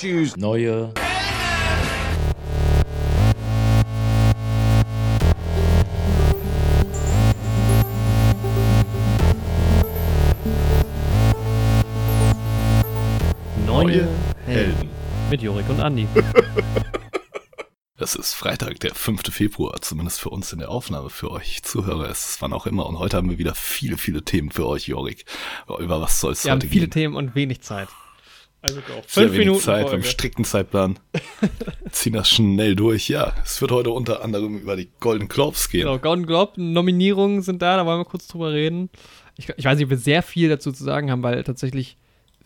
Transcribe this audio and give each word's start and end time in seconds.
Choose 0.00 0.34
neue 0.40 0.94
Neue 13.66 14.08
Helden. 14.46 14.88
Mit 15.28 15.42
Jorik 15.42 15.68
und 15.68 15.80
Andi. 15.80 16.08
Es 18.02 18.14
ist 18.14 18.32
Freitag, 18.32 18.80
der 18.80 18.94
5. 18.94 19.20
Februar, 19.30 19.82
zumindest 19.82 20.20
für 20.20 20.30
uns 20.30 20.50
in 20.54 20.60
der 20.60 20.70
Aufnahme, 20.70 21.10
für 21.10 21.30
euch 21.30 21.62
Zuhörer. 21.62 22.08
Es 22.08 22.38
wann 22.40 22.54
auch 22.54 22.66
immer. 22.66 22.86
Und 22.86 22.98
heute 22.98 23.18
haben 23.18 23.28
wir 23.28 23.36
wieder 23.36 23.54
viele, 23.54 23.98
viele 23.98 24.24
Themen 24.24 24.50
für 24.50 24.66
euch, 24.66 24.88
Jorik. 24.88 25.26
Über 25.78 26.00
was 26.00 26.18
soll 26.18 26.32
es 26.32 26.44
Wir 26.44 26.52
haben 26.52 26.60
heute 26.60 26.68
viele 26.68 26.86
gehen? 26.86 26.92
Themen 26.92 27.14
und 27.14 27.34
wenig 27.34 27.60
Zeit. 27.60 27.88
Also. 28.62 28.80
Sehr 28.80 29.02
Fünf 29.06 29.38
Minuten 29.38 29.60
Zeit 29.60 29.82
Folge. 29.82 29.96
beim 29.96 30.02
strikten 30.02 30.44
Zeitplan. 30.44 30.98
Ziehen 31.90 32.12
das 32.12 32.28
schnell 32.28 32.76
durch. 32.76 33.08
Ja, 33.08 33.34
es 33.44 33.60
wird 33.60 33.70
heute 33.70 33.90
unter 33.90 34.22
anderem 34.22 34.58
über 34.58 34.76
die 34.76 34.90
Golden 35.00 35.28
Globes 35.28 35.70
gehen. 35.70 35.82
Genau, 35.82 35.98
Golden 35.98 36.26
Globe 36.26 36.60
Nominierungen 36.62 37.42
sind 37.42 37.62
da, 37.62 37.76
da 37.76 37.86
wollen 37.86 38.00
wir 38.00 38.04
kurz 38.04 38.26
drüber 38.28 38.52
reden. 38.52 38.90
Ich, 39.36 39.48
ich 39.56 39.64
weiß 39.64 39.76
nicht, 39.76 39.84
ob 39.84 39.90
wir 39.90 39.96
sehr 39.96 40.22
viel 40.22 40.50
dazu 40.50 40.72
zu 40.72 40.84
sagen 40.84 41.10
haben, 41.10 41.22
weil 41.22 41.42
tatsächlich 41.44 41.96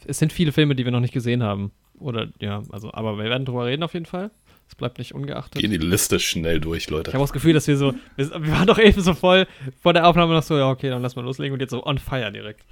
es 0.07 0.19
sind 0.19 0.33
viele 0.33 0.53
Filme, 0.53 0.75
die 0.75 0.85
wir 0.85 0.93
noch 0.93 1.01
nicht 1.01 1.15
gesehen 1.15 1.43
haben. 1.43 1.73
Oder 1.99 2.29
ja, 2.41 2.63
also, 2.71 2.93
aber 2.93 3.17
wir 3.19 3.25
werden 3.25 3.45
drüber 3.45 3.67
reden 3.67 3.83
auf 3.83 3.95
jeden 3.95 4.07
Fall. 4.07 4.31
Es 4.69 4.75
bleibt 4.75 4.99
nicht 4.99 5.15
ungeachtet. 5.15 5.61
Gehen 5.61 5.71
die 5.71 5.77
Liste 5.77 6.19
schnell 6.19 6.61
durch, 6.61 6.89
Leute. 6.89 7.11
Ich 7.11 7.15
habe 7.15 7.23
das 7.23 7.33
Gefühl, 7.33 7.53
dass 7.53 7.67
wir 7.67 7.77
so, 7.77 7.95
wir, 8.17 8.31
wir 8.31 8.53
waren 8.53 8.67
doch 8.67 8.79
eben 8.79 9.01
so 9.01 9.15
voll 9.15 9.47
vor 9.83 9.93
der 9.93 10.07
Aufnahme 10.07 10.33
noch 10.35 10.43
so, 10.43 10.57
ja, 10.57 10.71
okay, 10.71 10.89
dann 10.89 11.03
lass 11.03 11.17
mal 11.17 11.25
loslegen 11.25 11.53
und 11.53 11.61
jetzt 11.61 11.71
so 11.71 11.85
on 11.85 11.99
fire 11.99 12.33
direkt. 12.33 12.65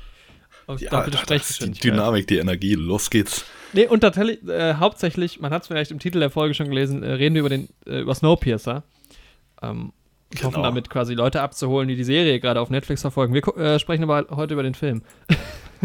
Ja, 0.79 0.91
doppelte 0.91 1.19
das 1.27 1.51
ist 1.51 1.63
die. 1.63 1.71
Dynamik, 1.73 2.27
die 2.27 2.39
Energie. 2.39 2.75
Los 2.75 3.11
geht's. 3.11 3.45
Nee, 3.73 3.87
und 3.87 4.01
tatsächlich, 4.01 4.47
äh, 4.49 4.75
hauptsächlich, 4.75 5.41
man 5.41 5.53
hat 5.53 5.63
es 5.63 5.69
vielleicht 5.69 5.91
im 5.91 5.99
Titel 5.99 6.21
der 6.21 6.31
Folge 6.31 6.55
schon 6.55 6.69
gelesen, 6.69 7.03
äh, 7.03 7.13
reden 7.13 7.35
wir 7.35 7.41
über 7.41 7.49
den, 7.49 7.69
äh, 7.87 8.01
über 8.01 8.15
Snowpiercer. 8.15 8.85
Ähm, 9.63 9.93
Genau. 10.35 10.45
Hoffen 10.45 10.63
damit 10.63 10.89
quasi 10.89 11.15
Leute 11.15 11.43
abzuholen, 11.43 11.89
die 11.89 11.97
die 11.97 12.05
Serie 12.05 12.41
gerade 12.41 12.61
auf 12.61 12.71
Netflix 12.71 13.03
verfolgen. 13.03 13.35
Wir 13.35 13.47
äh, 13.59 13.79
sprechen 13.79 14.03
aber 14.05 14.35
heute 14.35 14.55
über 14.55 14.63
den 14.63 14.75
Film. 14.75 15.03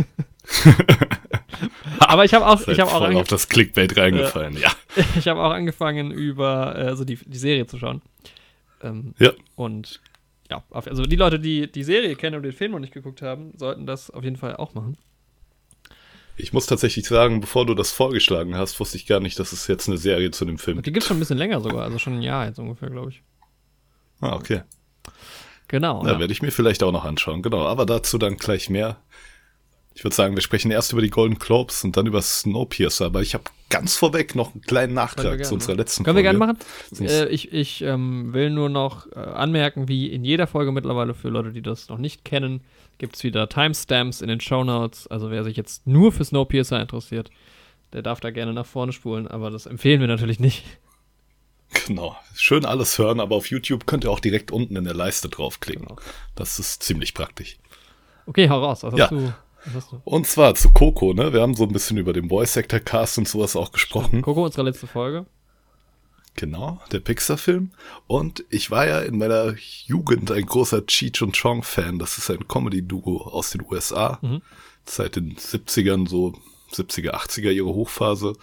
aber 1.99 2.23
ich 2.23 2.33
habe 2.33 2.47
auch, 2.47 2.65
ich 2.67 2.79
habe 2.79 2.91
auch, 2.91 3.05
voll 3.05 3.17
auf 3.17 3.27
das 3.27 3.49
Clickbait 3.49 3.97
reingefallen. 3.97 4.57
Ja. 4.57 4.71
ich 5.17 5.27
habe 5.27 5.41
auch 5.41 5.51
angefangen 5.51 6.11
über 6.11 6.75
äh, 6.77 6.83
also 6.83 7.03
die, 7.03 7.17
die 7.25 7.37
Serie 7.37 7.67
zu 7.67 7.77
schauen. 7.77 8.01
Ähm, 8.81 9.15
ja. 9.17 9.31
und 9.55 9.99
ja, 10.49 10.63
also 10.71 11.03
die 11.03 11.15
Leute, 11.15 11.39
die 11.39 11.71
die 11.71 11.83
Serie 11.83 12.15
kennen 12.15 12.35
und 12.35 12.43
den 12.43 12.53
Film 12.53 12.71
noch 12.71 12.79
nicht 12.79 12.93
geguckt 12.93 13.21
haben, 13.21 13.51
sollten 13.57 13.85
das 13.85 14.09
auf 14.09 14.23
jeden 14.23 14.37
Fall 14.37 14.55
auch 14.55 14.73
machen. 14.73 14.97
Ich 16.39 16.53
muss 16.53 16.67
tatsächlich 16.67 17.07
sagen, 17.07 17.41
bevor 17.41 17.65
du 17.65 17.73
das 17.73 17.91
vorgeschlagen 17.91 18.55
hast, 18.55 18.79
wusste 18.79 18.97
ich 18.97 19.07
gar 19.07 19.19
nicht, 19.19 19.39
dass 19.39 19.53
es 19.53 19.65
jetzt 19.67 19.87
eine 19.87 19.97
Serie 19.97 20.29
zu 20.29 20.45
dem 20.45 20.59
Film 20.59 20.77
Und 20.77 20.85
die 20.85 20.91
gibt 20.91 21.03
es 21.03 21.07
schon 21.07 21.17
ein 21.17 21.19
bisschen 21.19 21.37
länger 21.37 21.61
sogar, 21.61 21.83
also 21.83 21.97
schon 21.97 22.13
ein 22.13 22.21
Jahr 22.21 22.45
jetzt 22.45 22.59
ungefähr, 22.59 22.89
glaube 22.89 23.09
ich. 23.09 23.23
Ah, 24.21 24.35
okay. 24.35 24.61
Genau. 25.67 26.03
Da 26.03 26.13
ja. 26.13 26.19
werde 26.19 26.31
ich 26.31 26.41
mir 26.41 26.51
vielleicht 26.51 26.83
auch 26.83 26.91
noch 26.91 27.03
anschauen. 27.03 27.41
Genau, 27.41 27.65
aber 27.65 27.85
dazu 27.85 28.17
dann 28.17 28.37
gleich 28.37 28.69
mehr. 28.69 28.97
Ich 29.97 30.03
würde 30.03 30.15
sagen, 30.15 30.35
wir 30.35 30.43
sprechen 30.43 30.69
erst 30.69 30.91
über 30.93 31.01
die 31.01 31.09
Golden 31.09 31.39
Globes 31.39 31.83
und 31.83 31.97
dann 31.97 32.05
über 32.05 32.21
Snowpiercer. 32.21 33.07
Aber 33.07 33.23
ich 33.23 33.33
habe 33.33 33.45
ganz 33.71 33.95
vorweg 33.95 34.35
noch 34.35 34.53
einen 34.53 34.61
kleinen 34.61 34.93
Können 34.93 34.95
wir 34.95 35.01
Nachtrag 35.01 35.45
zu 35.45 35.55
unserer 35.55 35.71
machen. 35.71 35.77
letzten 35.79 36.03
Können 36.03 36.17
wir 36.17 36.23
Folge. 36.23 36.37
gerne 36.39 36.57
machen. 36.99 37.03
Äh, 37.07 37.29
ich 37.29 37.51
ich 37.51 37.81
ähm, 37.81 38.31
will 38.31 38.51
nur 38.51 38.69
noch 38.69 39.11
äh, 39.13 39.19
anmerken, 39.19 39.87
wie 39.87 40.11
in 40.11 40.23
jeder 40.23 40.45
Folge 40.45 40.71
mittlerweile 40.71 41.15
für 41.15 41.29
Leute, 41.29 41.51
die 41.51 41.63
das 41.63 41.89
noch 41.89 41.97
nicht 41.97 42.23
kennen, 42.23 42.61
gibt 42.99 43.15
es 43.15 43.23
wieder 43.23 43.49
Timestamps 43.49 44.21
in 44.21 44.27
den 44.27 44.39
Shownotes. 44.39 45.07
Also 45.07 45.31
wer 45.31 45.43
sich 45.43 45.57
jetzt 45.57 45.87
nur 45.87 46.11
für 46.11 46.23
Snowpiercer 46.23 46.79
interessiert, 46.79 47.31
der 47.91 48.03
darf 48.03 48.19
da 48.19 48.29
gerne 48.29 48.53
nach 48.53 48.67
vorne 48.67 48.91
spulen, 48.93 49.27
aber 49.27 49.49
das 49.49 49.65
empfehlen 49.65 49.99
wir 49.99 50.07
natürlich 50.07 50.39
nicht. 50.39 50.63
Genau. 51.87 52.15
Schön 52.35 52.65
alles 52.65 52.97
hören, 52.99 53.19
aber 53.19 53.35
auf 53.35 53.49
YouTube 53.49 53.87
könnt 53.87 54.03
ihr 54.03 54.11
auch 54.11 54.19
direkt 54.19 54.51
unten 54.51 54.75
in 54.75 54.83
der 54.83 54.93
Leiste 54.93 55.27
draufklicken. 55.27 55.85
Genau. 55.87 55.99
Das 56.35 56.59
ist 56.59 56.83
ziemlich 56.83 57.13
praktisch. 57.15 57.57
Okay, 58.27 58.47
hau 58.47 58.63
raus. 58.63 58.83
Was 58.83 58.93
Ja. 58.95 59.05
hast 59.05 59.11
du? 59.11 59.33
Und 60.03 60.27
zwar 60.27 60.55
zu 60.55 60.71
Coco, 60.71 61.13
ne? 61.13 61.33
Wir 61.33 61.41
haben 61.41 61.55
so 61.55 61.63
ein 61.63 61.71
bisschen 61.71 61.97
über 61.97 62.13
den 62.13 62.29
Voice 62.29 62.57
Actor 62.57 62.79
Cast 62.79 63.17
und 63.17 63.27
sowas 63.27 63.55
auch 63.55 63.71
gesprochen. 63.71 64.21
Coco, 64.21 64.45
unsere 64.45 64.63
letzte 64.63 64.87
Folge. 64.87 65.25
Genau, 66.37 66.79
der 66.91 66.99
Pixar-Film. 66.99 67.71
Und 68.05 68.45
ich 68.49 68.69
war 68.69 68.87
ja 68.87 68.99
in 69.01 69.17
meiner 69.17 69.55
Jugend 69.85 70.31
ein 70.31 70.45
großer 70.45 70.85
Cheech 70.85 71.23
und 71.23 71.35
Chong-Fan. 71.35 71.97
Das 71.97 72.19
ist 72.19 72.29
ein 72.29 72.47
Comedy-Duo 72.47 73.23
aus 73.23 73.49
den 73.49 73.65
USA. 73.69 74.19
Mhm. 74.21 74.43
Seit 74.85 75.15
den 75.15 75.35
70ern, 75.35 76.07
so 76.07 76.33
70er, 76.71 77.15
80er 77.15 77.51
ihre 77.51 77.73
Hochphase. 77.73 78.33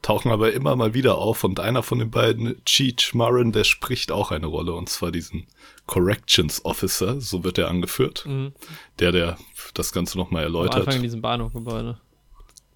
Tauchen 0.00 0.30
aber 0.30 0.52
immer 0.52 0.76
mal 0.76 0.94
wieder 0.94 1.18
auf. 1.18 1.42
Und 1.42 1.58
einer 1.58 1.82
von 1.82 1.98
den 1.98 2.12
beiden, 2.12 2.64
Cheech 2.64 3.14
Marin, 3.14 3.50
der 3.50 3.64
spricht 3.64 4.12
auch 4.12 4.30
eine 4.30 4.46
Rolle. 4.46 4.72
Und 4.74 4.88
zwar 4.88 5.10
diesen 5.10 5.48
Corrections 5.90 6.64
Officer, 6.64 7.20
so 7.20 7.42
wird 7.42 7.58
er 7.58 7.68
angeführt. 7.68 8.24
Mhm. 8.24 8.52
Der, 9.00 9.10
der 9.10 9.36
das 9.74 9.90
Ganze 9.92 10.18
nochmal 10.18 10.42
Am 10.44 10.52
erläutert. 10.54 10.76
Anfang 10.78 10.96
in 10.96 11.02
diesem 11.02 11.20
Bahnhofgebäude. 11.20 11.98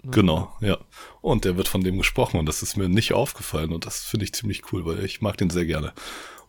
Genau, 0.03 0.53
ja. 0.59 0.77
Und 1.21 1.45
der 1.45 1.55
wird 1.55 1.69
von 1.69 1.81
dem 1.81 1.97
gesprochen 1.97 2.39
und 2.39 2.45
das 2.45 2.61
ist 2.61 2.75
mir 2.75 2.89
nicht 2.89 3.13
aufgefallen 3.13 3.71
und 3.71 3.85
das 3.85 4.03
finde 4.03 4.25
ich 4.25 4.33
ziemlich 4.33 4.71
cool, 4.71 4.85
weil 4.85 5.03
ich 5.05 5.21
mag 5.21 5.37
den 5.37 5.49
sehr 5.49 5.65
gerne. 5.65 5.93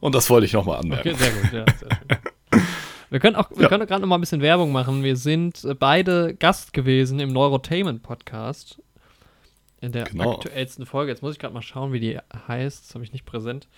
Und 0.00 0.15
das 0.16 0.28
wollte 0.28 0.44
ich 0.44 0.53
nochmal 0.53 0.78
anmerken. 0.81 1.09
Okay, 1.09 1.16
sehr 1.16 1.32
gut, 1.32 1.53
ja, 1.53 1.65
sehr 1.78 1.88
schön. 1.97 2.62
Wir 3.09 3.21
können 3.21 3.37
auch, 3.37 3.49
wir 3.53 3.62
Ja. 3.62 3.69
können 3.69 3.87
gerade 3.87 4.00
noch 4.00 4.09
mal 4.09 4.16
ein 4.16 4.21
bisschen 4.21 4.41
Werbung 4.43 4.72
machen. 4.72 5.05
Wir 5.05 5.15
sind 5.15 5.65
äh, 5.65 5.75
beide 5.75 6.34
Gast 6.34 6.72
gewesen 6.72 7.21
im 7.21 7.32
Neurotainment 7.32 8.03
Podcast. 8.03 8.82
In 9.78 9.92
der 9.92 10.04
Genau. 10.04 10.32
aktuellsten 10.32 10.87
Folge. 10.87 11.12
Jetzt 11.12 11.22
muss 11.22 11.34
ich 11.34 11.38
gerade 11.38 11.53
mal 11.53 11.60
schauen, 11.60 11.92
wie 11.92 12.00
die 12.00 12.19
heißt. 12.48 12.87
Das 12.87 12.94
habe 12.94 13.04
ich 13.04 13.12
nicht 13.12 13.26
präsent. 13.26 13.69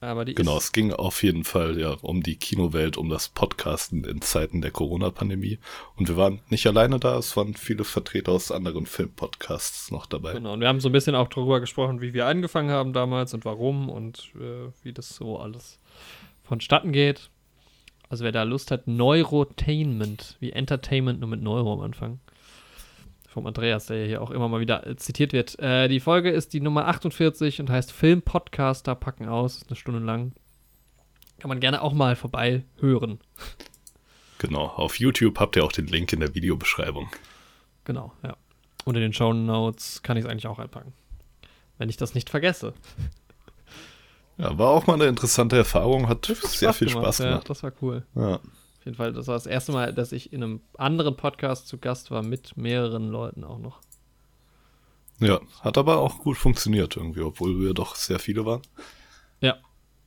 Aber 0.00 0.24
die 0.24 0.34
Genau, 0.36 0.56
es 0.56 0.70
ging 0.70 0.92
auf 0.92 1.24
jeden 1.24 1.42
Fall 1.42 1.80
ja 1.80 1.96
um 2.02 2.22
die 2.22 2.36
Kinowelt, 2.36 2.96
um 2.96 3.08
das 3.08 3.28
Podcasten 3.28 4.04
in 4.04 4.22
Zeiten 4.22 4.60
der 4.60 4.70
Corona-Pandemie. 4.70 5.58
Und 5.96 6.08
wir 6.08 6.16
waren 6.16 6.40
nicht 6.48 6.64
alleine 6.68 7.00
da, 7.00 7.18
es 7.18 7.36
waren 7.36 7.54
viele 7.54 7.82
Vertreter 7.82 8.30
aus 8.32 8.52
anderen 8.52 8.86
Filmpodcasts 8.86 9.90
noch 9.90 10.06
dabei. 10.06 10.34
Genau. 10.34 10.52
Und 10.52 10.60
wir 10.60 10.68
haben 10.68 10.78
so 10.80 10.88
ein 10.88 10.92
bisschen 10.92 11.16
auch 11.16 11.28
darüber 11.28 11.58
gesprochen, 11.58 12.00
wie 12.00 12.14
wir 12.14 12.26
angefangen 12.26 12.70
haben 12.70 12.92
damals 12.92 13.34
und 13.34 13.44
warum 13.44 13.88
und 13.88 14.30
äh, 14.36 14.70
wie 14.84 14.92
das 14.92 15.08
so 15.08 15.38
alles 15.40 15.80
vonstatten 16.44 16.92
geht. 16.92 17.30
Also 18.08 18.22
wer 18.22 18.30
da 18.30 18.44
Lust 18.44 18.70
hat, 18.70 18.86
Neurotainment, 18.86 20.36
wie 20.38 20.52
Entertainment 20.52 21.18
nur 21.18 21.28
mit 21.28 21.42
Neuro 21.42 21.72
am 21.72 21.80
Anfang. 21.80 22.20
Vom 23.36 23.46
Andreas, 23.46 23.84
der 23.84 23.98
ja 23.98 24.06
hier 24.06 24.22
auch 24.22 24.30
immer 24.30 24.48
mal 24.48 24.60
wieder 24.60 24.86
äh, 24.86 24.96
zitiert 24.96 25.34
wird. 25.34 25.58
Äh, 25.58 25.88
die 25.88 26.00
Folge 26.00 26.30
ist 26.30 26.54
die 26.54 26.60
Nummer 26.62 26.88
48 26.88 27.60
und 27.60 27.68
heißt 27.68 27.92
Filmpodcaster 27.92 28.94
packen 28.94 29.28
aus. 29.28 29.56
Ist 29.58 29.68
eine 29.68 29.76
Stunde 29.76 30.00
lang. 30.00 30.32
Kann 31.38 31.50
man 31.50 31.60
gerne 31.60 31.82
auch 31.82 31.92
mal 31.92 32.16
vorbei 32.16 32.64
hören. 32.80 33.18
Genau, 34.38 34.64
auf 34.68 34.98
YouTube 34.98 35.38
habt 35.38 35.54
ihr 35.56 35.64
auch 35.66 35.72
den 35.72 35.86
Link 35.86 36.14
in 36.14 36.20
der 36.20 36.34
Videobeschreibung. 36.34 37.10
Genau, 37.84 38.14
ja. 38.22 38.38
Und 38.86 38.94
in 38.94 39.02
den 39.02 39.12
Show 39.12 39.34
Notes 39.34 40.02
kann 40.02 40.16
ich 40.16 40.24
es 40.24 40.30
eigentlich 40.30 40.46
auch 40.46 40.58
einpacken. 40.58 40.94
Wenn 41.76 41.90
ich 41.90 41.98
das 41.98 42.14
nicht 42.14 42.30
vergesse. 42.30 42.72
Ja, 44.38 44.56
war 44.56 44.68
auch 44.70 44.86
mal 44.86 44.94
eine 44.94 45.08
interessante 45.08 45.58
Erfahrung, 45.58 46.08
hat 46.08 46.24
sehr 46.24 46.72
viel 46.72 46.88
Spaß 46.88 47.18
Ja, 47.18 47.28
gemacht. 47.28 47.50
das 47.50 47.62
war 47.62 47.72
cool. 47.82 48.06
Ja. 48.14 48.40
Jeden 48.86 48.96
Fall, 48.96 49.12
das 49.12 49.26
war 49.26 49.34
das 49.34 49.46
erste 49.46 49.72
Mal, 49.72 49.92
dass 49.92 50.12
ich 50.12 50.32
in 50.32 50.44
einem 50.44 50.60
anderen 50.78 51.16
Podcast 51.16 51.66
zu 51.66 51.76
Gast 51.76 52.12
war, 52.12 52.22
mit 52.22 52.56
mehreren 52.56 53.08
Leuten 53.08 53.42
auch 53.42 53.58
noch. 53.58 53.80
ja, 55.18 55.40
hat 55.60 55.76
aber 55.76 55.98
auch 55.98 56.20
gut 56.20 56.36
funktioniert 56.36 56.96
irgendwie, 56.96 57.22
obwohl 57.22 57.58
wir 57.58 57.74
doch 57.74 57.96
sehr 57.96 58.20
viele 58.20 58.46
waren. 58.46 58.62
Ja, 59.40 59.56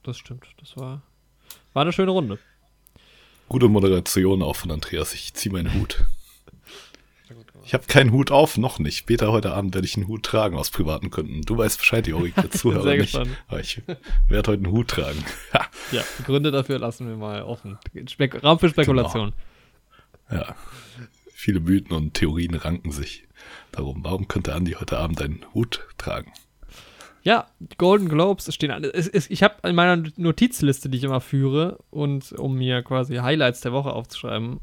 das 0.03 0.17
stimmt. 0.17 0.45
Das 0.61 0.77
war, 0.77 1.01
war 1.73 1.81
eine 1.81 1.91
schöne 1.91 2.11
Runde. 2.11 2.39
Gute 3.49 3.67
Moderation 3.67 4.41
auch 4.41 4.55
von 4.55 4.71
Andreas. 4.71 5.13
Ich 5.13 5.33
ziehe 5.33 5.51
meinen 5.51 5.73
Hut. 5.73 6.05
Ich 7.69 7.75
habe 7.75 7.85
keinen 7.85 8.11
Hut 8.11 8.31
auf, 8.31 8.57
noch 8.57 8.79
nicht. 8.79 8.97
Später 8.97 9.31
heute 9.31 9.53
Abend 9.53 9.75
werde 9.75 9.85
ich 9.85 9.95
einen 9.95 10.07
Hut 10.07 10.23
tragen 10.23 10.57
aus 10.57 10.71
privaten 10.71 11.11
Gründen. 11.11 11.43
Du 11.43 11.55
weißt 11.55 11.77
Bescheid, 11.77 12.07
Jorik, 12.07 12.33
der 12.33 12.49
Zuhörer 12.49 12.81
Sehr 12.81 12.93
nicht. 12.97 13.11
gespannt. 13.13 13.29
Aber 13.47 13.59
ich 13.59 13.83
werde 14.27 14.51
heute 14.51 14.63
einen 14.63 14.71
Hut 14.71 14.87
tragen. 14.87 15.23
Ja, 15.91 16.03
Gründe 16.25 16.49
dafür 16.49 16.79
lassen 16.79 17.07
wir 17.07 17.15
mal 17.15 17.43
offen. 17.43 17.77
Spek 18.07 18.43
Raum 18.43 18.57
für 18.57 18.69
Spekulation. 18.69 19.33
ja. 20.31 20.55
Viele 21.31 21.59
Mythen 21.59 21.91
und 21.95 22.15
Theorien 22.15 22.55
ranken 22.55 22.89
sich 22.89 23.27
darum. 23.71 24.03
Warum 24.03 24.27
könnte 24.27 24.55
Andi 24.55 24.71
heute 24.71 24.97
Abend 24.97 25.21
einen 25.21 25.45
Hut 25.53 25.85
tragen? 25.99 26.33
Ja, 27.21 27.51
die 27.59 27.77
Golden 27.77 28.09
Globes 28.09 28.51
stehen 28.51 28.71
an. 28.71 28.83
Ich 29.29 29.43
habe 29.43 29.69
in 29.69 29.75
meiner 29.75 30.09
Notizliste, 30.17 30.89
die 30.89 30.97
ich 30.97 31.03
immer 31.03 31.21
führe, 31.21 31.77
und 31.91 32.31
um 32.31 32.55
mir 32.55 32.81
quasi 32.81 33.17
Highlights 33.17 33.61
der 33.61 33.73
Woche 33.73 33.93
aufzuschreiben, 33.93 34.59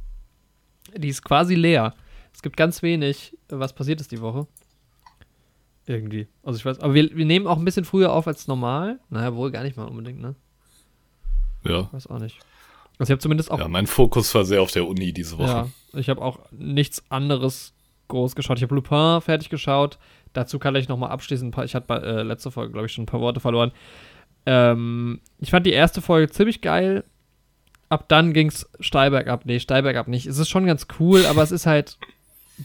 die 0.96 1.08
ist 1.08 1.22
quasi 1.22 1.54
leer. 1.54 1.94
Es 2.36 2.42
gibt 2.42 2.58
ganz 2.58 2.82
wenig, 2.82 3.34
was 3.48 3.72
passiert 3.72 3.98
ist 3.98 4.12
die 4.12 4.20
Woche. 4.20 4.46
Irgendwie. 5.86 6.28
Also 6.42 6.58
ich 6.58 6.66
weiß, 6.66 6.80
aber 6.80 6.92
wir, 6.92 7.08
wir 7.16 7.24
nehmen 7.24 7.46
auch 7.46 7.56
ein 7.56 7.64
bisschen 7.64 7.86
früher 7.86 8.12
auf 8.12 8.26
als 8.26 8.46
normal. 8.46 9.00
Naja, 9.08 9.34
wohl 9.34 9.50
gar 9.50 9.62
nicht 9.62 9.78
mal 9.78 9.86
unbedingt, 9.86 10.20
ne? 10.20 10.34
Ja. 11.64 11.90
Weiß 11.92 12.08
auch 12.08 12.18
nicht. 12.18 12.38
Also 12.98 13.04
ich 13.04 13.10
habe 13.12 13.20
zumindest 13.20 13.50
auch 13.50 13.58
Ja, 13.58 13.68
mein 13.68 13.86
Fokus 13.86 14.34
war 14.34 14.44
sehr 14.44 14.60
auf 14.60 14.70
der 14.70 14.86
Uni 14.86 15.14
diese 15.14 15.38
Woche. 15.38 15.48
Ja, 15.48 15.68
ich 15.94 16.10
habe 16.10 16.20
auch 16.20 16.40
nichts 16.50 17.02
anderes 17.08 17.72
groß 18.08 18.36
geschaut. 18.36 18.58
Ich 18.58 18.62
habe 18.62 18.74
Lupin 18.74 19.22
fertig 19.22 19.48
geschaut. 19.48 19.98
Dazu 20.34 20.58
kann 20.58 20.76
ich 20.76 20.88
nochmal 20.88 21.12
abschließen. 21.12 21.54
Ich 21.64 21.74
hatte 21.74 21.94
äh, 21.94 22.22
letzte 22.22 22.50
Folge, 22.50 22.72
glaube 22.72 22.84
ich, 22.86 22.92
schon 22.92 23.04
ein 23.04 23.06
paar 23.06 23.20
Worte 23.20 23.40
verloren. 23.40 23.72
Ähm, 24.44 25.22
ich 25.38 25.52
fand 25.52 25.64
die 25.64 25.72
erste 25.72 26.02
Folge 26.02 26.30
ziemlich 26.30 26.60
geil. 26.60 27.02
Ab 27.88 28.10
dann 28.10 28.34
ging 28.34 28.48
es 28.48 28.68
steil 28.78 29.10
bergab. 29.10 29.46
Nee, 29.46 29.58
steil 29.58 29.82
bergab 29.82 30.06
nicht. 30.06 30.26
Es 30.26 30.36
ist 30.36 30.50
schon 30.50 30.66
ganz 30.66 30.86
cool, 31.00 31.24
aber 31.24 31.42
es 31.42 31.50
ist 31.50 31.64
halt 31.64 31.96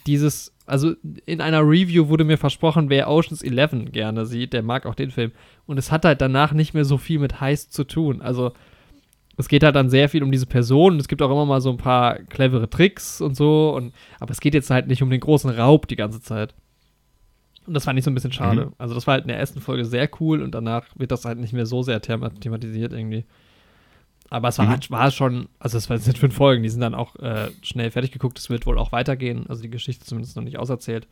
dieses, 0.06 0.54
also 0.66 0.94
in 1.26 1.42
einer 1.42 1.62
Review 1.62 2.08
wurde 2.08 2.24
mir 2.24 2.38
versprochen, 2.38 2.90
wer 2.90 3.10
Oceans 3.10 3.42
11 3.42 3.92
gerne 3.92 4.26
sieht, 4.26 4.54
der 4.54 4.64
mag 4.64 4.86
auch 4.86 4.96
den 4.96 5.12
Film. 5.12 5.32
Und 5.66 5.78
es 5.78 5.92
hat 5.92 6.06
halt 6.06 6.22
danach 6.22 6.54
nicht 6.54 6.74
mehr 6.74 6.86
so 6.86 6.98
viel 6.98 7.20
mit 7.20 7.42
Heist 7.42 7.74
zu 7.74 7.84
tun. 7.84 8.22
Also 8.22 8.54
es 9.38 9.48
geht 9.48 9.64
halt 9.64 9.76
dann 9.76 9.90
sehr 9.90 10.10
viel 10.10 10.24
um 10.24 10.32
diese 10.32 10.46
Person. 10.46 11.00
Es 11.00 11.08
gibt 11.08 11.22
auch 11.22 11.32
immer 11.32 11.46
mal 11.46 11.62
so 11.62 11.70
ein 11.72 11.78
paar 11.78 12.16
clevere 12.16 12.70
Tricks 12.70 13.22
und 13.22 13.36
so. 13.36 13.74
Und, 13.76 13.94
aber 14.20 14.32
es 14.32 14.40
geht 14.40 14.54
jetzt 14.54 14.70
halt 14.70 14.88
nicht 14.88 15.04
um 15.04 15.10
den 15.10 15.20
großen 15.20 15.50
Raub 15.50 15.88
die 15.88 15.96
ganze 15.96 16.22
Zeit. 16.22 16.54
Und 17.68 17.74
das 17.74 17.86
fand 17.86 18.00
ich 18.00 18.06
so 18.06 18.12
ein 18.12 18.16
bisschen 18.16 18.32
schade. 18.32 18.68
Mhm. 18.68 18.74
Also 18.78 18.96
das 18.96 19.08
war 19.08 19.14
halt 19.14 19.26
in 19.26 19.30
der 19.30 19.38
ersten 19.38 19.62
Folge 19.62 19.86
sehr 19.86 20.10
cool 20.20 20.42
und 20.42 20.56
danach 20.56 20.86
wird 20.96 21.12
das 21.12 21.26
halt 21.26 21.40
nicht 21.40 21.54
mehr 21.54 21.66
so 21.66 21.84
sehr 21.84 22.02
thematisiert 22.02 22.94
irgendwie. 22.94 23.26
Aber 24.32 24.48
es 24.48 24.58
war, 24.58 24.66
mhm. 24.66 24.80
war 24.88 25.12
schon, 25.12 25.50
also 25.60 25.78
es 25.78 25.84
sind 25.84 26.18
fünf 26.18 26.34
Folgen, 26.34 26.64
die 26.64 26.70
sind 26.70 26.80
dann 26.80 26.96
auch 26.96 27.18
äh, 27.18 27.50
schnell 27.64 27.92
fertig 27.92 28.14
geguckt. 28.14 28.40
Es 28.40 28.50
wird 28.50 28.66
wohl 28.66 28.80
auch 28.80 28.94
weitergehen, 28.94 29.46
also 29.50 29.62
die 29.62 29.70
Geschichte 29.70 30.06
zumindest 30.06 30.38
noch 30.38 30.44
nicht 30.44 30.58
auserzählt. 30.58 31.06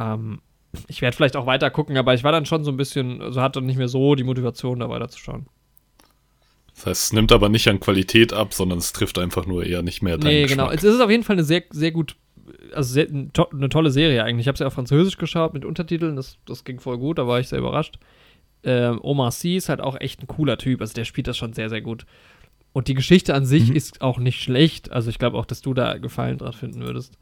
Ähm, 0.00 0.40
ich 0.88 1.00
werde 1.00 1.16
vielleicht 1.16 1.36
auch 1.36 1.46
weiter 1.46 1.70
gucken, 1.70 1.96
aber 1.96 2.14
ich 2.14 2.24
war 2.24 2.32
dann 2.32 2.44
schon 2.44 2.64
so 2.64 2.72
ein 2.72 2.76
bisschen, 2.76 3.22
also 3.22 3.40
hatte 3.40 3.62
nicht 3.62 3.76
mehr 3.76 3.86
so 3.86 4.16
die 4.16 4.24
Motivation, 4.24 4.80
da 4.80 4.90
weiterzuschauen. 4.90 5.46
Das 6.74 6.86
heißt, 6.86 7.04
es 7.04 7.12
nimmt 7.12 7.30
aber 7.30 7.48
nicht 7.48 7.68
an 7.68 7.78
Qualität 7.78 8.32
ab, 8.32 8.52
sondern 8.52 8.78
es 8.78 8.92
trifft 8.92 9.20
einfach 9.20 9.46
nur 9.46 9.64
eher 9.64 9.82
nicht 9.82 10.02
mehr 10.02 10.18
deinen 10.18 10.28
Nee, 10.28 10.46
genau. 10.46 10.70
Es 10.70 10.82
ist 10.82 11.00
auf 11.00 11.10
jeden 11.10 11.22
Fall 11.22 11.36
eine 11.36 11.44
sehr, 11.44 11.62
sehr 11.70 11.92
gut, 11.92 12.16
also 12.74 12.94
sehr, 12.94 13.06
eine 13.08 13.68
tolle 13.68 13.92
Serie 13.92 14.24
eigentlich. 14.24 14.44
Ich 14.44 14.48
habe 14.48 14.58
sie 14.58 14.66
auf 14.66 14.74
Französisch 14.74 15.18
geschaut 15.18 15.54
mit 15.54 15.64
Untertiteln, 15.64 16.16
das, 16.16 16.36
das 16.46 16.64
ging 16.64 16.80
voll 16.80 16.98
gut, 16.98 17.18
da 17.18 17.28
war 17.28 17.38
ich 17.38 17.46
sehr 17.46 17.60
überrascht 17.60 18.00
äh, 18.62 18.90
Omar 19.00 19.30
Sy 19.30 19.56
ist 19.56 19.68
halt 19.68 19.80
auch 19.80 20.00
echt 20.00 20.22
ein 20.22 20.26
cooler 20.26 20.58
Typ. 20.58 20.80
Also 20.80 20.94
der 20.94 21.04
spielt 21.04 21.26
das 21.26 21.36
schon 21.36 21.52
sehr, 21.52 21.68
sehr 21.68 21.80
gut. 21.80 22.06
Und 22.72 22.88
die 22.88 22.94
Geschichte 22.94 23.34
an 23.34 23.46
sich 23.46 23.70
mhm. 23.70 23.76
ist 23.76 24.00
auch 24.02 24.18
nicht 24.18 24.42
schlecht. 24.42 24.92
Also 24.92 25.10
ich 25.10 25.18
glaube 25.18 25.38
auch, 25.38 25.46
dass 25.46 25.62
du 25.62 25.74
da 25.74 25.98
Gefallen 25.98 26.38
dran 26.38 26.52
finden 26.52 26.82
würdest. 26.82 27.16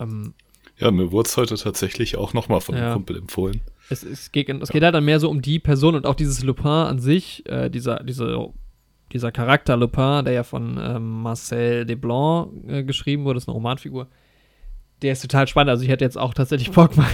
Ähm, 0.00 0.34
ja, 0.78 0.90
mir 0.90 1.12
wurde 1.12 1.28
es 1.28 1.36
heute 1.36 1.54
tatsächlich 1.56 2.16
auch 2.16 2.32
nochmal 2.32 2.60
von 2.60 2.74
ja. 2.74 2.86
einem 2.86 2.94
Kumpel 2.94 3.16
empfohlen. 3.18 3.60
Es, 3.90 4.02
es, 4.02 4.32
geht, 4.32 4.48
es 4.48 4.70
geht 4.70 4.82
halt 4.82 4.94
dann 4.94 5.04
mehr 5.04 5.20
so 5.20 5.30
um 5.30 5.42
die 5.42 5.58
Person 5.58 5.94
und 5.94 6.06
auch 6.06 6.14
dieses 6.14 6.42
Lupin 6.42 6.66
an 6.66 6.98
sich, 6.98 7.48
äh, 7.48 7.68
dieser, 7.68 8.02
diese, 8.02 8.48
dieser 9.12 9.30
Charakter 9.30 9.76
Lupin, 9.76 10.24
der 10.24 10.32
ja 10.32 10.42
von 10.42 10.78
ähm, 10.80 11.22
Marcel 11.22 11.84
Desblanc 11.84 12.50
äh, 12.66 12.82
geschrieben 12.82 13.24
wurde, 13.24 13.36
ist 13.36 13.48
eine 13.48 13.54
Romanfigur. 13.54 14.08
Der 15.02 15.12
ist 15.12 15.20
total 15.20 15.46
spannend. 15.46 15.70
Also 15.70 15.84
ich 15.84 15.90
hätte 15.90 16.04
jetzt 16.04 16.18
auch 16.18 16.34
tatsächlich 16.34 16.70
Bock, 16.70 16.96
mal 16.96 17.06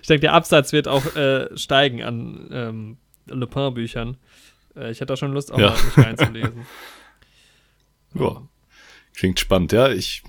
ich 0.00 0.08
denke, 0.08 0.22
der 0.22 0.34
Absatz 0.34 0.72
wird 0.72 0.88
auch 0.88 1.16
äh, 1.16 1.56
steigen 1.56 2.02
an 2.02 2.48
ähm, 2.52 2.96
Le 3.26 3.46
Pen-Büchern. 3.46 4.16
Äh, 4.76 4.90
ich 4.90 4.98
hätte 5.00 5.06
da 5.06 5.16
schon 5.16 5.32
Lust, 5.32 5.52
auch 5.52 5.58
ja. 5.58 5.70
mal 5.70 5.84
mich 5.84 5.98
reinzulesen. 5.98 6.66
ja, 8.14 8.42
klingt 9.16 9.40
spannend. 9.40 9.72
Ja, 9.72 9.90
ich, 9.90 10.22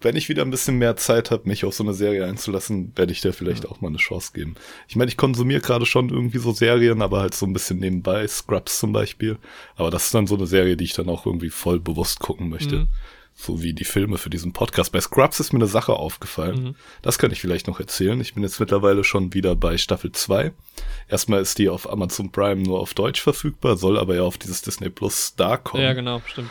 wenn 0.00 0.16
ich 0.16 0.28
wieder 0.28 0.42
ein 0.42 0.50
bisschen 0.50 0.78
mehr 0.78 0.96
Zeit 0.96 1.30
habe, 1.30 1.48
mich 1.48 1.64
auf 1.64 1.74
so 1.74 1.84
eine 1.84 1.94
Serie 1.94 2.24
einzulassen, 2.26 2.92
werde 2.96 3.12
ich 3.12 3.20
der 3.20 3.32
vielleicht 3.32 3.64
ja. 3.64 3.70
auch 3.70 3.80
mal 3.80 3.88
eine 3.88 3.98
Chance 3.98 4.32
geben. 4.34 4.54
Ich 4.88 4.96
meine, 4.96 5.10
ich 5.10 5.16
konsumiere 5.16 5.60
gerade 5.60 5.86
schon 5.86 6.08
irgendwie 6.08 6.38
so 6.38 6.52
Serien, 6.52 7.02
aber 7.02 7.20
halt 7.20 7.34
so 7.34 7.46
ein 7.46 7.52
bisschen 7.52 7.78
nebenbei, 7.78 8.26
Scrubs 8.26 8.78
zum 8.78 8.92
Beispiel. 8.92 9.38
Aber 9.76 9.90
das 9.90 10.06
ist 10.06 10.14
dann 10.14 10.26
so 10.26 10.36
eine 10.36 10.46
Serie, 10.46 10.76
die 10.76 10.84
ich 10.84 10.94
dann 10.94 11.08
auch 11.08 11.26
irgendwie 11.26 11.50
voll 11.50 11.80
bewusst 11.80 12.20
gucken 12.20 12.48
möchte. 12.48 12.76
Mhm 12.76 12.88
so 13.34 13.62
wie 13.62 13.72
die 13.72 13.84
Filme 13.84 14.18
für 14.18 14.30
diesen 14.30 14.52
Podcast. 14.52 14.92
Bei 14.92 15.00
Scrubs 15.00 15.40
ist 15.40 15.52
mir 15.52 15.58
eine 15.58 15.66
Sache 15.66 15.94
aufgefallen. 15.94 16.62
Mhm. 16.62 16.74
Das 17.02 17.18
kann 17.18 17.30
ich 17.30 17.40
vielleicht 17.40 17.66
noch 17.68 17.80
erzählen. 17.80 18.20
Ich 18.20 18.34
bin 18.34 18.42
jetzt 18.42 18.60
mittlerweile 18.60 19.02
schon 19.04 19.32
wieder 19.32 19.56
bei 19.56 19.78
Staffel 19.78 20.12
2. 20.12 20.52
Erstmal 21.08 21.40
ist 21.40 21.58
die 21.58 21.68
auf 21.68 21.90
Amazon 21.90 22.30
Prime 22.30 22.62
nur 22.62 22.80
auf 22.80 22.94
Deutsch 22.94 23.20
verfügbar, 23.20 23.76
soll 23.76 23.98
aber 23.98 24.14
ja 24.14 24.22
auf 24.22 24.38
dieses 24.38 24.62
Disney 24.62 24.90
Plus 24.90 25.26
Star 25.28 25.58
kommen. 25.58 25.82
Ja, 25.82 25.92
genau, 25.94 26.20
stimmt. 26.26 26.50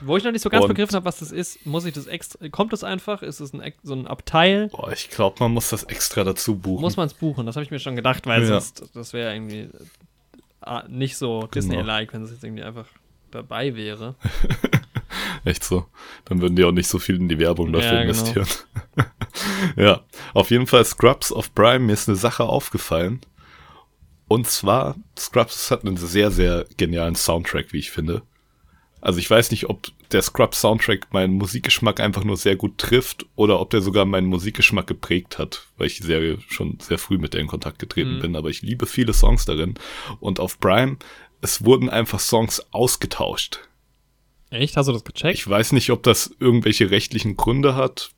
Wo 0.00 0.16
ich 0.16 0.24
noch 0.24 0.32
nicht 0.32 0.42
so 0.42 0.50
ganz 0.50 0.64
und, 0.64 0.68
begriffen 0.68 0.94
habe, 0.94 1.06
was 1.06 1.20
das 1.20 1.32
ist, 1.32 1.64
muss 1.64 1.86
ich 1.86 1.94
das 1.94 2.06
extra. 2.06 2.48
Kommt 2.50 2.72
das 2.72 2.84
einfach? 2.84 3.22
Ist 3.22 3.40
es 3.40 3.54
ein, 3.54 3.72
so 3.82 3.94
ein 3.94 4.06
Abteil? 4.06 4.68
Boah, 4.68 4.92
ich 4.92 5.08
glaube, 5.08 5.36
man 5.40 5.52
muss 5.52 5.70
das 5.70 5.84
extra 5.84 6.22
dazu 6.22 6.56
buchen. 6.56 6.82
Muss 6.82 6.96
man 6.96 7.06
es 7.06 7.14
buchen? 7.14 7.46
Das 7.46 7.56
habe 7.56 7.64
ich 7.64 7.70
mir 7.70 7.78
schon 7.78 7.96
gedacht, 7.96 8.26
weil 8.26 8.42
ja. 8.42 8.48
sonst, 8.48 8.90
das 8.94 9.14
wäre 9.14 9.34
irgendwie 9.34 9.70
äh, 10.66 10.82
nicht 10.88 11.16
so 11.16 11.40
genau. 11.40 11.48
Disney-like, 11.48 12.12
wenn 12.12 12.22
es 12.22 12.30
jetzt 12.30 12.44
irgendwie 12.44 12.62
einfach 12.62 12.86
dabei 13.30 13.74
wäre. 13.74 14.16
Echt 15.46 15.62
so. 15.62 15.86
Dann 16.24 16.40
würden 16.40 16.56
die 16.56 16.64
auch 16.64 16.72
nicht 16.72 16.88
so 16.88 16.98
viel 16.98 17.14
in 17.14 17.28
die 17.28 17.38
Werbung 17.38 17.72
dafür 17.72 18.00
ja, 18.00 18.02
genau. 18.02 18.10
investieren. 18.10 18.48
ja, 19.76 20.00
auf 20.34 20.50
jeden 20.50 20.66
Fall 20.66 20.84
Scrubs 20.84 21.30
of 21.30 21.54
Prime, 21.54 21.78
mir 21.78 21.92
ist 21.92 22.08
eine 22.08 22.16
Sache 22.16 22.42
aufgefallen. 22.42 23.20
Und 24.26 24.48
zwar, 24.48 24.96
Scrubs 25.16 25.70
hat 25.70 25.84
einen 25.84 25.96
sehr, 25.96 26.32
sehr 26.32 26.66
genialen 26.76 27.14
Soundtrack, 27.14 27.72
wie 27.72 27.78
ich 27.78 27.92
finde. 27.92 28.22
Also 29.00 29.20
ich 29.20 29.30
weiß 29.30 29.52
nicht, 29.52 29.70
ob 29.70 29.86
der 30.10 30.20
Scrubs-Soundtrack 30.20 31.12
meinen 31.12 31.34
Musikgeschmack 31.34 32.00
einfach 32.00 32.24
nur 32.24 32.36
sehr 32.36 32.56
gut 32.56 32.78
trifft 32.78 33.24
oder 33.36 33.60
ob 33.60 33.70
der 33.70 33.82
sogar 33.82 34.04
meinen 34.04 34.26
Musikgeschmack 34.26 34.88
geprägt 34.88 35.38
hat, 35.38 35.68
weil 35.76 35.86
ich 35.86 35.98
die 35.98 36.06
Serie 36.06 36.38
schon 36.48 36.78
sehr 36.80 36.98
früh 36.98 37.18
mit 37.18 37.34
der 37.34 37.40
in 37.40 37.46
Kontakt 37.46 37.78
getreten 37.78 38.16
mhm. 38.16 38.20
bin. 38.20 38.36
Aber 38.36 38.50
ich 38.50 38.62
liebe 38.62 38.86
viele 38.86 39.12
Songs 39.12 39.44
darin. 39.44 39.74
Und 40.18 40.40
auf 40.40 40.58
Prime, 40.58 40.96
es 41.40 41.64
wurden 41.64 41.88
einfach 41.88 42.18
Songs 42.18 42.66
ausgetauscht. 42.72 43.60
Echt? 44.50 44.76
Hast 44.76 44.86
du 44.86 44.92
das 44.92 45.04
gecheckt? 45.04 45.38
Ich 45.38 45.48
weiß 45.48 45.72
nicht, 45.72 45.90
ob 45.90 46.02
das 46.02 46.34
irgendwelche 46.38 46.90
rechtlichen 46.90 47.36
Gründe 47.36 47.74
hat. 47.74 48.10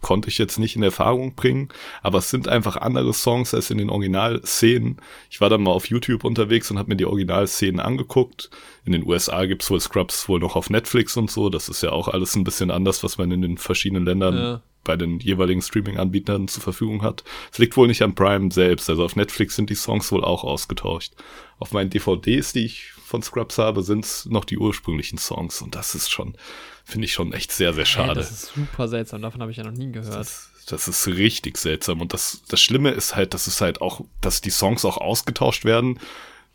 Konnte 0.00 0.28
ich 0.28 0.38
jetzt 0.38 0.58
nicht 0.58 0.76
in 0.76 0.82
Erfahrung 0.82 1.34
bringen. 1.34 1.68
Aber 2.02 2.18
es 2.18 2.30
sind 2.30 2.48
einfach 2.48 2.76
andere 2.76 3.12
Songs 3.12 3.52
als 3.54 3.70
in 3.70 3.78
den 3.78 3.90
Originalszenen. 3.90 5.00
Ich 5.30 5.40
war 5.40 5.50
dann 5.50 5.62
mal 5.62 5.72
auf 5.72 5.86
YouTube 5.86 6.24
unterwegs 6.24 6.70
und 6.70 6.78
habe 6.78 6.90
mir 6.90 6.96
die 6.96 7.04
Originalszenen 7.04 7.80
angeguckt. 7.80 8.50
In 8.84 8.92
den 8.92 9.06
USA 9.06 9.44
gibt's 9.46 9.70
wohl 9.70 9.80
Scrubs 9.80 10.28
wohl 10.28 10.40
noch 10.40 10.56
auf 10.56 10.70
Netflix 10.70 11.16
und 11.16 11.30
so. 11.30 11.48
Das 11.48 11.68
ist 11.68 11.82
ja 11.82 11.90
auch 11.90 12.08
alles 12.08 12.36
ein 12.36 12.44
bisschen 12.44 12.70
anders, 12.70 13.02
was 13.02 13.18
man 13.18 13.30
in 13.30 13.42
den 13.42 13.58
verschiedenen 13.58 14.04
Ländern 14.04 14.36
ja. 14.36 14.62
bei 14.84 14.96
den 14.96 15.18
jeweiligen 15.20 15.62
Streaming-Anbietern 15.62 16.48
zur 16.48 16.62
Verfügung 16.62 17.02
hat. 17.02 17.24
Es 17.50 17.58
liegt 17.58 17.76
wohl 17.76 17.88
nicht 17.88 18.02
am 18.02 18.14
Prime 18.14 18.52
selbst. 18.52 18.88
Also 18.88 19.04
auf 19.04 19.16
Netflix 19.16 19.56
sind 19.56 19.68
die 19.68 19.74
Songs 19.74 20.12
wohl 20.12 20.24
auch 20.24 20.44
ausgetauscht. 20.44 21.14
Auf 21.58 21.72
meinen 21.72 21.90
DVDs, 21.90 22.52
die 22.52 22.66
ich 22.66 22.92
von 23.08 23.22
Scrubs 23.22 23.58
habe, 23.58 23.82
sind 23.82 24.04
es 24.04 24.26
noch 24.26 24.44
die 24.44 24.58
ursprünglichen 24.58 25.18
Songs. 25.18 25.62
Und 25.62 25.74
das 25.74 25.94
ist 25.94 26.10
schon, 26.10 26.36
finde 26.84 27.06
ich 27.06 27.12
schon 27.12 27.32
echt 27.32 27.50
sehr, 27.52 27.72
sehr 27.72 27.86
schade. 27.86 28.08
Hey, 28.08 28.14
das 28.16 28.30
ist 28.30 28.52
super 28.54 28.86
seltsam, 28.86 29.22
davon 29.22 29.40
habe 29.40 29.50
ich 29.50 29.56
ja 29.56 29.64
noch 29.64 29.72
nie 29.72 29.90
gehört. 29.90 30.14
Das, 30.14 30.50
das 30.68 30.88
ist 30.88 31.06
richtig 31.06 31.56
seltsam. 31.56 32.00
Und 32.00 32.12
das, 32.12 32.42
das 32.48 32.60
Schlimme 32.60 32.90
ist 32.90 33.16
halt, 33.16 33.32
dass 33.32 33.46
es 33.46 33.60
halt 33.60 33.80
auch, 33.80 34.02
dass 34.20 34.42
die 34.42 34.50
Songs 34.50 34.84
auch 34.84 34.98
ausgetauscht 34.98 35.64
werden 35.64 35.98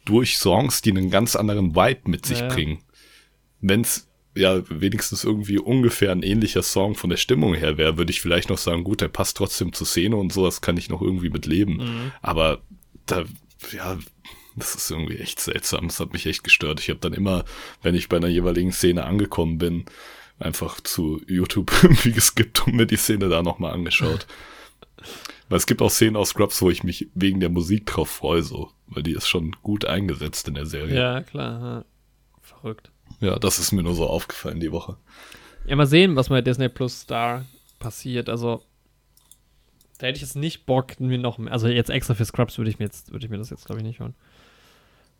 durch 0.05 0.37
Songs, 0.37 0.81
die 0.81 0.91
einen 0.91 1.09
ganz 1.09 1.35
anderen 1.35 1.75
Vibe 1.75 2.09
mit 2.09 2.25
sich 2.25 2.39
ja, 2.39 2.47
bringen. 2.47 2.79
Wenn 3.59 3.81
es 3.81 4.07
ja 4.35 4.61
wenigstens 4.69 5.23
irgendwie 5.23 5.57
ungefähr 5.57 6.11
ein 6.11 6.23
ähnlicher 6.23 6.63
Song 6.63 6.95
von 6.95 7.09
der 7.09 7.17
Stimmung 7.17 7.55
her 7.55 7.77
wäre, 7.77 7.97
würde 7.97 8.11
ich 8.11 8.21
vielleicht 8.21 8.49
noch 8.49 8.57
sagen, 8.57 8.83
gut, 8.83 9.01
der 9.01 9.07
passt 9.07 9.37
trotzdem 9.37 9.73
zur 9.73 9.87
Szene 9.87 10.15
und 10.17 10.33
sowas 10.33 10.61
kann 10.61 10.77
ich 10.77 10.89
noch 10.89 11.01
irgendwie 11.01 11.29
mit 11.29 11.45
leben. 11.45 11.77
Mhm. 11.77 12.11
Aber 12.21 12.61
da, 13.05 13.25
ja, 13.71 13.97
das 14.55 14.75
ist 14.75 14.91
irgendwie 14.91 15.17
echt 15.17 15.39
seltsam. 15.39 15.87
Das 15.87 15.99
hat 15.99 16.13
mich 16.13 16.25
echt 16.25 16.43
gestört. 16.43 16.79
Ich 16.79 16.89
habe 16.89 16.99
dann 16.99 17.13
immer, 17.13 17.45
wenn 17.81 17.95
ich 17.95 18.09
bei 18.09 18.17
einer 18.17 18.27
jeweiligen 18.27 18.71
Szene 18.71 19.05
angekommen 19.05 19.57
bin, 19.57 19.85
einfach 20.39 20.79
zu 20.81 21.21
YouTube 21.27 21.71
irgendwie 21.83 22.11
geskippt 22.11 22.67
und 22.67 22.75
mir 22.75 22.85
die 22.85 22.97
Szene 22.97 23.29
da 23.29 23.41
nochmal 23.41 23.73
angeschaut. 23.73 24.27
Weil 25.49 25.57
es 25.57 25.65
gibt 25.65 25.81
auch 25.81 25.89
Szenen 25.89 26.15
aus 26.15 26.29
Scrubs, 26.29 26.61
wo 26.61 26.69
ich 26.69 26.83
mich 26.83 27.09
wegen 27.13 27.39
der 27.39 27.49
Musik 27.49 27.85
drauf 27.85 28.09
freue, 28.09 28.43
so. 28.43 28.71
Weil 28.87 29.03
die 29.03 29.13
ist 29.13 29.27
schon 29.27 29.55
gut 29.61 29.85
eingesetzt 29.85 30.47
in 30.47 30.55
der 30.55 30.65
Serie. 30.65 30.95
Ja, 30.95 31.21
klar. 31.21 31.85
Verrückt. 32.41 32.91
Ja, 33.19 33.37
das 33.37 33.59
ist 33.59 33.71
mir 33.71 33.83
nur 33.83 33.95
so 33.95 34.07
aufgefallen 34.07 34.59
die 34.59 34.71
Woche. 34.71 34.97
Ja, 35.65 35.75
mal 35.75 35.87
sehen, 35.87 36.15
was 36.15 36.29
bei 36.29 36.41
Disney 36.41 36.69
Plus 36.69 37.01
Star 37.01 37.45
passiert. 37.79 38.29
Also, 38.29 38.63
da 39.97 40.07
hätte 40.07 40.17
ich 40.17 40.21
jetzt 40.21 40.35
nicht 40.35 40.65
Bock, 40.65 40.99
mir 40.99 41.17
noch, 41.17 41.39
also 41.47 41.67
jetzt 41.67 41.89
extra 41.89 42.13
für 42.13 42.25
Scrubs 42.25 42.57
würde 42.57 42.69
ich 42.69 42.79
mir 42.79 42.85
jetzt, 42.85 43.11
würde 43.11 43.25
ich 43.25 43.31
mir 43.31 43.37
das 43.37 43.49
jetzt, 43.49 43.65
glaube 43.65 43.79
ich, 43.79 43.87
nicht 43.87 43.99
hören. 43.99 44.15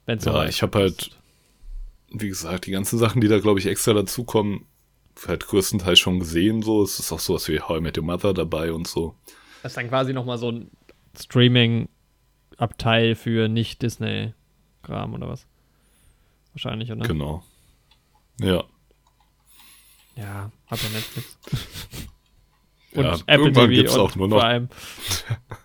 Wenn's 0.06 0.26
ja, 0.26 0.46
ich 0.46 0.62
habe 0.62 0.80
halt, 0.80 1.12
wie 2.12 2.28
gesagt, 2.28 2.66
die 2.66 2.72
ganzen 2.72 3.00
Sachen, 3.00 3.22
die 3.22 3.28
da, 3.28 3.40
glaube 3.40 3.60
ich, 3.60 3.66
extra 3.68 3.94
dazukommen, 3.94 4.66
halt 5.28 5.46
größtenteils 5.46 6.00
schon 6.00 6.20
gesehen. 6.20 6.62
So, 6.62 6.84
es 6.84 7.00
ist 7.00 7.12
auch 7.12 7.20
sowas 7.20 7.48
wie 7.48 7.60
How 7.62 7.78
I 7.78 7.82
Met 7.82 7.98
Your 7.98 8.04
Mother 8.04 8.34
dabei 8.34 8.74
und 8.74 8.88
so. 8.88 9.16
Das 9.62 9.72
ist 9.72 9.78
dann 9.78 9.90
quasi 9.90 10.14
nochmal 10.14 10.38
so 10.38 10.52
ein 10.52 10.70
Streaming-Abteil 11.18 13.16
für 13.16 13.48
nicht-Disney-Kram 13.48 15.14
oder 15.14 15.30
was? 15.30 15.48
Wahrscheinlich, 16.54 16.92
oder? 16.92 17.08
Genau. 17.08 17.44
Ja. 18.40 18.64
Ja, 20.16 20.52
hat 20.68 20.84
ja 20.84 20.90
Netflix. 20.90 21.38
und 22.94 23.04
ja, 23.06 23.18
Apple 23.26 23.54
TV 23.54 23.68
gibt's 23.68 23.96
auch 23.96 24.16
nur 24.16 24.28
noch. 24.28 24.40
Prime. 24.40 24.68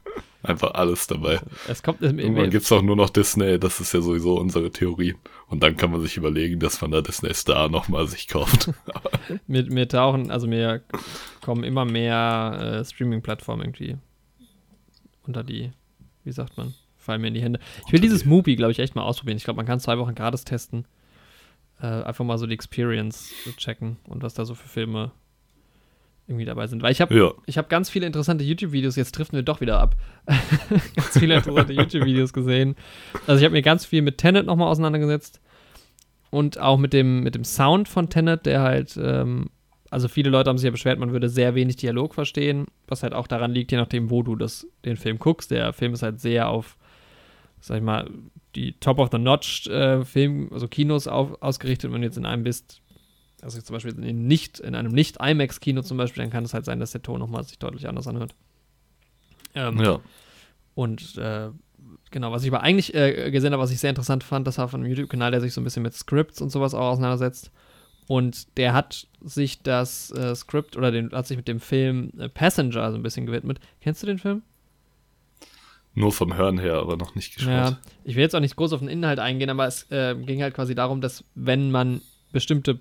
Einfach 0.48 0.72
alles 0.72 1.06
dabei. 1.06 1.40
Es 1.68 1.82
kommt, 1.82 2.00
es, 2.00 2.10
Irgendwann 2.10 2.48
gibt's 2.48 2.72
auch 2.72 2.80
nur 2.80 2.96
noch 2.96 3.10
Disney, 3.10 3.58
das 3.58 3.80
ist 3.80 3.92
ja 3.92 4.00
sowieso 4.00 4.38
unsere 4.38 4.70
Theorie. 4.70 5.14
Und 5.46 5.62
dann 5.62 5.76
kann 5.76 5.90
man 5.90 6.00
sich 6.00 6.16
überlegen, 6.16 6.58
dass 6.58 6.80
man 6.80 6.90
da 6.90 7.02
Disney 7.02 7.34
Star 7.34 7.68
nochmal 7.68 8.06
sich 8.06 8.28
kauft. 8.28 8.70
mir, 9.46 9.64
mir 9.64 9.86
tauchen, 9.86 10.30
also 10.30 10.46
mir 10.46 10.82
kommen 11.42 11.64
immer 11.64 11.84
mehr 11.84 12.80
äh, 12.80 12.84
Streaming-Plattformen 12.84 13.60
irgendwie 13.60 13.98
unter 15.26 15.44
die, 15.44 15.70
wie 16.24 16.32
sagt 16.32 16.56
man, 16.56 16.72
fallen 16.96 17.20
mir 17.20 17.28
in 17.28 17.34
die 17.34 17.42
Hände. 17.42 17.60
Ich 17.86 17.92
will 17.92 18.00
dieses 18.00 18.24
Movie, 18.24 18.56
glaube 18.56 18.72
ich, 18.72 18.78
echt 18.78 18.94
mal 18.94 19.02
ausprobieren. 19.02 19.36
Ich 19.36 19.44
glaube, 19.44 19.58
man 19.58 19.66
kann 19.66 19.80
zwei 19.80 19.98
Wochen 19.98 20.14
gratis 20.14 20.44
testen. 20.44 20.86
Äh, 21.78 21.86
einfach 21.86 22.24
mal 22.24 22.38
so 22.38 22.46
die 22.46 22.54
Experience 22.54 23.34
checken 23.58 23.98
und 24.08 24.22
was 24.22 24.32
da 24.32 24.46
so 24.46 24.54
für 24.54 24.66
Filme 24.66 25.12
irgendwie 26.28 26.44
dabei 26.44 26.66
sind. 26.66 26.82
Weil 26.82 26.92
ich 26.92 27.00
habe 27.00 27.16
ja. 27.16 27.32
ich 27.46 27.56
hab 27.56 27.70
ganz 27.70 27.88
viele 27.88 28.06
interessante 28.06 28.44
YouTube-Videos, 28.44 28.96
jetzt 28.96 29.12
driften 29.12 29.36
wir 29.36 29.42
doch 29.42 29.60
wieder 29.60 29.80
ab. 29.80 29.96
ganz 30.94 31.18
viele 31.18 31.36
interessante 31.36 31.72
YouTube-Videos 31.72 32.32
gesehen. 32.34 32.76
Also 33.26 33.38
ich 33.40 33.44
habe 33.44 33.54
mir 33.54 33.62
ganz 33.62 33.86
viel 33.86 34.02
mit 34.02 34.18
Tenet 34.18 34.46
nochmal 34.46 34.68
auseinandergesetzt. 34.68 35.40
Und 36.30 36.58
auch 36.58 36.76
mit 36.76 36.92
dem, 36.92 37.22
mit 37.22 37.34
dem 37.34 37.44
Sound 37.44 37.88
von 37.88 38.10
Tenet, 38.10 38.44
der 38.44 38.60
halt, 38.60 38.98
ähm, 39.02 39.48
also 39.88 40.08
viele 40.08 40.28
Leute 40.28 40.50
haben 40.50 40.58
sich 40.58 40.66
ja 40.66 40.70
beschwert, 40.70 40.98
man 40.98 41.12
würde 41.12 41.30
sehr 41.30 41.54
wenig 41.54 41.76
Dialog 41.76 42.12
verstehen, 42.12 42.66
was 42.86 43.02
halt 43.02 43.14
auch 43.14 43.26
daran 43.26 43.52
liegt, 43.52 43.72
je 43.72 43.78
nachdem, 43.78 44.10
wo 44.10 44.22
du 44.22 44.36
das, 44.36 44.66
den 44.84 44.98
Film 44.98 45.18
guckst. 45.18 45.50
Der 45.50 45.72
Film 45.72 45.94
ist 45.94 46.02
halt 46.02 46.20
sehr 46.20 46.50
auf, 46.50 46.76
sag 47.60 47.78
ich 47.78 47.82
mal, 47.82 48.10
die 48.54 48.74
Top 48.74 48.98
of 48.98 49.08
the 49.10 49.18
Notch 49.18 49.66
äh, 49.68 50.04
Film, 50.04 50.50
also 50.52 50.68
Kinos 50.68 51.06
auf, 51.06 51.40
ausgerichtet. 51.40 51.90
Wenn 51.90 52.02
du 52.02 52.06
jetzt 52.06 52.18
in 52.18 52.26
einem 52.26 52.42
bist, 52.42 52.82
also 53.42 53.60
zum 53.60 53.74
Beispiel 53.74 53.98
in, 54.02 54.26
nicht, 54.26 54.60
in 54.60 54.74
einem 54.74 54.92
Nicht-IMAX-Kino 54.92 55.82
zum 55.82 55.96
Beispiel, 55.96 56.22
dann 56.22 56.30
kann 56.30 56.44
es 56.44 56.54
halt 56.54 56.64
sein, 56.64 56.80
dass 56.80 56.92
der 56.92 57.02
Ton 57.02 57.20
nochmal 57.20 57.44
sich 57.44 57.58
deutlich 57.58 57.88
anders 57.88 58.06
anhört. 58.06 58.34
Ähm, 59.54 59.80
ja. 59.80 60.00
Und 60.74 61.16
äh, 61.18 61.50
genau, 62.10 62.32
was 62.32 62.42
ich 62.42 62.50
aber 62.50 62.62
eigentlich 62.62 62.94
äh, 62.94 63.30
gesehen 63.30 63.52
habe, 63.52 63.62
was 63.62 63.70
ich 63.70 63.80
sehr 63.80 63.90
interessant 63.90 64.24
fand, 64.24 64.46
das 64.46 64.58
war 64.58 64.68
von 64.68 64.80
einem 64.80 64.90
YouTube-Kanal, 64.90 65.30
der 65.30 65.40
sich 65.40 65.52
so 65.52 65.60
ein 65.60 65.64
bisschen 65.64 65.82
mit 65.82 65.94
Scripts 65.94 66.40
und 66.40 66.50
sowas 66.50 66.74
auch 66.74 66.90
auseinandersetzt. 66.92 67.50
Und 68.06 68.56
der 68.56 68.72
hat 68.72 69.06
sich 69.20 69.62
das 69.62 70.10
äh, 70.12 70.34
Skript 70.34 70.76
oder 70.76 70.90
den, 70.90 71.12
hat 71.12 71.26
sich 71.26 71.36
mit 71.36 71.46
dem 71.46 71.60
Film 71.60 72.10
äh, 72.18 72.28
Passenger 72.28 72.90
so 72.90 72.96
ein 72.96 73.02
bisschen 73.02 73.26
gewidmet. 73.26 73.60
Kennst 73.80 74.02
du 74.02 74.06
den 74.06 74.18
Film? 74.18 74.42
Nur 75.94 76.12
vom 76.12 76.34
Hören 76.34 76.58
her, 76.58 76.76
aber 76.76 76.96
noch 76.96 77.14
nicht 77.14 77.34
geschaut. 77.34 77.50
Ja, 77.50 77.78
ich 78.04 78.14
will 78.14 78.22
jetzt 78.22 78.34
auch 78.34 78.40
nicht 78.40 78.56
groß 78.56 78.72
auf 78.72 78.80
den 78.80 78.88
Inhalt 78.88 79.18
eingehen, 79.18 79.50
aber 79.50 79.66
es 79.66 79.90
äh, 79.90 80.14
ging 80.14 80.42
halt 80.42 80.54
quasi 80.54 80.74
darum, 80.74 81.00
dass 81.00 81.24
wenn 81.34 81.70
man 81.70 82.00
bestimmte, 82.32 82.78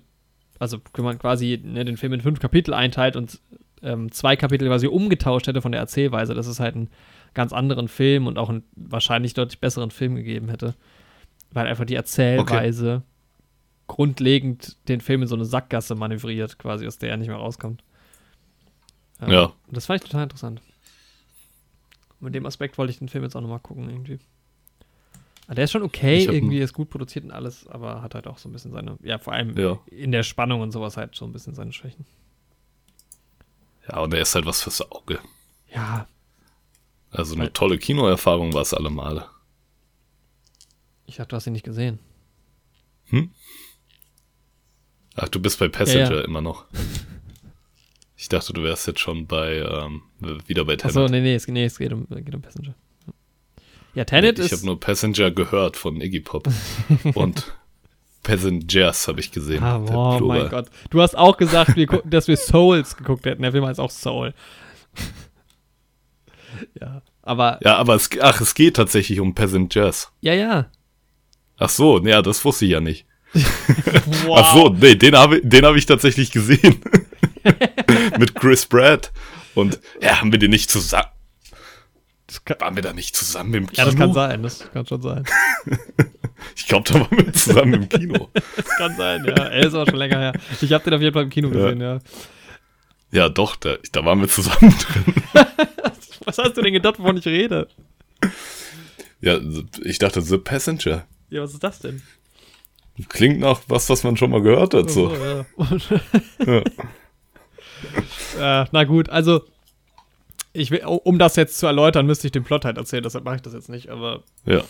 also 0.58 0.78
wenn 0.94 1.04
man 1.04 1.18
quasi 1.18 1.60
ne, 1.62 1.84
den 1.84 1.96
Film 1.96 2.12
in 2.12 2.20
fünf 2.20 2.40
Kapitel 2.40 2.74
einteilt 2.74 3.16
und 3.16 3.40
ähm, 3.82 4.10
zwei 4.10 4.36
Kapitel 4.36 4.68
quasi 4.68 4.86
umgetauscht 4.86 5.46
hätte 5.46 5.62
von 5.62 5.72
der 5.72 5.80
Erzählweise, 5.80 6.34
dass 6.34 6.46
es 6.46 6.60
halt 6.60 6.74
einen 6.74 6.90
ganz 7.34 7.52
anderen 7.52 7.88
Film 7.88 8.26
und 8.26 8.38
auch 8.38 8.48
einen 8.48 8.64
wahrscheinlich 8.74 9.34
deutlich 9.34 9.60
besseren 9.60 9.90
Film 9.90 10.16
gegeben 10.16 10.48
hätte. 10.48 10.74
Weil 11.52 11.66
einfach 11.66 11.84
die 11.84 11.94
Erzählweise 11.94 12.96
okay. 12.96 13.04
grundlegend 13.86 14.76
den 14.88 15.00
Film 15.00 15.22
in 15.22 15.28
so 15.28 15.34
eine 15.34 15.44
Sackgasse 15.44 15.94
manövriert, 15.94 16.58
quasi, 16.58 16.86
aus 16.86 16.98
der 16.98 17.10
er 17.10 17.16
nicht 17.16 17.28
mehr 17.28 17.36
rauskommt. 17.36 17.84
Ähm, 19.20 19.30
ja. 19.30 19.44
Und 19.44 19.76
das 19.76 19.86
fand 19.86 20.02
ich 20.02 20.10
total 20.10 20.24
interessant. 20.24 20.60
Mit 22.20 22.34
dem 22.34 22.46
Aspekt 22.46 22.76
wollte 22.78 22.90
ich 22.90 22.98
den 22.98 23.08
Film 23.08 23.24
jetzt 23.24 23.36
auch 23.36 23.40
nochmal 23.40 23.60
gucken, 23.60 23.88
irgendwie. 23.88 24.18
Aber 25.48 25.54
der 25.54 25.64
ist 25.64 25.72
schon 25.72 25.82
okay, 25.82 26.24
irgendwie 26.24 26.58
ist 26.58 26.74
gut 26.74 26.90
produziert 26.90 27.24
und 27.24 27.30
alles, 27.30 27.66
aber 27.68 28.02
hat 28.02 28.14
halt 28.14 28.26
auch 28.26 28.36
so 28.36 28.50
ein 28.50 28.52
bisschen 28.52 28.70
seine, 28.70 28.98
ja, 29.02 29.16
vor 29.16 29.32
allem 29.32 29.56
ja. 29.56 29.78
in 29.86 30.12
der 30.12 30.22
Spannung 30.22 30.60
und 30.60 30.72
sowas 30.72 30.98
halt 30.98 31.14
so 31.14 31.24
ein 31.24 31.32
bisschen 31.32 31.54
seine 31.54 31.72
Schwächen. 31.72 32.04
Ja, 33.88 34.00
und 34.00 34.12
er 34.12 34.20
ist 34.20 34.34
halt 34.34 34.44
was 34.44 34.62
fürs 34.62 34.82
Auge. 34.92 35.20
Ja. 35.74 36.06
Also 37.10 37.34
eine 37.34 37.50
tolle 37.50 37.78
Kinoerfahrung 37.78 38.52
war 38.52 38.60
es 38.60 38.74
alle 38.74 38.90
Male. 38.90 39.24
Ich 41.06 41.16
dachte, 41.16 41.30
du 41.30 41.36
hast 41.36 41.46
ihn 41.46 41.54
nicht 41.54 41.64
gesehen. 41.64 41.98
Hm? 43.06 43.30
Ach, 45.14 45.30
du 45.30 45.40
bist 45.40 45.58
bei 45.58 45.68
Passenger 45.68 46.10
Ja, 46.10 46.16
ja. 46.16 46.24
immer 46.24 46.42
noch. 46.42 46.66
Ich 48.18 48.28
dachte, 48.28 48.52
du 48.52 48.62
wärst 48.62 48.86
jetzt 48.86 49.00
schon 49.00 49.26
bei, 49.26 49.60
ähm, 49.60 50.02
wieder 50.46 50.66
bei 50.66 50.76
Tenet. 50.76 50.84
Achso, 50.84 51.08
nee, 51.08 51.22
nee, 51.22 51.34
es, 51.34 51.48
nee, 51.48 51.64
es 51.64 51.78
geht, 51.78 51.94
um, 51.94 52.06
geht 52.06 52.34
um 52.34 52.42
Passenger. 52.42 52.74
Ja, 53.98 54.04
Tenet 54.04 54.38
ich 54.38 54.44
ist. 54.44 54.52
habe 54.52 54.66
nur 54.66 54.78
Passenger 54.78 55.32
gehört 55.32 55.76
von 55.76 56.00
Iggy 56.00 56.20
Pop. 56.20 56.46
und 57.14 57.52
Passengers 58.22 59.08
habe 59.08 59.18
ich 59.18 59.32
gesehen. 59.32 59.60
Ah, 59.64 59.80
der 59.80 59.92
oh 59.92 60.20
mein 60.20 60.48
Gott. 60.50 60.66
Du 60.90 61.02
hast 61.02 61.18
auch 61.18 61.36
gesagt, 61.36 61.74
wir 61.74 61.88
dass 62.04 62.28
wir 62.28 62.36
Souls 62.36 62.96
geguckt 62.96 63.26
hätten. 63.26 63.42
Der 63.42 63.50
Film 63.50 63.66
heißt 63.66 63.80
auch 63.80 63.90
Soul. 63.90 64.34
ja, 66.80 67.02
aber. 67.22 67.58
Ja, 67.64 67.74
aber 67.74 67.96
es, 67.96 68.08
ach, 68.20 68.40
es 68.40 68.54
geht 68.54 68.76
tatsächlich 68.76 69.18
um 69.18 69.34
Passengers. 69.34 70.12
Ja, 70.20 70.34
ja. 70.34 70.70
Ach 71.56 71.68
so, 71.68 71.98
ja, 72.06 72.22
das 72.22 72.44
wusste 72.44 72.66
ich 72.66 72.70
ja 72.70 72.80
nicht. 72.80 73.04
Wow. 73.32 74.38
Ach 74.38 74.54
so, 74.54 74.68
nee, 74.68 74.94
den 74.94 75.16
habe 75.16 75.40
den 75.42 75.64
hab 75.64 75.74
ich 75.74 75.86
tatsächlich 75.86 76.30
gesehen. 76.30 76.80
Mit 78.16 78.36
Chris 78.36 78.64
Pratt. 78.64 79.10
Und 79.56 79.80
ja, 80.00 80.20
haben 80.20 80.30
wir 80.30 80.38
den 80.38 80.52
nicht 80.52 80.70
zusammen. 80.70 81.08
Kann, 82.44 82.60
Waren 82.60 82.76
wir 82.76 82.82
da 82.82 82.92
nicht 82.92 83.16
zusammen 83.16 83.54
im 83.54 83.66
Kino? 83.66 83.78
ja, 83.78 83.84
das 83.86 83.96
kann 83.96 84.12
sein. 84.12 84.42
Das 84.42 84.70
kann 84.72 84.86
schon 84.86 85.02
sein. 85.02 85.24
Ich 86.54 86.66
glaube, 86.68 86.88
da 86.88 87.00
waren 87.00 87.26
wir 87.26 87.32
zusammen 87.32 87.74
im 87.74 87.88
Kino. 87.88 88.28
Das 88.56 88.66
kann 88.76 88.96
sein, 88.96 89.24
ja. 89.24 89.34
Er 89.34 89.66
ist 89.66 89.74
auch 89.74 89.86
schon 89.86 89.96
länger 89.98 90.18
her. 90.18 90.32
Ich 90.60 90.72
habe 90.72 90.84
den 90.84 90.94
auf 90.94 91.00
jeden 91.00 91.12
Fall 91.12 91.24
im 91.24 91.30
Kino 91.30 91.50
gesehen, 91.50 91.80
ja. 91.80 91.98
Ja, 93.10 93.28
doch, 93.28 93.56
da, 93.56 93.76
da 93.90 94.04
waren 94.04 94.20
wir 94.20 94.28
zusammen 94.28 94.72
drin. 94.78 95.14
Was 96.24 96.38
hast 96.38 96.56
du 96.56 96.62
denn 96.62 96.72
gedacht, 96.72 96.98
wovon 96.98 97.16
ich 97.16 97.26
rede? 97.26 97.68
Ja, 99.20 99.40
ich 99.82 99.98
dachte, 99.98 100.20
The 100.20 100.38
Passenger. 100.38 101.06
Ja, 101.30 101.42
was 101.42 101.54
ist 101.54 101.64
das 101.64 101.80
denn? 101.80 102.02
Klingt 103.08 103.40
nach 103.40 103.60
was, 103.66 103.88
was 103.88 104.04
man 104.04 104.16
schon 104.16 104.30
mal 104.30 104.42
gehört 104.42 104.74
hat. 104.74 104.90
So. 104.90 105.12
ja. 106.46 106.62
äh, 108.62 108.66
na 108.70 108.84
gut, 108.84 109.08
also 109.08 109.42
ich 110.58 110.70
will, 110.70 110.82
um 110.84 111.18
das 111.18 111.36
jetzt 111.36 111.58
zu 111.58 111.66
erläutern, 111.66 112.06
müsste 112.06 112.26
ich 112.26 112.32
den 112.32 112.44
Plot 112.44 112.64
halt 112.64 112.76
erzählen, 112.76 113.02
deshalb 113.02 113.24
mache 113.24 113.36
ich 113.36 113.42
das 113.42 113.52
jetzt 113.54 113.68
nicht, 113.68 113.88
aber 113.88 114.22
Ja. 114.44 114.62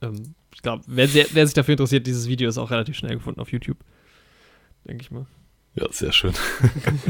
ähm, 0.00 0.34
ich 0.54 0.62
glaube, 0.62 0.82
wer, 0.86 1.08
wer 1.08 1.46
sich 1.46 1.54
dafür 1.54 1.72
interessiert, 1.72 2.06
dieses 2.06 2.28
Video 2.28 2.48
ist 2.48 2.58
auch 2.58 2.70
relativ 2.70 2.96
schnell 2.96 3.14
gefunden 3.16 3.40
auf 3.40 3.50
YouTube. 3.52 3.78
Denke 4.84 5.02
ich 5.02 5.10
mal. 5.10 5.26
Ja, 5.74 5.86
sehr 5.90 6.12
schön. 6.12 6.32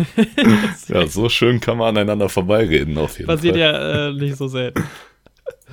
ja, 0.88 1.06
so 1.08 1.28
schön 1.28 1.58
kann 1.60 1.78
man 1.78 1.88
aneinander 1.96 2.28
vorbeireden, 2.28 2.96
auf 2.98 3.18
jeden 3.18 3.26
Passiert 3.26 3.54
Fall. 3.54 3.60
ja 3.60 4.08
äh, 4.08 4.12
nicht 4.12 4.36
so 4.36 4.46
selten. 4.48 4.84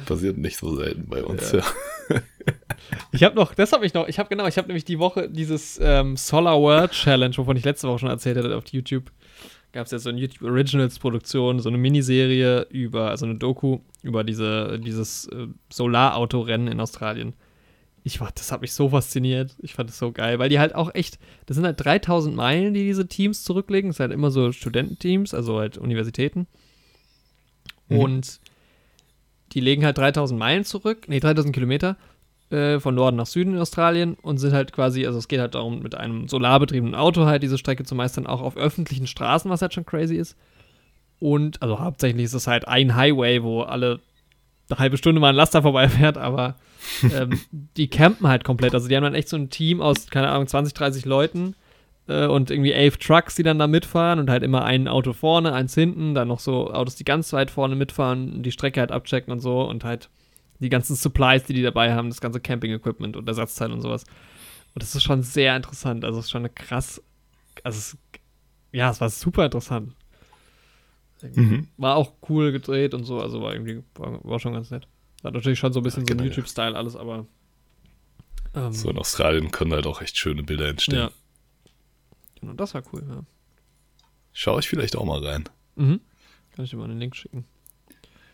Passiert 0.06 0.38
nicht 0.38 0.58
so 0.58 0.76
selten 0.76 1.08
bei 1.08 1.24
uns, 1.24 1.52
Ja. 1.52 1.60
ja. 1.60 2.22
Ich 3.12 3.24
habe 3.24 3.36
noch, 3.36 3.54
das 3.54 3.72
habe 3.72 3.86
ich 3.86 3.94
noch, 3.94 4.08
ich 4.08 4.18
habe 4.18 4.30
genau, 4.30 4.48
ich 4.48 4.58
habe 4.58 4.68
nämlich 4.68 4.86
die 4.86 4.98
Woche 4.98 5.30
dieses 5.30 5.80
ähm, 5.82 6.18
Solar 6.18 6.60
World 6.60 6.92
Challenge, 6.92 7.38
wovon 7.38 7.56
ich 7.56 7.64
letzte 7.64 7.88
Woche 7.88 8.00
schon 8.00 8.10
erzählt 8.10 8.38
hatte 8.38 8.56
auf 8.58 8.66
YouTube. 8.72 9.12
Gab 9.72 9.86
es 9.86 9.92
ja 9.92 10.00
so 10.00 10.10
eine 10.10 10.20
YouTube 10.20 10.50
Originals 10.50 10.98
Produktion, 10.98 11.60
so 11.60 11.70
eine 11.70 11.78
Miniserie 11.78 12.68
über, 12.72 13.10
also 13.10 13.26
eine 13.26 13.36
Doku 13.36 13.80
über 14.02 14.24
diese, 14.24 14.80
dieses 14.80 15.28
äh, 15.28 15.48
Solarautorennen 15.72 16.68
in 16.68 16.80
Australien. 16.80 17.34
Ich 18.04 18.20
war, 18.20 18.32
das 18.34 18.52
hat 18.52 18.62
mich 18.62 18.74
so 18.74 18.90
fasziniert. 18.90 19.56
Ich 19.60 19.76
fand 19.76 19.90
das 19.90 20.00
so 20.00 20.12
geil, 20.12 20.40
weil 20.40 20.50
die 20.50 20.60
halt 20.60 20.74
auch 20.74 20.96
echt, 20.96 21.20
das 21.46 21.56
sind 21.56 21.66
halt 21.66 21.84
3000 21.84 22.36
Meilen, 22.36 22.74
die 22.74 22.84
diese 22.84 23.08
Teams 23.08 23.44
zurücklegen. 23.44 23.90
Das 23.90 23.98
sind 23.98 24.06
halt 24.06 24.14
immer 24.14 24.32
so 24.32 24.52
Studententeams, 24.52 25.36
also 25.36 25.60
halt 25.60 25.78
Universitäten. 25.78 26.48
Mhm. 27.90 27.98
Und 27.98 28.40
die 29.52 29.60
legen 29.60 29.86
halt 29.86 29.98
3000 29.98 30.40
Meilen 30.40 30.64
zurück, 30.64 31.06
nee, 31.08 31.20
3000 31.20 31.54
Kilometer 31.54 31.98
äh, 32.52 32.80
von 32.80 32.96
Norden 32.96 33.18
nach 33.18 33.28
Süden 33.28 33.54
in 33.54 33.60
Australien 33.60 34.16
und 34.22 34.38
sind 34.38 34.54
halt 34.54 34.74
quasi, 34.74 35.06
also 35.06 35.20
es 35.20 35.28
geht 35.28 35.40
halt 35.40 35.56
darum, 35.56 35.82
mit 35.82 35.96
einem 35.96 36.28
solarbetriebenen 36.28 36.96
Auto 36.96 37.26
halt 37.26 37.44
diese 37.44 37.58
Strecke 37.58 37.84
zu 37.84 37.96
meistern, 37.96 38.28
auch 38.28 38.42
auf 38.42 38.58
öffentlichen 38.58 39.08
Straßen, 39.08 39.50
was 39.52 39.62
halt 39.62 39.74
schon 39.74 39.86
crazy 39.86 40.16
ist. 40.16 40.36
Und, 41.20 41.62
also 41.62 41.80
hauptsächlich 41.80 42.26
ist 42.26 42.34
es 42.34 42.48
halt 42.48 42.68
ein 42.68 42.96
Highway, 42.96 43.44
wo 43.44 43.62
alle 43.62 44.00
eine 44.70 44.80
halbe 44.80 44.98
Stunde 44.98 45.20
mal 45.20 45.30
ein 45.30 45.36
Laster 45.36 45.62
vorbeifährt, 45.62 46.18
aber 46.18 46.56
ähm, 47.14 47.40
die 47.78 47.88
campen 47.88 48.28
halt 48.28 48.44
komplett. 48.44 48.74
Also 48.74 48.88
die 48.88 48.96
haben 48.96 49.04
dann 49.04 49.16
echt 49.16 49.30
so 49.30 49.38
ein 49.38 49.50
Team 49.50 49.82
aus, 49.82 50.08
keine 50.08 50.30
Ahnung, 50.30 50.48
20, 50.48 50.74
30 50.74 51.06
Leuten 51.06 51.56
äh, 52.08 52.26
und 52.26 52.52
irgendwie 52.52 52.72
elf 52.72 52.98
Trucks, 52.98 53.36
die 53.36 53.44
dann 53.44 53.60
da 53.60 53.68
mitfahren 53.68 54.20
und 54.20 54.30
halt 54.30 54.44
immer 54.44 54.64
ein 54.64 54.88
Auto 54.88 55.14
vorne, 55.14 55.54
eins 55.54 55.76
hinten, 55.76 56.14
dann 56.14 56.28
noch 56.28 56.40
so 56.40 56.72
Autos, 56.72 56.96
die 56.96 57.06
ganz 57.06 57.34
weit 57.34 57.52
vorne 57.52 57.76
mitfahren, 57.76 58.44
die 58.44 58.52
Strecke 58.52 58.80
halt 58.80 58.92
abchecken 58.92 59.32
und 59.32 59.40
so 59.40 59.62
und 59.62 59.84
halt 59.84 60.10
die 60.60 60.70
ganzen 60.70 60.96
Supplies, 60.96 61.44
die 61.44 61.54
die 61.54 61.62
dabei 61.62 61.94
haben, 61.94 62.10
das 62.10 62.22
ganze 62.22 62.40
Camping-Equipment 62.40 63.16
und 63.16 63.28
Ersatzteile 63.28 63.74
und 63.74 63.82
sowas. 63.82 64.04
Und 64.74 64.84
das 64.84 64.94
ist 64.96 65.04
schon 65.04 65.24
sehr 65.24 65.56
interessant. 65.56 66.04
Also 66.06 66.20
es 66.20 66.26
ist 66.26 66.32
schon 66.32 66.42
eine 66.42 66.50
krass, 66.50 67.02
also 67.64 67.78
es, 67.78 67.98
ja, 68.72 68.90
es 68.90 69.02
war 69.02 69.10
super 69.10 69.46
interessant. 69.46 69.94
Mhm. 71.22 71.68
War 71.78 71.96
auch 71.98 72.14
cool 72.30 72.52
gedreht 72.52 72.94
und 72.94 73.04
so, 73.04 73.20
also 73.20 73.42
war 73.42 73.54
irgendwie, 73.54 73.84
war, 73.96 74.24
war 74.24 74.40
schon 74.40 74.54
ganz 74.54 74.72
nett. 74.72 74.88
Hat 75.24 75.34
natürlich 75.34 75.60
schon 75.60 75.74
so 75.74 75.82
ein 75.82 75.84
bisschen 75.84 76.06
Ja, 76.06 76.16
so 76.16 76.22
ein. 76.22 76.28
YouTube-Style 76.28 76.76
alles, 76.78 76.96
aber 76.96 77.26
ähm, 78.54 78.72
So 78.72 78.90
in 78.90 78.98
Australien 78.98 79.52
können 79.52 79.74
halt 79.74 79.86
auch 79.86 80.02
echt 80.02 80.18
schöne 80.18 80.44
Bilder 80.44 80.68
entstehen. 80.70 81.00
ja. 81.00 81.12
Genau, 82.40 82.54
das 82.54 82.74
war 82.74 82.84
cool, 82.94 83.04
ja. 83.10 83.24
Schau 84.32 84.60
ich 84.60 84.70
vielleicht 84.70 84.96
auch 84.96 85.04
mal 85.04 85.22
rein. 85.26 85.44
Mhm. 85.76 86.00
Kann 86.56 86.64
ich 86.64 86.72
dir 86.72 86.78
mal 86.78 86.86
einen 86.86 87.00
Link 87.00 87.16
schicken. 87.18 87.44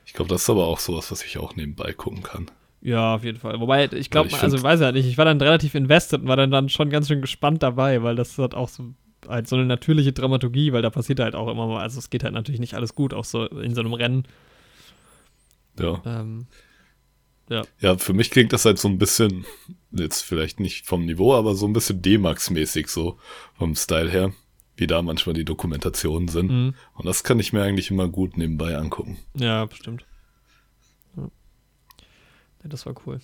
Ich 0.06 0.14
glaube, 0.14 0.30
das 0.30 0.44
ist 0.44 0.50
aber 0.50 0.68
auch 0.68 0.80
sowas, 0.80 1.12
was 1.12 1.24
ich 1.24 1.38
auch 1.38 1.56
nebenbei 1.56 1.94
gucken 1.94 2.24
kann. 2.24 2.50
Ja, 2.82 3.16
auf 3.16 3.24
jeden 3.24 3.40
Fall. 3.40 3.60
Wobei, 3.60 3.90
ich 3.92 4.12
glaube, 4.12 4.30
also 4.40 4.62
weiß 4.62 4.80
ja 4.80 4.92
nicht, 4.92 5.08
ich 5.08 5.18
war 5.18 5.26
dann 5.26 5.42
relativ 5.42 5.74
invested 5.74 6.22
und 6.22 6.28
war 6.28 6.38
dann, 6.38 6.52
dann 6.52 6.70
schon 6.70 6.92
ganz 6.92 7.08
schön 7.08 7.22
gespannt 7.22 7.64
dabei, 7.64 8.04
weil 8.04 8.16
das 8.16 8.38
hat 8.38 8.54
auch 8.54 8.70
so 8.70 8.94
halt 9.28 9.48
so 9.48 9.56
eine 9.56 9.66
natürliche 9.66 10.14
Dramaturgie, 10.14 10.72
weil 10.72 10.84
da 10.84 10.92
passiert 10.92 11.20
halt 11.20 11.34
auch 11.34 11.48
immer 11.50 11.66
mal, 11.66 11.82
also 11.82 11.98
es 11.98 12.12
geht 12.12 12.24
halt 12.24 12.36
natürlich 12.36 12.60
nicht 12.62 12.76
alles 12.76 12.94
gut, 12.94 13.14
auch 13.14 13.26
so 13.26 13.46
in 13.48 13.74
so 13.74 13.82
einem 13.82 13.94
Rennen. 13.94 14.28
Ja. 15.80 16.02
Ähm, 16.06 16.46
Ja, 17.80 17.98
für 17.98 18.14
mich 18.14 18.32
klingt 18.32 18.54
das 18.54 18.66
halt 18.66 18.80
so 18.80 18.88
ein 18.88 18.98
bisschen, 18.98 19.46
jetzt 19.92 20.22
vielleicht 20.22 20.60
nicht 20.60 20.86
vom 20.86 21.06
Niveau, 21.06 21.34
aber 21.34 21.56
so 21.56 21.68
ein 21.68 21.74
bisschen 21.74 22.02
D-Max-mäßig, 22.02 22.88
so 22.88 23.18
vom 23.54 23.76
Style 23.76 24.10
her, 24.10 24.34
wie 24.78 24.88
da 24.88 25.02
manchmal 25.02 25.34
die 25.34 25.46
Dokumentationen 25.46 26.28
sind. 26.28 26.52
mhm. 26.52 26.76
Und 26.94 27.06
das 27.06 27.24
kann 27.24 27.40
ich 27.40 27.54
mir 27.54 27.64
eigentlich 27.64 27.92
immer 27.92 28.08
gut 28.08 28.38
nebenbei 28.38 28.78
angucken. 28.78 29.18
Ja, 29.36 29.66
bestimmt. 29.66 30.06
Ja. 31.16 31.24
Nee, 32.64 32.70
das 32.70 32.86
war 32.86 32.96
cool. 33.06 33.20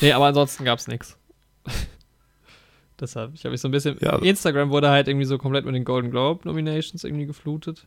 Nee, 0.00 0.12
aber 0.12 0.26
ansonsten 0.26 0.64
gab's 0.64 0.88
nichts. 0.88 1.18
Deshalb, 3.00 3.34
ich 3.34 3.44
habe 3.44 3.52
mich 3.52 3.60
so 3.60 3.68
ein 3.68 3.72
bisschen. 3.72 3.98
Ja. 4.00 4.18
Instagram 4.18 4.70
wurde 4.70 4.88
halt 4.88 5.08
irgendwie 5.08 5.26
so 5.26 5.36
komplett 5.36 5.66
mit 5.66 5.74
den 5.74 5.84
Golden 5.84 6.10
Globe 6.10 6.48
Nominations 6.48 7.04
irgendwie 7.04 7.26
geflutet. 7.26 7.86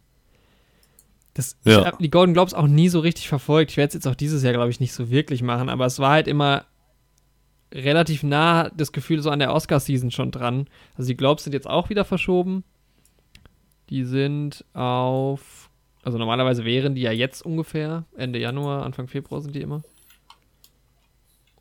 Das, 1.33 1.57
Ja. 1.63 1.79
Ich 1.79 1.85
habe 1.85 1.97
die 2.01 2.09
Golden 2.09 2.33
Globes 2.33 2.53
auch 2.53 2.67
nie 2.67 2.89
so 2.89 2.99
richtig 2.99 3.27
verfolgt. 3.27 3.71
Ich 3.71 3.77
werde 3.77 3.89
es 3.89 3.93
jetzt 3.95 4.07
auch 4.07 4.15
dieses 4.15 4.43
Jahr, 4.43 4.53
glaube 4.53 4.69
ich, 4.69 4.79
nicht 4.79 4.93
so 4.93 5.09
wirklich 5.09 5.41
machen, 5.41 5.69
aber 5.69 5.85
es 5.85 5.99
war 5.99 6.11
halt 6.11 6.27
immer 6.27 6.65
relativ 7.73 8.23
nah 8.23 8.69
das 8.69 8.91
Gefühl 8.91 9.21
so 9.21 9.29
an 9.29 9.39
der 9.39 9.53
Oscar-Season 9.53 10.11
schon 10.11 10.31
dran. 10.31 10.67
Also 10.97 11.07
die 11.09 11.17
Globes 11.17 11.43
sind 11.43 11.53
jetzt 11.53 11.69
auch 11.69 11.89
wieder 11.89 12.05
verschoben. 12.05 12.63
Die 13.89 14.03
sind 14.03 14.65
auf, 14.73 15.69
also 16.03 16.17
normalerweise 16.17 16.63
wären 16.65 16.95
die 16.95 17.01
ja 17.01 17.11
jetzt 17.11 17.43
ungefähr, 17.45 18.05
Ende 18.15 18.39
Januar, 18.39 18.83
Anfang 18.85 19.07
Februar 19.07 19.41
sind 19.41 19.55
die 19.55 19.61
immer. 19.61 19.81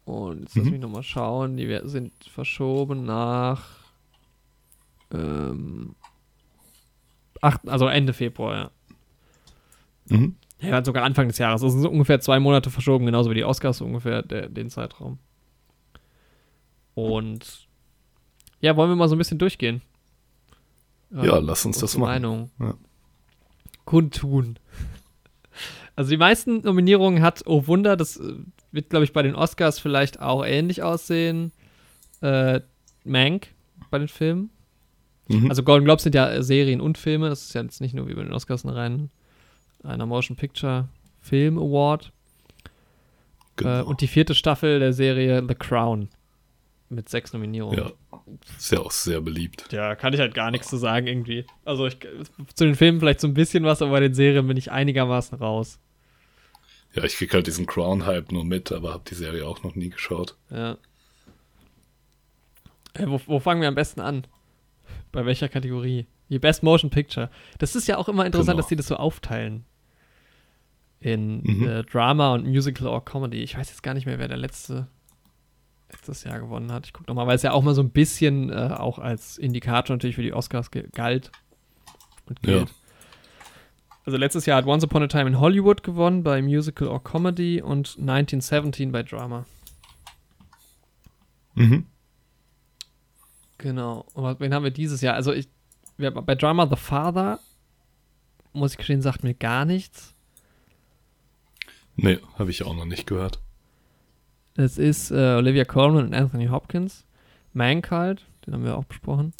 Und 0.04 0.40
jetzt 0.40 0.56
lass 0.56 0.64
Mhm. 0.66 0.70
mich 0.72 0.80
nochmal 0.80 1.02
schauen, 1.02 1.56
die 1.56 1.80
sind 1.84 2.12
verschoben 2.24 3.04
nach 3.04 3.66
ähm, 5.12 5.94
acht, 7.40 7.66
also 7.68 7.86
Ende 7.86 8.12
Februar, 8.12 8.54
ja. 8.56 8.70
Mhm. 10.16 10.36
Ja, 10.60 10.84
sogar 10.84 11.04
Anfang 11.04 11.28
des 11.28 11.38
Jahres. 11.38 11.60
Das 11.60 11.72
sind 11.72 11.82
so 11.82 11.90
ungefähr 11.90 12.20
zwei 12.20 12.40
Monate 12.40 12.70
verschoben, 12.70 13.06
genauso 13.06 13.30
wie 13.30 13.34
die 13.34 13.44
Oscars 13.44 13.78
so 13.78 13.84
ungefähr 13.84 14.22
der, 14.22 14.48
den 14.48 14.70
Zeitraum. 14.70 15.18
Und 17.06 17.66
ja, 18.60 18.76
wollen 18.76 18.90
wir 18.90 18.96
mal 18.96 19.08
so 19.08 19.14
ein 19.14 19.18
bisschen 19.18 19.38
durchgehen? 19.38 19.82
Ja, 21.10 21.38
lass 21.38 21.64
uns 21.64 21.78
das 21.78 21.96
machen. 21.96 22.10
Meinung 22.10 22.50
Ja. 22.58 22.74
kundtun. 23.84 24.58
Also 25.96 26.10
die 26.10 26.16
meisten 26.16 26.60
Nominierungen 26.62 27.22
hat, 27.22 27.42
oh 27.46 27.66
Wunder, 27.66 27.96
das 27.96 28.18
äh, 28.18 28.34
wird, 28.72 28.90
glaube 28.90 29.04
ich, 29.04 29.12
bei 29.12 29.22
den 29.22 29.34
Oscars 29.34 29.78
vielleicht 29.78 30.20
auch 30.20 30.44
ähnlich 30.44 30.82
aussehen. 30.82 31.52
Äh, 32.20 32.60
Mank 33.04 33.48
bei 33.90 33.98
den 33.98 34.08
Filmen. 34.08 34.50
Mhm. 35.28 35.48
Also 35.48 35.62
Golden 35.62 35.84
Globes 35.84 36.02
sind 36.02 36.14
ja 36.14 36.42
Serien 36.42 36.80
und 36.80 36.98
Filme. 36.98 37.28
Das 37.30 37.42
ist 37.42 37.54
ja 37.54 37.62
jetzt 37.62 37.80
nicht 37.80 37.94
nur 37.94 38.06
wie 38.08 38.14
bei 38.14 38.22
den 38.22 38.32
Oscars 38.32 38.64
ein 38.64 38.70
rein 38.70 39.10
einer 39.84 40.06
Motion 40.06 40.36
Picture 40.36 40.88
Film 41.20 41.58
Award. 41.58 42.12
genau. 43.56 43.80
Äh, 43.80 43.82
und 43.82 44.00
die 44.00 44.08
vierte 44.08 44.34
Staffel 44.34 44.78
der 44.80 44.92
Serie 44.92 45.44
The 45.46 45.54
Crown 45.54 46.08
mit 46.90 47.08
sechs 47.08 47.32
Nominierungen. 47.32 47.78
ja, 47.78 47.92
ist 48.58 48.72
ja 48.72 48.80
auch 48.80 48.90
sehr 48.90 49.20
beliebt. 49.20 49.70
Ja, 49.72 49.94
kann 49.94 50.12
ich 50.14 50.20
halt 50.20 50.34
gar 50.34 50.50
nichts 50.50 50.68
zu 50.68 50.76
sagen 50.76 51.06
irgendwie. 51.06 51.44
Also 51.64 51.86
ich, 51.86 51.98
zu 52.54 52.64
den 52.64 52.74
Filmen 52.74 52.98
vielleicht 53.00 53.20
so 53.20 53.28
ein 53.28 53.34
bisschen 53.34 53.64
was, 53.64 53.82
aber 53.82 53.92
bei 53.92 54.00
den 54.00 54.14
Serien 54.14 54.46
bin 54.46 54.56
ich 54.56 54.70
einigermaßen 54.72 55.38
raus. 55.38 55.78
Ja, 56.94 57.04
ich 57.04 57.16
krieg 57.16 57.32
halt 57.34 57.46
diesen 57.46 57.66
Crown-Hype 57.66 58.32
nur 58.32 58.44
mit, 58.44 58.72
aber 58.72 58.92
habe 58.94 59.04
die 59.08 59.14
Serie 59.14 59.46
auch 59.46 59.62
noch 59.62 59.74
nie 59.74 59.90
geschaut. 59.90 60.36
Ja. 60.50 60.78
Äh, 62.94 63.06
wo, 63.06 63.20
wo 63.26 63.38
fangen 63.40 63.60
wir 63.60 63.68
am 63.68 63.74
besten 63.74 64.00
an? 64.00 64.26
Bei 65.12 65.24
welcher 65.26 65.48
Kategorie? 65.48 66.06
Die 66.30 66.38
Best 66.38 66.62
Motion 66.62 66.90
Picture. 66.90 67.30
Das 67.58 67.74
ist 67.76 67.86
ja 67.88 67.96
auch 67.96 68.08
immer 68.08 68.26
interessant, 68.26 68.48
Genau. 68.56 68.58
dass 68.62 68.68
die 68.68 68.76
das 68.76 68.86
so 68.86 68.96
aufteilen. 68.96 69.64
In 71.00 71.42
Mhm. 71.42 71.68
äh, 71.68 71.82
Drama 71.84 72.34
und 72.34 72.46
Musical 72.46 72.86
or 72.88 73.04
Comedy. 73.04 73.42
Ich 73.42 73.56
weiß 73.56 73.68
jetzt 73.70 73.82
gar 73.82 73.94
nicht 73.94 74.06
mehr, 74.06 74.18
wer 74.18 74.28
der 74.28 74.36
letzte 74.36 74.88
letztes 75.90 76.24
Jahr 76.24 76.38
gewonnen 76.40 76.70
hat. 76.72 76.86
Ich 76.86 76.92
gucke 76.92 77.08
nochmal, 77.10 77.26
weil 77.26 77.36
es 77.36 77.42
ja 77.42 77.52
auch 77.52 77.62
mal 77.62 77.74
so 77.74 77.82
ein 77.82 77.90
bisschen 77.90 78.50
äh, 78.50 78.74
auch 78.76 78.98
als 78.98 79.38
Indikator 79.38 79.96
natürlich 79.96 80.16
für 80.16 80.22
die 80.22 80.32
Oscars 80.32 80.70
galt. 80.92 81.30
Und 82.26 82.38
Ja. 82.46 82.58
gilt. 82.58 82.74
Also 84.04 84.16
letztes 84.16 84.46
Jahr 84.46 84.58
hat 84.58 84.66
Once 84.66 84.84
Upon 84.84 85.02
a 85.02 85.06
Time 85.06 85.26
in 85.26 85.38
Hollywood 85.38 85.82
gewonnen 85.82 86.22
bei 86.22 86.40
Musical 86.40 86.88
or 86.88 87.02
Comedy 87.02 87.60
und 87.60 87.96
1917 87.98 88.90
bei 88.90 89.02
Drama. 89.02 89.44
Mhm. 91.54 91.86
Genau. 93.58 94.06
Und 94.14 94.40
wen 94.40 94.54
haben 94.54 94.62
wir 94.64 94.70
dieses 94.70 95.00
Jahr? 95.00 95.14
Also 95.14 95.32
ich, 95.32 95.48
wir, 95.96 96.10
bei 96.10 96.34
Drama 96.34 96.66
The 96.68 96.76
Father, 96.76 97.40
muss 98.52 98.72
ich 98.72 98.78
gestehen, 98.78 99.02
sagt 99.02 99.24
mir 99.24 99.34
gar 99.34 99.64
nichts. 99.64 100.14
Nee, 101.96 102.18
habe 102.38 102.50
ich 102.50 102.62
auch 102.62 102.74
noch 102.76 102.84
nicht 102.84 103.06
gehört. 103.06 103.40
Es 104.58 104.76
ist 104.76 105.12
äh, 105.12 105.36
Olivia 105.36 105.64
Colman 105.64 106.06
und 106.06 106.14
Anthony 106.14 106.48
Hopkins. 106.48 107.06
Mank 107.52 107.92
halt, 107.92 108.26
den 108.44 108.54
haben 108.54 108.64
wir 108.64 108.76
auch 108.76 108.84
besprochen. 108.84 109.32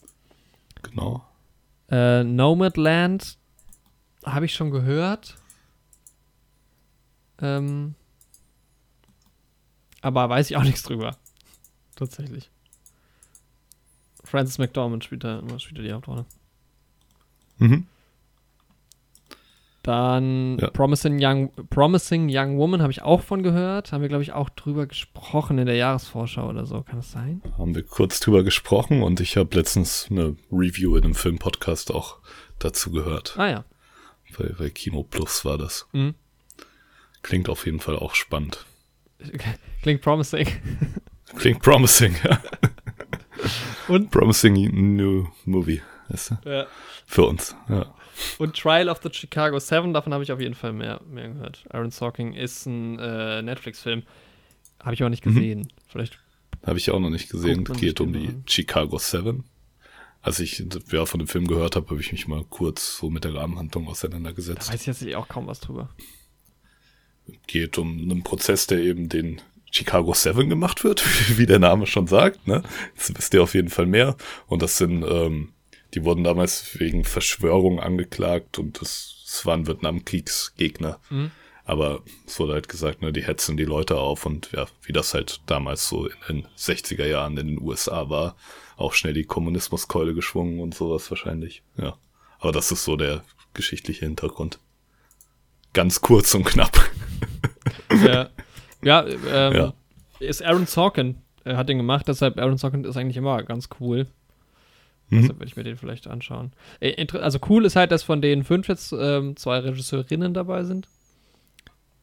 Genau. 0.83 1.26
Äh, 1.90 2.22
Nomadland 2.22 3.37
habe 4.24 4.44
ich 4.44 4.54
schon 4.54 4.70
gehört. 4.70 5.37
Ähm, 7.40 7.96
aber 10.02 10.28
weiß 10.28 10.50
ich 10.50 10.57
auch 10.57 10.62
nichts 10.64 10.85
drüber. 10.85 11.16
Tatsächlich. 11.96 12.48
Frances 14.22 14.59
McDormand 14.59 15.02
spielt 15.02 15.24
da 15.24 15.42
spielt 15.59 15.78
da 15.78 15.83
die 15.83 15.92
Hauptrolle. 15.92 16.26
Mhm. 17.57 17.88
Dann 19.88 20.59
Ja. 20.59 20.68
Promising, 20.68 21.16
Young, 21.18 21.51
Promising 21.70 22.29
Young 22.31 22.59
Woman 22.59 22.83
habe 22.83 22.92
ich 22.92 23.01
auch 23.01 23.22
von 23.22 23.42
gehört. 23.42 23.90
Haben 23.90 24.03
wir, 24.03 24.11
glaube 24.11 24.22
ich, 24.22 24.33
auch 24.33 24.51
drüber 24.51 24.87
gesprochen 24.87 25.57
in 25.57 25.64
der 25.64 25.77
Jahresvorschau 25.77 26.46
oder 26.46 26.66
so. 26.66 26.83
Kann 26.83 26.96
das 26.96 27.11
sein? 27.11 27.40
Haben 27.57 27.74
wir 27.74 27.83
kurz 27.85 28.20
drüber 28.20 28.42
gesprochen 28.42 29.03
und 29.03 29.18
ich 29.20 29.38
habe 29.38 29.57
letztens 29.57 30.09
eine 30.11 30.37
Review 30.53 30.94
in 30.96 31.05
einem 31.05 31.14
Filmpodcast 31.14 31.90
auch 31.90 32.18
dazu 32.59 32.90
gehört. 32.90 33.35
Ah 33.38 33.48
ja. 33.48 33.64
Bei, 34.38 34.53
bei 34.59 34.68
Kino 34.68 35.05
Plus 35.05 35.46
war 35.46 35.57
das. 35.57 35.88
Mhm. 35.92 36.14
Klingt 37.22 37.48
auf 37.48 37.64
jeden 37.64 37.81
Fall 37.81 37.96
auch 37.96 38.14
spannend. 38.14 38.66
Klingt 39.83 40.03
promising. 40.03 40.48
Klingt 41.38 41.62
promising, 41.62 42.14
ja. 42.24 42.42
Und, 43.88 44.11
Promising 44.11 44.96
new 44.96 45.29
movie. 45.46 45.81
Weißt 46.11 46.33
du? 46.33 46.51
ja. 46.51 46.66
Für 47.07 47.24
uns, 47.24 47.57
ja. 47.70 47.87
Und 48.38 48.57
Trial 48.57 48.88
of 48.88 49.00
the 49.02 49.11
Chicago 49.12 49.59
Seven, 49.59 49.92
davon 49.92 50.12
habe 50.14 50.22
ich 50.24 50.33
auf 50.33 50.40
jeden 50.40 50.54
Fall 50.54 50.72
mehr, 50.72 51.00
mehr 51.09 51.28
gehört. 51.28 51.64
Aaron 51.70 51.90
Sorkin 51.90 52.35
ist 52.35 52.66
ein 52.66 52.98
äh, 52.98 53.42
Netflix-Film. 53.42 54.02
Habe 54.81 54.94
ich 54.94 55.02
aber 55.02 55.11
nicht 55.11 55.24
Mhm. 55.26 55.35
gesehen. 55.35 55.72
Vielleicht. 55.88 56.18
Habe 56.66 56.78
ich 56.78 56.90
auch 56.90 56.98
noch 57.00 57.11
nicht 57.11 57.31
gesehen. 57.31 57.64
Geht 57.64 58.00
um 58.00 58.12
die 58.12 58.28
an. 58.28 58.44
Chicago 58.46 58.98
Seven. 58.98 59.44
Als 60.20 60.40
ich 60.40 60.64
ja, 60.90 61.07
von 61.07 61.20
dem 61.20 61.28
Film 61.28 61.46
gehört 61.46 61.76
habe, 61.76 61.88
habe 61.90 62.00
ich 62.00 62.11
mich 62.11 62.26
mal 62.26 62.44
kurz 62.50 62.96
so 62.98 63.09
mit 63.09 63.22
der 63.24 63.35
Rahmenhandlung 63.35 63.85
Da 63.85 63.90
auseinandergesetzt. 63.92 64.72
weiß 64.72 64.81
ich 64.81 64.87
jetzt 65.00 65.14
auch 65.14 65.28
kaum 65.28 65.46
was 65.46 65.61
drüber. 65.61 65.88
Geht 67.46 67.78
um 67.78 67.98
einen 67.98 68.24
Prozess, 68.24 68.66
der 68.66 68.78
eben 68.81 69.09
den 69.09 69.40
Chicago 69.70 70.14
Seven 70.14 70.48
gemacht 70.48 70.83
wird, 70.83 71.04
wie 71.38 71.46
der 71.46 71.59
Name 71.59 71.87
schon 71.87 72.07
sagt. 72.07 72.46
Ne? 72.48 72.62
Jetzt 72.96 73.16
wisst 73.16 73.35
ihr 73.35 73.42
auf 73.42 73.54
jeden 73.54 73.68
Fall 73.68 73.87
mehr. 73.87 74.16
Und 74.46 74.62
das 74.62 74.78
sind, 74.78 75.04
ähm, 75.09 75.52
die 75.98 76.04
wurden 76.04 76.22
damals 76.22 76.78
wegen 76.78 77.04
Verschwörung 77.04 77.80
angeklagt 77.80 78.58
und 78.58 78.80
das, 78.80 79.22
das 79.26 79.44
waren 79.46 79.66
Vietnamkriegsgegner. 79.66 81.00
Mhm. 81.11 81.32
Aber 81.64 82.02
es 82.24 82.38
wurde 82.38 82.52
halt 82.54 82.68
gesagt, 82.68 83.02
ne, 83.02 83.12
die 83.12 83.24
hetzen 83.24 83.56
die 83.56 83.64
Leute 83.64 83.96
auf 83.98 84.24
und 84.24 84.52
ja, 84.52 84.66
wie 84.82 84.92
das 84.92 85.12
halt 85.12 85.40
damals 85.46 85.88
so 85.88 86.06
in 86.28 86.42
den 86.42 86.46
60er 86.56 87.04
Jahren 87.04 87.37
in 87.37 87.48
den 87.48 87.61
USA 87.61 88.08
war, 88.08 88.37
auch 88.76 88.94
schnell 88.94 89.12
die 89.12 89.24
Kommunismuskeule 89.24 90.14
geschwungen 90.14 90.61
und 90.61 90.74
sowas 90.74 91.11
wahrscheinlich. 91.11 91.62
Ja. 91.76 91.96
Aber 92.38 92.52
das 92.52 92.70
ist 92.70 92.84
so 92.84 92.96
der 92.96 93.24
geschichtliche 93.52 94.06
Hintergrund. 94.06 94.61
Ganz 95.72 96.00
kurz 96.00 96.32
und 96.34 96.44
knapp. 96.44 96.78
ja, 98.04 98.30
ja, 98.82 99.04
ähm, 99.06 99.52
Ja. 99.52 99.74
ist 100.20 100.44
Aaron 100.44 100.66
Sorkin. 100.66 101.16
Er 101.42 101.56
hat 101.56 101.68
den 101.68 101.78
gemacht, 101.78 102.06
deshalb 102.06 102.38
Aaron 102.38 102.56
Sorkin 102.56 102.84
ist 102.84 102.96
eigentlich 102.96 103.16
immer 103.16 103.42
ganz 103.42 103.68
cool. 103.80 104.06
Mhm. 105.10 105.22
Deshalb 105.22 105.38
würde 105.38 105.48
ich 105.50 105.56
mir 105.56 105.64
den 105.64 105.76
vielleicht 105.76 106.06
anschauen. 106.06 106.52
Äh, 106.80 107.06
Also 107.18 107.38
cool 107.48 107.64
ist 107.64 107.76
halt, 107.76 107.92
dass 107.92 108.02
von 108.02 108.20
den 108.22 108.44
fünf 108.44 108.68
jetzt 108.68 108.92
ähm, 108.92 109.36
zwei 109.36 109.58
Regisseurinnen 109.60 110.34
dabei 110.34 110.64
sind. 110.64 110.86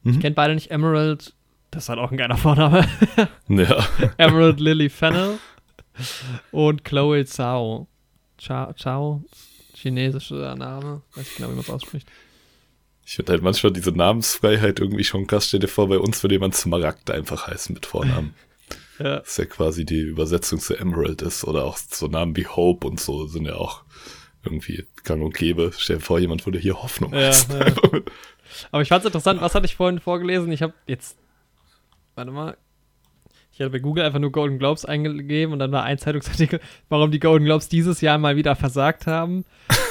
Ich 0.03 0.15
Mhm. 0.15 0.19
kenne 0.19 0.35
beide 0.35 0.55
nicht. 0.55 0.71
Emerald, 0.71 1.33
das 1.71 1.83
ist 1.83 1.89
halt 1.89 1.99
auch 1.99 2.11
ein 2.11 2.17
geiler 2.17 2.37
Vorname. 2.37 2.87
Ja. 3.47 3.85
Emerald 4.17 4.59
Lily 4.59 4.89
Fennel 4.89 5.37
und 6.51 6.83
Chloe 6.83 7.25
Zhao. 7.25 7.87
Chao, 8.37 8.73
Chao 8.73 9.23
chinesischer 9.75 10.55
Name. 10.55 11.01
Weiß 11.15 11.29
ich 11.29 11.35
genau, 11.35 11.49
wie 11.49 11.53
man 11.53 11.61
es 11.61 11.69
ausspricht. 11.69 12.07
Ich 13.05 13.15
finde 13.15 13.33
halt 13.33 13.43
manchmal 13.43 13.71
diese 13.71 13.91
Namensfreiheit 13.91 14.79
irgendwie 14.79 15.03
schon 15.03 15.27
krass. 15.27 15.47
Stell 15.47 15.59
dir 15.59 15.67
vor, 15.67 15.87
bei 15.89 15.99
uns 15.99 16.23
würde 16.23 16.35
jemand 16.35 16.55
Smaragd 16.55 17.11
einfach 17.11 17.45
heißen 17.47 17.73
mit 17.73 17.85
Vornamen. 17.85 18.33
Ja. 18.99 19.19
Das 19.19 19.29
ist 19.29 19.37
ja 19.37 19.45
quasi 19.45 19.85
die 19.85 20.01
Übersetzung 20.01 20.59
zu 20.59 20.75
Emerald 20.75 21.21
ist. 21.21 21.43
Oder 21.43 21.65
auch 21.65 21.77
so 21.77 22.07
Namen 22.07 22.35
wie 22.35 22.47
Hope 22.47 22.87
und 22.87 22.99
so 22.99 23.27
sind 23.27 23.45
ja 23.45 23.55
auch 23.55 23.83
irgendwie 24.43 24.85
gang 25.03 25.23
und 25.23 25.35
gäbe. 25.35 25.71
Stell 25.77 25.97
dir 25.97 26.01
vor, 26.01 26.19
jemand 26.19 26.45
würde 26.45 26.59
hier 26.59 26.81
Hoffnung 26.81 27.13
ja, 27.13 27.27
heißen. 27.27 27.59
Ja. 27.59 27.65
Aber 28.71 28.81
ich 28.81 28.89
fand 28.89 29.01
es 29.01 29.07
interessant, 29.07 29.41
was 29.41 29.55
hatte 29.55 29.65
ich 29.65 29.75
vorhin 29.75 29.99
vorgelesen? 29.99 30.51
Ich 30.51 30.61
habe 30.61 30.73
jetzt, 30.87 31.17
warte 32.15 32.31
mal, 32.31 32.57
ich 33.51 33.61
hatte 33.61 33.71
bei 33.71 33.79
Google 33.79 34.03
einfach 34.03 34.19
nur 34.19 34.31
Golden 34.31 34.59
Globes 34.59 34.83
eingegeben 34.85 35.53
und 35.53 35.59
dann 35.59 35.71
war 35.71 35.83
ein 35.83 35.97
Zeitungsartikel, 35.97 36.59
warum 36.89 37.11
die 37.11 37.19
Golden 37.19 37.45
Globes 37.45 37.69
dieses 37.69 38.01
Jahr 38.01 38.17
mal 38.17 38.35
wieder 38.35 38.55
versagt 38.55 39.07
haben. 39.07 39.45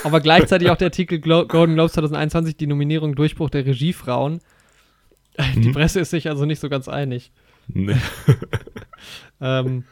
Aber 0.05 0.21
gleichzeitig 0.21 0.69
auch 0.69 0.77
der 0.77 0.88
Artikel 0.88 1.19
Glo 1.19 1.47
Golden 1.47 1.75
Globes 1.75 1.95
2021, 1.95 2.59
die 2.59 2.67
Nominierung 2.67 3.14
Durchbruch 3.14 3.49
der 3.49 3.64
Regiefrauen. 3.64 4.40
Die 5.57 5.69
mhm. 5.69 5.73
Presse 5.73 6.01
ist 6.01 6.11
sich 6.11 6.29
also 6.29 6.45
nicht 6.45 6.61
so 6.61 6.69
ganz 6.69 6.88
einig. 6.88 7.33
Nee. 7.69 7.97
ähm, 9.45 9.85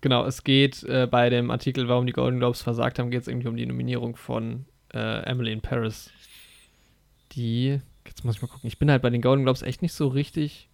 genau, 0.00 0.24
es 0.26 0.42
geht 0.42 0.82
äh, 0.82 1.06
bei 1.10 1.30
dem 1.30 1.50
Artikel, 1.50 1.88
warum 1.88 2.06
die 2.06 2.12
Golden 2.12 2.38
Globes 2.38 2.62
versagt 2.62 2.98
haben, 2.98 3.10
geht 3.10 3.22
es 3.22 3.28
irgendwie 3.28 3.48
um 3.48 3.56
die 3.56 3.66
Nominierung 3.66 4.16
von 4.16 4.66
äh, 4.92 5.22
Emily 5.24 5.52
in 5.52 5.60
Paris. 5.60 6.10
Die, 7.32 7.80
jetzt 8.04 8.24
muss 8.24 8.36
ich 8.36 8.42
mal 8.42 8.48
gucken, 8.48 8.66
ich 8.66 8.78
bin 8.78 8.90
halt 8.90 9.02
bei 9.02 9.10
den 9.10 9.22
Golden 9.22 9.44
Globes 9.44 9.62
echt 9.62 9.82
nicht 9.82 9.92
so 9.92 10.08
richtig 10.08 10.68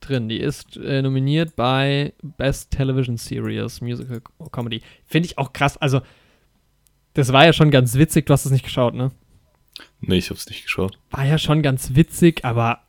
drin. 0.00 0.28
Die 0.28 0.40
ist 0.40 0.76
äh, 0.76 1.00
nominiert 1.00 1.56
bei 1.56 2.12
Best 2.22 2.70
Television 2.70 3.16
Series, 3.16 3.80
Musical 3.80 4.20
Comedy. 4.50 4.82
Finde 5.06 5.26
ich 5.26 5.38
auch 5.38 5.52
krass. 5.52 5.78
Also, 5.78 6.02
das 7.14 7.32
war 7.32 7.46
ja 7.46 7.52
schon 7.52 7.70
ganz 7.70 7.94
witzig. 7.94 8.26
Du 8.26 8.32
hast 8.32 8.44
es 8.44 8.52
nicht 8.52 8.64
geschaut, 8.64 8.94
ne? 8.94 9.10
Nee, 10.00 10.16
ich 10.16 10.30
hab's 10.30 10.48
nicht 10.48 10.64
geschaut. 10.64 10.98
War 11.10 11.24
ja 11.24 11.38
schon 11.38 11.62
ganz 11.62 11.94
witzig, 11.94 12.44
aber 12.44 12.82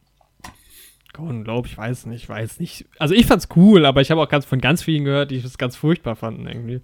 Golden 1.13 1.43
Globe, 1.43 1.67
ich 1.67 1.77
weiß 1.77 2.07
nicht, 2.07 2.27
weiß 2.27 2.59
nicht. 2.59 2.85
Also 2.97 3.13
ich 3.13 3.25
fand's 3.25 3.47
cool, 3.55 3.85
aber 3.85 4.01
ich 4.01 4.11
habe 4.11 4.21
auch 4.21 4.29
ganz 4.29 4.45
von 4.45 4.59
ganz 4.59 4.83
vielen 4.83 5.05
gehört, 5.05 5.31
die 5.31 5.37
es 5.37 5.57
ganz 5.57 5.75
furchtbar 5.75 6.15
fanden 6.15 6.47
irgendwie. 6.47 6.81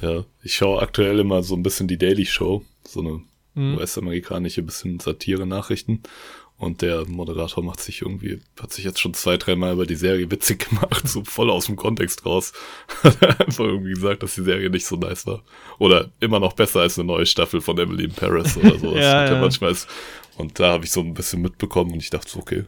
Ja, 0.00 0.24
ich 0.42 0.54
schaue 0.54 0.82
aktuell 0.82 1.18
immer 1.18 1.42
so 1.42 1.54
ein 1.54 1.62
bisschen 1.62 1.88
die 1.88 1.98
Daily 1.98 2.26
Show, 2.26 2.64
so 2.86 3.00
eine 3.00 3.20
mhm. 3.54 3.76
US-amerikanische 3.78 4.62
bisschen 4.62 4.98
Satire-Nachrichten. 5.00 6.02
Und 6.58 6.80
der 6.80 7.06
Moderator 7.06 7.62
macht 7.62 7.80
sich 7.80 8.00
irgendwie, 8.00 8.40
hat 8.58 8.72
sich 8.72 8.82
jetzt 8.86 8.98
schon 8.98 9.12
zwei, 9.12 9.36
dreimal 9.36 9.74
über 9.74 9.84
die 9.84 9.94
Serie 9.94 10.30
witzig 10.30 10.68
gemacht, 10.70 11.06
so 11.06 11.22
voll 11.22 11.50
aus 11.50 11.66
dem 11.66 11.76
Kontext 11.76 12.24
raus. 12.24 12.54
Hat 13.02 13.20
er 13.20 13.40
einfach 13.40 13.64
irgendwie 13.64 13.92
gesagt, 13.92 14.22
dass 14.22 14.36
die 14.36 14.42
Serie 14.42 14.70
nicht 14.70 14.86
so 14.86 14.96
nice 14.96 15.26
war. 15.26 15.42
Oder 15.78 16.10
immer 16.18 16.40
noch 16.40 16.54
besser 16.54 16.80
als 16.80 16.98
eine 16.98 17.06
neue 17.06 17.26
Staffel 17.26 17.60
von 17.60 17.76
Emily 17.76 18.04
in 18.04 18.12
Paris 18.12 18.56
oder 18.56 18.78
so. 18.78 18.96
ja, 18.96 19.26
ja. 19.26 19.38
manchmal 19.38 19.72
ist. 19.72 19.86
Und 20.38 20.58
da 20.58 20.72
habe 20.72 20.84
ich 20.84 20.92
so 20.92 21.00
ein 21.00 21.12
bisschen 21.12 21.42
mitbekommen 21.42 21.92
und 21.92 21.98
ich 22.02 22.08
dachte 22.08 22.30
so, 22.30 22.38
okay. 22.38 22.64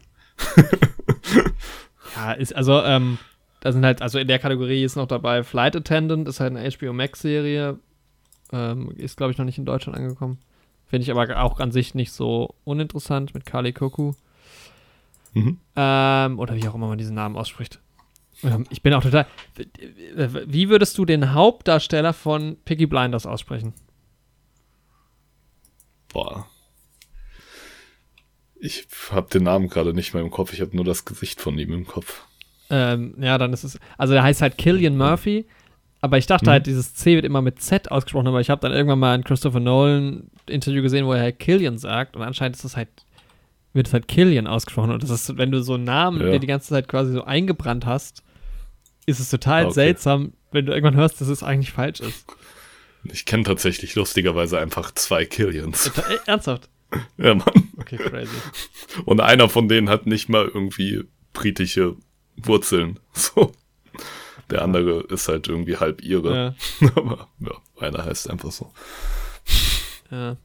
Ja, 2.27 2.33
ist, 2.33 2.55
also, 2.55 2.83
ähm, 2.83 3.19
da 3.61 3.73
sind 3.73 3.85
halt, 3.85 4.03
also 4.03 4.19
in 4.19 4.29
der 4.29 4.39
Kategorie 4.39 4.85
ist 4.85 4.97
noch 4.97 5.07
dabei 5.07 5.43
Flight 5.43 5.77
Attendant, 5.77 6.29
ist 6.29 6.41
halt 6.41 6.57
eine 6.57 6.71
HBO 6.71 6.93
Max-Serie. 6.93 7.79
Ähm, 8.53 8.93
ist, 8.93 9.17
glaube 9.17 9.33
ich, 9.33 9.39
noch 9.39 9.45
nicht 9.45 9.59
in 9.59 9.67
Deutschland 9.67 9.99
angekommen. 9.99 10.39
Finde 10.87 11.03
ich 11.03 11.11
aber 11.11 11.43
auch 11.43 11.61
an 11.61 11.71
sich 11.71 11.95
nicht 11.95 12.13
so 12.13 12.55
uninteressant 12.65 13.35
mit 13.35 13.45
Kali 13.45 13.73
Koku. 13.73 14.13
Mhm. 15.35 15.59
Ähm, 15.77 16.39
oder 16.39 16.57
wie 16.57 16.67
auch 16.67 16.75
immer 16.75 16.89
man 16.89 16.99
diesen 16.99 17.15
Namen 17.15 17.37
ausspricht. 17.37 17.81
Ähm, 18.43 18.65
ich 18.71 18.83
bin 18.83 18.95
auch 18.95 19.03
total. 19.03 19.27
Wie 20.47 20.69
würdest 20.71 20.97
du 20.97 21.05
den 21.05 21.35
Hauptdarsteller 21.35 22.13
von 22.13 22.57
Piggy 22.65 22.87
Blinders 22.87 23.27
aussprechen? 23.27 23.75
Boah. 26.13 26.47
Ich 28.61 28.87
habe 29.11 29.29
den 29.31 29.45
Namen 29.45 29.69
gerade 29.69 29.95
nicht 29.95 30.15
mehr 30.15 30.23
im 30.23 30.31
Kopf. 30.31 30.53
Ich 30.53 30.61
habe 30.61 30.75
nur 30.75 30.85
das 30.85 31.05
Gesicht 31.05 31.41
von 31.41 31.59
ihm 31.59 31.73
im 31.73 31.87
Kopf. 31.87 32.23
Ähm, 32.71 33.15
ja, 33.21 33.39
dann 33.39 33.53
ist 33.53 33.65
es. 33.65 33.79
Also, 33.97 34.15
der 34.15 34.23
heißt 34.23 34.43
halt 34.43 34.59
Killian 34.59 34.97
Murphy. 34.97 35.47
Aber 36.01 36.19
ich 36.19 36.27
dachte 36.27 36.47
mhm. 36.47 36.51
halt, 36.51 36.67
dieses 36.67 36.95
C 36.95 37.17
wird 37.17 37.25
immer 37.25 37.43
mit 37.43 37.61
Z 37.61 37.91
ausgesprochen, 37.91 38.29
aber 38.29 38.41
ich 38.41 38.51
habe 38.51 38.61
dann 38.61 38.73
irgendwann 38.73 39.01
mal 39.01 39.15
ein 39.15 39.25
Christopher 39.25 39.61
Nolan 39.61 40.31
Interview 40.47 40.83
gesehen, 40.83 41.07
wo 41.07 41.13
er 41.13 41.23
halt 41.23 41.39
Killian 41.39 41.79
sagt 41.79 42.17
und 42.17 42.23
anscheinend 42.23 42.57
ist 42.57 42.65
das 42.65 42.77
halt, 42.77 42.89
wird 43.73 43.89
es 43.89 43.93
halt 43.93 44.07
Killian 44.07 44.47
ausgesprochen 44.47 44.93
und 44.93 45.03
das 45.03 45.11
ist, 45.11 45.37
wenn 45.37 45.51
du 45.51 45.61
so 45.61 45.75
einen 45.75 45.85
Namen, 45.85 46.21
ja. 46.21 46.31
der 46.31 46.39
die 46.39 46.47
ganze 46.47 46.69
Zeit 46.69 46.89
quasi 46.89 47.13
so 47.13 47.25
eingebrannt 47.25 47.85
hast, 47.85 48.23
ist 49.07 49.19
es 49.19 49.29
total 49.29 49.65
okay. 49.65 49.75
seltsam, 49.75 50.35
wenn 50.53 50.67
du 50.67 50.73
irgendwann 50.73 50.97
hörst, 50.97 51.21
dass 51.21 51.29
es 51.29 51.43
eigentlich 51.43 51.73
falsch 51.73 52.01
ist. 52.01 52.25
Ich 53.05 53.25
kenne 53.25 53.43
tatsächlich 53.43 53.95
lustigerweise 53.95 54.59
einfach 54.59 54.93
zwei 54.93 55.25
Killians. 55.25 55.91
Äh, 55.97 56.19
ernsthaft? 56.27 56.69
ja, 57.19 57.35
Mann. 57.35 57.69
Okay, 57.77 57.97
crazy. 57.97 58.37
Und 59.05 59.21
einer 59.21 59.49
von 59.49 59.69
denen 59.69 59.89
hat 59.89 60.07
nicht 60.07 60.29
mal 60.29 60.47
irgendwie 60.47 61.05
britische 61.33 61.97
Wurzeln. 62.37 62.99
So. 63.13 63.53
Der 64.51 64.63
andere 64.63 65.01
ist 65.09 65.29
halt 65.29 65.49
irgendwie 65.49 65.77
halb 65.77 66.03
ihre. 66.03 66.55
Ja. 66.81 66.89
Aber 66.95 67.29
ja, 67.41 67.53
einer 67.81 68.05
heißt 68.05 68.31
einfach 68.31 68.51
so. 68.51 68.73
Ja. 70.11 70.39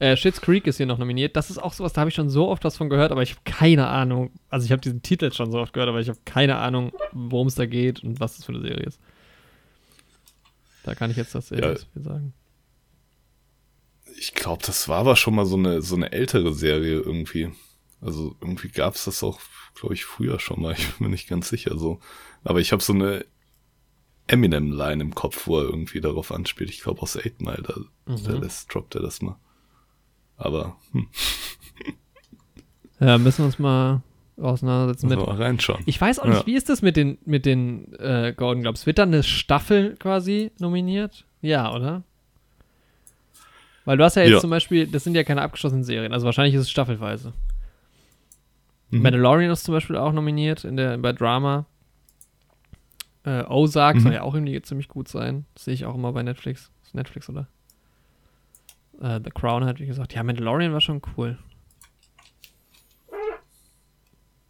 Äh, 0.00 0.16
Shits 0.16 0.40
Creek 0.40 0.66
ist 0.66 0.78
hier 0.78 0.86
noch 0.86 0.98
nominiert. 0.98 1.36
Das 1.36 1.50
ist 1.50 1.58
auch 1.58 1.74
sowas, 1.74 1.92
da 1.92 2.00
habe 2.00 2.08
ich 2.08 2.14
schon 2.14 2.30
so 2.30 2.48
oft 2.48 2.64
was 2.64 2.76
von 2.78 2.88
gehört, 2.88 3.12
aber 3.12 3.22
ich 3.22 3.32
habe 3.32 3.42
keine 3.44 3.86
Ahnung. 3.86 4.32
Also 4.48 4.64
ich 4.64 4.72
habe 4.72 4.80
diesen 4.80 5.02
Titel 5.02 5.30
schon 5.30 5.52
so 5.52 5.58
oft 5.60 5.74
gehört, 5.74 5.90
aber 5.90 6.00
ich 6.00 6.08
habe 6.08 6.18
keine 6.24 6.56
Ahnung, 6.56 6.90
worum 7.12 7.48
es 7.48 7.54
da 7.54 7.66
geht 7.66 8.02
und 8.02 8.18
was 8.18 8.36
das 8.36 8.46
für 8.46 8.52
eine 8.52 8.62
Serie 8.62 8.86
ist. 8.86 8.98
Da 10.84 10.94
kann 10.94 11.10
ich 11.10 11.18
jetzt 11.18 11.34
das 11.34 11.50
ja, 11.50 11.76
sagen. 11.94 12.32
Ich 14.20 14.34
glaube, 14.34 14.62
das 14.66 14.86
war 14.86 14.98
aber 14.98 15.16
schon 15.16 15.34
mal 15.34 15.46
so 15.46 15.56
eine, 15.56 15.80
so 15.80 15.96
eine 15.96 16.12
ältere 16.12 16.52
Serie 16.52 17.00
irgendwie. 17.00 17.52
Also 18.02 18.36
irgendwie 18.42 18.68
gab 18.68 18.94
es 18.94 19.06
das 19.06 19.22
auch, 19.22 19.40
glaube 19.74 19.94
ich, 19.94 20.04
früher 20.04 20.38
schon 20.38 20.60
mal. 20.60 20.74
Ich 20.76 20.86
bin 20.90 21.06
mir 21.06 21.10
nicht 21.10 21.26
ganz 21.26 21.48
sicher 21.48 21.78
so. 21.78 22.00
Aber 22.44 22.60
ich 22.60 22.72
habe 22.72 22.82
so 22.82 22.92
eine 22.92 23.24
Eminem-Line 24.26 25.02
im 25.02 25.14
Kopf, 25.14 25.46
wo 25.46 25.58
er 25.58 25.64
irgendwie 25.64 26.02
darauf 26.02 26.32
anspielt. 26.32 26.68
Ich 26.68 26.82
glaube 26.82 27.00
aus 27.00 27.16
8 27.16 27.40
Mile, 27.40 27.62
da, 27.62 28.12
mhm. 28.12 28.22
da 28.22 28.32
lässt, 28.32 28.74
droppt 28.74 28.94
er 28.94 29.00
das 29.00 29.22
mal. 29.22 29.38
Aber, 30.36 30.76
hm. 30.92 31.08
Ja, 33.00 33.16
müssen 33.16 33.38
wir 33.38 33.46
uns 33.46 33.58
mal 33.58 34.02
auseinandersetzen 34.36 35.08
mit. 35.08 35.18
Mal 35.18 35.36
reinschauen. 35.36 35.82
Ich 35.86 35.98
weiß 35.98 36.18
auch 36.18 36.26
nicht, 36.26 36.40
ja. 36.40 36.46
wie 36.46 36.56
ist 36.56 36.68
das 36.68 36.82
mit 36.82 36.98
den, 36.98 37.16
mit 37.24 37.46
den 37.46 37.94
äh, 37.94 38.34
Golden 38.36 38.60
Globes? 38.60 38.84
Wird 38.84 38.98
da 38.98 39.04
eine 39.04 39.22
Staffel 39.22 39.96
quasi 39.96 40.50
nominiert? 40.58 41.24
Ja, 41.40 41.74
oder? 41.74 42.04
Weil 43.84 43.96
du 43.96 44.04
hast 44.04 44.16
ja 44.16 44.22
jetzt 44.22 44.32
ja. 44.32 44.40
zum 44.40 44.50
Beispiel, 44.50 44.86
das 44.86 45.04
sind 45.04 45.14
ja 45.14 45.24
keine 45.24 45.42
abgeschlossenen 45.42 45.84
Serien, 45.84 46.12
also 46.12 46.26
wahrscheinlich 46.26 46.54
ist 46.54 46.62
es 46.62 46.70
staffelweise. 46.70 47.32
Mhm. 48.90 49.02
Mandalorian 49.02 49.50
ist 49.50 49.64
zum 49.64 49.74
Beispiel 49.74 49.96
auch 49.96 50.12
nominiert 50.12 50.64
in 50.64 50.76
der, 50.76 50.98
bei 50.98 51.12
Drama. 51.12 51.66
Äh, 53.24 53.44
Ozark 53.44 53.96
mhm. 53.96 54.00
soll 54.00 54.12
ja 54.12 54.22
auch 54.22 54.34
irgendwie 54.34 54.60
ziemlich 54.62 54.88
gut 54.88 55.08
sein. 55.08 55.44
Das 55.54 55.64
sehe 55.64 55.74
ich 55.74 55.84
auch 55.84 55.94
immer 55.94 56.12
bei 56.12 56.22
Netflix. 56.22 56.70
Ist 56.82 56.94
Netflix, 56.94 57.28
oder? 57.28 57.48
Äh, 59.00 59.20
The 59.22 59.30
Crown 59.30 59.64
hat, 59.64 59.80
wie 59.80 59.86
gesagt. 59.86 60.14
Ja, 60.14 60.22
Mandalorian 60.22 60.72
war 60.72 60.80
schon 60.80 61.02
cool. 61.16 61.38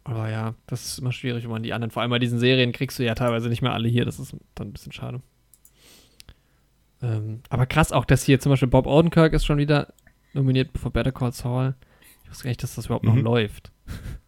Aber 0.03 0.29
ja, 0.29 0.55
das 0.67 0.85
ist 0.85 0.99
immer 0.99 1.11
schwierig, 1.11 1.43
wenn 1.43 1.51
man 1.51 1.63
die 1.63 1.73
anderen, 1.73 1.91
vor 1.91 2.01
allem 2.01 2.09
bei 2.09 2.19
diesen 2.19 2.39
Serien 2.39 2.71
kriegst 2.71 2.97
du 2.97 3.03
ja 3.03 3.13
teilweise 3.13 3.49
nicht 3.49 3.61
mehr 3.61 3.73
alle 3.73 3.87
hier. 3.87 4.03
Das 4.03 4.19
ist 4.19 4.35
dann 4.55 4.69
ein 4.69 4.73
bisschen 4.73 4.91
schade. 4.91 5.21
Ähm, 7.01 7.41
aber 7.49 7.65
krass 7.65 7.91
auch, 7.91 8.05
dass 8.05 8.23
hier 8.23 8.39
zum 8.39 8.51
Beispiel 8.51 8.67
Bob 8.67 8.85
Odenkirk 8.85 9.33
ist 9.33 9.45
schon 9.45 9.57
wieder 9.57 9.93
nominiert 10.33 10.69
für 10.77 10.89
Better 10.89 11.11
Call 11.11 11.31
Saul. 11.31 11.75
Ich 12.23 12.29
wusste 12.29 12.43
gar 12.43 12.49
nicht, 12.49 12.63
dass 12.63 12.75
das 12.75 12.85
überhaupt 12.85 13.05
mhm. 13.05 13.15
noch 13.15 13.21
läuft. 13.21 13.71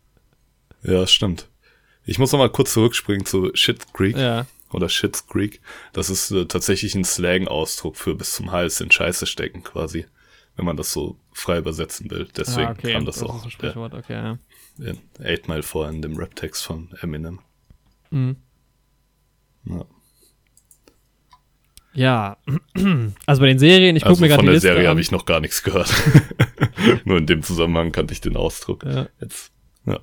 Ja, 0.86 1.08
stimmt. 1.08 1.50
Ich 2.04 2.20
muss 2.20 2.34
noch 2.34 2.40
mal 2.40 2.50
kurz 2.50 2.74
zurückspringen 2.74 3.26
zu 3.26 3.52
Shit 3.54 3.94
Creek. 3.94 4.18
Ja. 4.18 4.46
Oder 4.72 4.90
Shit 4.90 5.24
Creek. 5.30 5.62
Das 5.94 6.10
ist 6.10 6.32
äh, 6.32 6.46
tatsächlich 6.46 6.94
ein 6.96 7.06
Slang-Ausdruck 7.06 7.96
für 7.96 8.16
bis 8.16 8.34
zum 8.34 8.52
Hals 8.52 8.82
in 8.82 8.92
Scheiße 8.92 9.26
stecken 9.26 9.64
quasi. 9.64 10.06
Wenn 10.56 10.66
man 10.66 10.76
das 10.76 10.92
so 10.92 11.18
frei 11.32 11.60
übersetzen 11.60 12.12
will. 12.12 12.28
Deswegen 12.36 12.68
ah, 12.68 12.72
okay. 12.72 12.94
kam 12.94 13.06
das, 13.06 13.20
das 13.20 13.30
auch. 13.30 13.48
Ist 13.48 13.64
ein 13.64 13.94
okay, 13.94 14.14
ja. 14.14 14.38
In 14.78 15.00
Eight 15.20 15.48
Mile 15.48 15.64
vor 15.64 15.88
in 15.88 16.02
dem 16.02 16.18
Rap-Text 16.18 16.64
von 16.64 16.92
Eminem. 17.02 17.40
Mhm. 18.12 18.36
Ja. 19.66 19.86
Ja, 21.94 22.38
also 23.26 23.42
bei 23.42 23.48
den 23.48 23.60
Serien, 23.60 23.96
ich 23.96 24.04
gucke 24.04 24.12
also 24.12 24.22
mir 24.22 24.30
gerade 24.30 24.44
die 24.44 24.50
Liste 24.50 24.68
Von 24.68 24.76
der 24.76 24.76
Serie 24.76 24.90
habe 24.90 25.02
ich 25.02 25.12
noch 25.12 25.26
gar 25.26 25.40
nichts 25.40 25.64
gehört. 25.64 25.94
Nur 27.06 27.18
in 27.18 27.28
dem 27.28 27.44
Zusammenhang 27.44 27.92
kannte 27.92 28.14
ich 28.14 28.22
den 28.22 28.36
Ausdruck. 28.36 28.84
Ja. 28.86 29.08
Jetzt, 29.20 29.52
ja 29.86 30.00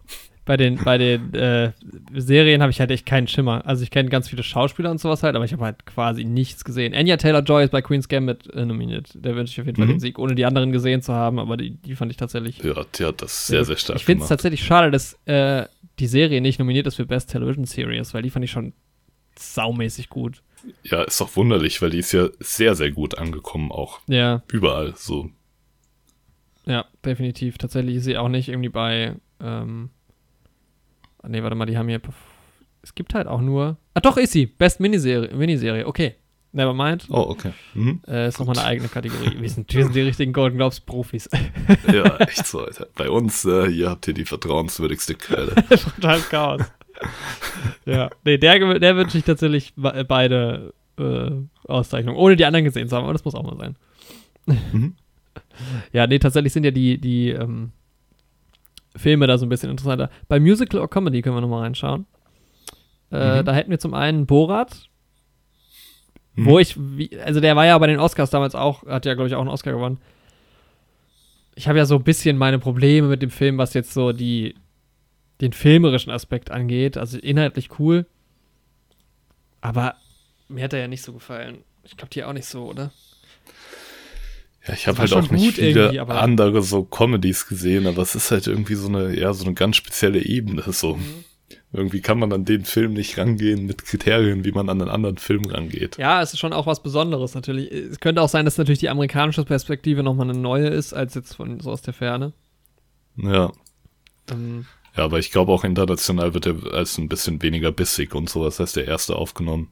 bei 0.50 0.56
den, 0.56 0.82
bei 0.82 0.98
den 0.98 1.32
äh, 1.32 1.70
Serien 2.12 2.60
habe 2.60 2.72
ich 2.72 2.80
halt 2.80 2.90
echt 2.90 3.06
keinen 3.06 3.28
Schimmer. 3.28 3.64
Also 3.66 3.84
ich 3.84 3.90
kenne 3.90 4.08
ganz 4.08 4.28
viele 4.28 4.42
Schauspieler 4.42 4.90
und 4.90 4.98
sowas 4.98 5.22
halt, 5.22 5.36
aber 5.36 5.44
ich 5.44 5.52
habe 5.52 5.64
halt 5.64 5.86
quasi 5.86 6.24
nichts 6.24 6.64
gesehen. 6.64 6.92
Anya 6.92 7.18
Taylor-Joy 7.18 7.62
ist 7.62 7.70
bei 7.70 7.82
Queen's 7.82 8.08
Gambit 8.08 8.52
äh, 8.52 8.64
nominiert. 8.64 9.10
Der 9.14 9.36
wünsche 9.36 9.52
ich 9.52 9.60
auf 9.60 9.66
jeden 9.66 9.76
Fall 9.76 9.86
mhm. 9.86 9.92
den 9.92 10.00
Sieg, 10.00 10.18
ohne 10.18 10.34
die 10.34 10.44
anderen 10.44 10.72
gesehen 10.72 11.02
zu 11.02 11.12
haben, 11.12 11.38
aber 11.38 11.56
die, 11.56 11.70
die 11.70 11.94
fand 11.94 12.10
ich 12.10 12.16
tatsächlich. 12.16 12.58
Ja, 12.64 12.84
die 12.98 13.04
hat 13.04 13.22
das 13.22 13.46
sehr, 13.46 13.64
sehr 13.64 13.76
stark 13.76 13.98
Ich 13.98 14.04
finde 14.04 14.24
es 14.24 14.28
tatsächlich 14.28 14.64
schade, 14.64 14.90
dass 14.90 15.14
äh, 15.26 15.66
die 16.00 16.08
Serie 16.08 16.40
nicht 16.40 16.58
nominiert 16.58 16.88
ist 16.88 16.96
für 16.96 17.06
Best 17.06 17.30
Television 17.30 17.64
Series, 17.64 18.12
weil 18.12 18.22
die 18.22 18.30
fand 18.30 18.44
ich 18.44 18.50
schon 18.50 18.72
saumäßig 19.38 20.08
gut. 20.08 20.42
Ja, 20.82 21.02
ist 21.02 21.20
doch 21.20 21.36
wunderlich, 21.36 21.80
weil 21.82 21.90
die 21.90 21.98
ist 21.98 22.12
ja 22.12 22.28
sehr, 22.38 22.74
sehr 22.74 22.90
gut 22.90 23.18
angekommen 23.18 23.72
auch. 23.72 24.00
Ja. 24.06 24.42
Überall 24.52 24.94
so. 24.96 25.30
Ja, 26.66 26.86
definitiv. 27.04 27.58
Tatsächlich 27.58 27.96
ist 27.96 28.04
sie 28.04 28.16
auch 28.16 28.28
nicht 28.28 28.48
irgendwie 28.48 28.68
bei. 28.68 29.16
Ähm, 29.40 29.90
nee, 31.26 31.42
warte 31.42 31.56
mal, 31.56 31.66
die 31.66 31.78
haben 31.78 31.88
hier. 31.88 32.00
Es 32.82 32.94
gibt 32.94 33.14
halt 33.14 33.26
auch 33.26 33.40
nur. 33.40 33.76
Ah, 33.94 34.00
doch, 34.00 34.16
ist 34.16 34.32
sie. 34.32 34.46
Best 34.46 34.80
Miniserie. 34.80 35.34
Miniserie. 35.34 35.86
Okay. 35.86 36.14
Nevermind. 36.52 37.06
Oh, 37.10 37.26
okay. 37.28 37.52
Mhm. 37.74 38.02
Äh, 38.08 38.28
ist 38.28 38.40
nochmal 38.40 38.58
eine 38.58 38.66
eigene 38.66 38.88
Kategorie. 38.88 39.36
Wir 39.40 39.48
sind, 39.48 39.72
wir 39.72 39.84
sind 39.84 39.94
die 39.94 40.00
richtigen 40.00 40.32
Golden 40.32 40.56
Globes 40.56 40.80
Profis. 40.80 41.28
ja, 41.86 42.16
echt 42.16 42.44
so, 42.44 42.64
Alter. 42.64 42.88
Bei 42.96 43.08
uns, 43.08 43.44
äh, 43.44 43.68
hier 43.70 43.90
habt 43.90 44.08
ihr 44.08 44.14
die 44.14 44.24
vertrauenswürdigste 44.24 45.14
Quelle. 45.14 45.54
Total 45.68 46.20
Chaos. 46.20 46.62
Ja. 47.84 48.10
Nee, 48.24 48.38
der, 48.38 48.78
der 48.78 48.96
wünsche 48.96 49.18
ich 49.18 49.24
tatsächlich 49.24 49.72
beide 49.76 50.72
äh, 50.98 51.30
Auszeichnungen, 51.66 52.18
ohne 52.18 52.36
die 52.36 52.44
anderen 52.44 52.64
gesehen 52.64 52.88
zu 52.88 52.96
haben, 52.96 53.04
aber 53.04 53.12
das 53.12 53.24
muss 53.24 53.34
auch 53.34 53.42
mal 53.42 53.56
sein. 53.56 53.76
Mhm. 54.46 54.94
Ja, 55.92 56.06
nee, 56.06 56.18
tatsächlich 56.18 56.52
sind 56.52 56.64
ja 56.64 56.70
die, 56.70 56.98
die 56.98 57.30
ähm, 57.30 57.72
Filme 58.96 59.26
da 59.26 59.36
so 59.36 59.46
ein 59.46 59.48
bisschen 59.48 59.70
interessanter. 59.70 60.10
Bei 60.26 60.40
Musical 60.40 60.80
or 60.80 60.88
Comedy 60.88 61.22
können 61.22 61.36
wir 61.36 61.40
nochmal 61.40 61.62
reinschauen. 61.62 62.06
Äh, 63.12 63.40
mhm. 63.40 63.44
Da 63.44 63.52
hätten 63.52 63.70
wir 63.70 63.78
zum 63.78 63.94
einen 63.94 64.26
Borat, 64.26 64.88
mhm. 66.34 66.46
wo 66.46 66.58
ich, 66.58 66.76
wie, 66.78 67.10
also 67.20 67.40
der 67.40 67.56
war 67.56 67.66
ja 67.66 67.76
bei 67.78 67.88
den 67.88 68.00
Oscars 68.00 68.30
damals 68.30 68.54
auch, 68.54 68.86
hat 68.86 69.06
ja, 69.06 69.14
glaube 69.14 69.28
ich, 69.28 69.34
auch 69.34 69.40
einen 69.40 69.50
Oscar 69.50 69.72
gewonnen. 69.72 69.98
Ich 71.54 71.68
habe 71.68 71.78
ja 71.78 71.84
so 71.84 71.96
ein 71.96 72.04
bisschen 72.04 72.38
meine 72.38 72.58
Probleme 72.58 73.08
mit 73.08 73.22
dem 73.22 73.30
Film, 73.30 73.58
was 73.58 73.74
jetzt 73.74 73.92
so 73.92 74.12
die, 74.12 74.54
den 75.40 75.52
filmerischen 75.52 76.12
Aspekt 76.12 76.50
angeht. 76.50 76.96
Also 76.96 77.18
inhaltlich 77.18 77.78
cool. 77.78 78.06
Aber 79.60 79.96
mir 80.48 80.64
hat 80.64 80.72
er 80.72 80.80
ja 80.80 80.88
nicht 80.88 81.02
so 81.02 81.12
gefallen. 81.12 81.58
Ich 81.84 81.96
glaube, 81.96 82.10
dir 82.10 82.28
auch 82.28 82.32
nicht 82.32 82.46
so, 82.46 82.64
oder? 82.64 82.92
Ja, 84.66 84.74
ich 84.74 84.86
habe 84.86 84.98
halt 84.98 85.12
auch 85.12 85.30
nicht 85.30 85.54
viele 85.54 86.06
andere 86.08 86.62
so 86.62 86.84
Comedies 86.84 87.46
gesehen, 87.46 87.86
aber 87.86 88.02
es 88.02 88.14
ist 88.14 88.30
halt 88.30 88.46
irgendwie 88.46 88.74
so 88.74 88.88
eine, 88.88 89.18
ja, 89.18 89.32
so 89.32 89.44
eine 89.44 89.54
ganz 89.54 89.76
spezielle 89.76 90.22
Ebene. 90.22 90.62
So. 90.72 90.96
Mhm. 90.96 91.24
Irgendwie 91.72 92.00
kann 92.00 92.18
man 92.18 92.32
an 92.32 92.44
den 92.44 92.64
Film 92.64 92.94
nicht 92.94 93.16
rangehen 93.16 93.64
mit 93.64 93.84
Kriterien, 93.84 94.44
wie 94.44 94.50
man 94.50 94.68
an 94.68 94.82
einen 94.82 94.90
anderen 94.90 95.18
Film 95.18 95.44
rangeht. 95.46 95.98
Ja, 95.98 96.20
es 96.20 96.32
ist 96.32 96.40
schon 96.40 96.52
auch 96.52 96.66
was 96.66 96.82
Besonderes 96.82 97.34
natürlich. 97.34 97.70
Es 97.70 98.00
könnte 98.00 98.22
auch 98.22 98.28
sein, 98.28 98.44
dass 98.44 98.58
natürlich 98.58 98.80
die 98.80 98.88
amerikanische 98.88 99.44
Perspektive 99.44 100.02
nochmal 100.02 100.28
eine 100.28 100.38
neue 100.38 100.66
ist, 100.66 100.92
als 100.92 101.14
jetzt 101.14 101.34
von 101.34 101.60
so 101.60 101.70
aus 101.70 101.82
der 101.82 101.94
Ferne. 101.94 102.32
Ja. 103.16 103.52
Ähm. 104.30 104.66
Ja, 104.96 105.04
aber 105.04 105.18
ich 105.18 105.30
glaube 105.30 105.52
auch 105.52 105.64
international 105.64 106.34
wird 106.34 106.46
er 106.46 106.72
als 106.72 106.98
ein 106.98 107.08
bisschen 107.08 107.42
weniger 107.42 107.72
bissig 107.72 108.14
und 108.14 108.28
so. 108.28 108.44
Das 108.44 108.60
heißt, 108.60 108.76
der 108.76 108.86
erste 108.86 109.16
aufgenommen. 109.16 109.68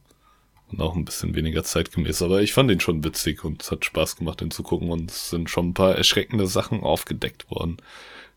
Und 0.70 0.82
auch 0.82 0.94
ein 0.94 1.06
bisschen 1.06 1.34
weniger 1.34 1.64
zeitgemäß. 1.64 2.20
Aber 2.20 2.42
ich 2.42 2.52
fand 2.52 2.70
ihn 2.70 2.80
schon 2.80 3.02
witzig 3.02 3.42
und 3.42 3.62
es 3.62 3.70
hat 3.70 3.86
Spaß 3.86 4.16
gemacht, 4.16 4.42
ihn 4.42 4.50
zu 4.50 4.62
gucken. 4.62 4.90
Und 4.90 5.10
es 5.10 5.30
sind 5.30 5.48
schon 5.48 5.70
ein 5.70 5.74
paar 5.74 5.94
erschreckende 5.94 6.46
Sachen 6.46 6.82
aufgedeckt 6.82 7.50
worden. 7.50 7.78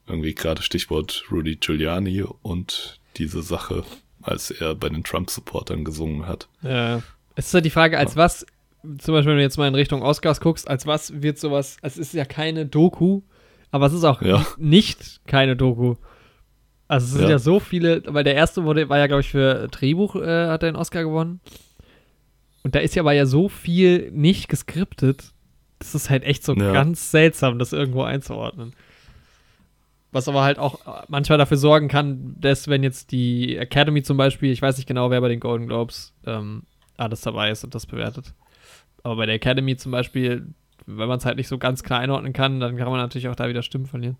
Irgendwie 0.08 0.34
gerade 0.34 0.62
Stichwort 0.62 1.26
Rudy 1.30 1.58
Giuliani 1.58 2.24
und 2.41 3.00
diese 3.17 3.41
Sache, 3.41 3.84
als 4.22 4.50
er 4.50 4.76
bei 4.76 4.89
den 4.89 5.04
Trump-Supportern 5.04 5.84
gesungen 5.84 6.26
hat. 6.26 6.48
Ja. 6.62 7.04
Es 7.36 7.48
ist 7.48 7.54
halt 7.54 7.65
die 7.65 7.70
Frage, 7.70 7.98
als 7.98 8.15
ja. 8.15 8.17
was, 8.17 8.46
zum 8.82 9.13
Beispiel, 9.13 9.32
wenn 9.32 9.38
du 9.38 9.44
jetzt 9.44 9.58
mal 9.58 9.67
in 9.67 9.76
Richtung 9.76 10.02
Oscars 10.02 10.41
guckst, 10.41 10.67
als 10.67 10.86
was 10.86 11.22
wird 11.22 11.38
sowas, 11.38 11.78
es 11.82 11.98
ist 11.98 12.13
ja 12.13 12.26
keine 12.26 12.65
Doku, 12.65 13.22
aber 13.72 13.86
es 13.86 13.94
ist 13.94 14.04
auch 14.04 14.22
ja. 14.22 14.46
nicht 14.58 15.22
keine 15.28 15.56
Doku. 15.56 15.96
Also 16.91 17.06
es 17.06 17.12
sind 17.13 17.23
ja. 17.23 17.30
ja. 17.30 17.39
so 17.39 17.62
viele, 17.62 18.04
weil 18.06 18.25
der 18.25 18.36
erste 18.36 18.65
wurde, 18.65 18.89
war 18.89 18.97
ja, 18.97 19.08
glaube 19.08 19.21
ich, 19.21 19.30
für 19.30 19.69
Drehbuch, 19.69 20.17
äh, 20.17 20.47
hat 20.47 20.62
er 20.62 20.73
den 20.73 20.75
Oscar 20.75 21.04
gewonnen. 21.04 21.39
Und 22.63 22.75
da 22.75 22.80
ist 22.80 22.95
ja 22.95 23.01
aber 23.01 23.13
ja 23.13 23.25
so 23.25 23.47
viel 23.47 24.12
nicht 24.12 24.49
geskriptet. 24.49 25.32
Das 25.80 25.95
ist 25.95 26.10
halt 26.10 26.25
echt 26.25 26.43
so 26.43 26.54
ja. 26.54 26.73
ganz 26.73 27.10
seltsam, 27.10 27.60
das 27.60 27.71
irgendwo 27.71 28.04
einzuordnen. 28.04 28.73
Was 30.12 30.27
aber 30.27 30.43
halt 30.43 30.60
auch 30.60 30.80
manchmal 31.08 31.38
dafür 31.38 31.56
sorgen 31.56 31.88
kann, 31.88 32.36
dass 32.38 32.67
wenn 32.67 32.84
jetzt 32.84 33.13
die 33.13 33.56
Academy 33.56 34.04
zum 34.04 34.17
Beispiel, 34.17 34.51
ich 34.51 34.62
weiß 34.62 34.75
nicht 34.75 34.88
genau, 34.88 35.10
wer 35.12 35.21
bei 35.21 35.30
den 35.30 35.39
Golden 35.39 35.67
Globes 35.67 36.13
ähm, 36.25 36.63
alles 36.97 37.21
dabei 37.21 37.51
ist 37.51 37.63
und 37.63 37.73
das 37.73 37.86
bewertet. 37.86 38.34
Aber 39.04 39.15
bei 39.15 39.25
der 39.27 39.36
Academy 39.36 39.77
zum 39.77 39.93
Beispiel, 39.93 40.45
wenn 40.88 41.08
man 41.08 41.19
es 41.19 41.25
halt 41.25 41.38
nicht 41.38 41.47
so 41.47 41.58
ganz 41.58 41.84
klar 41.84 42.01
einordnen 42.01 42.34
kann, 42.34 42.60
dann 42.60 42.75
kann 42.75 42.89
man 42.89 42.99
natürlich 42.99 43.30
auch 43.30 43.36
da 43.38 43.47
wieder 43.47 43.63
Stimmen 43.63 43.86
verlieren. 43.86 44.17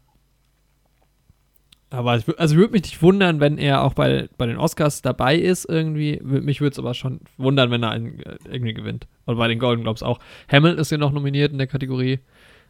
Aber 1.92 2.16
ich, 2.16 2.40
also 2.40 2.56
würde 2.56 2.72
mich 2.72 2.84
nicht 2.84 3.02
wundern, 3.02 3.42
wenn 3.42 3.58
er 3.58 3.84
auch 3.84 3.94
bei, 3.94 4.30
bei 4.38 4.46
den 4.46 4.58
Oscars 4.58 5.02
dabei 5.02 5.36
ist 5.36 5.66
irgendwie. 5.66 6.22
Mich 6.24 6.62
würde 6.62 6.72
es 6.72 6.80
aber 6.80 6.94
schon 6.94 7.20
wundern, 7.38 7.70
wenn 7.70 7.84
er 7.84 7.92
einen, 7.92 8.18
äh, 8.22 8.38
irgendwie 8.46 8.74
gewinnt. 8.74 9.08
Und 9.26 9.38
bei 9.38 9.50
den 9.50 9.60
Golden 9.60 9.84
Globes 9.84 10.02
auch. 10.02 10.20
Hamilton 10.50 10.80
ist 10.80 10.90
ja 10.90 10.98
noch 10.98 11.12
nominiert 11.12 11.52
in 11.52 11.58
der 11.58 11.68
Kategorie. 11.68 12.20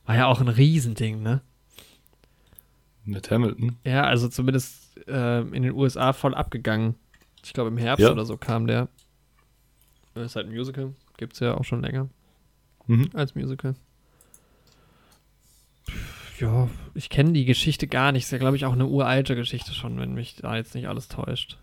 War 0.07 0.15
ja 0.15 0.25
auch 0.25 0.41
ein 0.41 0.47
Riesending, 0.47 1.21
ne? 1.21 1.41
Mit 3.05 3.29
Hamilton? 3.29 3.77
Ja, 3.83 4.05
also 4.05 4.27
zumindest 4.27 4.97
äh, 5.07 5.41
in 5.41 5.61
den 5.61 5.73
USA 5.73 6.13
voll 6.13 6.33
abgegangen. 6.33 6.95
Ich 7.43 7.53
glaube 7.53 7.69
im 7.69 7.77
Herbst 7.77 8.03
ja. 8.03 8.11
oder 8.11 8.25
so 8.25 8.37
kam 8.37 8.65
der. 8.65 8.89
Das 10.15 10.25
ist 10.25 10.35
halt 10.35 10.47
ein 10.47 10.53
Musical. 10.53 10.95
Gibt 11.17 11.33
es 11.33 11.39
ja 11.41 11.53
auch 11.53 11.63
schon 11.63 11.83
länger. 11.83 12.09
Mhm. 12.87 13.11
Als 13.13 13.35
Musical 13.35 13.75
ja, 16.41 16.69
ich 16.93 17.09
kenne 17.09 17.33
die 17.33 17.45
Geschichte 17.45 17.87
gar 17.87 18.11
nicht. 18.11 18.23
Ist 18.23 18.31
ja, 18.31 18.37
glaube 18.37 18.57
ich, 18.57 18.65
auch 18.65 18.73
eine 18.73 18.87
uralte 18.87 19.35
Geschichte 19.35 19.73
schon, 19.73 19.99
wenn 19.99 20.13
mich 20.13 20.35
da 20.35 20.55
jetzt 20.55 20.75
nicht 20.75 20.87
alles 20.87 21.07
täuscht. 21.07 21.57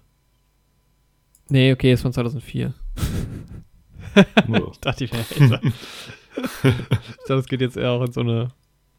Nee, 1.49 1.73
okay, 1.73 1.93
ist 1.93 2.03
von 2.03 2.13
2004. 2.13 2.75
ich 4.71 4.79
dachte, 4.79 5.05
ich 5.05 5.13
wäre 5.13 5.25
älter. 5.41 5.61
ich 5.65 7.17
dachte, 7.27 7.35
es 7.35 7.47
geht 7.47 7.61
jetzt 7.61 7.77
eher 7.77 7.91
auch 7.91 8.05
in 8.05 8.13
so 8.13 8.21
eine, 8.21 8.53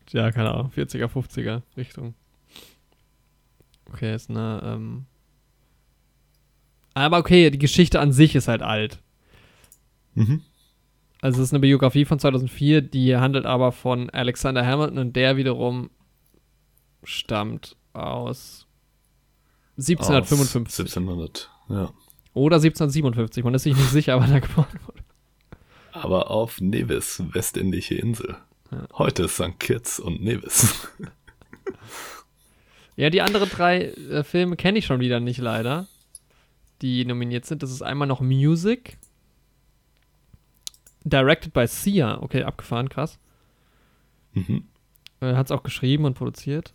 ja, 0.10 0.32
keine 0.32 0.52
Ahnung, 0.52 0.72
40er, 0.76 1.06
50er 1.06 1.62
Richtung. 1.78 2.13
Okay, 3.92 4.13
ist 4.13 4.30
eine, 4.30 4.62
ähm 4.63 5.06
aber 6.94 7.20
okay, 7.20 7.50
die 7.50 7.60
Geschichte 7.60 8.00
an 8.00 8.12
sich 8.12 8.36
ist 8.36 8.48
halt 8.48 8.62
alt. 8.62 9.00
Mhm. 10.15 10.42
Also 11.22 11.42
es 11.42 11.50
ist 11.50 11.54
eine 11.54 11.60
Biografie 11.60 12.06
von 12.06 12.20
2004, 12.20 12.82
die 12.82 13.18
handelt 13.18 13.46
aber 13.46 13.72
von 13.72 14.10
Alexander 14.10 14.66
Hamilton 14.66 14.98
und 15.00 15.16
der 15.16 15.36
wiederum 15.36 15.90
stammt 17.04 17.76
aus 17.94 18.68
1755. 19.78 20.86
Aus 20.86 20.98
1700, 20.98 21.50
ja. 21.70 21.94
Oder 22.34 22.58
1757, 22.58 23.44
man 23.44 23.54
ist 23.54 23.64
sich 23.64 23.76
nicht 23.76 23.90
sicher, 23.90 24.18
wann 24.20 24.32
er 24.32 24.42
geboren 24.42 24.80
wurde. 24.86 25.04
Aber 25.92 26.32
auf 26.32 26.62
Nevis, 26.62 27.22
westindische 27.34 27.96
Insel. 27.96 28.38
Ja. 28.72 28.88
Heute 28.94 29.28
St. 29.28 29.60
Kitts 29.60 30.00
und 30.00 30.22
Nevis. 30.22 30.88
ja, 32.96 33.10
die 33.10 33.22
anderen 33.22 33.50
drei 33.50 33.86
äh, 33.86 34.24
Filme 34.24 34.56
kenne 34.56 34.80
ich 34.80 34.86
schon 34.86 35.00
wieder 35.00 35.20
nicht 35.20 35.40
leider, 35.40 35.88
die 36.82 37.04
nominiert 37.04 37.46
sind. 37.46 37.64
Das 37.64 37.72
ist 37.72 37.82
einmal 37.82 38.08
noch 38.08 38.22
Music, 38.22 38.99
Directed 41.04 41.54
by 41.54 41.68
Sia. 41.68 42.22
Okay, 42.22 42.44
abgefahren, 42.44 42.90
krass. 42.90 43.20
Mhm. 44.34 44.66
Er 45.20 45.38
hat 45.38 45.48
es 45.48 45.52
auch 45.52 45.64
geschrieben 45.64 46.06
und 46.06 46.16
produziert. 46.16 46.74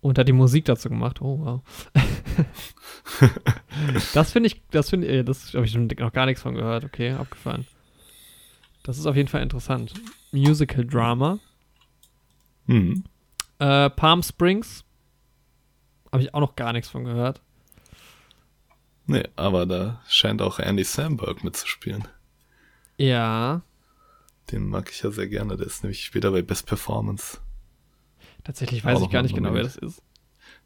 Und 0.00 0.18
hat 0.18 0.28
die 0.28 0.32
Musik 0.32 0.64
dazu 0.66 0.88
gemacht. 0.88 1.20
Oh, 1.20 1.38
wow. 1.40 1.62
das 4.14 4.32
finde 4.32 4.46
ich, 4.46 4.62
das 4.70 4.90
finde 4.90 5.08
ich, 5.08 5.24
das 5.24 5.54
habe 5.54 5.66
ich 5.66 5.74
noch 5.74 6.12
gar 6.12 6.26
nichts 6.26 6.42
von 6.42 6.54
gehört. 6.54 6.84
Okay, 6.84 7.12
abgefahren. 7.12 7.66
Das 8.84 8.96
ist 8.96 9.06
auf 9.06 9.16
jeden 9.16 9.28
Fall 9.28 9.42
interessant. 9.42 9.92
Musical 10.30 10.86
Drama. 10.86 11.38
Mhm. 12.66 13.04
Äh, 13.58 13.90
Palm 13.90 14.22
Springs. 14.22 14.84
Habe 16.12 16.22
ich 16.22 16.32
auch 16.32 16.40
noch 16.40 16.56
gar 16.56 16.72
nichts 16.72 16.88
von 16.88 17.04
gehört. 17.04 17.42
Nee, 19.06 19.24
aber 19.36 19.66
da 19.66 20.00
scheint 20.08 20.40
auch 20.42 20.58
Andy 20.58 20.84
Samberg 20.84 21.42
mitzuspielen. 21.42 22.06
Ja. 22.98 23.62
Den 24.50 24.68
mag 24.68 24.90
ich 24.90 25.02
ja 25.02 25.10
sehr 25.10 25.28
gerne. 25.28 25.56
Der 25.56 25.66
ist 25.66 25.82
nämlich 25.82 26.04
später 26.04 26.30
bei 26.30 26.42
Best 26.42 26.66
Performance. 26.66 27.38
Tatsächlich 28.44 28.84
weiß 28.84 29.00
ich 29.02 29.10
gar 29.10 29.22
nicht 29.22 29.34
genau, 29.34 29.54
wer 29.54 29.62
das 29.62 29.76
ist. 29.76 30.02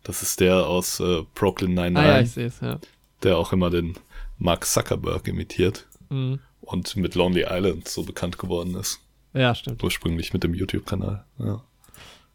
Das 0.02 0.22
ist 0.22 0.40
der 0.40 0.66
aus 0.66 1.00
äh, 1.00 1.22
Brooklyn 1.34 1.74
99. 1.74 1.96
Ah, 1.96 2.16
ja, 2.16 2.20
ich 2.22 2.30
sehe 2.30 2.46
es, 2.46 2.60
ja. 2.60 2.78
Der 3.22 3.38
auch 3.38 3.52
immer 3.52 3.70
den 3.70 3.94
Mark 4.38 4.66
Zuckerberg 4.66 5.28
imitiert. 5.28 5.86
Mhm. 6.08 6.40
Und 6.60 6.96
mit 6.96 7.14
Lonely 7.14 7.44
Island 7.48 7.88
so 7.88 8.02
bekannt 8.02 8.38
geworden 8.38 8.74
ist. 8.76 9.00
Ja, 9.34 9.54
stimmt. 9.54 9.82
Ursprünglich 9.82 10.32
mit 10.32 10.44
dem 10.44 10.54
YouTube-Kanal. 10.54 11.24
Ja. 11.38 11.64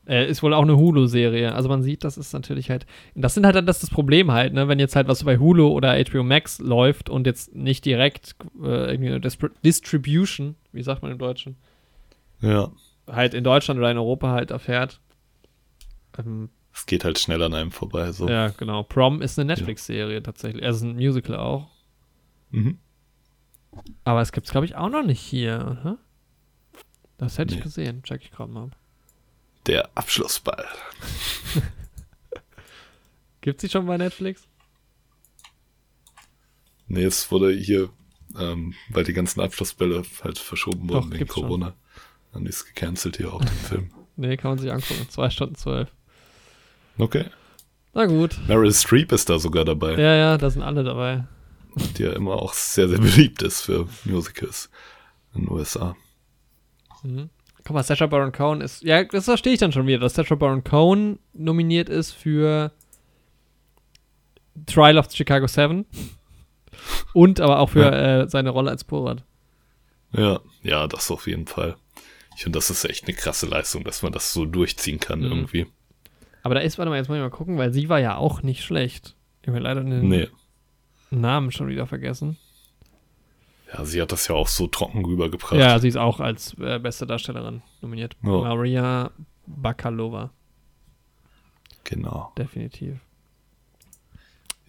Äh, 0.07 0.29
ist 0.29 0.41
wohl 0.41 0.53
auch 0.53 0.61
eine 0.61 0.77
Hulu-Serie. 0.77 1.53
Also 1.53 1.67
man 1.67 1.83
sieht, 1.83 2.03
das 2.03 2.17
ist 2.17 2.31
natürlich 2.31 2.69
halt. 2.69 2.85
Das 3.13 3.33
sind 3.33 3.45
halt 3.45 3.55
dann 3.55 3.65
das, 3.65 3.79
das 3.79 3.89
Problem 3.89 4.31
halt, 4.31 4.53
ne? 4.53 4.67
Wenn 4.69 4.79
jetzt 4.79 4.95
halt 4.95 5.07
was 5.09 5.25
bei 5.25 5.37
Hulu 5.37 5.67
oder 5.67 6.01
HBO 6.01 6.23
Max 6.23 6.59
läuft 6.59 7.09
und 7.09 7.27
jetzt 7.27 7.53
nicht 7.53 7.83
direkt 7.83 8.35
äh, 8.63 8.91
irgendwie 8.91 9.09
eine 9.09 9.19
Distribution, 9.63 10.55
wie 10.71 10.83
sagt 10.83 11.01
man 11.01 11.11
im 11.11 11.17
Deutschen? 11.17 11.57
Ja. 12.39 12.71
Halt 13.05 13.33
in 13.33 13.43
Deutschland 13.43 13.79
oder 13.79 13.91
in 13.91 13.97
Europa 13.97 14.31
halt 14.31 14.51
erfährt. 14.51 15.01
Ähm, 16.17 16.49
es 16.73 16.85
geht 16.85 17.03
halt 17.03 17.19
schnell 17.19 17.41
an 17.41 17.53
einem 17.53 17.71
vorbei. 17.71 18.11
So. 18.13 18.29
Ja, 18.29 18.49
genau. 18.49 18.83
Prom 18.83 19.21
ist 19.21 19.37
eine 19.37 19.47
Netflix-Serie 19.47 20.15
ja. 20.15 20.21
tatsächlich. 20.21 20.63
Also 20.63 20.85
ein 20.85 20.95
Musical 20.95 21.35
auch. 21.35 21.67
Mhm. 22.51 22.77
Aber 24.05 24.21
es 24.21 24.31
gibt 24.31 24.45
es, 24.45 24.51
glaube 24.51 24.65
ich, 24.65 24.75
auch 24.75 24.89
noch 24.89 25.03
nicht 25.03 25.19
hier, 25.19 25.77
oder? 25.81 25.97
Das 27.17 27.37
hätte 27.37 27.53
nee. 27.53 27.57
ich 27.57 27.63
gesehen. 27.63 28.03
Check 28.03 28.21
ich 28.23 28.31
gerade 28.31 28.51
mal. 28.51 28.69
Der 29.67 29.89
Abschlussball. 29.95 30.65
Gibt 33.41 33.61
sie 33.61 33.69
schon 33.69 33.85
bei 33.85 33.97
Netflix? 33.97 34.47
Nee, 36.87 37.03
es 37.03 37.29
wurde 37.31 37.51
hier, 37.53 37.89
ähm, 38.37 38.73
weil 38.89 39.03
die 39.03 39.13
ganzen 39.13 39.41
Abschlussbälle 39.41 40.03
halt 40.23 40.39
verschoben 40.39 40.89
wurden 40.89 41.01
Doch, 41.01 41.05
wegen 41.09 41.17
gibt's 41.19 41.33
schon. 41.33 41.43
Corona. 41.43 41.73
Dann 42.33 42.45
ist 42.45 42.65
gecancelt 42.65 43.17
hier 43.17 43.33
auch 43.33 43.43
den 43.43 43.49
Film. 43.49 43.91
Nee, 44.15 44.37
kann 44.37 44.51
man 44.51 44.57
sich 44.57 44.71
angucken. 44.71 45.07
Zwei 45.09 45.29
Stunden 45.29 45.55
zwölf. 45.55 45.91
Okay. 46.97 47.25
Na 47.93 48.05
gut. 48.05 48.39
Meryl 48.47 48.73
Streep 48.73 49.11
ist 49.11 49.29
da 49.29 49.37
sogar 49.39 49.65
dabei, 49.65 49.93
Ja, 49.93 50.15
ja, 50.15 50.37
da 50.37 50.49
sind 50.49 50.61
alle 50.63 50.83
dabei. 50.83 51.25
die 51.97 52.03
ja 52.03 52.13
immer 52.13 52.33
auch 52.33 52.53
sehr, 52.53 52.87
sehr 52.89 52.99
beliebt 52.99 53.41
ist 53.43 53.61
für 53.61 53.87
Musicals 54.05 54.69
in 55.35 55.41
den 55.41 55.51
USA. 55.51 55.95
Mhm. 57.03 57.29
Guck 57.67 57.73
mal, 57.75 57.83
Sacha 57.83 58.05
Baron 58.07 58.31
Cohen 58.31 58.61
ist. 58.61 58.81
Ja, 58.83 59.03
das 59.03 59.25
verstehe 59.25 59.51
ich 59.51 59.59
dann 59.59 59.73
schon 59.73 59.87
wieder, 59.87 59.99
dass 59.99 60.13
Sacha 60.13 60.35
Baron 60.35 60.63
Cohen 60.63 61.19
nominiert 61.33 61.89
ist 61.89 62.13
für 62.13 62.71
Trial 64.65 64.97
of 64.97 65.11
Chicago 65.11 65.47
7 65.47 65.85
und 67.13 67.41
aber 67.41 67.59
auch 67.59 67.71
für 67.71 67.81
Ja. 67.81 68.21
äh, 68.21 68.29
seine 68.29 68.51
Rolle 68.51 68.71
als 68.71 68.85
Borat. 68.85 69.23
Ja, 70.13 70.39
ja, 70.63 70.87
das 70.87 71.11
auf 71.11 71.27
jeden 71.27 71.45
Fall. 71.45 71.75
Ich 72.37 72.43
finde, 72.43 72.57
das 72.57 72.69
ist 72.69 72.85
echt 72.85 73.05
eine 73.05 73.17
krasse 73.17 73.47
Leistung, 73.47 73.83
dass 73.83 74.01
man 74.01 74.13
das 74.13 74.31
so 74.31 74.45
durchziehen 74.45 74.99
kann 75.01 75.19
Mhm. 75.19 75.25
irgendwie. 75.25 75.67
Aber 76.43 76.55
da 76.55 76.61
ist, 76.61 76.77
warte 76.77 76.89
mal, 76.89 76.95
jetzt 76.97 77.09
muss 77.09 77.17
ich 77.17 77.21
mal 77.21 77.29
gucken, 77.29 77.57
weil 77.57 77.73
sie 77.73 77.89
war 77.89 77.99
ja 77.99 78.15
auch 78.15 78.43
nicht 78.43 78.63
schlecht. 78.63 79.15
Ich 79.41 79.49
habe 79.49 79.59
leider 79.59 79.83
den 79.83 80.07
Nee. 80.07 80.29
Namen 81.09 81.51
schon 81.51 81.67
wieder 81.67 81.85
vergessen. 81.87 82.37
Ja, 83.73 83.83
sie 83.85 84.01
hat 84.01 84.11
das 84.11 84.27
ja 84.27 84.35
auch 84.35 84.47
so 84.47 84.67
trocken 84.67 85.03
rübergebracht. 85.05 85.53
Ja, 85.59 85.77
sie 85.79 85.89
ist 85.89 85.97
auch 85.97 86.19
als 86.19 86.53
äh, 86.59 86.79
beste 86.79 87.05
Darstellerin 87.05 87.61
nominiert. 87.81 88.15
Ja. 88.23 88.29
Maria 88.29 89.11
Bakalova, 89.45 90.31
Genau. 91.83 92.31
definitiv. 92.37 92.97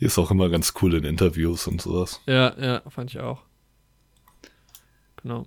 Die 0.00 0.04
ist 0.04 0.18
auch 0.18 0.30
immer 0.30 0.48
ganz 0.48 0.74
cool 0.80 0.94
in 0.94 1.04
Interviews 1.04 1.66
und 1.66 1.82
sowas. 1.82 2.20
Ja, 2.26 2.54
ja, 2.60 2.82
fand 2.88 3.10
ich 3.10 3.18
auch. 3.20 3.42
Genau. 5.22 5.46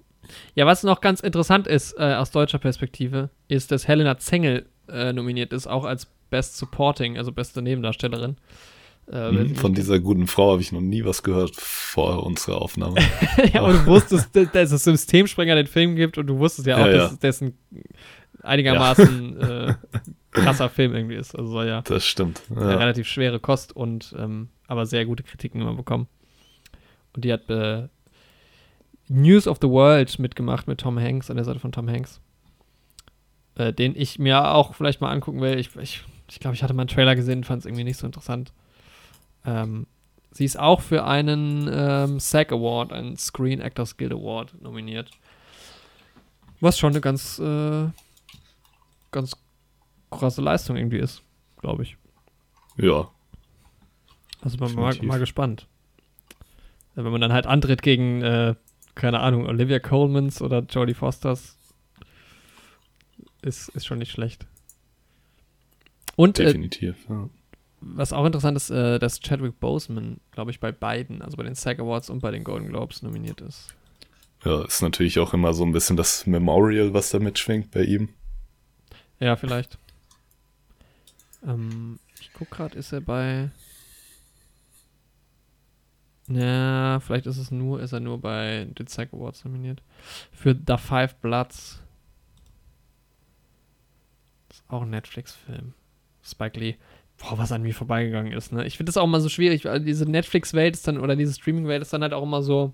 Ja, 0.56 0.66
was 0.66 0.84
noch 0.84 1.02
ganz 1.02 1.22
interessant 1.22 1.68
ist 1.68 1.94
äh, 1.98 2.16
aus 2.16 2.32
deutscher 2.32 2.60
Perspektive, 2.60 3.30
ist, 3.48 3.72
dass 3.72 3.88
Helena 3.88 4.18
Zengel 4.18 4.68
äh, 4.90 5.14
nominiert 5.14 5.54
ist, 5.54 5.68
auch 5.68 5.86
als 5.86 6.08
Best 6.30 6.58
Supporting, 6.58 7.18
also 7.18 7.32
beste 7.32 7.62
Nebendarstellerin. 7.62 8.38
Äh, 9.12 9.32
Mhm, 9.32 9.56
Von 9.56 9.74
dieser 9.74 10.00
guten 10.00 10.28
Frau 10.28 10.54
habe 10.54 10.62
ich 10.62 10.72
noch 10.72 10.80
nie 10.82 11.04
was 11.04 11.22
gehört 11.24 11.56
vor 11.58 12.24
unserer 12.26 12.62
Aufnahme. 12.62 12.96
ja, 13.54 13.62
und 13.62 13.74
du 13.74 13.86
wusstest, 13.88 14.30
dass 14.54 14.72
es 14.72 14.84
Systemsprenger 14.86 15.56
den 15.56 15.68
Film 15.68 15.96
gibt 15.96 16.18
und 16.18 16.28
du 16.28 16.40
wusstest 16.40 16.68
ja 16.68 16.78
auch, 16.78 16.86
Ja, 16.86 16.92
ja. 16.92 16.98
dass 16.98 17.12
es 17.14 17.20
dessen 17.20 17.58
einigermaßen 18.44 19.40
äh, 19.42 19.74
krasser 20.32 20.70
Film 20.70 20.96
irgendwie 20.96 21.16
ist. 21.16 21.36
Also 21.38 21.52
soll 21.52 21.68
ja 21.68 21.82
Das 21.82 22.06
stimmt. 22.06 22.42
eine 22.50 22.62
Ja. 22.72 22.78
relativ 22.78 23.08
schwere 23.08 23.40
Kost 23.40 23.76
und 23.76 24.16
ähm, 24.18 24.50
aber 24.68 24.86
sehr 24.86 25.06
gute 25.06 25.24
Kritiken 25.24 25.62
immer 25.62 25.74
bekommen. 25.76 26.08
Und 27.14 27.26
die 27.26 27.34
hat 27.34 27.50
äh, 27.50 27.88
News 29.10 29.46
of 29.48 29.58
the 29.62 29.68
World 29.68 30.18
mitgemacht 30.20 30.68
mit 30.68 30.80
Tom 30.80 30.98
Hanks, 30.98 31.30
an 31.30 31.36
der 31.36 31.44
Seite 31.46 31.60
von 31.60 31.74
Tom 31.74 31.90
Hanks. 31.90 32.22
Äh, 33.56 33.74
den 33.74 33.94
ich 33.96 34.18
mir 34.20 34.54
auch 34.54 34.74
vielleicht 34.74 35.02
mal 35.02 35.12
angucken 35.12 35.42
will. 35.42 35.60
Ich, 35.60 35.76
ich, 35.76 36.02
ich 36.30 36.40
glaube, 36.40 36.56
ich 36.56 36.64
hatte 36.64 36.74
mal 36.74 36.84
einen 36.84 36.88
Trailer 36.88 37.18
gesehen, 37.18 37.44
fand 37.44 37.60
es 37.60 37.66
irgendwie 37.66 37.84
nicht 37.84 37.98
so 37.98 38.06
interessant. 38.08 38.54
Ähm, 39.46 39.88
sie 40.32 40.46
ist 40.46 40.60
auch 40.60 40.82
für 40.82 41.06
einen 41.06 41.70
ähm, 41.72 42.20
SAG 42.20 42.52
Award, 42.52 42.94
einen 42.94 43.18
Screen 43.18 43.62
Actors 43.62 43.98
Guild 43.98 44.14
Award 44.14 44.62
nominiert. 44.62 45.12
Was 46.60 46.78
schon 46.78 46.94
eine 46.94 47.02
ganz, 47.02 47.40
äh, 47.40 47.88
ganz 49.12 49.34
krasse 50.12 50.42
Leistung 50.42 50.78
irgendwie 50.78 51.00
ist, 51.00 51.24
glaube 51.58 51.84
ich. 51.84 51.98
ja, 52.78 53.10
Also 54.42 54.58
bin 54.58 54.76
mal, 54.76 54.96
mal 55.02 55.20
gespannt. 55.20 55.68
Ja, 56.96 57.04
Wenn 57.04 57.12
man 57.12 57.22
dann 57.22 57.34
halt 57.34 57.48
antritt 57.48 57.82
gegen, 57.82 58.22
äh, 58.22 58.56
keine 58.94 59.22
Ahnung, 59.22 59.48
Olivia 59.48 59.80
Colemans 59.80 60.42
oder 60.42 60.60
Jodie 60.60 60.94
Fosters, 60.94 61.58
ist, 63.42 63.70
ist 63.70 63.86
schon 63.88 63.98
nicht 63.98 64.12
schlecht. 64.12 64.46
Und 66.16 66.40
äh, 66.40 66.46
definitiv. 66.46 66.96
Ja. 67.10 67.30
Was 67.82 68.14
auch 68.14 68.26
interessant 68.26 68.56
ist, 68.56 68.70
äh, 68.70 69.00
dass 69.00 69.20
Chadwick 69.20 69.60
Boseman, 69.60 70.20
glaube 70.32 70.52
ich, 70.52 70.60
bei 70.60 70.72
beiden, 70.72 71.22
also 71.22 71.36
bei 71.36 71.44
den 71.44 71.56
SAG 71.56 71.80
Awards 71.80 72.10
und 72.10 72.20
bei 72.20 72.32
den 72.32 72.44
Golden 72.44 72.70
Globes 72.70 73.02
nominiert 73.02 73.42
ist. 73.42 73.74
ja, 74.46 74.64
ist 74.66 74.82
natürlich 74.82 75.20
auch 75.20 75.34
immer 75.34 75.54
so 75.54 75.64
ein 75.66 75.72
bisschen 75.72 75.98
das 75.98 76.26
Memorial, 76.28 76.94
was 76.94 77.10
da 77.10 77.20
mitschwingt 77.20 77.72
bei 77.72 77.84
ihm. 77.84 78.10
Ja, 79.20 79.36
vielleicht. 79.36 79.78
Ähm, 81.46 82.00
ich 82.20 82.32
guck 82.34 82.52
gerade, 82.52 82.78
ist 82.78 82.92
er 82.92 83.02
bei. 83.02 83.50
Ja, 86.28 87.00
vielleicht 87.00 87.26
ist 87.26 87.38
es 87.38 87.52
nur, 87.52 87.82
ist 87.82 87.92
er 87.92 88.00
nur 88.00 88.22
bei 88.22 88.68
den 88.78 88.88
SAG 88.88 89.10
Awards 89.12 89.44
nominiert. 89.44 89.82
Für 90.32 90.56
The 90.56 90.78
Five 90.78 91.16
Bloods. 91.16 91.82
Das 94.48 94.60
ist 94.60 94.70
auch 94.70 94.84
ein 94.84 94.92
Netflix-Film. 94.92 95.74
Spike 96.24 96.60
Lee. 96.60 96.76
Boah, 97.22 97.38
was 97.38 97.52
an 97.52 97.62
mir 97.62 97.74
vorbeigegangen 97.76 98.34
ist, 98.34 98.52
ne? 98.52 98.66
Ich 98.66 98.78
finde 98.78 98.90
das 98.90 98.98
auch 98.98 99.04
immer 99.04 99.22
so 99.22 99.30
schwierig, 99.30 99.66
weil 99.66 99.80
diese 99.82 100.06
Netflix-Welt 100.06 100.76
ist 100.76 100.88
dann, 100.88 101.00
oder 101.00 101.16
diese 101.16 101.34
Streaming-Welt 101.34 101.82
ist 101.84 101.94
dann 101.94 102.02
halt 102.02 102.14
auch 102.14 102.24
immer 102.24 102.42
so. 102.42 102.74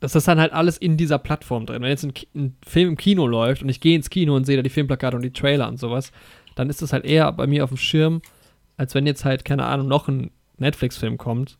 Das 0.00 0.14
ist 0.14 0.28
dann 0.28 0.38
halt 0.38 0.52
alles 0.52 0.76
in 0.78 0.96
dieser 0.96 1.18
Plattform 1.18 1.66
drin. 1.66 1.82
Wenn 1.82 1.88
jetzt 1.88 2.04
ein, 2.04 2.14
Ki- 2.14 2.28
ein 2.34 2.56
Film 2.66 2.90
im 2.90 2.96
Kino 2.96 3.26
läuft 3.26 3.62
und 3.62 3.68
ich 3.70 3.80
gehe 3.80 3.96
ins 3.96 4.10
Kino 4.10 4.36
und 4.36 4.44
sehe 4.44 4.56
da 4.56 4.62
die 4.62 4.70
Filmplakate 4.70 5.16
und 5.16 5.22
die 5.22 5.32
Trailer 5.32 5.66
und 5.66 5.78
sowas, 5.80 6.12
dann 6.54 6.68
ist 6.70 6.82
das 6.82 6.92
halt 6.92 7.04
eher 7.04 7.32
bei 7.32 7.46
mir 7.46 7.64
auf 7.64 7.70
dem 7.70 7.76
Schirm, 7.78 8.20
als 8.76 8.94
wenn 8.94 9.06
jetzt 9.06 9.24
halt, 9.24 9.44
keine 9.44 9.64
Ahnung, 9.64 9.88
noch 9.88 10.06
ein 10.08 10.30
Netflix-Film 10.58 11.16
kommt. 11.18 11.58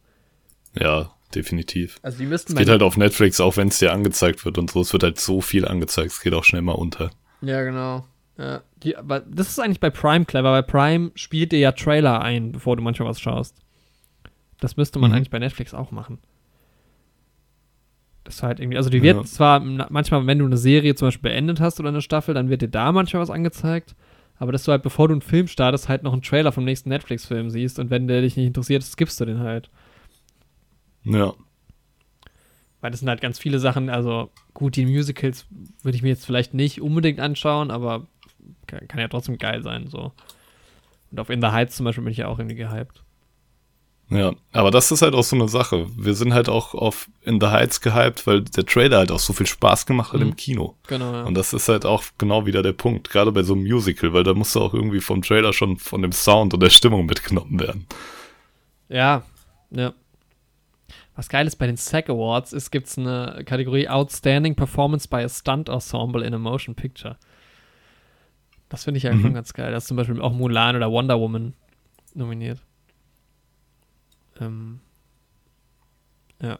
Ja, 0.78 1.10
definitiv. 1.34 1.96
Also 2.02 2.18
die 2.18 2.26
müssten 2.26 2.52
Es 2.52 2.58
geht 2.58 2.68
halt 2.68 2.82
auf 2.82 2.96
Netflix, 2.96 3.40
auch 3.40 3.56
wenn 3.56 3.68
es 3.68 3.78
dir 3.78 3.92
angezeigt 3.92 4.44
wird 4.44 4.58
und 4.58 4.70
so. 4.70 4.80
Es 4.82 4.92
wird 4.92 5.02
halt 5.02 5.18
so 5.20 5.40
viel 5.40 5.66
angezeigt, 5.66 6.12
es 6.12 6.20
geht 6.20 6.34
auch 6.34 6.44
schnell 6.44 6.62
mal 6.62 6.72
unter. 6.72 7.10
Ja, 7.40 7.62
genau. 7.64 8.04
Ja, 8.36 8.62
die, 8.82 8.96
aber 8.96 9.20
das 9.20 9.48
ist 9.48 9.60
eigentlich 9.60 9.80
bei 9.80 9.90
Prime 9.90 10.24
clever, 10.24 10.50
weil 10.52 10.64
Prime 10.64 11.12
spielt 11.14 11.52
dir 11.52 11.58
ja 11.60 11.72
Trailer 11.72 12.20
ein, 12.20 12.50
bevor 12.52 12.76
du 12.76 12.82
manchmal 12.82 13.08
was 13.08 13.20
schaust. 13.20 13.56
Das 14.60 14.76
müsste 14.76 14.98
man 14.98 15.10
Mhm. 15.10 15.16
eigentlich 15.16 15.30
bei 15.30 15.38
Netflix 15.38 15.72
auch 15.74 15.90
machen. 15.92 16.18
Das 18.24 18.36
ist 18.36 18.42
halt 18.42 18.58
irgendwie, 18.58 18.78
also 18.78 18.88
die 18.90 19.02
wird 19.02 19.16
Ja. 19.18 19.24
zwar 19.24 19.60
manchmal, 19.60 20.26
wenn 20.26 20.38
du 20.38 20.46
eine 20.46 20.56
Serie 20.56 20.94
zum 20.94 21.08
Beispiel 21.08 21.30
beendet 21.30 21.60
hast 21.60 21.78
oder 21.78 21.90
eine 21.90 22.00
Staffel, 22.00 22.34
dann 22.34 22.48
wird 22.48 22.62
dir 22.62 22.68
da 22.68 22.90
manchmal 22.90 23.22
was 23.22 23.30
angezeigt. 23.30 23.94
Aber 24.36 24.50
dass 24.50 24.64
du 24.64 24.72
halt, 24.72 24.82
bevor 24.82 25.08
du 25.08 25.12
einen 25.14 25.20
Film 25.20 25.46
startest, 25.46 25.88
halt 25.88 26.02
noch 26.02 26.12
einen 26.12 26.22
Trailer 26.22 26.50
vom 26.50 26.64
nächsten 26.64 26.88
Netflix-Film 26.88 27.50
siehst 27.50 27.78
und 27.78 27.90
wenn 27.90 28.08
der 28.08 28.22
dich 28.22 28.36
nicht 28.36 28.46
interessiert, 28.46 28.82
skippst 28.82 29.20
du 29.20 29.26
den 29.26 29.40
halt. 29.40 29.70
Ja, 31.04 31.34
Weil 32.80 32.90
das 32.90 33.00
sind 33.00 33.08
halt 33.08 33.20
ganz 33.20 33.38
viele 33.38 33.58
Sachen, 33.58 33.88
also 33.90 34.30
gut, 34.54 34.76
die 34.76 34.86
Musicals 34.86 35.46
würde 35.82 35.96
ich 35.96 36.02
mir 36.02 36.08
jetzt 36.08 36.26
vielleicht 36.26 36.52
nicht 36.54 36.80
unbedingt 36.80 37.20
anschauen, 37.20 37.70
aber 37.70 38.06
kann, 38.78 38.88
kann 38.88 39.00
ja 39.00 39.08
trotzdem 39.08 39.38
geil 39.38 39.62
sein, 39.62 39.86
so. 39.88 40.12
Und 41.10 41.20
auf 41.20 41.30
In 41.30 41.40
the 41.40 41.48
Heights 41.48 41.76
zum 41.76 41.84
Beispiel 41.84 42.04
bin 42.04 42.12
ich 42.12 42.18
ja 42.18 42.28
auch 42.28 42.38
irgendwie 42.38 42.56
gehypt. 42.56 43.02
ja. 44.10 44.32
Aber 44.52 44.70
das 44.70 44.90
ist 44.90 45.02
halt 45.02 45.14
auch 45.14 45.22
so 45.22 45.36
eine 45.36 45.48
Sache. 45.48 45.86
Wir 45.96 46.14
sind 46.14 46.34
halt 46.34 46.48
auch 46.48 46.74
auf 46.74 47.08
In 47.22 47.40
the 47.40 47.46
Heights 47.48 47.80
gehypt, 47.80 48.26
weil 48.26 48.42
der 48.42 48.66
Trailer 48.66 48.98
halt 48.98 49.10
auch 49.12 49.18
so 49.20 49.32
viel 49.32 49.46
Spaß 49.46 49.86
gemacht 49.86 50.12
hat 50.12 50.20
Mhm. 50.20 50.28
im 50.28 50.36
Kino. 50.36 50.76
Genau, 50.88 51.12
ja. 51.12 51.22
Und 51.22 51.34
das 51.34 51.52
ist 51.52 51.68
halt 51.68 51.86
auch 51.86 52.02
genau 52.18 52.46
wieder 52.46 52.62
der 52.62 52.72
Punkt, 52.72 53.10
gerade 53.10 53.30
bei 53.32 53.42
so 53.42 53.54
einem 53.54 53.62
Musical, 53.62 54.12
weil 54.12 54.24
da 54.24 54.34
musst 54.34 54.54
du 54.56 54.60
auch 54.60 54.74
irgendwie 54.74 55.00
vom 55.00 55.22
Trailer 55.22 55.52
schon 55.52 55.78
von 55.78 56.02
dem 56.02 56.12
Sound 56.12 56.52
und 56.54 56.60
der 56.62 56.70
Stimmung 56.70 57.06
mitgenommen 57.06 57.58
werden. 57.60 57.86
Ja, 58.88 59.22
ja. 59.70 59.92
Was 61.16 61.28
geil 61.28 61.46
ist 61.46 61.56
bei 61.56 61.66
den 61.68 61.76
SAG 61.76 62.10
Awards 62.10 62.52
ist, 62.52 62.72
gibt 62.72 62.88
es 62.88 62.98
eine 62.98 63.42
Kategorie 63.46 63.88
Outstanding 63.88 64.56
Performance 64.56 65.06
by 65.08 65.18
a 65.18 65.28
Stunt 65.28 65.68
Ensemble 65.68 66.26
in 66.26 66.34
a 66.34 66.38
Motion 66.38 66.74
Picture. 66.74 67.16
Das 68.74 68.84
finde 68.84 68.98
ich 68.98 69.04
ja 69.04 69.12
Mhm. 69.14 69.20
schon 69.22 69.34
ganz 69.34 69.52
geil. 69.52 69.70
Da 69.70 69.76
ist 69.78 69.86
zum 69.86 69.96
Beispiel 69.96 70.20
auch 70.20 70.32
Mulan 70.32 70.76
oder 70.76 70.90
Wonder 70.90 71.18
Woman 71.20 71.54
nominiert. 72.14 72.60
Ähm, 74.40 74.80
ja. 76.42 76.58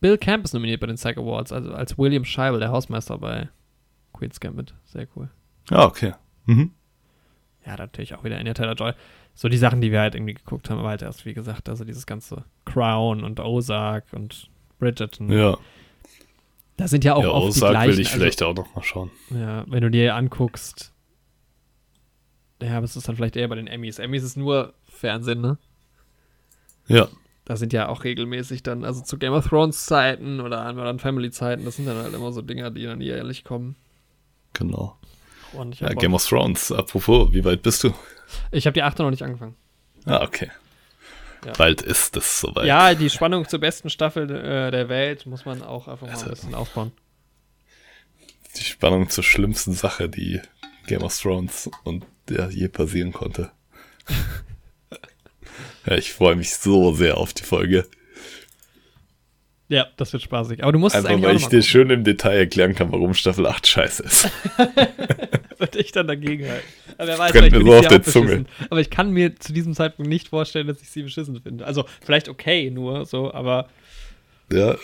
Bill 0.00 0.18
Camp 0.18 0.44
ist 0.44 0.52
nominiert 0.54 0.80
bei 0.80 0.86
den 0.86 0.96
SAG 0.96 1.18
Awards, 1.18 1.52
also 1.52 1.72
als 1.72 1.96
William 1.98 2.24
Scheibel, 2.24 2.60
der 2.60 2.70
Hausmeister 2.70 3.18
bei 3.18 3.48
Queen's 4.12 4.40
Gambit. 4.40 4.74
Sehr 4.84 5.06
cool. 5.16 5.30
Ja, 5.70 5.84
okay. 5.86 6.14
Mhm. 6.46 6.72
Ja, 7.64 7.76
natürlich 7.76 8.14
auch 8.14 8.22
wieder 8.24 8.38
Anya 8.38 8.54
Taylor-Joy. 8.54 8.92
So 9.34 9.48
die 9.48 9.56
Sachen, 9.56 9.80
die 9.80 9.90
wir 9.90 10.00
halt 10.00 10.14
irgendwie 10.14 10.34
geguckt 10.34 10.70
haben, 10.70 10.78
aber 10.78 10.88
halt 10.90 11.02
erst, 11.02 11.26
wie 11.26 11.34
gesagt, 11.34 11.68
also 11.68 11.84
dieses 11.84 12.06
ganze 12.06 12.44
Crown 12.64 13.24
und 13.24 13.40
Ozark 13.40 14.04
und 14.12 14.48
Bridgerton. 14.78 15.30
Ja, 15.30 15.58
Da 16.76 16.88
sind 16.88 17.04
ja 17.04 17.14
auch 17.14 17.22
ja 17.22 17.30
oft 17.30 17.56
die 17.56 17.60
gleichen. 17.60 17.92
will 17.92 18.00
ich 18.00 18.08
vielleicht 18.10 18.42
auch 18.42 18.54
noch 18.54 18.74
mal 18.74 18.82
schauen. 18.82 19.10
Also, 19.30 19.42
ja, 19.42 19.64
wenn 19.66 19.80
du 19.82 19.90
dir 19.90 20.14
anguckst, 20.14 20.92
ja, 22.60 22.76
aber 22.76 22.84
es 22.84 22.96
ist 22.96 23.08
dann 23.08 23.16
vielleicht 23.16 23.36
eher 23.36 23.48
bei 23.48 23.54
den 23.54 23.66
Emmys. 23.66 23.98
Emmys 23.98 24.22
ist 24.22 24.36
nur 24.36 24.74
Fernsehen, 24.88 25.40
ne? 25.40 25.58
Ja, 26.88 27.08
Da 27.44 27.56
sind 27.56 27.72
ja 27.72 27.88
auch 27.88 28.04
regelmäßig 28.04 28.62
dann, 28.62 28.84
also 28.84 29.02
zu 29.02 29.18
Game 29.18 29.32
of 29.32 29.46
Thrones 29.48 29.86
Zeiten 29.86 30.40
oder 30.40 30.72
Modern 30.72 30.98
Family 30.98 31.30
Zeiten, 31.30 31.64
das 31.64 31.76
sind 31.76 31.86
dann 31.86 31.96
halt 31.96 32.14
immer 32.14 32.32
so 32.32 32.42
Dinger, 32.42 32.70
die 32.70 32.84
dann 32.84 33.00
jährlich 33.00 33.44
kommen. 33.44 33.76
genau. 34.52 34.96
Ja, 35.78 35.88
Game 35.94 36.12
of 36.12 36.26
Thrones, 36.26 36.70
apropos, 36.70 37.32
wie 37.32 37.44
weit 37.44 37.62
bist 37.62 37.82
du? 37.84 37.94
Ich 38.50 38.66
habe 38.66 38.74
die 38.74 38.82
achte 38.82 39.02
noch 39.02 39.10
nicht 39.10 39.22
angefangen. 39.22 39.54
Ah, 40.04 40.22
okay. 40.22 40.50
Ja. 41.46 41.52
Bald 41.52 41.80
ist 41.82 42.16
es 42.16 42.40
soweit. 42.40 42.66
Ja, 42.66 42.94
die 42.94 43.08
Spannung 43.08 43.48
zur 43.48 43.60
besten 43.60 43.88
Staffel 43.88 44.28
äh, 44.30 44.70
der 44.70 44.88
Welt 44.88 45.26
muss 45.26 45.44
man 45.44 45.62
auch 45.62 45.86
einfach 45.88 46.06
mal 46.06 46.12
Also- 46.12 46.24
ein 46.26 46.30
bisschen 46.30 46.54
aufbauen. 46.54 46.92
Die 48.56 48.64
Spannung 48.64 49.08
zur 49.10 49.22
schlimmsten 49.22 49.72
Sache, 49.74 50.08
die 50.08 50.40
Game 50.86 51.02
of 51.02 51.16
Thrones 51.18 51.70
und 51.84 52.04
ja, 52.30 52.48
je 52.48 52.68
passieren 52.68 53.12
konnte. 53.12 53.50
ja, 55.86 55.96
ich 55.96 56.12
freue 56.12 56.36
mich 56.36 56.54
so 56.56 56.94
sehr 56.94 57.18
auf 57.18 57.32
die 57.34 57.42
Folge. 57.44 57.86
Ja, 59.68 59.86
das 59.96 60.12
wird 60.12 60.22
spaßig. 60.22 60.62
Aber 60.62 60.72
du 60.72 60.78
musst 60.78 60.94
Einfach 60.94 61.10
es 61.10 61.14
eigentlich 61.14 61.24
weil 61.28 61.36
auch 61.36 61.40
ich 61.40 61.46
dir 61.48 61.62
schön 61.62 61.90
im 61.90 62.04
Detail 62.04 62.36
erklären 62.36 62.74
kann, 62.74 62.92
warum 62.92 63.14
Staffel 63.14 63.46
8 63.46 63.66
scheiße 63.66 64.02
ist. 64.04 64.30
Würde 65.58 65.78
ich 65.78 65.90
dann 65.90 66.06
dagegen 66.06 66.48
halten. 66.48 66.66
Aber 66.98 67.08
wer 67.08 67.18
weiß, 67.18 67.32
Brennt 67.32 67.46
vielleicht 67.46 67.52
mir 67.52 67.58
bin 67.58 67.66
so 67.66 67.72
ich 67.72 67.86
auf 67.86 67.88
der. 67.88 68.02
Zunge. 68.02 68.44
Aber 68.70 68.80
ich 68.80 68.90
kann 68.90 69.10
mir 69.10 69.34
zu 69.36 69.52
diesem 69.52 69.74
Zeitpunkt 69.74 70.08
nicht 70.08 70.28
vorstellen, 70.28 70.68
dass 70.68 70.80
ich 70.82 70.90
sie 70.90 71.02
beschissen 71.02 71.40
finde. 71.42 71.66
Also 71.66 71.84
vielleicht 72.04 72.28
okay 72.28 72.70
nur 72.70 73.06
so, 73.06 73.32
aber 73.34 73.68
Ja, 74.52 74.76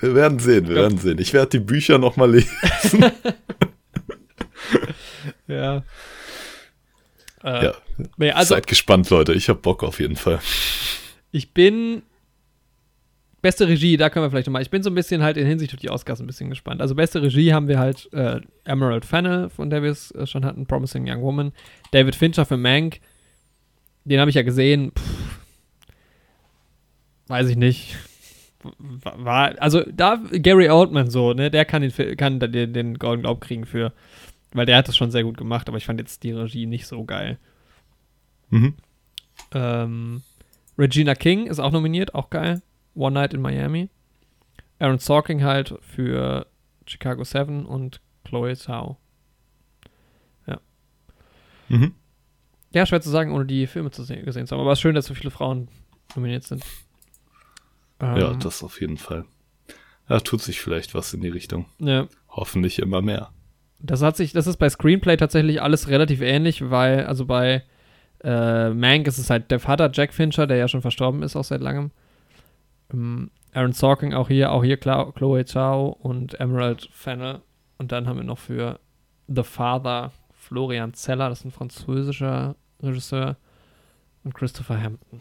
wir 0.00 0.14
werden 0.14 0.38
sehen, 0.38 0.68
wir 0.68 0.76
werden 0.76 0.98
sehen. 0.98 1.18
Ich 1.18 1.32
werde 1.32 1.50
die 1.50 1.60
Bücher 1.60 1.98
nochmal 1.98 2.30
lesen. 2.30 2.50
ja. 5.46 5.82
Äh, 7.42 7.64
Ja, 7.64 7.74
nee, 8.16 8.30
also 8.30 8.54
seid 8.54 8.66
gespannt, 8.66 9.08
Leute. 9.10 9.32
Ich 9.32 9.48
habe 9.48 9.60
Bock 9.60 9.82
auf 9.82 10.00
jeden 10.00 10.16
Fall. 10.16 10.40
ich 11.30 11.52
bin 11.52 12.02
beste 13.40 13.68
Regie, 13.68 13.96
da 13.96 14.10
können 14.10 14.24
wir 14.24 14.30
vielleicht 14.30 14.46
nochmal. 14.46 14.62
Ich 14.62 14.70
bin 14.70 14.82
so 14.82 14.90
ein 14.90 14.94
bisschen 14.94 15.22
halt 15.22 15.36
in 15.36 15.46
Hinsicht 15.46 15.72
auf 15.74 15.80
die 15.80 15.90
Oscars 15.90 16.20
ein 16.20 16.26
bisschen 16.26 16.50
gespannt. 16.50 16.80
Also 16.80 16.94
beste 16.94 17.22
Regie 17.22 17.52
haben 17.52 17.68
wir 17.68 17.78
halt 17.78 18.12
äh, 18.12 18.40
Emerald 18.64 19.04
Fennell, 19.04 19.48
von 19.50 19.70
der 19.70 19.82
wir 19.82 19.90
es 19.90 20.10
äh, 20.12 20.26
schon 20.26 20.44
hatten, 20.44 20.66
Promising 20.66 21.08
Young 21.08 21.22
Woman. 21.22 21.52
David 21.92 22.14
Fincher 22.14 22.44
für 22.44 22.56
Mank. 22.56 23.00
Den 24.04 24.20
habe 24.20 24.30
ich 24.30 24.36
ja 24.36 24.42
gesehen. 24.42 24.92
Pff, 24.96 25.38
weiß 27.28 27.48
ich 27.48 27.56
nicht. 27.56 27.96
War, 28.80 29.54
also 29.60 29.82
da 29.82 30.16
Gary 30.32 30.68
Oldman 30.68 31.10
so, 31.10 31.32
ne, 31.32 31.50
der 31.50 31.64
kann 31.64 31.82
den, 31.82 32.16
kann 32.16 32.40
den, 32.40 32.72
den 32.72 32.98
Golden 32.98 33.22
Globe 33.22 33.40
kriegen 33.40 33.66
für, 33.66 33.92
weil 34.52 34.66
der 34.66 34.76
hat 34.76 34.88
das 34.88 34.96
schon 34.96 35.12
sehr 35.12 35.22
gut 35.22 35.36
gemacht, 35.36 35.68
aber 35.68 35.78
ich 35.78 35.86
fand 35.86 36.00
jetzt 36.00 36.24
die 36.24 36.32
Regie 36.32 36.66
nicht 36.66 36.86
so 36.86 37.04
geil. 37.04 37.38
Mhm. 38.50 38.74
Ähm, 39.54 40.22
Regina 40.76 41.14
King 41.14 41.46
ist 41.46 41.60
auch 41.60 41.70
nominiert, 41.70 42.14
auch 42.14 42.30
geil. 42.30 42.62
One 42.98 43.14
Night 43.14 43.32
in 43.34 43.40
Miami. 43.40 43.88
Aaron 44.78 44.98
Sorkin 44.98 45.42
halt 45.44 45.74
für 45.80 46.46
Chicago 46.86 47.24
7 47.24 47.64
und 47.66 48.00
Chloe 48.24 48.54
Zhao. 48.56 48.98
Mhm. 51.70 51.92
Ja, 52.72 52.86
schwer 52.86 53.00
zu 53.00 53.10
sagen, 53.10 53.32
ohne 53.32 53.44
die 53.46 53.66
Filme 53.66 53.90
zu 53.90 54.02
sehen, 54.02 54.24
gesehen 54.24 54.46
zu 54.46 54.54
haben. 54.54 54.62
Aber 54.62 54.72
es 54.72 54.78
ist 54.78 54.82
schön, 54.82 54.94
dass 54.94 55.06
so 55.06 55.14
viele 55.14 55.30
Frauen 55.30 55.68
nominiert 56.14 56.44
sind. 56.44 56.64
Ähm, 58.00 58.16
Ja, 58.16 58.32
das 58.34 58.62
auf 58.62 58.80
jeden 58.80 58.96
Fall. 58.96 59.24
Ja, 60.08 60.20
tut 60.20 60.40
sich 60.40 60.60
vielleicht 60.60 60.94
was 60.94 61.12
in 61.12 61.20
die 61.20 61.28
Richtung. 61.28 61.66
ja. 61.78 62.06
Hoffentlich 62.30 62.78
immer 62.78 63.02
mehr. 63.02 63.30
Das 63.80 64.00
hat 64.00 64.16
sich, 64.16 64.32
das 64.32 64.46
ist 64.46 64.58
bei 64.58 64.68
Screenplay 64.68 65.16
tatsächlich 65.16 65.60
alles 65.60 65.88
relativ 65.88 66.20
ähnlich, 66.20 66.70
weil, 66.70 67.04
also 67.06 67.26
bei 67.26 67.64
äh, 68.22 68.70
Mank 68.70 69.06
ist 69.08 69.18
es 69.18 69.28
halt 69.28 69.50
der 69.50 69.60
Vater 69.60 69.90
Jack 69.92 70.14
Fincher, 70.14 70.46
der 70.46 70.56
ja 70.56 70.68
schon 70.68 70.80
verstorben 70.82 71.22
ist, 71.22 71.36
auch 71.36 71.44
seit 71.44 71.60
langem. 71.60 71.90
Ähm, 72.92 73.30
Aaron 73.52 73.72
Sorkin 73.72 74.14
auch 74.14 74.28
hier, 74.28 74.52
auch 74.52 74.62
hier 74.62 74.76
Chloe 74.76 75.44
Zhao 75.44 75.88
und 76.00 76.38
Emerald 76.40 76.88
Fennell. 76.92 77.40
Und 77.78 77.92
dann 77.92 78.06
haben 78.06 78.18
wir 78.18 78.24
noch 78.24 78.38
für 78.38 78.80
The 79.26 79.42
Father 79.42 80.12
Florian 80.32 80.94
Zeller, 80.94 81.28
das 81.28 81.40
ist 81.40 81.44
ein 81.46 81.50
französischer 81.50 82.56
Regisseur, 82.82 83.36
und 84.24 84.34
Christopher 84.34 84.80
Hampton. 84.80 85.20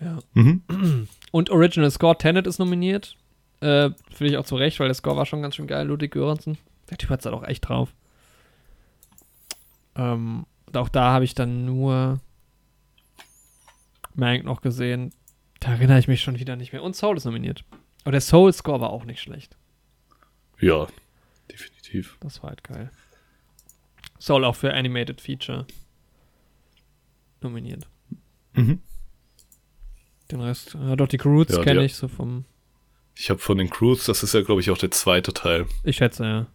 Ja. 0.00 0.18
Mhm. 0.34 1.08
Und 1.32 1.50
Original 1.50 1.90
Score 1.90 2.16
Tenet 2.16 2.46
ist 2.46 2.58
nominiert. 2.58 3.16
Äh, 3.60 3.90
Finde 4.10 4.32
ich 4.32 4.36
auch 4.36 4.44
zu 4.44 4.56
Recht, 4.56 4.78
weil 4.80 4.88
der 4.88 4.94
Score 4.94 5.16
war 5.16 5.26
schon 5.26 5.42
ganz 5.42 5.56
schön 5.56 5.66
geil. 5.66 5.86
Ludwig 5.86 6.12
Göransson. 6.12 6.58
Der 6.90 6.98
Typ 6.98 7.10
hat 7.10 7.20
es 7.20 7.26
halt 7.26 7.34
auch 7.34 7.44
echt 7.44 7.68
drauf. 7.68 7.94
Ähm, 9.94 10.44
und 10.66 10.76
auch 10.76 10.88
da 10.88 11.12
habe 11.12 11.24
ich 11.24 11.34
dann 11.34 11.64
nur 11.64 12.20
Mank 14.16 14.44
noch 14.44 14.60
gesehen. 14.60 15.12
Da 15.60 15.72
erinnere 15.72 15.98
ich 15.98 16.08
mich 16.08 16.20
schon 16.20 16.38
wieder 16.38 16.56
nicht 16.56 16.72
mehr. 16.72 16.82
Und 16.82 16.96
Soul 16.96 17.16
ist 17.16 17.24
nominiert. 17.24 17.64
Aber 18.04 18.12
der 18.12 18.20
Soul 18.20 18.52
Score 18.52 18.80
war 18.80 18.90
auch 18.90 19.04
nicht 19.04 19.20
schlecht. 19.20 19.56
Ja, 20.60 20.86
definitiv. 21.50 22.16
Das 22.20 22.42
war 22.42 22.50
halt 22.50 22.64
geil. 22.64 22.90
Soul 24.18 24.44
auch 24.44 24.56
für 24.56 24.72
Animated 24.72 25.20
Feature 25.20 25.66
nominiert. 27.40 27.86
Mhm. 28.54 28.80
Den 30.30 30.40
Rest, 30.40 30.74
ja, 30.74 30.96
doch 30.96 31.08
die 31.08 31.18
Roots 31.18 31.54
Ja, 31.54 31.62
kenne 31.62 31.84
ich 31.84 31.94
so 31.94 32.08
vom, 32.08 32.44
Ich 33.14 33.30
habe 33.30 33.38
von 33.38 33.58
den 33.58 33.70
Crews, 33.70 34.06
das 34.06 34.22
ist 34.22 34.34
ja, 34.34 34.42
glaube 34.42 34.60
ich, 34.60 34.70
auch 34.70 34.78
der 34.78 34.90
zweite 34.90 35.32
Teil. 35.32 35.66
ich 35.84 35.96
schätze, 35.96 36.24
ja. 36.24 36.46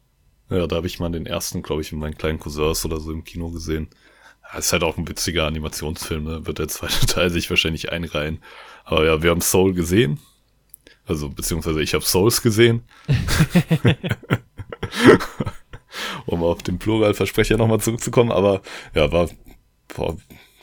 Ja, 0.49 0.67
da 0.67 0.75
habe 0.75 0.87
ich 0.87 0.99
mal 0.99 1.09
den 1.09 1.25
ersten, 1.25 1.61
glaube 1.61 1.81
ich, 1.81 1.91
mit 1.93 2.01
meinen 2.01 2.17
kleinen 2.17 2.39
Cousins 2.39 2.83
oder 2.85 2.99
so 2.99 3.11
im 3.13 3.23
Kino 3.23 3.49
gesehen. 3.51 3.87
Ja, 4.51 4.59
ist 4.59 4.73
halt 4.73 4.83
auch 4.83 4.97
ein 4.97 5.07
witziger 5.07 5.47
Animationsfilm, 5.47 6.23
ne? 6.23 6.45
Wird 6.45 6.59
der 6.59 6.67
zweite 6.67 7.05
Teil 7.07 7.29
sich 7.29 7.49
wahrscheinlich 7.49 7.91
einreihen. 7.91 8.39
Aber 8.83 9.05
ja, 9.05 9.21
wir 9.21 9.29
haben 9.31 9.41
Soul 9.41 9.73
gesehen. 9.73 10.19
Also, 11.05 11.29
beziehungsweise 11.29 11.81
ich 11.81 11.93
habe 11.93 12.05
Souls 12.05 12.41
gesehen. 12.41 12.83
um 16.25 16.43
auf 16.43 16.63
den 16.63 16.79
Pluralversprecher 16.79 17.57
nochmal 17.57 17.79
zurückzukommen, 17.79 18.31
aber 18.31 18.61
ja, 18.93 19.11
war, 19.11 19.29
war 19.95 20.17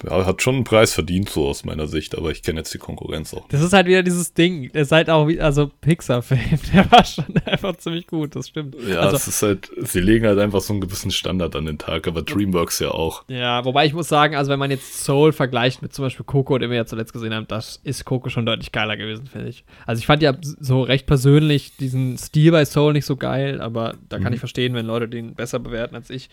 ja, 0.04 0.24
hat 0.26 0.42
schon 0.42 0.54
einen 0.56 0.64
Preis 0.64 0.94
verdient, 0.94 1.28
so 1.28 1.48
aus 1.48 1.64
meiner 1.64 1.86
Sicht, 1.88 2.16
aber 2.16 2.30
ich 2.30 2.42
kenne 2.42 2.60
jetzt 2.60 2.72
die 2.72 2.78
Konkurrenz 2.78 3.34
auch. 3.34 3.48
Das 3.48 3.60
ist 3.62 3.72
halt 3.72 3.86
wieder 3.86 4.02
dieses 4.02 4.32
Ding. 4.32 4.70
Der 4.72 4.82
ist 4.82 4.92
halt 4.92 5.10
auch 5.10 5.26
wie, 5.26 5.40
also 5.40 5.70
Pixar-Film, 5.80 6.60
der 6.74 6.90
war 6.92 7.04
schon 7.04 7.24
einfach 7.44 7.76
ziemlich 7.78 8.06
gut, 8.06 8.36
das 8.36 8.48
stimmt. 8.48 8.76
Ja, 8.88 9.00
also, 9.00 9.16
es 9.16 9.26
ist 9.28 9.42
halt, 9.42 9.70
sie 9.78 10.00
legen 10.00 10.26
halt 10.26 10.38
einfach 10.38 10.60
so 10.60 10.72
einen 10.72 10.80
gewissen 10.80 11.10
Standard 11.10 11.56
an 11.56 11.66
den 11.66 11.78
Tag, 11.78 12.06
aber 12.06 12.22
Dreamworks 12.22 12.78
ja 12.78 12.90
auch. 12.90 13.24
ja, 13.28 13.64
wobei 13.64 13.86
ich 13.86 13.92
muss 13.94 14.08
sagen, 14.08 14.36
also 14.36 14.50
wenn 14.50 14.58
man 14.58 14.70
jetzt 14.70 15.02
Soul 15.04 15.32
vergleicht 15.32 15.82
mit 15.82 15.92
zum 15.92 16.04
Beispiel 16.04 16.24
Coco, 16.24 16.58
den 16.58 16.70
wir 16.70 16.76
ja 16.76 16.86
zuletzt 16.86 17.12
gesehen 17.12 17.34
haben, 17.34 17.48
das 17.48 17.80
ist 17.84 18.04
Coco 18.04 18.28
schon 18.28 18.46
deutlich 18.46 18.72
geiler 18.72 18.96
gewesen, 18.96 19.26
finde 19.26 19.48
ich. 19.48 19.64
Also 19.86 19.98
ich 20.00 20.06
fand 20.06 20.22
ja 20.22 20.34
so 20.42 20.82
recht 20.82 21.06
persönlich 21.06 21.76
diesen 21.76 22.16
Stil 22.18 22.52
bei 22.52 22.64
Soul 22.64 22.92
nicht 22.92 23.06
so 23.06 23.16
geil, 23.16 23.60
aber 23.60 23.94
da 24.08 24.18
kann 24.18 24.28
Mhm. 24.28 24.34
ich 24.34 24.40
verstehen, 24.40 24.74
wenn 24.74 24.86
Leute 24.86 25.08
den 25.08 25.34
besser 25.34 25.58
bewerten 25.58 25.94
als 25.96 26.10
ich. 26.10 26.28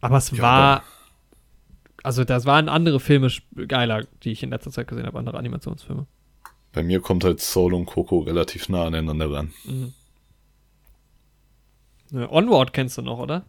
Aber 0.00 0.16
es 0.16 0.30
Ja, 0.32 0.42
war, 0.42 0.82
also 2.02 2.24
das 2.24 2.46
waren 2.46 2.68
andere 2.68 3.00
Filme 3.00 3.30
geiler, 3.68 4.06
die 4.22 4.32
ich 4.32 4.42
in 4.42 4.50
letzter 4.50 4.70
Zeit 4.70 4.88
gesehen 4.88 5.06
habe, 5.06 5.18
andere 5.18 5.38
Animationsfilme. 5.38 6.06
Bei 6.72 6.82
mir 6.82 7.00
kommt 7.00 7.24
halt 7.24 7.40
Soul 7.40 7.74
und 7.74 7.86
Coco 7.86 8.20
relativ 8.20 8.68
nah 8.68 8.84
aneinander 8.86 9.30
ran. 9.30 9.52
Mhm. 9.64 9.92
Ja, 12.12 12.30
Onward 12.30 12.72
kennst 12.72 12.98
du 12.98 13.02
noch, 13.02 13.18
oder? 13.18 13.44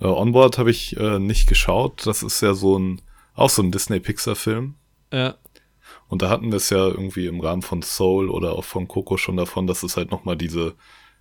Äh, 0.00 0.06
Onboard 0.06 0.58
habe 0.58 0.70
ich 0.70 0.96
äh, 0.96 1.18
nicht 1.18 1.48
geschaut. 1.48 2.06
Das 2.06 2.22
ist 2.22 2.40
ja 2.40 2.54
so 2.54 2.78
ein, 2.78 3.00
auch 3.34 3.50
so 3.50 3.62
ein 3.62 3.70
Disney-Pixar-Film. 3.72 4.74
Ja. 5.12 5.36
Und 6.08 6.22
da 6.22 6.28
hatten 6.30 6.50
wir 6.50 6.56
es 6.56 6.70
ja 6.70 6.86
irgendwie 6.86 7.26
im 7.26 7.40
Rahmen 7.40 7.62
von 7.62 7.82
Soul 7.82 8.30
oder 8.30 8.52
auch 8.52 8.64
von 8.64 8.88
Coco 8.88 9.16
schon 9.16 9.36
davon, 9.36 9.66
dass 9.66 9.82
es 9.82 9.96
halt 9.96 10.10
nochmal 10.10 10.36
diese 10.36 10.74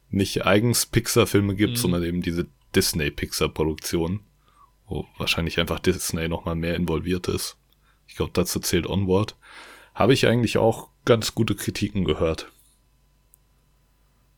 nicht 0.10 0.46
eigens 0.46 0.86
Pixar-Filme 0.86 1.56
gibt, 1.56 1.74
Mhm. 1.74 1.78
sondern 1.78 2.04
eben 2.04 2.22
diese 2.22 2.48
Disney-Pixar-Produktionen, 2.76 4.22
wo 4.88 5.06
wahrscheinlich 5.18 5.60
einfach 5.60 5.80
Disney 5.80 6.28
nochmal 6.28 6.56
mehr 6.56 6.76
involviert 6.76 7.28
ist. 7.28 7.58
Ich 8.08 8.16
glaube, 8.16 8.32
dazu 8.34 8.60
zählt 8.60 8.88
Onward. 8.88 9.36
Habe 9.96 10.14
ich 10.14 10.28
eigentlich 10.28 10.58
auch 10.58 10.90
ganz 11.06 11.34
gute 11.36 11.56
Kritiken 11.56 12.04
gehört. 12.06 12.52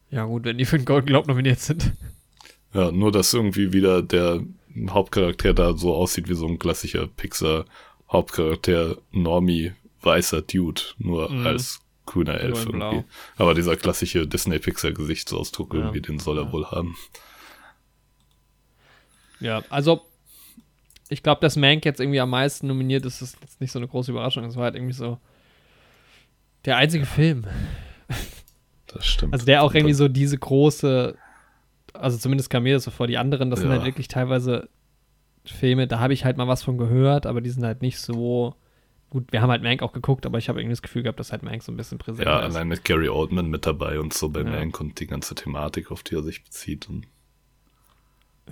Ja, 0.10 0.26
gut, 0.26 0.44
wenn 0.46 0.58
die 0.58 0.66
für 0.66 0.78
den 0.78 0.86
Golden 0.86 1.08
Globe 1.08 1.28
nominiert 1.28 1.60
sind. 1.60 1.94
Ja, 2.74 2.92
nur 2.92 3.12
dass 3.12 3.34
irgendwie 3.34 3.74
wieder 3.74 4.02
der 4.02 4.44
Hauptcharakter 4.90 5.54
da 5.54 5.76
so 5.78 5.94
aussieht 5.96 6.28
wie 6.30 6.36
so 6.36 6.46
ein 6.48 6.60
klassischer 6.60 7.08
Pixar-Hauptcharakter, 7.08 8.98
Normie, 9.12 9.74
weißer 10.02 10.42
Dude, 10.42 10.82
nur 10.98 11.30
Mhm. 11.32 11.48
als 11.48 11.80
grüner 12.06 12.40
Elf 12.40 12.66
irgendwie. 12.66 13.04
Aber 13.38 13.54
dieser 13.56 13.76
klassische 13.78 14.28
Disney-Pixar-Gesichtsausdruck 14.28 15.74
Ja. 15.74 15.80
irgendwie, 15.80 16.02
den 16.02 16.20
soll 16.20 16.38
er 16.38 16.46
Ja. 16.46 16.52
wohl 16.52 16.66
haben. 16.68 16.96
Ja, 19.40 19.64
also 19.70 20.02
ich 21.10 21.22
glaube, 21.24 21.42
dass 21.42 21.56
Mank 21.56 21.86
jetzt 21.86 22.00
irgendwie 22.00 22.20
am 22.20 22.30
meisten 22.30 22.68
nominiert 22.68 23.06
ist, 23.06 23.22
ist 23.22 23.38
jetzt 23.42 23.62
nicht 23.62 23.72
so 23.72 23.80
eine 23.80 23.88
große 23.88 24.12
Überraschung. 24.12 24.44
Es 24.46 24.56
war 24.56 24.64
halt 24.66 24.76
irgendwie 24.76 24.94
so 24.94 25.20
der 26.66 26.78
einzige 26.78 27.06
Film. 27.06 27.46
Das 28.88 29.06
stimmt. 29.06 29.34
Also 29.34 29.46
der 29.46 29.64
auch 29.64 29.74
irgendwie 29.74 29.94
so 29.94 30.08
diese 30.08 30.38
große, 30.38 31.16
also 31.94 32.18
zumindest 32.18 32.50
kam 32.50 32.64
mir 32.64 32.76
das 32.76 32.84
so 32.86 32.92
vor, 32.92 33.08
die 33.08 33.18
anderen, 33.18 33.50
das 33.50 33.60
sind 33.60 33.70
Ja. 33.70 33.76
halt 33.76 33.86
wirklich 33.86 34.08
teilweise 34.08 34.70
Filme, 35.46 35.88
da 35.88 36.00
habe 36.00 36.14
ich 36.14 36.26
halt 36.26 36.38
mal 36.38 36.48
was 36.48 36.64
von 36.64 36.78
gehört, 36.78 37.26
aber 37.28 37.42
die 37.42 37.50
sind 37.52 37.64
halt 37.64 37.82
nicht 37.84 38.00
so 38.00 38.56
gut, 39.12 39.32
wir 39.32 39.42
haben 39.42 39.52
halt 39.52 39.62
Mank 39.62 39.84
auch 39.84 39.94
geguckt, 39.94 40.26
aber 40.26 40.40
ich 40.40 40.50
habe 40.50 40.60
irgendwie 40.60 40.74
das 40.74 40.82
Gefühl 40.82 41.04
gehabt, 41.04 41.20
dass 41.20 41.32
halt 41.32 41.44
Mank 41.44 41.62
so 41.62 41.72
ein 41.72 41.78
bisschen 41.78 42.00
präsent 42.00 42.28
Ja, 42.28 42.40
ist. 42.40 42.56
allein 42.56 42.68
mit 42.68 42.84
Gary 42.84 43.10
Oldman 43.10 43.48
mit 43.48 43.66
dabei 43.68 44.00
und 44.00 44.14
so 44.14 44.30
bei 44.30 44.42
Ja. 44.42 44.50
Mank 44.50 44.80
und 44.80 45.00
die 45.00 45.06
ganze 45.08 45.36
Thematik, 45.36 45.92
auf 45.92 46.02
die 46.02 46.16
er 46.16 46.24
sich 46.24 46.44
bezieht. 46.44 46.88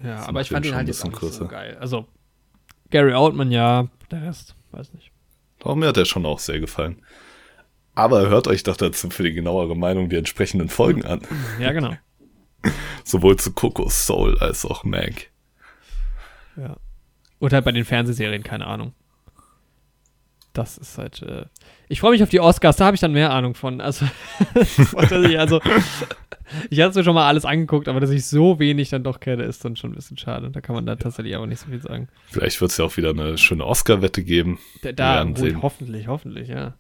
Ja, 0.03 0.27
aber 0.27 0.41
ich 0.41 0.49
fand 0.49 0.65
ihn 0.65 0.75
halt 0.75 0.87
jetzt 0.87 1.03
auch 1.03 1.19
so 1.21 1.47
geil. 1.47 1.77
Also, 1.79 2.07
Gary 2.93 3.15
Oldman, 3.15 3.51
ja, 3.51 3.87
der 4.11 4.21
Rest, 4.21 4.55
weiß 4.69 4.93
nicht. 4.93 5.11
Auch 5.63 5.73
mir 5.73 5.87
hat 5.87 5.97
er 5.97 6.05
schon 6.05 6.27
auch 6.27 6.37
sehr 6.37 6.59
gefallen. 6.59 7.01
Aber 7.95 8.29
hört 8.29 8.47
euch 8.47 8.61
doch 8.61 8.77
dazu 8.77 9.09
für 9.09 9.23
die 9.23 9.33
genauere 9.33 9.75
Meinung 9.75 10.09
die 10.09 10.15
entsprechenden 10.15 10.69
Folgen 10.69 11.03
an. 11.03 11.21
Ja, 11.59 11.71
genau. 11.71 11.95
Sowohl 13.03 13.37
zu 13.37 13.51
Coco 13.51 13.89
Soul 13.89 14.37
als 14.37 14.63
auch 14.63 14.83
Mank. 14.83 15.31
ja. 16.55 16.77
Oder 17.39 17.55
halt 17.55 17.65
bei 17.65 17.71
den 17.71 17.83
Fernsehserien, 17.83 18.43
keine 18.43 18.67
Ahnung. 18.67 18.93
Das 20.53 20.77
ist 20.77 20.99
halt. 20.99 21.23
Äh 21.23 21.45
ich 21.89 21.99
freue 21.99 22.11
mich 22.11 22.23
auf 22.23 22.29
die 22.29 22.39
Oscars, 22.39 22.77
da 22.77 22.85
habe 22.85 22.95
ich 22.95 23.01
dann 23.01 23.11
mehr 23.11 23.31
Ahnung 23.31 23.55
von. 23.55 23.81
Also, 23.81 24.05
also 24.95 25.61
ich 26.69 26.79
hatte 26.79 26.97
mir 26.97 27.03
schon 27.03 27.15
mal 27.15 27.27
alles 27.27 27.45
angeguckt, 27.45 27.87
aber 27.87 27.99
dass 27.99 28.09
ich 28.09 28.25
so 28.25 28.59
wenig 28.59 28.89
dann 28.89 29.03
doch 29.03 29.19
kenne, 29.19 29.43
ist 29.43 29.63
dann 29.65 29.75
schon 29.75 29.91
ein 29.91 29.95
bisschen 29.95 30.17
schade. 30.17 30.49
Da 30.51 30.61
kann 30.61 30.75
man 30.75 30.85
da 30.85 30.95
tatsächlich 30.95 31.35
aber 31.35 31.47
nicht 31.47 31.59
so 31.59 31.67
viel 31.67 31.81
sagen. 31.81 32.07
Vielleicht 32.27 32.59
wird 32.61 32.71
es 32.71 32.77
ja 32.77 32.85
auch 32.85 32.97
wieder 32.97 33.09
eine 33.09 33.37
schöne 33.37 33.65
Oscar-Wette 33.65 34.23
geben. 34.23 34.59
Da, 34.81 34.91
da 34.91 35.23
gut, 35.23 35.55
hoffentlich, 35.61 36.07
hoffentlich, 36.07 36.49
ja. 36.49 36.75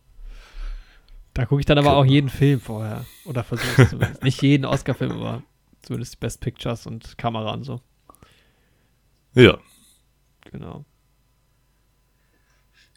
Da 1.33 1.45
gucke 1.45 1.61
ich 1.61 1.65
dann 1.65 1.79
aber 1.79 1.95
auch 1.95 2.05
jeden 2.05 2.29
Film 2.29 2.59
vorher. 2.59 3.05
Oder 3.25 3.43
versuche 3.43 3.81
es 3.81 3.89
zumindest. 3.89 4.23
Nicht 4.23 4.41
jeden 4.41 4.65
Oscar-Film, 4.65 5.11
aber 5.13 5.43
zumindest 5.81 6.13
die 6.13 6.17
Best 6.17 6.41
Pictures 6.41 6.85
und 6.85 7.17
Kamera 7.17 7.53
und 7.53 7.63
so. 7.63 7.81
Ja. 9.33 9.57
Genau. 10.51 10.85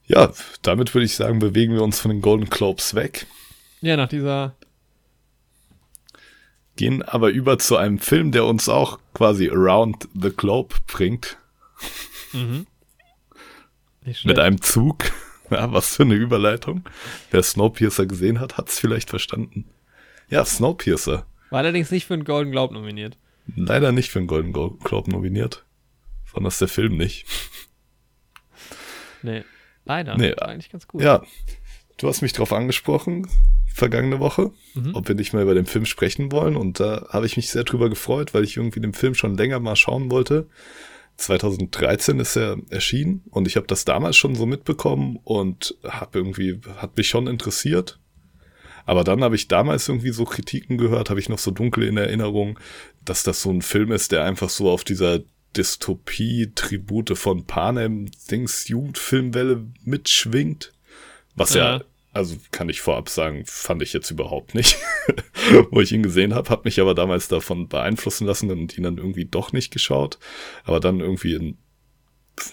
Ja, 0.07 0.33
damit 0.63 0.95
würde 0.95 1.05
ich 1.05 1.17
sagen, 1.17 1.39
bewegen 1.41 1.75
wir 1.75 1.83
uns 1.83 1.99
von 2.01 2.11
den 2.11 2.21
Golden 2.21 2.49
Globes 2.49 2.95
weg, 2.95 3.27
Ja, 3.81 3.97
nach 3.97 4.09
dieser. 4.09 4.55
gehen 6.77 7.03
aber 7.03 7.31
über 7.31 7.59
zu 7.59 7.77
einem 7.77 7.99
Film, 7.99 8.33
der 8.33 8.45
uns 8.45 8.69
auch 8.69 8.99
quasi 9.15 9.49
around 9.51 10.09
the 10.15 10.31
globe 10.31 10.75
bringt. 10.87 11.39
Mhm. 12.33 12.67
Mit 14.25 14.39
einem 14.39 14.61
Zug. 14.63 15.05
Ja, 15.49 15.73
was 15.73 15.95
für 15.95 16.03
eine 16.03 16.15
Überleitung. 16.15 16.83
Wer 17.31 17.41
Snowpiercer 17.41 18.05
gesehen 18.07 18.41
hat, 18.41 18.57
hat 18.57 18.69
es 18.69 18.81
vielleicht 18.81 19.11
verstanden. 19.11 19.65
Ja, 20.29 20.45
Snowpiercer. 20.45 21.25
War 21.51 21.59
allerdings 21.61 21.93
nicht 21.93 22.05
für 22.07 22.15
einen 22.15 22.25
Golden 22.25 22.51
Globe 22.51 22.75
nominiert. 22.75 23.17
Leider 23.55 23.93
nicht 23.93 24.11
für 24.11 24.19
den 24.19 24.27
Golden 24.27 24.53
Glo- 24.53 24.77
Globe 24.83 25.09
nominiert. 25.09 25.65
Fand 26.25 26.45
das 26.47 26.59
der 26.59 26.67
Film 26.67 26.97
nicht. 26.97 27.27
Nee. 29.23 29.45
Leider. 29.87 30.17
Nee, 30.19 30.35
eigentlich 30.35 30.71
ganz 30.71 30.87
gut. 30.87 31.01
Ja, 31.03 31.23
du 31.97 32.09
hast 32.09 32.21
mich 32.21 32.33
drauf 32.35 32.53
angesprochen, 32.53 33.27
vergangene 33.73 34.21
Woche, 34.21 34.51
Mhm. 34.75 34.95
ob 34.95 35.09
wir 35.09 35.15
nicht 35.15 35.33
mal 35.33 35.43
über 35.43 35.55
den 35.55 35.67
Film 35.67 35.87
sprechen 35.87 36.31
wollen. 36.33 36.57
Und 36.57 36.79
da 36.81 37.07
habe 37.11 37.25
ich 37.27 37.37
mich 37.37 37.49
sehr 37.51 37.65
drüber 37.65 37.89
gefreut, 37.89 38.35
weil 38.35 38.45
ich 38.45 38.57
irgendwie 38.59 38.81
den 38.81 38.93
Film 38.93 39.15
schon 39.15 39.37
länger 39.37 39.61
mal 39.61 39.77
schauen 39.77 40.11
wollte. 40.11 40.49
2013 41.19 42.21
ist 42.21 42.37
er 42.37 42.59
erschienen 42.71 43.23
und 43.31 43.49
ich 43.49 43.57
habe 43.57 43.67
das 43.67 43.85
damals 43.85 44.17
schon 44.17 44.35
so 44.35 44.45
mitbekommen 44.45 45.19
und 45.25 45.75
habe 45.83 46.19
irgendwie, 46.19 46.61
hat 46.77 46.97
mich 46.97 47.09
schon 47.09 47.27
interessiert. 47.27 47.99
Aber 48.85 49.03
dann 49.03 49.25
habe 49.25 49.35
ich 49.35 49.49
damals 49.49 49.89
irgendwie 49.89 50.11
so 50.11 50.25
Kritiken 50.25 50.79
gehört, 50.79 51.11
habe 51.11 51.19
ich 51.19 51.29
noch 51.29 51.39
so 51.39 51.51
dunkel 51.51 51.85
in 51.85 51.97
Erinnerung, 51.97 52.59
dass 53.05 53.23
das 53.25 53.43
so 53.43 53.51
ein 53.51 53.63
Film 53.63 53.91
ist, 53.93 54.13
der 54.13 54.25
einfach 54.25 54.49
so 54.51 54.71
auf 54.71 54.85
dieser 54.85 55.21
Dystopie-Tribute 55.57 57.17
von 57.17 57.47
Panem 57.47 58.11
Dings 58.31 58.69
Jugendfilmwelle 58.69 59.67
mitschwingt. 59.85 60.73
Was 61.35 61.55
ja. 61.55 61.79
Ja. 61.79 61.85
also 62.13 62.37
kann 62.51 62.69
ich 62.69 62.81
vorab 62.81 63.09
sagen, 63.09 63.45
fand 63.47 63.83
ich 63.83 63.93
jetzt 63.93 64.11
überhaupt 64.11 64.55
nicht. 64.55 64.79
Wo 65.71 65.81
ich 65.81 65.93
ihn 65.93 66.03
gesehen 66.03 66.35
habe, 66.35 66.51
habe 66.51 66.63
mich 66.65 66.81
aber 66.81 66.95
damals 66.95 67.29
davon 67.29 67.69
beeinflussen 67.69 68.27
lassen 68.27 68.51
und 68.51 68.77
ihn 68.77 68.85
dann 68.85 68.99
irgendwie 68.99 69.27
doch 69.27 69.53
nicht 69.53 69.73
geschaut. 69.73 70.19
Aber 70.65 70.81
dann 70.81 71.01
irgendwie 71.01 71.35
in 71.35 71.59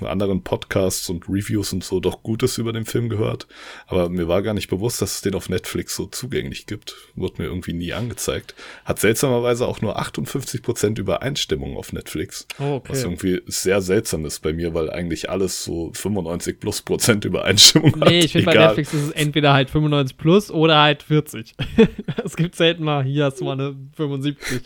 anderen 0.02 0.44
Podcasts 0.44 1.10
und 1.10 1.28
Reviews 1.28 1.74
und 1.74 1.84
so 1.84 2.00
doch 2.00 2.24
Gutes 2.24 2.58
über 2.58 2.74
den 2.74 2.86
Film 2.86 3.10
gehört. 3.10 3.48
Aber 3.88 4.10
mir 4.10 4.28
war 4.28 4.42
gar 4.42 4.54
nicht 4.54 4.70
bewusst, 4.70 5.02
dass 5.02 5.16
es 5.16 5.22
den 5.22 5.36
auf 5.36 5.50
Netflix 5.50 5.96
so 5.96 6.06
zugänglich 6.06 6.66
gibt. 6.66 6.96
Wurde 7.16 7.42
mir 7.42 7.48
irgendwie 7.48 7.74
nie 7.74 7.94
angezeigt. 7.94 8.56
Hat 8.86 9.00
seltsamerweise 9.00 9.68
auch 9.68 9.82
nur 9.82 10.00
58% 10.00 11.00
Übereinstimmung 11.00 11.78
auf 11.78 11.94
Netflix. 11.94 12.48
Oh, 12.60 12.76
okay. 12.76 12.92
Was 12.92 13.04
irgendwie 13.04 13.42
sehr 13.46 13.82
seltsam 13.82 14.26
ist 14.26 14.40
bei 14.40 14.54
mir, 14.54 14.74
weil 14.74 14.90
eigentlich 14.90 15.30
alles 15.30 15.64
so 15.64 15.92
95 15.94 16.60
plus 16.60 16.82
Prozent 16.82 17.26
Übereinstimmung 17.26 18.00
hat. 18.00 18.10
Nee, 18.10 18.20
ich 18.20 18.32
finde 18.32 18.46
bei. 18.46 18.54
Netflix 18.56 18.94
ist 18.94 19.04
es 19.04 19.12
entweder 19.12 19.54
halt 19.54 19.70
95 19.70 20.18
plus 20.18 20.52
oder 20.52 20.82
halt 20.82 21.04
40. 21.04 21.54
es 22.24 22.36
gibt 22.36 22.56
selten 22.56 22.84
mal, 22.84 23.04
hier 23.04 23.26
hast 23.26 23.42
du 23.42 23.46
mal 23.46 23.54
eine 23.54 23.76
75. 23.96 24.62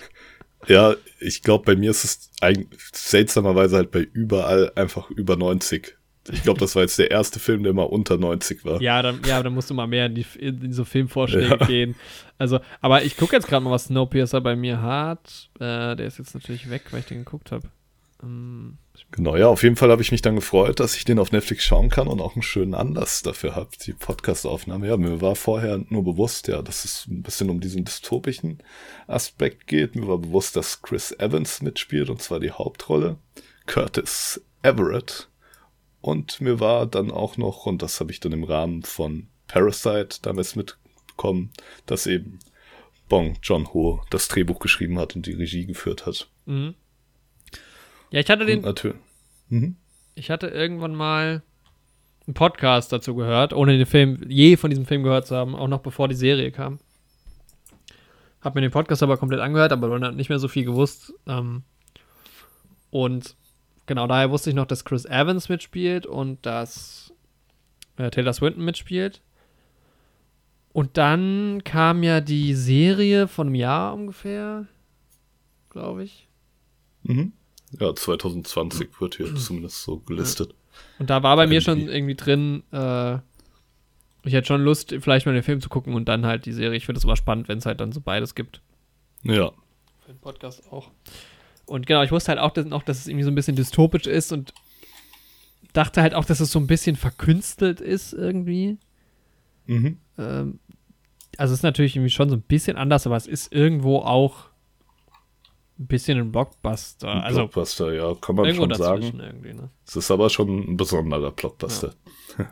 Ja, 0.65 0.95
ich 1.19 1.43
glaube, 1.43 1.65
bei 1.65 1.75
mir 1.75 1.91
ist 1.91 2.03
es 2.03 2.31
eigentlich 2.41 2.79
seltsamerweise 2.93 3.75
halt 3.77 3.91
bei 3.91 3.99
überall 3.99 4.71
einfach 4.75 5.09
über 5.11 5.35
90. 5.35 5.95
Ich 6.31 6.43
glaube, 6.43 6.59
das 6.59 6.75
war 6.75 6.81
jetzt 6.81 6.99
der 6.99 7.09
erste 7.09 7.39
Film, 7.39 7.63
der 7.63 7.73
mal 7.73 7.83
unter 7.83 8.17
90 8.17 8.65
war. 8.65 8.81
Ja, 8.81 9.01
dann, 9.01 9.21
ja, 9.25 9.41
dann 9.41 9.53
musst 9.53 9.69
du 9.69 9.73
mal 9.73 9.87
mehr 9.87 10.07
in, 10.07 10.15
die, 10.15 10.25
in 10.39 10.73
so 10.73 10.83
Filmvorschläge 10.83 11.57
Ja. 11.57 11.65
gehen. 11.65 11.95
Also, 12.37 12.59
aber 12.81 13.03
ich 13.03 13.15
gucke 13.15 13.35
jetzt 13.35 13.47
gerade 13.47 13.63
mal, 13.63 13.71
was 13.71 13.85
Snowpiercer 13.85 14.41
bei 14.41 14.55
mir 14.57 14.81
hat. 14.81 15.49
Äh, 15.55 15.95
der 15.95 16.05
ist 16.07 16.17
jetzt 16.19 16.33
natürlich 16.33 16.69
weg, 16.69 16.83
weil 16.91 16.99
ich 16.99 17.05
den 17.05 17.19
geguckt 17.19 17.51
habe. 17.51 17.69
Ähm, 18.23 18.77
Genau, 19.11 19.35
ja, 19.35 19.47
auf 19.47 19.63
jeden 19.63 19.75
Fall 19.75 19.91
habe 19.91 20.01
ich 20.01 20.11
mich 20.11 20.21
dann 20.21 20.35
gefreut, 20.35 20.79
dass 20.79 20.95
ich 20.95 21.05
den 21.05 21.19
auf 21.19 21.31
Netflix 21.31 21.63
schauen 21.63 21.89
kann 21.89 22.07
und 22.07 22.19
auch 22.19 22.35
einen 22.35 22.41
schönen 22.41 22.73
Anlass 22.73 23.23
dafür 23.23 23.55
habe, 23.55 23.69
die 23.85 23.93
Podcast-Aufnahme. 23.93 24.87
Ja, 24.87 24.97
mir 24.97 25.21
war 25.21 25.35
vorher 25.35 25.83
nur 25.89 26.03
bewusst, 26.03 26.47
ja, 26.47 26.61
dass 26.61 26.83
es 26.83 27.07
ein 27.07 27.21
bisschen 27.21 27.49
um 27.49 27.59
diesen 27.59 27.85
dystopischen 27.85 28.61
Aspekt 29.07 29.67
geht. 29.67 29.95
Mir 29.95 30.07
war 30.07 30.17
bewusst, 30.17 30.55
dass 30.55 30.81
Chris 30.81 31.11
Evans 31.13 31.61
mitspielt, 31.61 32.09
und 32.09 32.21
zwar 32.21 32.39
die 32.39 32.51
Hauptrolle. 32.51 33.17
Curtis 33.65 34.41
Everett. 34.61 35.29
Und 36.01 36.41
mir 36.41 36.59
war 36.59 36.85
dann 36.85 37.11
auch 37.11 37.37
noch, 37.37 37.65
und 37.65 37.81
das 37.81 37.99
habe 37.99 38.11
ich 38.11 38.19
dann 38.19 38.33
im 38.33 38.43
Rahmen 38.43 38.83
von 38.83 39.27
Parasite 39.47 40.19
damals 40.21 40.55
mitbekommen, 40.55 41.51
dass 41.85 42.07
eben 42.07 42.39
Bong 43.09 43.37
John-ho 43.41 44.01
das 44.09 44.27
Drehbuch 44.27 44.59
geschrieben 44.59 44.99
hat 44.99 45.15
und 45.15 45.25
die 45.25 45.33
Regie 45.33 45.65
geführt 45.65 46.05
hat. 46.05 46.29
mhm. 46.45 46.75
Ja, 48.11 48.19
ich 48.19 48.29
hatte 48.29 48.45
den, 48.45 48.61
natürlich. 48.61 48.97
Mhm. 49.49 49.75
ich 50.15 50.29
hatte 50.29 50.47
irgendwann 50.47 50.95
mal 50.95 51.43
einen 52.25 52.33
Podcast 52.33 52.91
dazu 52.91 53.15
gehört, 53.15 53.53
ohne 53.53 53.77
den 53.77 53.85
Film, 53.85 54.19
je 54.27 54.57
von 54.57 54.69
diesem 54.69 54.85
Film 54.85 55.03
gehört 55.03 55.27
zu 55.27 55.35
haben, 55.35 55.55
auch 55.55 55.67
noch 55.67 55.79
bevor 55.79 56.07
die 56.07 56.15
Serie 56.15 56.51
kam. 56.51 56.79
Hab 58.41 58.55
mir 58.55 58.61
den 58.61 58.71
Podcast 58.71 59.03
aber 59.03 59.17
komplett 59.17 59.39
angehört, 59.39 59.71
aber 59.71 59.97
dann 59.99 60.15
nicht 60.15 60.29
mehr 60.29 60.39
so 60.39 60.47
viel 60.47 60.65
gewusst. 60.65 61.13
Ähm, 61.25 61.63
und 62.91 63.35
genau 63.85 64.07
daher 64.07 64.29
wusste 64.31 64.49
ich 64.49 64.55
noch, 64.55 64.65
dass 64.65 64.85
Chris 64.85 65.05
Evans 65.05 65.49
mitspielt 65.49 66.05
und 66.05 66.45
dass 66.45 67.13
äh, 67.97 68.09
Taylor 68.09 68.33
Swinton 68.33 68.63
mitspielt. 68.63 69.21
Und 70.71 70.97
dann 70.97 71.63
kam 71.63 72.03
ja 72.03 72.21
die 72.21 72.53
Serie 72.53 73.27
von 73.27 73.47
einem 73.47 73.55
Jahr 73.55 73.93
ungefähr, 73.95 74.67
glaube 75.69 76.03
ich. 76.03 76.27
Mhm. 77.03 77.33
Ja, 77.79 77.93
2020 77.93 78.89
wird 78.99 79.15
hier 79.15 79.35
zumindest 79.35 79.83
so 79.83 79.97
gelistet. 79.99 80.53
Und 80.99 81.09
da 81.09 81.23
war 81.23 81.35
bei 81.35 81.47
mir 81.47 81.55
Irgendwie. 81.61 81.65
schon 81.85 81.89
irgendwie 81.89 82.15
drin, 82.15 82.63
äh, 82.71 83.15
ich 84.23 84.33
hätte 84.33 84.47
schon 84.47 84.61
Lust, 84.61 84.93
vielleicht 84.99 85.25
mal 85.25 85.33
den 85.33 85.43
Film 85.43 85.61
zu 85.61 85.69
gucken 85.69 85.93
und 85.93 86.05
dann 86.05 86.25
halt 86.25 86.45
die 86.45 86.53
Serie. 86.53 86.77
Ich 86.77 86.85
finde 86.85 86.99
es 86.99 87.05
aber 87.05 87.15
spannend, 87.15 87.47
wenn 87.47 87.57
es 87.57 87.65
halt 87.65 87.79
dann 87.79 87.91
so 87.91 88.01
beides 88.01 88.35
gibt. 88.35 88.61
Ja, 89.23 89.51
Für 90.05 90.11
den 90.13 90.19
Podcast 90.19 90.71
auch. 90.71 90.91
Und 91.65 91.85
genau, 91.85 92.03
ich 92.03 92.11
wusste 92.11 92.29
halt 92.29 92.39
auch, 92.39 92.51
dass, 92.51 92.71
auch, 92.71 92.83
dass 92.83 92.99
es 92.99 93.07
irgendwie 93.07 93.23
so 93.23 93.31
ein 93.31 93.35
bisschen 93.35 93.55
dystopisch 93.55 94.05
ist 94.07 94.31
und 94.31 94.53
dachte 95.73 96.01
halt 96.01 96.13
auch, 96.13 96.25
dass 96.25 96.39
es 96.39 96.51
so 96.51 96.59
ein 96.59 96.67
bisschen 96.67 96.95
verkünstelt 96.95 97.81
ist 97.81 98.13
irgendwie. 98.13 98.77
mhm. 99.65 99.97
Ähm, 100.17 100.59
also 101.37 101.53
es 101.53 101.59
ist 101.59 101.63
natürlich 101.63 101.95
irgendwie 101.95 102.09
schon 102.09 102.29
so 102.29 102.35
ein 102.35 102.41
bisschen 102.41 102.77
anders, 102.77 103.05
aber 103.05 103.15
es 103.15 103.27
ist 103.27 103.53
irgendwo 103.53 103.99
auch 103.99 104.46
ein 105.79 105.87
bisschen 105.87 106.17
ein 106.17 106.31
Blockbuster. 106.31 107.09
Ein 107.11 107.21
also 107.21 107.39
Blockbuster, 107.41 107.93
ja, 107.93 108.13
kann 108.15 108.35
man 108.35 108.53
schon 108.53 108.73
sagen. 108.73 109.17
ne? 109.17 109.69
Es 109.85 109.95
ist 109.95 110.09
aber 110.11 110.29
schon 110.29 110.71
ein 110.71 110.77
besonderer 110.77 111.31
Blockbuster. 111.31 111.93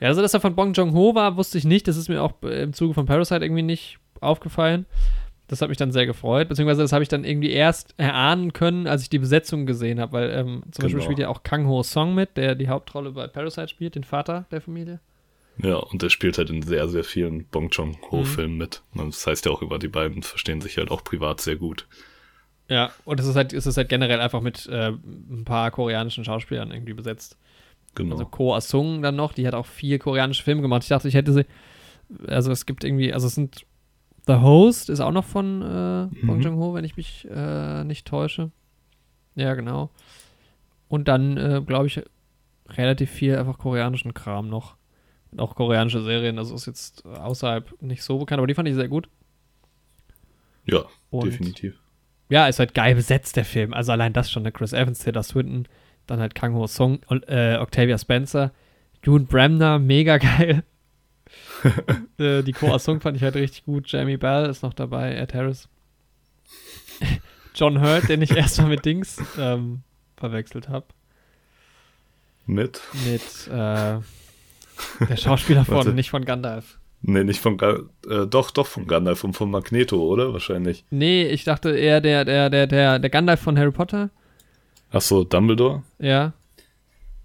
Ja, 0.00 0.06
also 0.06 0.22
dass 0.22 0.32
er 0.32 0.38
von 0.40 0.54
Bong 0.54 0.74
Joon-ho 0.74 1.16
war, 1.16 1.36
wusste 1.36 1.58
ich 1.58 1.64
nicht. 1.64 1.88
Das 1.88 1.96
ist 1.96 2.08
mir 2.08 2.22
auch 2.22 2.40
im 2.42 2.72
Zuge 2.72 2.94
von 2.94 3.06
Parasite 3.06 3.44
irgendwie 3.44 3.62
nicht 3.64 3.98
aufgefallen. 4.20 4.86
Das 5.48 5.60
hat 5.60 5.70
mich 5.70 5.76
dann 5.78 5.90
sehr 5.90 6.06
gefreut. 6.06 6.48
Beziehungsweise 6.48 6.82
das 6.82 6.92
habe 6.92 7.02
ich 7.02 7.08
dann 7.08 7.24
irgendwie 7.24 7.50
erst 7.50 7.94
erahnen 7.96 8.52
können, 8.52 8.86
als 8.86 9.02
ich 9.02 9.08
die 9.10 9.18
Besetzung 9.18 9.66
gesehen 9.66 9.98
habe. 9.98 10.12
Weil 10.12 10.30
ähm, 10.30 10.62
zum 10.70 10.82
Beispiel 10.82 10.90
Genau. 10.90 11.02
spielt 11.02 11.18
ja 11.18 11.28
auch 11.28 11.42
Kang 11.42 11.66
Ho 11.66 11.82
Song 11.82 12.14
mit, 12.14 12.36
der 12.36 12.54
die 12.54 12.68
Hauptrolle 12.68 13.10
bei 13.10 13.26
Parasite 13.26 13.66
spielt, 13.66 13.96
den 13.96 14.04
Vater 14.04 14.46
der 14.52 14.60
Familie. 14.60 15.00
Ja, 15.60 15.74
und 15.78 16.00
er 16.00 16.10
spielt 16.10 16.38
halt 16.38 16.50
in 16.50 16.62
sehr, 16.62 16.88
sehr 16.88 17.02
vielen 17.02 17.46
Bong 17.46 17.64
Mhm. 17.64 17.70
Joon-ho-Filmen 17.72 18.56
mit. 18.56 18.82
Und 18.94 19.12
Das 19.12 19.26
heißt 19.26 19.46
ja 19.46 19.50
auch 19.50 19.62
über 19.62 19.80
die 19.80 19.88
beiden 19.88 20.22
verstehen 20.22 20.60
sich 20.60 20.76
halt 20.78 20.92
auch 20.92 21.02
privat 21.02 21.40
sehr 21.40 21.56
gut. 21.56 21.88
Ja, 22.68 22.90
und 23.04 23.18
es 23.18 23.26
ist 23.26 23.34
halt, 23.36 23.52
es 23.52 23.66
ist 23.66 23.76
halt 23.76 23.88
generell 23.88 24.20
einfach 24.20 24.40
mit 24.42 24.66
äh, 24.66 24.88
ein 24.90 25.44
paar 25.44 25.70
koreanischen 25.70 26.24
Schauspielern 26.24 26.70
irgendwie 26.70 26.92
besetzt. 26.92 27.38
genau. 27.94 28.12
Also 28.16 28.26
Ko 28.26 28.54
Asung 28.54 29.00
dann 29.02 29.16
noch, 29.16 29.32
die 29.32 29.46
hat 29.46 29.54
auch 29.54 29.66
vier 29.66 29.98
koreanische 29.98 30.42
Filme 30.42 30.60
gemacht. 30.62 30.82
Ich 30.82 30.88
dachte, 30.90 31.08
ich 31.08 31.14
hätte 31.14 31.32
sie, 31.32 31.46
also 32.26 32.52
es 32.52 32.66
gibt 32.66 32.84
irgendwie, 32.84 33.12
also 33.12 33.26
es 33.26 33.34
sind 33.34 33.64
The 34.26 34.34
Host 34.34 34.90
ist 34.90 35.00
auch 35.00 35.12
noch 35.12 35.24
von 35.24 35.62
äh, 35.62 36.26
Bong 36.26 36.36
Mhm. 36.36 36.42
Joon-ho, 36.42 36.74
wenn 36.74 36.84
ich 36.84 36.98
mich 36.98 37.26
äh, 37.30 37.84
nicht 37.84 38.06
täusche. 38.06 38.50
Ja, 39.36 39.54
genau. 39.54 39.88
Und 40.88 41.08
dann, 41.08 41.38
äh, 41.38 41.62
glaube 41.66 41.86
ich, 41.86 42.02
relativ 42.68 43.10
viel 43.10 43.36
einfach 43.36 43.56
koreanischen 43.56 44.12
Kram 44.12 44.50
noch. 44.50 44.76
Und 45.30 45.40
auch 45.40 45.54
koreanische 45.54 46.02
Serien, 46.02 46.38
also 46.38 46.54
ist 46.54 46.66
jetzt 46.66 47.06
außerhalb 47.06 47.80
nicht 47.80 48.02
so 48.02 48.18
bekannt, 48.18 48.38
aber 48.40 48.46
die 48.46 48.54
fand 48.54 48.68
ich 48.68 48.74
sehr 48.74 48.88
gut. 48.88 49.08
ja, 50.66 50.84
Und 51.10 51.24
definitiv. 51.26 51.78
Ja, 52.28 52.46
ist 52.46 52.58
halt 52.58 52.74
geil 52.74 52.94
besetzt, 52.94 53.36
der 53.36 53.44
Film. 53.44 53.72
Also 53.72 53.92
allein 53.92 54.12
das 54.12 54.30
schon, 54.30 54.42
ne? 54.42 54.52
Chris 54.52 54.72
Evans, 54.72 55.00
Tilda 55.00 55.22
Swinton, 55.22 55.66
dann 56.06 56.20
halt 56.20 56.34
Kang 56.34 56.54
Ho 56.54 56.66
Song, 56.66 57.00
äh, 57.26 57.56
Octavia 57.56 57.98
Spencer, 57.98 58.52
June 59.02 59.24
Bremner, 59.24 59.78
mega 59.78 60.18
geil. 60.18 60.64
äh, 62.18 62.42
die 62.42 62.52
Ko 62.52 62.76
Song 62.78 63.00
fand 63.00 63.16
ich 63.16 63.22
halt 63.22 63.34
richtig 63.34 63.64
gut. 63.64 63.90
Jamie 63.90 64.16
Bell 64.16 64.48
ist 64.48 64.62
noch 64.62 64.74
dabei, 64.74 65.14
Ed 65.14 65.34
Harris. 65.34 65.68
John 67.54 67.80
Hurt, 67.80 68.08
den 68.08 68.22
ich 68.22 68.30
erstmal 68.30 68.68
mit 68.68 68.84
Dings 68.84 69.18
ähm, 69.38 69.82
verwechselt 70.16 70.68
habe. 70.68 70.86
Mit? 72.46 72.80
Mit 73.04 73.48
äh, 73.48 73.98
der 75.08 75.16
Schauspieler 75.16 75.64
von, 75.64 75.94
nicht 75.94 76.10
von 76.10 76.24
Gandalf. 76.24 76.77
Nee, 77.00 77.22
nicht 77.24 77.40
von 77.40 77.58
äh, 77.60 78.26
doch, 78.26 78.50
doch 78.50 78.66
von 78.66 78.86
Gandalf 78.86 79.22
und 79.24 79.34
von 79.34 79.50
Magneto, 79.50 80.02
oder? 80.02 80.32
Wahrscheinlich. 80.32 80.84
Nee, 80.90 81.26
ich 81.28 81.44
dachte 81.44 81.70
eher 81.76 82.00
der, 82.00 82.24
der, 82.24 82.50
der, 82.50 82.66
der, 82.66 82.98
der 82.98 83.10
Gandalf 83.10 83.40
von 83.40 83.56
Harry 83.58 83.70
Potter. 83.70 84.10
Ach 84.90 85.00
so, 85.00 85.24
Dumbledore? 85.24 85.82
Ja, 85.98 86.32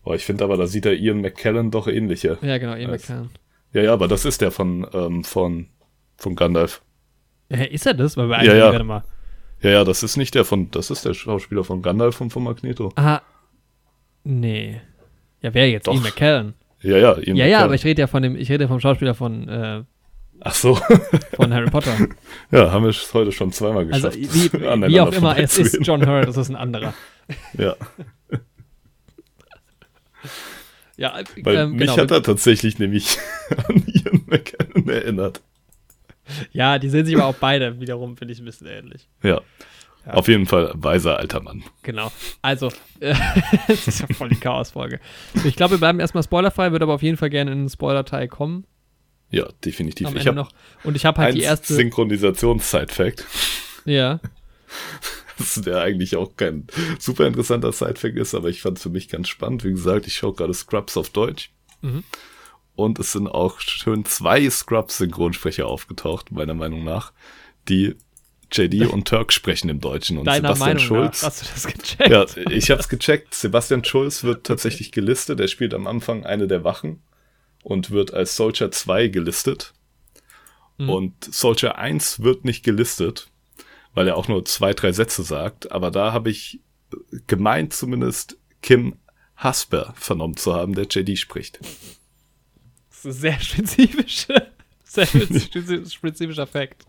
Oh, 0.06 0.14
ich 0.14 0.26
finde 0.26 0.44
aber, 0.44 0.58
da 0.58 0.68
sieht 0.68 0.84
der 0.84 0.98
Ian 0.98 1.22
McKellen 1.22 1.72
doch 1.72 1.88
ähnlicher. 1.88 2.38
ja, 2.42 2.58
genau, 2.58 2.76
Ian 2.76 2.92
Weiß. 2.92 3.08
McKellen. 3.08 3.30
Ja, 3.72 3.82
ja, 3.84 3.94
aber 3.94 4.10
das 4.10 4.26
ist 4.26 4.42
der 4.42 4.52
von, 4.52 4.86
ähm, 4.94 5.24
von, 5.24 5.68
von 6.18 6.36
Gandalf. 6.36 6.82
Ja, 7.50 7.64
ist 7.64 7.86
er 7.86 7.94
das? 7.94 8.18
Weil 8.18 8.28
wir 8.28 8.44
Ja, 8.44 8.54
ja. 8.54 8.66
warte 8.66 8.84
mal. 8.84 9.04
Ja, 9.62 9.70
ja, 9.70 9.84
das 9.86 10.04
ist 10.04 10.18
nicht 10.18 10.36
der 10.36 10.44
von, 10.44 10.70
das 10.72 10.92
ist 10.92 11.06
der 11.06 11.14
Schauspieler 11.14 11.64
von 11.64 11.82
Gandalf 11.82 12.20
und 12.20 12.32
von 12.32 12.44
Magneto. 12.44 12.92
Ah, 12.98 13.22
nee. 14.26 14.82
Ja, 15.42 15.54
wer 15.54 15.70
jetzt? 15.70 15.88
Doch. 15.88 15.94
Ian 15.94 16.04
McKellen. 16.04 16.54
Ja, 16.84 16.98
ja, 16.98 17.18
Ian 17.18 17.36
Ja, 17.38 17.46
ja, 17.46 17.60
aber 17.64 17.74
ich 17.76 17.84
rede 17.86 18.02
ja 18.02 18.08
von 18.08 18.22
dem, 18.24 18.36
ich 18.36 18.50
rede 18.52 18.68
vom 18.68 18.80
Schauspieler 18.80 19.16
von, 19.16 19.48
äh, 19.50 19.84
Ach 20.42 20.54
so. 20.54 20.76
von 21.36 21.54
Harry 21.54 21.70
Potter. 21.70 21.96
ja, 22.52 22.72
haben 22.72 22.84
wir 22.84 22.90
es 22.90 23.14
heute 23.14 23.32
schon 23.32 23.52
zweimal 23.52 23.88
Also 23.92 24.10
geschafft. 24.10 24.34
wie, 24.36 24.54
wie 24.62 24.68
aneinander 24.68 25.04
auch 25.04 25.14
immer, 25.14 25.38
es 25.40 25.58
ist. 25.58 25.80
John 25.82 26.06
Hurt, 26.06 26.28
das 26.28 26.38
ist 26.38 26.50
ein 26.50 26.56
anderer. 26.56 26.94
Ja, 27.58 27.76
Ja, 30.96 31.20
weil 31.42 31.56
ähm, 31.58 31.72
mich 31.72 31.80
genau. 31.82 31.98
hat 31.98 32.12
er 32.12 32.22
tatsächlich 32.22 32.78
nämlich 32.78 33.18
an 33.68 33.84
Ian 33.88 34.22
McKellen 34.28 34.88
erinnert. 34.88 35.42
ja, 36.52 36.78
die 36.78 36.90
sehen 36.90 37.06
sich 37.06 37.16
aber 37.16 37.26
auch 37.26 37.36
beide 37.36 37.80
wiederum, 37.80 38.16
finde 38.16 38.34
ich, 38.34 38.40
ein 38.40 38.46
bisschen 38.46 38.68
ähnlich. 38.68 39.10
Ja. 39.24 39.42
Ja. 40.06 40.14
Auf 40.14 40.28
jeden 40.28 40.46
Fall 40.46 40.72
weiser 40.76 41.18
alter 41.18 41.42
Mann. 41.42 41.64
Genau. 41.82 42.12
Also, 42.42 42.68
äh, 43.00 43.16
das 43.68 43.88
ist 43.88 44.02
ja 44.02 44.08
voll 44.14 44.30
die 44.30 44.40
Chaos-Folge. 44.40 45.00
Ich 45.46 45.56
glaube, 45.56 45.72
wir 45.76 45.78
bleiben 45.78 46.00
erstmal 46.00 46.24
spoilerfrei, 46.24 46.72
würde 46.72 46.84
aber 46.84 46.96
auf 46.96 47.04
jeden 47.04 47.18
Fall 47.18 47.30
gerne 47.30 47.52
in 47.52 47.60
den 47.60 47.70
Spoiler-Teil 47.70 48.28
kommen. 48.28 48.66
Ja, 49.30 49.48
definitiv. 49.64 50.08
Am 50.08 50.18
ich 50.18 50.28
habe 50.28 50.36
noch. 50.36 50.52
Und 50.84 50.96
ich 50.96 51.06
habe 51.06 51.22
halt 51.22 51.36
die 51.36 51.42
erste. 51.42 51.74
Synchronisations-Side-Fact. 51.74 53.26
ja. 53.86 54.20
Das 55.36 55.58
ist 55.58 55.66
der 55.66 55.82
eigentlich 55.82 56.16
auch 56.16 56.38
kein 56.38 56.68
super 57.00 57.26
interessanter 57.26 57.72
Side-Fact 57.72 58.18
ist, 58.18 58.36
aber 58.36 58.50
ich 58.50 58.62
fand 58.62 58.78
es 58.78 58.84
für 58.84 58.92
mich 58.92 59.10
ganz 59.10 59.28
spannend. 59.30 59.64
Wie 59.64 59.72
gesagt, 59.72 60.06
ich 60.06 60.14
schaue 60.14 60.34
gerade 60.34 60.54
Scrubs 60.54 60.96
auf 60.96 61.10
Deutsch. 61.10 61.52
Mhm. 61.82 62.04
Und 62.76 63.00
es 63.00 63.14
sind 63.14 63.28
auch 63.28 63.60
schön 63.60 64.06
zwei 64.06 64.48
Scrubs-Synchronsprecher 64.48 65.66
aufgetaucht, 65.66 66.32
meiner 66.32 66.54
Meinung 66.54 66.84
nach, 66.84 67.14
die 67.68 67.96
JD 68.54 68.88
und 68.88 69.08
Turk 69.08 69.34
sprechen 69.34 69.70
im 69.70 69.80
Deutschen. 69.80 70.18
Und 70.18 70.26
Deiner 70.26 70.56
Sebastian 70.56 70.68
Meinung 70.68 70.84
Schulz. 70.84 71.22
nach. 71.22 71.30
Hast 71.30 71.42
du 71.42 71.46
das 71.54 71.68
gecheckt? 71.68 72.10
Ja, 72.10 72.26
ich 72.52 72.70
hab's 72.72 72.88
gecheckt. 72.90 73.34
Sebastian 73.34 73.84
Schulz 73.84 74.24
wird 74.24 74.46
tatsächlich 74.46 74.92
gelistet. 74.92 75.40
Er 75.40 75.48
spielt 75.48 75.74
am 75.74 75.88
Anfang 75.88 76.26
eine 76.26 76.48
der 76.48 76.64
Wachen 76.64 77.02
und 77.64 77.92
wird 77.92 78.14
als 78.14 78.36
Soldier 78.36 78.72
2 78.72 79.08
gelistet. 79.08 79.74
Mhm. 80.78 80.90
Und 80.90 81.24
Soldier 81.34 81.78
1 81.78 82.22
wird 82.22 82.46
nicht 82.46 82.64
gelistet, 82.64 83.30
weil 83.94 84.08
er 84.08 84.18
auch 84.18 84.28
nur 84.28 84.44
zwei, 84.46 84.74
drei 84.74 84.92
Sätze 84.92 85.24
sagt. 85.24 85.72
Aber 85.72 85.92
da 85.92 86.14
habe 86.14 86.30
ich 86.30 86.60
gemeint 87.28 87.74
zumindest 87.74 88.38
Kim 88.62 88.98
Hasper 89.36 89.94
vernommen 89.98 90.38
zu 90.38 90.54
haben, 90.54 90.74
der 90.76 90.86
JD 90.90 91.18
spricht. 91.18 91.60
Das 92.90 93.06
ist 93.06 93.22
sehr 93.22 93.40
spezifisch. 93.40 94.28
Sehr 94.86 95.08
spezi- 95.08 95.92
spezifischer 95.92 96.48
Fakt. 96.48 96.86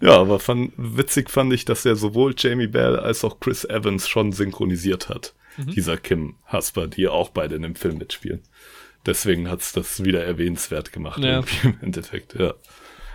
Ja, 0.00 0.18
aber 0.18 0.40
fand, 0.40 0.72
witzig 0.76 1.28
fand 1.30 1.52
ich, 1.52 1.64
dass 1.64 1.84
er 1.84 1.94
sowohl 1.96 2.34
Jamie 2.36 2.66
Bell 2.68 2.98
als 2.98 3.22
auch 3.24 3.38
Chris 3.40 3.64
Evans 3.64 4.08
schon 4.08 4.32
synchronisiert 4.32 5.08
hat. 5.08 5.34
Mhm. 5.58 5.72
Dieser 5.72 5.96
Kim 5.98 6.36
Hasper, 6.46 6.86
die 6.86 7.06
auch 7.08 7.28
beide 7.30 7.54
in 7.56 7.62
dem 7.62 7.74
Film 7.74 7.98
mitspielen. 7.98 8.40
Deswegen 9.06 9.50
hat's 9.50 9.72
das 9.72 10.04
wieder 10.04 10.24
erwähnenswert 10.24 10.92
gemacht, 10.92 11.22
Ja. 11.22 11.36
irgendwie 11.36 11.68
im 11.68 11.78
Endeffekt, 11.82 12.34
ja. 12.38 12.54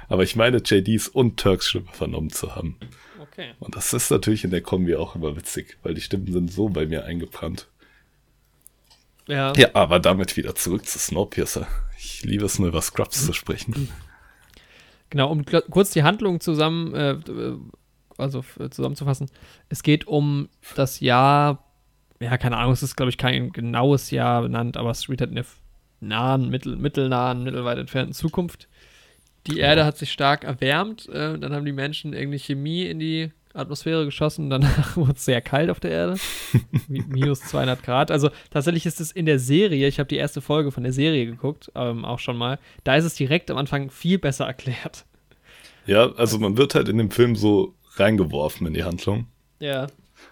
Aber 0.09 0.23
ich 0.23 0.35
meine, 0.35 0.57
JDs 0.63 1.07
und 1.07 1.37
Turks 1.39 1.67
Stimme 1.69 1.87
vernommen 1.91 2.29
zu 2.29 2.55
haben. 2.55 2.77
Okay. 3.19 3.53
Und 3.59 3.75
das 3.75 3.93
ist 3.93 4.11
natürlich 4.11 4.43
in 4.43 4.51
der 4.51 4.61
Kombi 4.61 4.95
auch 4.95 5.15
immer 5.15 5.35
witzig, 5.35 5.77
weil 5.83 5.95
die 5.95 6.01
Stimmen 6.01 6.31
sind 6.31 6.51
so 6.51 6.69
bei 6.69 6.85
mir 6.85 7.05
eingebrannt. 7.05 7.67
Ja. 9.27 9.53
Ja, 9.57 9.69
aber 9.73 9.99
damit 9.99 10.37
wieder 10.37 10.53
zurück 10.55 10.85
zu 10.85 10.99
Snowpiercer. 10.99 11.67
Ich 11.97 12.23
liebe 12.23 12.45
es 12.45 12.59
nur 12.59 12.67
über 12.69 12.81
Scrubs 12.81 13.25
zu 13.25 13.33
sprechen. 13.33 13.89
Genau, 15.09 15.31
um 15.31 15.45
kurz 15.45 15.91
die 15.91 16.03
Handlung 16.03 16.39
zusammen, 16.39 16.93
äh, 16.93 17.11
äh, 17.11 17.57
also 18.17 18.43
zusammenzufassen. 18.69 19.29
Es 19.69 19.83
geht 19.83 20.07
um 20.07 20.49
das 20.75 20.99
Jahr, 20.99 21.63
ja, 22.19 22.37
keine 22.37 22.57
Ahnung, 22.57 22.73
es 22.73 22.83
ist, 22.83 22.95
glaube 22.95 23.09
ich, 23.09 23.17
kein 23.17 23.51
genaues 23.51 24.11
Jahr 24.11 24.41
benannt, 24.41 24.77
aber 24.77 24.91
es 24.91 25.03
spielt 25.03 25.21
halt 25.21 25.29
in 25.31 25.35
der 25.35 25.43
f- 25.43 25.61
nahen, 25.99 26.49
mittel, 26.49 26.75
mittelnahen, 26.75 27.43
mittelweit 27.43 27.77
entfernten 27.77 28.13
Zukunft. 28.13 28.67
Die 29.47 29.59
Erde 29.59 29.85
hat 29.85 29.97
sich 29.97 30.11
stark 30.11 30.43
erwärmt, 30.43 31.07
äh, 31.09 31.37
dann 31.37 31.53
haben 31.53 31.65
die 31.65 31.71
Menschen 31.71 32.13
irgendwie 32.13 32.39
Chemie 32.39 32.83
in 32.85 32.99
die 32.99 33.31
Atmosphäre 33.55 34.05
geschossen, 34.05 34.49
danach 34.49 34.95
wurde 34.97 35.13
es 35.13 35.25
sehr 35.25 35.41
kalt 35.41 35.69
auf 35.69 35.79
der 35.79 35.91
Erde. 35.91 36.13
Mi- 36.89 37.03
Minus 37.07 37.39
200 37.41 37.81
Grad. 37.83 38.11
Also 38.11 38.29
tatsächlich 38.51 38.85
ist 38.85 38.99
es 39.01 39.11
in 39.11 39.25
der 39.25 39.39
Serie, 39.39 39.87
ich 39.87 39.99
habe 39.99 40.07
die 40.07 40.17
erste 40.17 40.41
Folge 40.41 40.71
von 40.71 40.83
der 40.83 40.93
Serie 40.93 41.25
geguckt, 41.25 41.71
ähm, 41.75 42.05
auch 42.05 42.19
schon 42.19 42.37
mal, 42.37 42.59
da 42.83 42.95
ist 42.95 43.05
es 43.05 43.15
direkt 43.15 43.49
am 43.51 43.57
Anfang 43.57 43.89
viel 43.89 44.17
besser 44.19 44.45
erklärt. 44.45 45.05
Ja, 45.85 46.11
also 46.13 46.39
man 46.39 46.57
wird 46.57 46.75
halt 46.75 46.89
in 46.89 46.97
dem 46.97 47.11
Film 47.11 47.35
so 47.35 47.73
reingeworfen 47.95 48.67
in 48.67 48.73
die 48.73 48.83
Handlung. 48.83 49.27
Ja. 49.59 49.87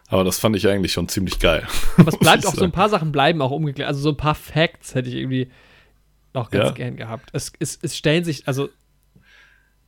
Aber 0.08 0.24
das 0.24 0.40
fand 0.40 0.56
ich 0.56 0.68
eigentlich 0.68 0.92
schon 0.94 1.08
ziemlich 1.08 1.40
geil. 1.40 1.66
Aber 1.98 2.10
es 2.10 2.18
bleibt 2.20 2.46
auch 2.46 2.54
so 2.56 2.64
ein 2.64 2.72
paar 2.72 2.90
Sachen 2.90 3.12
bleiben 3.12 3.42
auch 3.42 3.52
umgeklärt. 3.52 3.88
Also 3.88 4.02
so 4.02 4.10
ein 4.10 4.18
paar 4.18 4.36
Facts 4.36 4.96
hätte 4.96 5.10
ich 5.10 5.16
irgendwie 5.16 5.50
noch 6.34 6.50
ganz 6.50 6.66
Ja. 6.70 6.72
gern 6.72 6.96
gehabt. 6.98 7.30
Es, 7.34 7.54
es, 7.60 7.78
es 7.82 7.96
stellen 7.96 8.24
sich, 8.24 8.48
also 8.48 8.70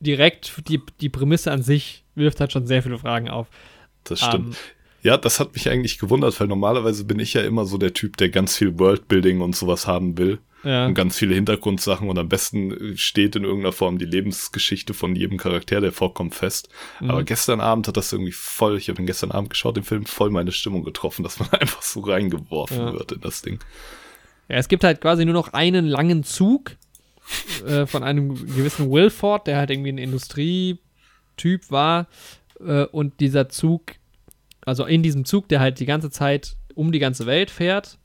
direkt 0.00 0.52
die, 0.68 0.80
die 1.00 1.08
Prämisse 1.08 1.50
an 1.52 1.62
sich 1.62 2.04
wirft 2.14 2.40
halt 2.40 2.52
schon 2.52 2.66
sehr 2.66 2.82
viele 2.82 2.98
Fragen 2.98 3.28
auf. 3.28 3.46
Das 4.04 4.20
stimmt. 4.20 4.54
Ähm, 4.54 4.56
Ja, 5.02 5.16
das 5.16 5.38
hat 5.40 5.54
mich 5.54 5.68
eigentlich 5.68 5.98
gewundert, 5.98 6.38
weil 6.40 6.48
normalerweise 6.48 7.04
bin 7.04 7.18
ich 7.20 7.34
ja 7.34 7.42
immer 7.42 7.64
so 7.64 7.78
der 7.78 7.92
Typ, 7.94 8.16
der 8.16 8.28
ganz 8.30 8.56
viel 8.56 8.78
Worldbuilding 8.78 9.40
und 9.40 9.54
sowas 9.54 9.86
haben 9.86 10.18
will. 10.18 10.38
ja. 10.64 10.86
Und 10.86 10.94
ganz 10.94 11.16
viele 11.16 11.34
Hintergrundsachen 11.34 12.08
und 12.08 12.18
am 12.18 12.28
besten 12.28 12.72
äh, 12.94 12.96
steht 12.96 13.36
in 13.36 13.44
irgendeiner 13.44 13.72
Form 13.72 13.98
die 13.98 14.04
Lebensgeschichte 14.04 14.94
von 14.94 15.14
jedem 15.14 15.38
Charakter, 15.38 15.80
der 15.80 15.92
vorkommt, 15.92 16.34
fest. 16.34 16.68
Mhm. 17.00 17.10
Aber 17.10 17.22
gestern 17.22 17.60
Abend 17.60 17.86
hat 17.86 17.96
das 17.96 18.12
irgendwie 18.12 18.32
voll, 18.32 18.76
ich 18.78 18.88
habe 18.88 19.00
ihn 19.00 19.06
gestern 19.06 19.30
Abend 19.30 19.50
geschaut, 19.50 19.76
den 19.76 19.84
Film 19.84 20.06
voll 20.06 20.30
meine 20.30 20.50
Stimmung 20.52 20.82
getroffen, 20.82 21.22
dass 21.22 21.38
man 21.38 21.50
einfach 21.52 21.82
so 21.82 22.00
reingeworfen 22.00 22.78
Ja. 22.78 22.92
wird 22.92 23.12
in 23.12 23.20
das 23.20 23.42
Ding. 23.42 23.60
Ja, 24.48 24.56
es 24.56 24.66
gibt 24.68 24.82
halt 24.84 25.00
quasi 25.00 25.24
nur 25.24 25.34
noch 25.34 25.52
einen 25.52 25.86
langen 25.86 26.24
Zug 26.24 26.72
äh, 27.66 27.86
von 27.86 28.02
einem 28.02 28.34
gewissen 28.34 28.90
Wilford, 28.90 29.46
der 29.46 29.58
halt 29.58 29.70
irgendwie 29.70 29.92
ein 29.92 29.98
Industrietyp 29.98 31.70
war. 31.70 32.06
Äh, 32.60 32.84
und 32.86 33.20
dieser 33.20 33.48
Zug, 33.48 33.82
also 34.64 34.84
in 34.84 35.02
diesem 35.02 35.24
Zug, 35.24 35.48
der 35.48 35.60
halt 35.60 35.80
die 35.80 35.86
ganze 35.86 36.10
Zeit 36.10 36.56
um 36.74 36.92
die 36.92 36.98
ganze 36.98 37.26
Welt 37.26 37.50
fährt, 37.50 37.98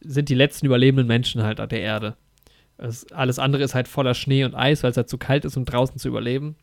sind 0.00 0.28
die 0.28 0.34
letzten 0.34 0.66
überlebenden 0.66 1.06
Menschen 1.06 1.42
halt 1.42 1.60
an 1.60 1.68
der 1.68 1.80
Erde. 1.80 2.16
Es, 2.76 3.10
alles 3.12 3.38
andere 3.38 3.62
ist 3.62 3.74
halt 3.74 3.88
voller 3.88 4.14
Schnee 4.14 4.44
und 4.44 4.54
Eis, 4.54 4.82
weil 4.82 4.90
es 4.90 4.96
halt 4.96 5.08
zu 5.08 5.18
kalt 5.18 5.44
ist, 5.44 5.56
um 5.56 5.64
draußen 5.64 5.98
zu 5.98 6.08
überleben. 6.08 6.56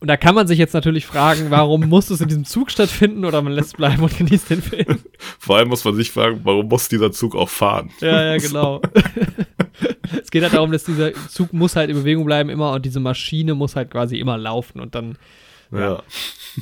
Und 0.00 0.08
da 0.08 0.16
kann 0.16 0.34
man 0.34 0.46
sich 0.46 0.58
jetzt 0.58 0.72
natürlich 0.72 1.04
fragen, 1.04 1.50
warum 1.50 1.86
muss 1.86 2.08
es 2.08 2.22
in 2.22 2.28
diesem 2.28 2.46
Zug 2.46 2.70
stattfinden 2.70 3.26
oder 3.26 3.42
man 3.42 3.52
lässt 3.52 3.76
bleiben 3.76 4.02
und 4.02 4.16
genießt 4.16 4.48
den 4.48 4.62
Film. 4.62 5.00
Vor 5.38 5.56
allem 5.56 5.68
muss 5.68 5.84
man 5.84 5.94
sich 5.94 6.10
fragen, 6.10 6.40
warum 6.42 6.68
muss 6.68 6.88
dieser 6.88 7.12
Zug 7.12 7.36
auch 7.36 7.50
fahren? 7.50 7.90
Ja, 8.00 8.32
ja, 8.32 8.36
genau. 8.38 8.80
es 10.22 10.30
geht 10.30 10.42
halt 10.42 10.54
darum, 10.54 10.72
dass 10.72 10.84
dieser 10.84 11.12
Zug 11.28 11.52
muss 11.52 11.76
halt 11.76 11.90
in 11.90 11.96
Bewegung 11.96 12.24
bleiben 12.24 12.50
immer 12.50 12.72
und 12.72 12.84
diese 12.84 13.00
Maschine 13.00 13.54
muss 13.54 13.76
halt 13.76 13.90
quasi 13.90 14.18
immer 14.18 14.36
laufen 14.38 14.80
und 14.80 14.94
dann 14.94 15.16
Ja. 15.72 16.02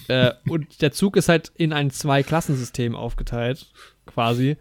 äh, 0.08 0.32
und 0.48 0.80
der 0.82 0.92
Zug 0.92 1.16
ist 1.16 1.28
halt 1.28 1.50
in 1.56 1.72
ein 1.72 1.90
Zwei-Klassensystem 1.90 2.94
aufgeteilt, 2.94 3.70
quasi. 4.06 4.56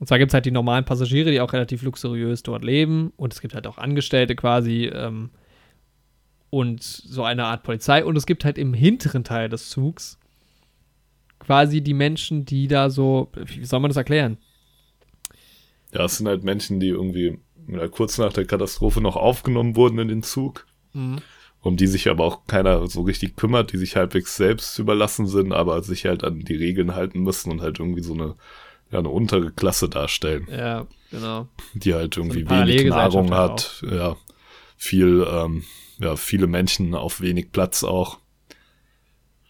Und 0.00 0.08
zwar 0.08 0.18
gibt 0.18 0.30
es 0.30 0.34
halt 0.34 0.44
die 0.46 0.50
normalen 0.50 0.84
Passagiere, 0.84 1.30
die 1.30 1.40
auch 1.40 1.52
relativ 1.52 1.82
luxuriös 1.82 2.42
dort 2.42 2.64
leben. 2.64 3.12
Und 3.16 3.32
es 3.32 3.40
gibt 3.40 3.54
halt 3.54 3.66
auch 3.66 3.78
Angestellte 3.78 4.34
quasi 4.34 4.86
ähm, 4.92 5.30
und 6.50 6.82
so 6.82 7.22
eine 7.24 7.44
Art 7.44 7.62
Polizei. 7.62 8.04
Und 8.04 8.16
es 8.16 8.26
gibt 8.26 8.44
halt 8.44 8.58
im 8.58 8.74
hinteren 8.74 9.22
Teil 9.24 9.48
des 9.48 9.70
Zugs 9.70 10.18
quasi 11.38 11.80
die 11.80 11.94
Menschen, 11.94 12.44
die 12.44 12.66
da 12.68 12.90
so, 12.90 13.30
wie 13.36 13.64
soll 13.64 13.80
man 13.80 13.90
das 13.90 13.96
erklären? 13.96 14.38
Ja, 15.92 16.04
es 16.06 16.18
sind 16.18 16.26
halt 16.26 16.42
Menschen, 16.42 16.80
die 16.80 16.88
irgendwie 16.88 17.38
ja, 17.68 17.88
kurz 17.88 18.18
nach 18.18 18.32
der 18.32 18.44
Katastrophe 18.44 19.00
noch 19.00 19.16
aufgenommen 19.16 19.76
wurden 19.76 19.98
in 19.98 20.08
den 20.08 20.22
Zug. 20.22 20.66
Mhm. 20.92 21.18
Um 21.60 21.78
die 21.78 21.86
sich 21.86 22.10
aber 22.10 22.24
auch 22.24 22.46
keiner 22.46 22.86
so 22.88 23.02
richtig 23.02 23.36
kümmert, 23.36 23.72
die 23.72 23.78
sich 23.78 23.96
halbwegs 23.96 24.36
selbst 24.36 24.78
überlassen 24.78 25.26
sind, 25.26 25.52
aber 25.52 25.82
sich 25.82 26.04
halt 26.04 26.22
an 26.22 26.40
die 26.40 26.56
Regeln 26.56 26.94
halten 26.94 27.20
müssen 27.22 27.50
und 27.50 27.62
halt 27.62 27.78
irgendwie 27.78 28.02
so 28.02 28.12
eine, 28.12 28.34
ja, 28.90 28.98
eine 28.98 29.08
untere 29.08 29.50
Klasse 29.50 29.88
darstellen. 29.88 30.46
Ja, 30.50 30.86
genau. 31.10 31.48
Die 31.72 31.94
halt 31.94 32.18
irgendwie 32.18 32.42
so 32.42 32.50
wenig 32.50 32.84
Nahrung 32.84 33.32
hat, 33.32 33.82
auch. 33.82 33.90
ja, 33.90 34.16
viel, 34.76 35.26
ähm, 35.26 35.64
ja, 36.00 36.16
viele 36.16 36.46
Menschen 36.46 36.94
auf 36.94 37.22
wenig 37.22 37.50
Platz 37.50 37.82
auch. 37.82 38.18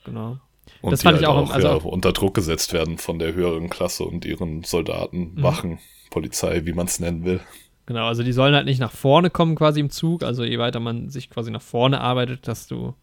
Genau. 0.04 0.38
Und 0.82 0.92
das 0.92 1.02
fand 1.02 1.14
halt 1.14 1.22
ich 1.22 1.28
auch, 1.28 1.48
auch 1.48 1.50
also 1.50 1.68
ja, 1.68 1.74
unter 1.74 2.12
Druck 2.12 2.34
gesetzt 2.34 2.72
werden 2.72 2.98
von 2.98 3.18
der 3.18 3.34
höheren 3.34 3.70
Klasse 3.70 4.04
und 4.04 4.24
ihren 4.24 4.62
Soldaten, 4.62 5.32
mhm. 5.34 5.42
Wachen, 5.42 5.78
Polizei, 6.10 6.64
wie 6.64 6.74
man 6.74 6.86
es 6.86 7.00
nennen 7.00 7.24
will. 7.24 7.40
Genau, 7.86 8.06
also 8.06 8.22
die 8.22 8.32
sollen 8.32 8.54
halt 8.54 8.64
nicht 8.64 8.80
nach 8.80 8.92
vorne 8.92 9.30
kommen 9.30 9.56
quasi 9.56 9.80
im 9.80 9.90
Zug. 9.90 10.22
Also 10.22 10.44
je 10.44 10.58
weiter 10.58 10.80
man 10.80 11.10
sich 11.10 11.28
quasi 11.28 11.50
nach 11.50 11.62
vorne 11.62 12.00
arbeitet, 12.00 12.48
dass 12.48 12.66
du. 12.66 12.94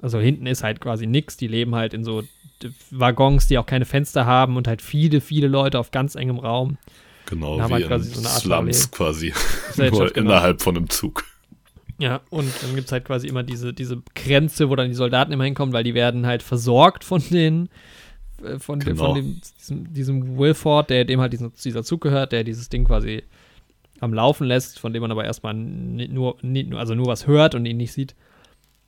Also 0.00 0.18
hinten 0.18 0.46
ist 0.46 0.62
halt 0.62 0.80
quasi 0.80 1.06
nichts. 1.06 1.36
Die 1.36 1.48
leben 1.48 1.74
halt 1.74 1.94
in 1.94 2.04
so 2.04 2.22
Waggons, 2.90 3.46
die 3.46 3.58
auch 3.58 3.66
keine 3.66 3.84
Fenster 3.84 4.26
haben 4.26 4.56
und 4.56 4.68
halt 4.68 4.82
viele, 4.82 5.20
viele 5.20 5.48
Leute 5.48 5.78
auf 5.78 5.90
ganz 5.90 6.14
engem 6.14 6.38
Raum. 6.38 6.78
Genau, 7.26 7.56
wie 7.56 7.72
halt 7.72 7.86
quasi 7.86 8.10
so 8.10 8.20
eine 8.20 8.28
Art 8.28 8.40
Slums 8.40 8.90
quasi. 8.90 9.32
Nur 9.76 9.90
genau. 9.90 10.04
innerhalb 10.14 10.62
von 10.62 10.76
einem 10.76 10.90
Zug. 10.90 11.24
Ja, 11.98 12.20
und 12.30 12.50
dann 12.62 12.74
gibt 12.74 12.86
es 12.86 12.92
halt 12.92 13.04
quasi 13.04 13.28
immer 13.28 13.42
diese, 13.42 13.72
diese 13.72 14.02
Grenze, 14.14 14.68
wo 14.68 14.76
dann 14.76 14.88
die 14.88 14.94
Soldaten 14.94 15.32
immer 15.32 15.44
hinkommen, 15.44 15.72
weil 15.72 15.84
die 15.84 15.94
werden 15.94 16.26
halt 16.26 16.42
versorgt 16.42 17.04
von 17.04 17.22
den, 17.30 17.68
äh, 18.44 18.58
von, 18.58 18.80
genau. 18.80 19.06
von 19.06 19.14
dem, 19.14 19.40
diesem, 19.60 19.94
diesem 19.94 20.38
Wilford, 20.38 20.90
der 20.90 21.04
dem 21.04 21.20
halt 21.20 21.32
diesen, 21.32 21.52
dieser 21.52 21.84
Zug 21.84 22.00
gehört, 22.00 22.32
der 22.32 22.42
dieses 22.42 22.68
Ding 22.68 22.84
quasi 22.84 23.22
am 24.00 24.12
Laufen 24.12 24.46
lässt, 24.46 24.78
von 24.78 24.92
dem 24.92 25.02
man 25.02 25.10
aber 25.10 25.24
erstmal 25.24 25.54
nur, 25.54 26.36
also 26.74 26.94
nur 26.94 27.06
was 27.06 27.26
hört 27.26 27.54
und 27.54 27.66
ihn 27.66 27.76
nicht 27.76 27.92
sieht. 27.92 28.14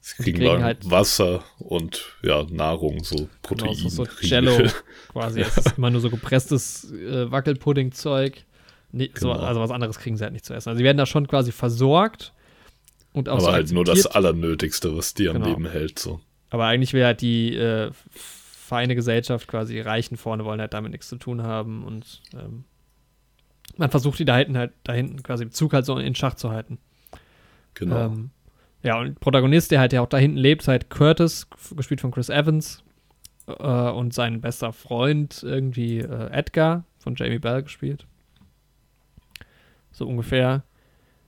Sie 0.01 0.23
kriegen, 0.23 0.39
kriegen 0.39 0.63
halt 0.63 0.89
Wasser 0.89 1.43
und 1.59 2.15
ja, 2.23 2.45
Nahrung, 2.49 3.03
so 3.03 3.29
Protein. 3.43 3.75
Genau, 3.75 3.89
so, 3.89 4.05
so 4.05 4.11
Jello 4.21 4.57
quasi. 5.09 5.41
ja. 5.41 5.47
Es 5.47 5.57
ist 5.57 5.79
immer 5.79 5.91
nur 5.91 6.01
so 6.01 6.11
gepresstes 6.11 6.93
äh, 6.93 7.31
Wackelpudding-Zeug. 7.31 8.45
Nee, 8.93 9.09
genau. 9.09 9.35
so, 9.35 9.41
also 9.41 9.61
was 9.61 9.71
anderes 9.73 9.99
kriegen 9.99 10.17
sie 10.17 10.23
halt 10.23 10.33
nicht 10.33 10.45
zu 10.45 10.55
essen. 10.55 10.69
Also 10.69 10.79
sie 10.79 10.85
werden 10.85 10.97
da 10.97 11.07
schon 11.07 11.27
quasi 11.27 11.51
versorgt. 11.51 12.33
Und 13.13 13.29
auch 13.29 13.39
aber 13.39 13.47
so 13.47 13.53
halt 13.53 13.73
nur 13.73 13.85
das 13.85 14.07
Allernötigste, 14.07 14.97
was 14.97 15.15
die 15.15 15.29
am 15.29 15.37
genau. 15.37 15.49
Leben 15.49 15.67
hält. 15.67 15.99
So. 15.99 16.21
Aber 16.51 16.67
eigentlich 16.67 16.93
will 16.93 17.05
halt 17.05 17.21
die 17.21 17.57
äh, 17.57 17.91
feine 18.67 18.95
Gesellschaft 18.95 19.49
quasi, 19.49 19.75
die 19.75 19.81
Reichen 19.81 20.17
vorne 20.17 20.45
wollen 20.45 20.61
halt 20.61 20.75
damit 20.75 20.93
nichts 20.93 21.09
zu 21.09 21.17
tun 21.17 21.43
haben 21.43 21.85
und 21.85 22.23
ähm, 22.35 22.65
man 23.77 23.91
versucht 23.91 24.19
die 24.19 24.25
da 24.25 24.37
hinten 24.37 24.57
halt, 24.57 24.73
da 24.85 24.93
hinten 24.93 25.23
quasi 25.23 25.45
im 25.45 25.51
Zug 25.51 25.73
halt 25.73 25.85
so 25.85 25.97
in 25.99 26.15
Schach 26.15 26.35
zu 26.35 26.51
halten. 26.51 26.79
Genau. 27.75 28.07
Ähm, 28.07 28.31
ja, 28.83 29.01
und 29.01 29.19
Protagonist, 29.21 29.71
der 29.71 29.81
halt 29.81 29.93
ja 29.93 30.01
auch 30.01 30.09
da 30.09 30.19
hinten 30.19 30.39
lebt, 30.39 30.63
ist 30.63 30.69
halt 30.69 30.91
Curtis, 30.91 31.49
gespielt 31.75 32.01
von 32.01 32.11
Chris 32.11 32.29
Evans, 32.29 32.85
äh, 33.47 33.53
und 33.53 34.15
sein 34.15 34.41
bester 34.41 34.73
Freund 34.73 35.43
irgendwie 35.43 35.99
äh, 35.99 36.31
Edgar, 36.31 36.85
von 36.99 37.15
Jamie 37.17 37.39
Bell 37.39 37.63
gespielt. 37.63 38.07
So 39.93 40.07
ungefähr. 40.07 40.41
Ja. 40.49 40.63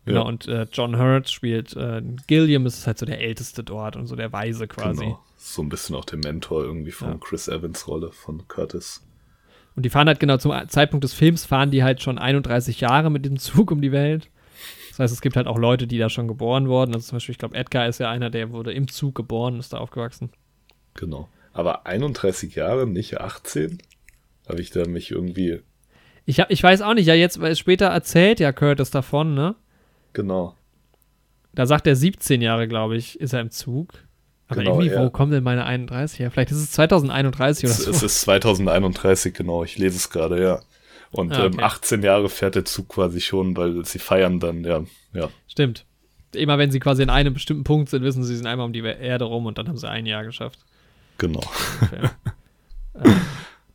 Genau, 0.04 0.26
und 0.26 0.48
äh, 0.48 0.66
John 0.72 0.98
Hurt 0.98 1.28
spielt 1.28 1.76
äh, 1.76 2.02
Gilliam, 2.26 2.64
ist 2.64 2.86
halt 2.86 2.98
so 2.98 3.04
der 3.04 3.20
Älteste 3.20 3.62
dort 3.62 3.96
und 3.96 4.06
so 4.06 4.16
der 4.16 4.32
Weise 4.32 4.66
quasi. 4.66 5.04
Genau. 5.04 5.22
So 5.36 5.62
ein 5.62 5.68
bisschen 5.68 5.94
auch 5.94 6.04
der 6.04 6.18
Mentor 6.18 6.64
irgendwie 6.64 6.90
von 6.90 7.08
ja. 7.10 7.18
Chris 7.20 7.46
Evans 7.48 7.86
Rolle, 7.86 8.10
von 8.10 8.48
Curtis. 8.48 9.06
Und 9.78 9.84
die 9.84 9.90
fahren 9.90 10.08
halt 10.08 10.18
genau 10.18 10.38
zum 10.38 10.52
Zeitpunkt 10.66 11.04
des 11.04 11.14
Films, 11.14 11.44
fahren 11.46 11.70
die 11.70 11.84
halt 11.84 12.02
schon 12.02 12.18
31 12.18 12.80
Jahre 12.80 13.12
mit 13.12 13.24
dem 13.24 13.38
Zug 13.38 13.70
um 13.70 13.80
die 13.80 13.92
Welt. 13.92 14.28
Das 14.88 14.98
heißt, 14.98 15.14
es 15.14 15.20
gibt 15.20 15.36
halt 15.36 15.46
auch 15.46 15.56
Leute, 15.56 15.86
die 15.86 15.98
da 15.98 16.10
schon 16.10 16.26
geboren 16.26 16.68
wurden. 16.68 16.92
Also 16.92 17.06
zum 17.06 17.14
Beispiel, 17.14 17.34
ich 17.34 17.38
glaube, 17.38 17.54
Edgar 17.54 17.86
ist 17.86 18.00
ja 18.00 18.10
einer, 18.10 18.28
der 18.28 18.50
wurde 18.50 18.72
im 18.72 18.88
Zug 18.88 19.14
geboren, 19.14 19.60
ist 19.60 19.72
da 19.72 19.78
aufgewachsen. 19.78 20.30
Genau. 20.94 21.28
Aber 21.52 21.86
31 21.86 22.56
Jahre, 22.56 22.88
nicht 22.88 23.20
18? 23.20 23.78
Habe 24.48 24.60
ich 24.60 24.70
da 24.70 24.84
mich 24.88 25.12
irgendwie. 25.12 25.60
Ich, 26.26 26.40
hab, 26.40 26.50
ich 26.50 26.60
weiß 26.60 26.82
auch 26.82 26.94
nicht, 26.94 27.06
ja, 27.06 27.14
jetzt, 27.14 27.40
weil 27.40 27.54
später 27.54 27.86
erzählt 27.86 28.40
ja 28.40 28.50
Curtis 28.50 28.90
davon, 28.90 29.36
ne? 29.36 29.54
Genau. 30.12 30.56
Da 31.54 31.66
sagt 31.66 31.86
er 31.86 31.94
17 31.94 32.42
Jahre, 32.42 32.66
glaube 32.66 32.96
ich, 32.96 33.20
ist 33.20 33.32
er 33.32 33.42
im 33.42 33.52
Zug. 33.52 33.92
Aber 34.48 34.60
genau, 34.60 34.80
irgendwie, 34.80 34.94
ja. 34.94 35.04
wo 35.04 35.10
kommen 35.10 35.30
denn 35.30 35.44
meine 35.44 35.64
31 35.64 36.18
her? 36.20 36.30
Vielleicht 36.30 36.50
ist 36.50 36.58
es 36.58 36.70
2031 36.72 37.64
oder 37.64 37.74
so. 37.74 37.90
Es 37.90 38.02
ist 38.02 38.20
2031, 38.22 39.34
genau. 39.34 39.62
Ich 39.62 39.76
lese 39.76 39.96
es 39.96 40.10
gerade, 40.10 40.42
ja. 40.42 40.60
Und 41.10 41.32
ah, 41.32 41.44
okay. 41.46 41.56
ähm, 41.58 41.64
18 41.64 42.02
Jahre 42.02 42.28
fährt 42.28 42.54
der 42.54 42.64
Zug 42.64 42.88
quasi 42.88 43.20
schon, 43.20 43.56
weil 43.56 43.84
sie 43.84 43.98
feiern 43.98 44.40
dann, 44.40 44.64
ja. 44.64 44.84
ja. 45.12 45.28
Stimmt. 45.46 45.84
Immer 46.34 46.58
wenn 46.58 46.70
sie 46.70 46.80
quasi 46.80 47.02
in 47.02 47.10
einem 47.10 47.34
bestimmten 47.34 47.64
Punkt 47.64 47.88
sind, 47.90 48.02
wissen 48.02 48.22
sie, 48.22 48.30
sie 48.30 48.36
sind 48.36 48.46
einmal 48.46 48.66
um 48.66 48.72
die 48.72 48.80
Erde 48.80 49.24
rum 49.24 49.46
und 49.46 49.56
dann 49.58 49.68
haben 49.68 49.78
sie 49.78 49.88
ein 49.88 50.06
Jahr 50.06 50.24
geschafft. 50.24 50.58
Genau. 51.18 51.42
Okay. 51.82 52.08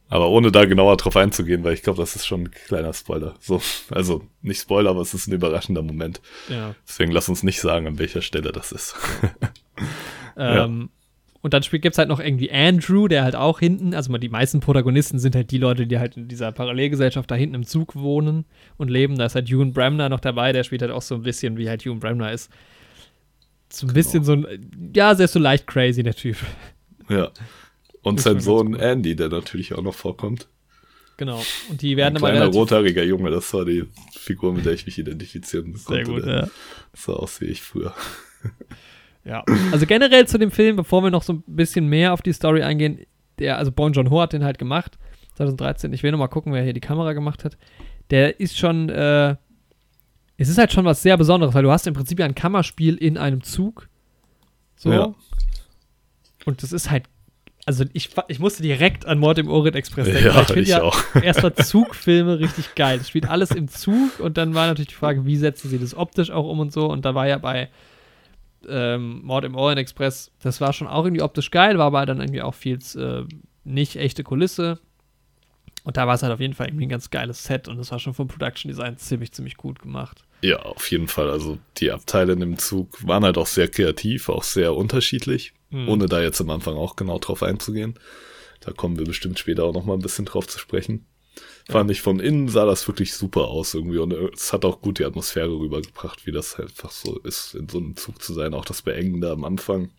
Aber 0.10 0.30
ohne 0.30 0.52
da 0.52 0.66
genauer 0.66 0.98
drauf 0.98 1.16
einzugehen, 1.16 1.64
weil 1.64 1.74
ich 1.74 1.82
glaube, 1.82 1.98
das 1.98 2.16
ist 2.16 2.28
schon 2.28 2.44
ein 2.44 2.52
kleiner 2.52 2.94
Spoiler. 2.94 3.34
So, 3.40 3.60
also 3.90 4.22
nicht 4.44 4.62
Spoiler, 4.62 4.92
aber 4.92 5.02
es 5.02 5.16
ist 5.16 5.28
ein 5.28 5.34
überraschender 5.34 5.82
Moment. 5.82 6.22
Ja. 6.50 6.76
Deswegen 6.88 7.12
lass 7.12 7.30
uns 7.30 7.42
nicht 7.42 7.60
sagen, 7.60 7.88
an 7.88 7.98
welcher 7.98 8.22
Stelle 8.22 8.52
das 8.52 8.72
ist. 8.72 8.96
Ähm, 10.38 10.90
Und 11.42 11.54
dann 11.54 11.62
gibt 11.62 11.86
es 11.94 11.98
halt 11.98 12.08
noch 12.08 12.22
irgendwie 12.22 12.50
Andrew, 12.52 13.10
der 13.10 13.24
halt 13.26 13.36
auch 13.36 13.60
hinten, 13.60 13.94
also 13.94 14.18
die 14.18 14.30
meisten 14.30 14.62
Protagonisten 14.62 15.20
sind 15.20 15.36
halt 15.36 15.52
die 15.52 15.58
Leute, 15.58 15.86
die 15.86 16.00
halt 16.00 16.16
in 16.16 16.30
dieser 16.30 16.54
Parallelgesellschaft 16.54 17.30
da 17.30 17.36
hinten 17.36 17.56
im 17.56 17.66
Zug 17.66 17.96
wohnen 17.96 18.46
und 18.78 18.90
leben. 18.90 19.18
Da 19.18 19.26
ist 19.26 19.36
halt 19.36 19.50
Ewan 19.50 19.74
Bremner 19.74 20.08
noch 20.08 20.22
dabei, 20.22 20.54
der 20.54 20.64
spielt 20.64 20.82
halt 20.82 20.92
auch 20.92 21.02
so 21.02 21.16
ein 21.16 21.24
bisschen, 21.24 21.58
wie 21.58 21.68
halt 21.68 21.86
Ewan 21.86 22.00
Bremner 22.00 22.32
ist. 22.32 22.50
So 23.70 23.86
ein 23.86 23.90
genau. 23.90 23.94
bisschen 23.94 24.24
so 24.24 24.34
ein, 24.34 24.48
ja, 24.96 25.16
sehr 25.16 25.28
so 25.28 25.38
leicht 25.38 25.68
crazy, 25.68 26.02
der 26.02 26.16
Typ. 26.16 26.38
Ja. 27.10 27.32
Und 28.04 28.22
sein 28.22 28.40
Sohn 28.40 28.76
Andy, 28.76 29.16
der 29.16 29.28
natürlich 29.28 29.74
auch 29.74 29.82
noch 29.82 29.96
vorkommt. 29.96 30.48
Genau. 31.18 31.44
Und 31.70 31.82
die 31.82 31.98
werden 31.98 32.16
ein 32.16 32.22
kleiner 32.22 32.48
rothaariger 32.48 33.04
Junge, 33.04 33.32
das 33.32 33.54
war 33.54 33.66
die 33.66 33.84
Figur, 34.18 34.54
mit 34.54 34.66
der 34.66 34.74
ich 34.74 34.86
mich 34.86 34.98
identifizieren 34.98 35.74
konnte. 35.74 36.06
Sehr 36.06 36.06
gut, 36.06 36.26
ja. 36.26 36.50
Das 36.92 37.04
sah 37.04 37.14
aus 37.14 37.42
wie 37.42 37.46
ich 37.46 37.62
früher. 37.62 37.94
Ja, 39.26 39.44
also 39.72 39.86
generell 39.86 40.28
zu 40.28 40.38
dem 40.38 40.52
Film, 40.52 40.76
bevor 40.76 41.04
wir 41.04 41.12
noch 41.12 41.24
so 41.24 41.34
ein 41.34 41.44
bisschen 41.48 41.88
mehr 41.88 42.14
auf 42.14 42.22
die 42.22 42.34
Story 42.34 42.62
eingehen, 42.62 43.00
der, 43.40 43.58
also 43.58 43.72
Bon 43.72 43.94
John 43.94 44.10
Ho 44.10 44.22
hat 44.22 44.34
den 44.34 44.44
halt 44.44 44.58
gemacht, 44.58 44.98
2013. 45.36 45.94
Ich 45.94 46.04
will 46.04 46.12
noch 46.12 46.20
mal 46.20 46.28
gucken, 46.28 46.54
wer 46.54 46.64
hier 46.64 46.74
die 46.74 46.82
Kamera 46.82 47.14
gemacht 47.14 47.46
hat. 47.46 47.58
Der 48.12 48.40
ist 48.40 48.58
schon, 48.58 48.90
äh, 48.90 49.36
es 50.38 50.50
ist 50.50 50.58
halt 50.58 50.74
schon 50.74 50.86
was 50.86 51.02
sehr 51.02 51.18
Besonderes, 51.18 51.54
weil 51.54 51.64
du 51.64 51.72
hast 51.72 51.88
im 51.88 51.94
Prinzip 51.94 52.20
ja 52.20 52.26
ein 52.26 52.36
Kammerspiel 52.36 52.96
in 52.96 53.18
einem 53.18 53.44
Zug. 53.44 53.88
So. 54.76 54.92
Ja. 54.92 55.16
Und 56.46 56.62
das 56.62 56.74
ist 56.74 56.92
halt, 56.92 57.06
also 57.66 57.86
ich, 57.94 58.10
ich 58.28 58.40
musste 58.40 58.62
direkt 58.62 59.06
an 59.06 59.20
Mord 59.20 59.38
im 59.38 59.48
Orient 59.48 59.78
Express 59.78 60.06
denken. 60.08 60.26
Ja, 60.26 60.42
ich 60.42 60.48
finde 60.48 60.70
ja 60.70 60.82
auch. 60.82 60.98
erstmal 61.24 61.56
Zugfilme 61.56 62.40
richtig 62.40 62.76
geil. 62.76 63.00
Es 63.00 63.08
spielt 63.08 63.30
alles 63.30 63.52
im 63.52 63.70
Zug 63.70 64.20
und 64.20 64.38
dann 64.38 64.54
war 64.54 64.68
natürlich 64.68 64.90
die 64.90 64.96
Frage, 64.96 65.26
wie 65.26 65.38
setzen 65.38 65.70
sie 65.70 65.80
das 65.80 65.96
optisch 65.96 66.30
auch 66.30 66.50
um 66.50 66.60
und 66.60 66.74
so. 66.74 66.90
Und 66.90 67.06
da 67.06 67.16
war 67.16 67.26
ja 67.26 67.38
bei 67.38 67.70
ähm, 68.68 69.22
Mord 69.24 69.46
im 69.46 69.56
Orient 69.56 69.80
Express, 69.80 70.32
das 70.42 70.62
war 70.62 70.74
schon 70.74 70.88
auch 70.88 71.06
irgendwie 71.06 71.22
optisch 71.22 71.52
geil, 71.52 71.78
war 71.78 71.88
aber 71.88 72.06
dann 72.06 72.20
irgendwie 72.20 72.42
auch 72.42 72.54
viel 72.54 72.80
äh, 72.96 73.24
nicht 73.64 73.96
echte 73.96 74.24
Kulisse. 74.24 74.80
Und 75.84 75.98
da 75.98 76.08
war 76.08 76.16
es 76.16 76.24
halt 76.24 76.32
auf 76.32 76.40
jeden 76.40 76.54
Fall 76.54 76.68
irgendwie 76.68 76.86
ein 76.86 76.90
ganz 76.90 77.10
geiles 77.10 77.44
Set 77.44 77.68
und 77.68 77.78
das 77.78 77.92
war 77.92 78.00
schon 78.00 78.14
vom 78.14 78.28
Production 78.28 78.70
Design 78.70 78.98
ziemlich, 78.98 79.34
ziemlich 79.34 79.58
gut 79.58 79.80
gemacht. 79.80 80.24
Ja, 80.42 80.60
auf 80.60 80.90
jeden 80.92 81.08
Fall. 81.08 81.30
Also 81.30 81.58
die 81.78 81.92
Abteile 81.92 82.34
in 82.34 82.40
dem 82.40 82.58
Zug 82.58 83.06
waren 83.06 83.24
halt 83.24 83.38
auch 83.38 83.48
sehr 83.48 83.68
kreativ, 83.68 84.30
auch 84.30 84.44
sehr 84.44 84.76
unterschiedlich, 84.76 85.54
mhm. 85.72 85.90
ohne 85.90 86.06
da 86.06 86.22
jetzt 86.22 86.40
am 86.40 86.50
Anfang 86.50 86.76
auch 86.76 86.96
genau 86.96 87.20
drauf 87.20 87.44
einzugehen. 87.44 87.96
Da 88.62 88.72
kommen 88.72 88.98
wir 88.98 89.06
bestimmt 89.06 89.40
später 89.40 89.66
auch 89.66 89.74
noch 89.74 89.84
mal 89.84 89.94
ein 89.94 90.02
bisschen 90.02 90.26
drauf 90.26 90.48
zu 90.48 90.58
sprechen. 90.58 91.06
Fand 91.70 91.90
ich 91.92 92.02
von 92.02 92.20
innen 92.20 92.50
sah 92.50 92.66
das 92.66 92.88
wirklich 92.88 93.14
super 93.14 93.48
aus 93.48 93.74
irgendwie 93.74 93.98
und 93.98 94.12
es 94.12 94.52
hat 94.52 94.66
auch 94.66 94.82
gut 94.82 95.00
die 95.00 95.06
Atmosphäre 95.06 95.58
rübergebracht, 95.58 96.26
wie 96.26 96.32
das 96.32 96.58
halt 96.58 96.70
einfach 96.70 96.92
so 96.92 97.18
ist, 97.20 97.56
in 97.56 97.70
so 97.70 97.78
einem 97.78 97.96
Zug 97.96 98.22
zu 98.22 98.34
sein. 98.34 98.54
Auch 98.54 98.66
das 98.66 98.82
Beengende 98.82 99.32
am 99.32 99.46
Anfang. 99.46 99.90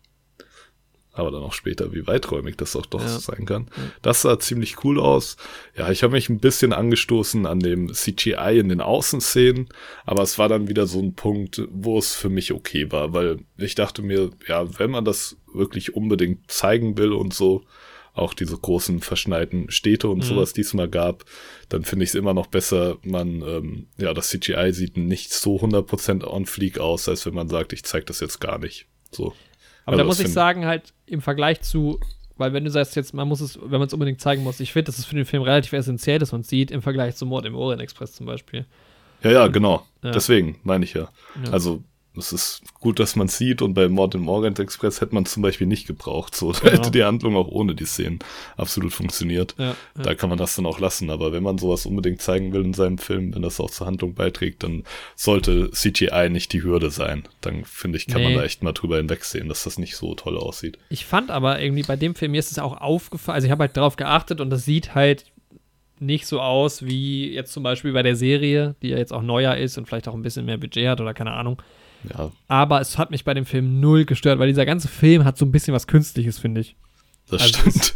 Aber 1.15 1.31
dann 1.31 1.43
auch 1.43 1.53
später, 1.53 1.93
wie 1.93 2.05
weiträumig 2.05 2.57
das 2.57 2.75
auch 2.75 2.85
doch 2.85 3.01
ja. 3.01 3.19
sein 3.19 3.45
kann. 3.45 3.69
Das 4.01 4.21
sah 4.21 4.37
ziemlich 4.37 4.83
cool 4.83 4.99
aus. 4.99 5.37
Ja, 5.75 5.89
ich 5.89 6.03
habe 6.03 6.13
mich 6.13 6.27
ein 6.27 6.39
bisschen 6.39 6.73
angestoßen 6.73 7.45
an 7.45 7.61
dem 7.61 7.93
CGI 7.93 8.59
in 8.59 8.67
den 8.67 8.81
Außenszenen, 8.81 9.69
aber 10.05 10.23
es 10.23 10.37
war 10.37 10.49
dann 10.49 10.67
wieder 10.67 10.87
so 10.87 10.99
ein 10.99 11.13
Punkt, 11.13 11.61
wo 11.71 11.97
es 11.97 12.13
für 12.13 12.29
mich 12.29 12.51
okay 12.51 12.91
war, 12.91 13.13
weil 13.13 13.39
ich 13.57 13.75
dachte 13.75 14.01
mir, 14.01 14.31
ja, 14.45 14.77
wenn 14.77 14.91
man 14.91 15.05
das 15.05 15.37
wirklich 15.53 15.95
unbedingt 15.95 16.51
zeigen 16.51 16.97
will 16.97 17.13
und 17.13 17.33
so, 17.33 17.63
auch 18.15 18.33
diese 18.33 18.57
großen 18.57 19.01
verschneiten 19.01 19.69
Städte 19.69 20.07
und 20.09 20.19
Mhm. 20.19 20.23
sowas 20.23 20.53
diesmal 20.53 20.87
gab, 20.87 21.25
dann 21.69 21.83
finde 21.83 22.03
ich 22.03 22.09
es 22.09 22.15
immer 22.15 22.33
noch 22.33 22.47
besser, 22.47 22.97
man, 23.03 23.41
ähm, 23.41 23.87
ja, 23.97 24.13
das 24.13 24.29
CGI 24.29 24.71
sieht 24.73 24.97
nicht 24.97 25.31
so 25.33 25.57
100% 25.59 26.23
on 26.25 26.45
fleek 26.45 26.79
aus, 26.79 27.07
als 27.09 27.25
wenn 27.25 27.33
man 27.33 27.49
sagt, 27.49 27.73
ich 27.73 27.83
zeig 27.83 28.05
das 28.05 28.19
jetzt 28.21 28.39
gar 28.39 28.57
nicht. 28.57 28.87
So. 29.11 29.33
Aber 29.85 29.93
Also 29.93 29.97
da 29.99 30.03
muss 30.05 30.19
ich 30.19 30.29
sagen, 30.29 30.65
halt 30.65 30.93
im 31.05 31.21
Vergleich 31.21 31.61
zu, 31.61 31.99
weil 32.37 32.53
wenn 32.53 32.63
du 32.65 32.71
sagst 32.71 32.95
jetzt, 32.95 33.13
man 33.13 33.27
muss 33.27 33.41
es, 33.41 33.59
wenn 33.61 33.79
man 33.79 33.83
es 33.87 33.93
unbedingt 33.93 34.19
zeigen 34.21 34.43
muss, 34.43 34.59
ich 34.59 34.73
finde, 34.73 34.85
dass 34.87 34.97
es 34.97 35.05
für 35.05 35.15
den 35.15 35.25
Film 35.25 35.43
relativ 35.43 35.73
essentiell, 35.73 36.17
dass 36.19 36.31
man 36.31 36.41
es 36.41 36.47
sieht, 36.47 36.71
im 36.71 36.81
Vergleich 36.81 37.15
zu 37.15 37.25
Mord 37.25 37.45
im 37.45 37.55
Orient 37.55 37.81
Express 37.81 38.13
zum 38.13 38.25
Beispiel. 38.25 38.65
Ja, 39.23 39.31
ja, 39.31 39.47
genau. 39.47 39.85
Ja. 40.03 40.11
Deswegen 40.11 40.59
meine 40.63 40.85
ich 40.85 40.93
ja. 40.93 41.09
Ja. 41.45 41.51
Also, 41.51 41.83
es 42.17 42.31
ist 42.33 42.61
gut, 42.79 42.99
dass 42.99 43.15
man 43.15 43.27
sieht 43.27 43.61
und 43.61 43.73
bei 43.73 43.87
Mord 43.89 44.15
im 44.15 44.27
Orient 44.27 44.59
Express 44.59 45.01
hätte 45.01 45.13
man 45.15 45.25
zum 45.25 45.41
Beispiel 45.43 45.67
nicht 45.67 45.87
gebraucht. 45.87 46.35
So 46.35 46.51
Genau. 46.61 46.71
hätte 46.71 46.91
die 46.91 47.03
Handlung 47.03 47.35
auch 47.35 47.47
ohne 47.47 47.75
die 47.75 47.85
Szenen 47.85 48.19
absolut 48.57 48.93
funktioniert. 48.93 49.55
Ja, 49.57 49.65
ja. 49.69 49.75
Da 50.03 50.15
kann 50.15 50.29
man 50.29 50.37
das 50.37 50.55
dann 50.55 50.65
auch 50.65 50.79
lassen. 50.79 51.09
Aber 51.09 51.31
wenn 51.31 51.43
man 51.43 51.57
sowas 51.57 51.85
unbedingt 51.85 52.21
zeigen 52.21 52.53
will 52.53 52.63
in 52.63 52.73
seinem 52.73 52.97
Film, 52.97 53.33
wenn 53.35 53.41
das 53.41 53.59
auch 53.59 53.69
zur 53.69 53.87
Handlung 53.87 54.13
beiträgt, 54.13 54.63
dann 54.63 54.83
sollte 55.15 55.71
CGI 55.71 56.29
nicht 56.29 56.53
die 56.53 56.63
Hürde 56.63 56.89
sein. 56.91 57.23
Dann 57.41 57.65
finde 57.65 57.97
ich, 57.97 58.07
kann 58.07 58.21
man 58.21 58.31
Nee. 58.33 58.37
da 58.37 58.43
echt 58.43 58.63
mal 58.63 58.73
drüber 58.73 58.97
hinwegsehen, 58.97 59.47
dass 59.49 59.63
das 59.63 59.77
nicht 59.77 59.95
so 59.95 60.15
toll 60.15 60.37
aussieht. 60.37 60.77
Ich 60.89 61.05
fand 61.05 61.31
aber 61.31 61.61
irgendwie 61.61 61.83
bei 61.83 61.95
dem 61.95 62.15
Film, 62.15 62.31
mir 62.33 62.39
ist 62.39 62.51
es 62.51 62.59
auch 62.59 62.77
aufgefallen, 62.81 63.35
also 63.35 63.45
ich 63.45 63.51
habe 63.51 63.63
halt 63.63 63.75
drauf 63.77 63.95
geachtet 63.95 64.41
und 64.41 64.49
das 64.49 64.65
sieht 64.65 64.95
halt 64.95 65.25
nicht 65.99 66.27
so 66.27 66.41
aus 66.41 66.85
wie 66.85 67.33
jetzt 67.33 67.53
zum 67.53 67.63
Beispiel 67.63 67.93
bei 67.93 68.03
der 68.03 68.17
Serie, 68.17 68.75
die 68.81 68.89
ja 68.89 68.97
jetzt 68.97 69.13
auch 69.13 69.21
neuer 69.21 69.55
ist 69.55 69.77
und 69.77 69.87
vielleicht 69.87 70.07
auch 70.09 70.13
ein 70.13 70.23
bisschen 70.23 70.45
mehr 70.45 70.57
Budget 70.57 70.87
hat 70.89 70.99
oder 70.99 71.13
keine 71.13 71.31
Ahnung. 71.31 71.61
Ja, 72.13 72.31
Aber 72.47 72.81
es 72.81 72.97
hat 72.97 73.11
mich 73.11 73.23
bei 73.23 73.33
dem 73.33 73.45
Film 73.45 73.79
null 73.79 74.05
gestört, 74.05 74.39
weil 74.39 74.47
dieser 74.47 74.65
ganze 74.65 74.87
Film 74.87 75.23
hat 75.25 75.37
so 75.37 75.45
ein 75.45 75.51
bisschen 75.51 75.73
was 75.73 75.87
Künstliches, 75.87 76.39
finde 76.39 76.61
ich. 76.61 76.75
das 77.29 77.41
Also 77.41 77.53
stimmt. 77.59 77.95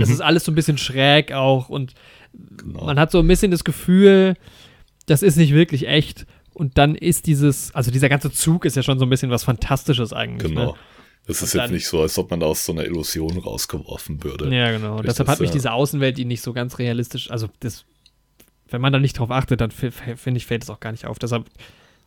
Das 0.00 0.08
ist 0.08 0.20
alles 0.20 0.44
so 0.44 0.52
ein 0.52 0.54
bisschen 0.54 0.78
schräg 0.78 1.32
auch 1.32 1.68
und 1.68 1.94
genau. 2.56 2.84
man 2.84 2.98
hat 2.98 3.10
so 3.10 3.18
ein 3.18 3.26
bisschen 3.26 3.50
das 3.50 3.64
Gefühl, 3.64 4.34
das 5.06 5.22
ist 5.22 5.36
nicht 5.36 5.52
wirklich 5.52 5.88
echt. 5.88 6.26
Und 6.52 6.78
dann 6.78 6.94
ist 6.94 7.26
dieses, 7.26 7.74
also 7.74 7.90
dieser 7.90 8.08
ganze 8.08 8.30
Zug 8.30 8.64
ist 8.64 8.76
ja 8.76 8.82
schon 8.82 8.98
so 8.98 9.06
ein 9.06 9.10
bisschen 9.10 9.30
was 9.30 9.44
Fantastisches 9.44 10.12
eigentlich. 10.12 10.50
Genau. 10.52 10.72
Ne? 10.72 10.78
Es 11.26 11.36
ist 11.36 11.42
Und 11.42 11.46
jetzt 11.46 11.54
dann- 11.66 11.70
nicht 11.72 11.86
so, 11.86 12.00
als 12.02 12.18
ob 12.18 12.30
man 12.30 12.40
da 12.40 12.46
aus 12.46 12.64
so 12.64 12.72
einer 12.72 12.84
Illusion 12.84 13.38
rausgeworfen 13.38 14.22
würde. 14.24 14.54
Ja, 14.54 14.70
genau. 14.72 14.96
Durch 14.96 15.06
Deshalb 15.06 15.26
das, 15.26 15.34
hat 15.34 15.40
mich 15.40 15.50
ja. 15.50 15.54
diese 15.54 15.72
Außenwelt, 15.72 16.18
die 16.18 16.24
nicht 16.24 16.42
so 16.42 16.52
ganz 16.52 16.78
realistisch, 16.78 17.30
also 17.30 17.48
das, 17.60 17.84
wenn 18.68 18.80
man 18.80 18.92
da 18.92 18.98
nicht 18.98 19.18
drauf 19.18 19.30
achtet, 19.30 19.60
dann 19.60 19.70
fi- 19.70 19.90
fi- 19.90 20.16
finde 20.16 20.38
ich, 20.38 20.46
fällt 20.46 20.62
es 20.64 20.70
auch 20.70 20.80
gar 20.80 20.92
nicht 20.92 21.06
auf. 21.06 21.18
Deshalb 21.18 21.46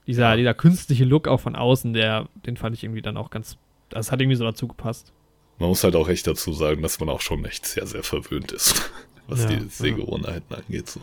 dieser, 0.08 0.30
Ja. 0.32 0.36
dieser 0.36 0.54
künstliche 0.54 1.06
Look 1.06 1.28
auch 1.28 1.40
von 1.40 1.56
außen, 1.56 1.94
der, 1.94 2.28
den 2.46 2.58
fand 2.58 2.76
ich 2.76 2.84
irgendwie 2.84 3.02
dann 3.02 3.18
auch 3.18 3.30
ganz, 3.30 3.58
das 3.90 4.12
hat 4.12 4.22
irgendwie 4.22 4.36
so 4.38 4.44
dazu 4.44 4.68
gepasst. 4.68 5.12
Man 5.60 5.70
muss 5.70 5.84
halt 5.84 5.96
auch 5.96 6.10
echt 6.10 6.26
dazu 6.28 6.52
sagen, 6.54 6.82
dass 6.82 7.00
man 7.00 7.10
auch 7.10 7.22
schon 7.22 7.46
echt 7.46 7.66
sehr, 7.66 7.86
sehr 7.86 8.04
verwöhnt 8.04 8.52
ist, 8.52 8.92
was 9.28 9.42
Ja, 9.44 9.48
die 9.50 9.54
ja. 9.56 9.70
Sehgewohnheiten 9.70 10.56
angeht. 10.56 10.90
So. 10.90 11.00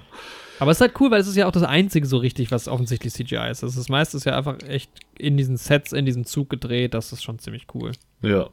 Aber 0.59 0.73
es 0.73 0.77
ist 0.79 0.81
halt 0.83 1.01
cool, 1.01 1.11
weil 1.11 1.21
es 1.21 1.27
ist 1.29 1.37
ja 1.37 1.47
auch 1.47 1.53
das 1.53 1.63
einzige 1.63 2.07
so 2.07 2.19
richtig, 2.19 2.51
was 2.51 2.69
offensichtlich 2.69 3.15
CGI 3.15 3.49
ist. 3.51 3.63
Also 3.65 3.79
das 3.79 3.89
meiste 3.89 4.17
ist 4.19 4.25
ja 4.27 4.37
einfach 4.37 4.59
echt 4.67 4.91
in 5.19 5.37
diesen 5.39 5.57
Sets, 5.57 5.93
in 5.93 6.05
diesem 6.05 6.27
Zug 6.27 6.51
gedreht. 6.51 6.93
Das 6.93 7.13
ist 7.13 7.23
schon 7.23 7.39
ziemlich 7.39 7.67
cool. 7.75 7.93
Ja. 8.23 8.51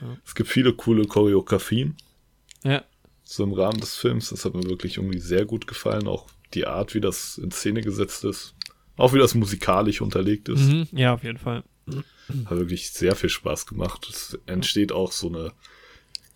Ja. 0.00 0.16
Es 0.24 0.34
gibt 0.36 0.48
viele 0.48 0.72
coole 0.74 1.04
Choreografien 1.06 1.96
Ja. 2.62 2.82
so 3.24 3.42
im 3.42 3.52
Rahmen 3.54 3.80
des 3.80 3.96
Films. 3.96 4.30
Das 4.30 4.44
hat 4.44 4.54
mir 4.54 4.64
wirklich 4.68 4.98
irgendwie 4.98 5.18
sehr 5.18 5.44
gut 5.44 5.66
gefallen. 5.66 6.06
Auch 6.06 6.26
die 6.54 6.66
Art, 6.66 6.94
wie 6.94 7.00
das 7.00 7.38
in 7.38 7.50
Szene 7.50 7.80
gesetzt 7.80 8.22
ist. 8.24 8.54
Auch 8.96 9.12
wie 9.14 9.18
das 9.18 9.34
musikalisch 9.34 10.00
unterlegt 10.00 10.48
ist. 10.48 10.60
Mhm. 10.60 10.86
Ja, 10.92 11.14
auf 11.14 11.24
jeden 11.24 11.38
Fall. 11.38 11.64
Hat 12.44 12.50
wirklich 12.56 12.90
sehr 12.90 13.16
viel 13.16 13.30
Spaß 13.30 13.66
gemacht. 13.66 14.06
Es 14.08 14.38
entsteht 14.46 14.92
auch 14.92 15.12
so 15.12 15.28
eine 15.28 15.52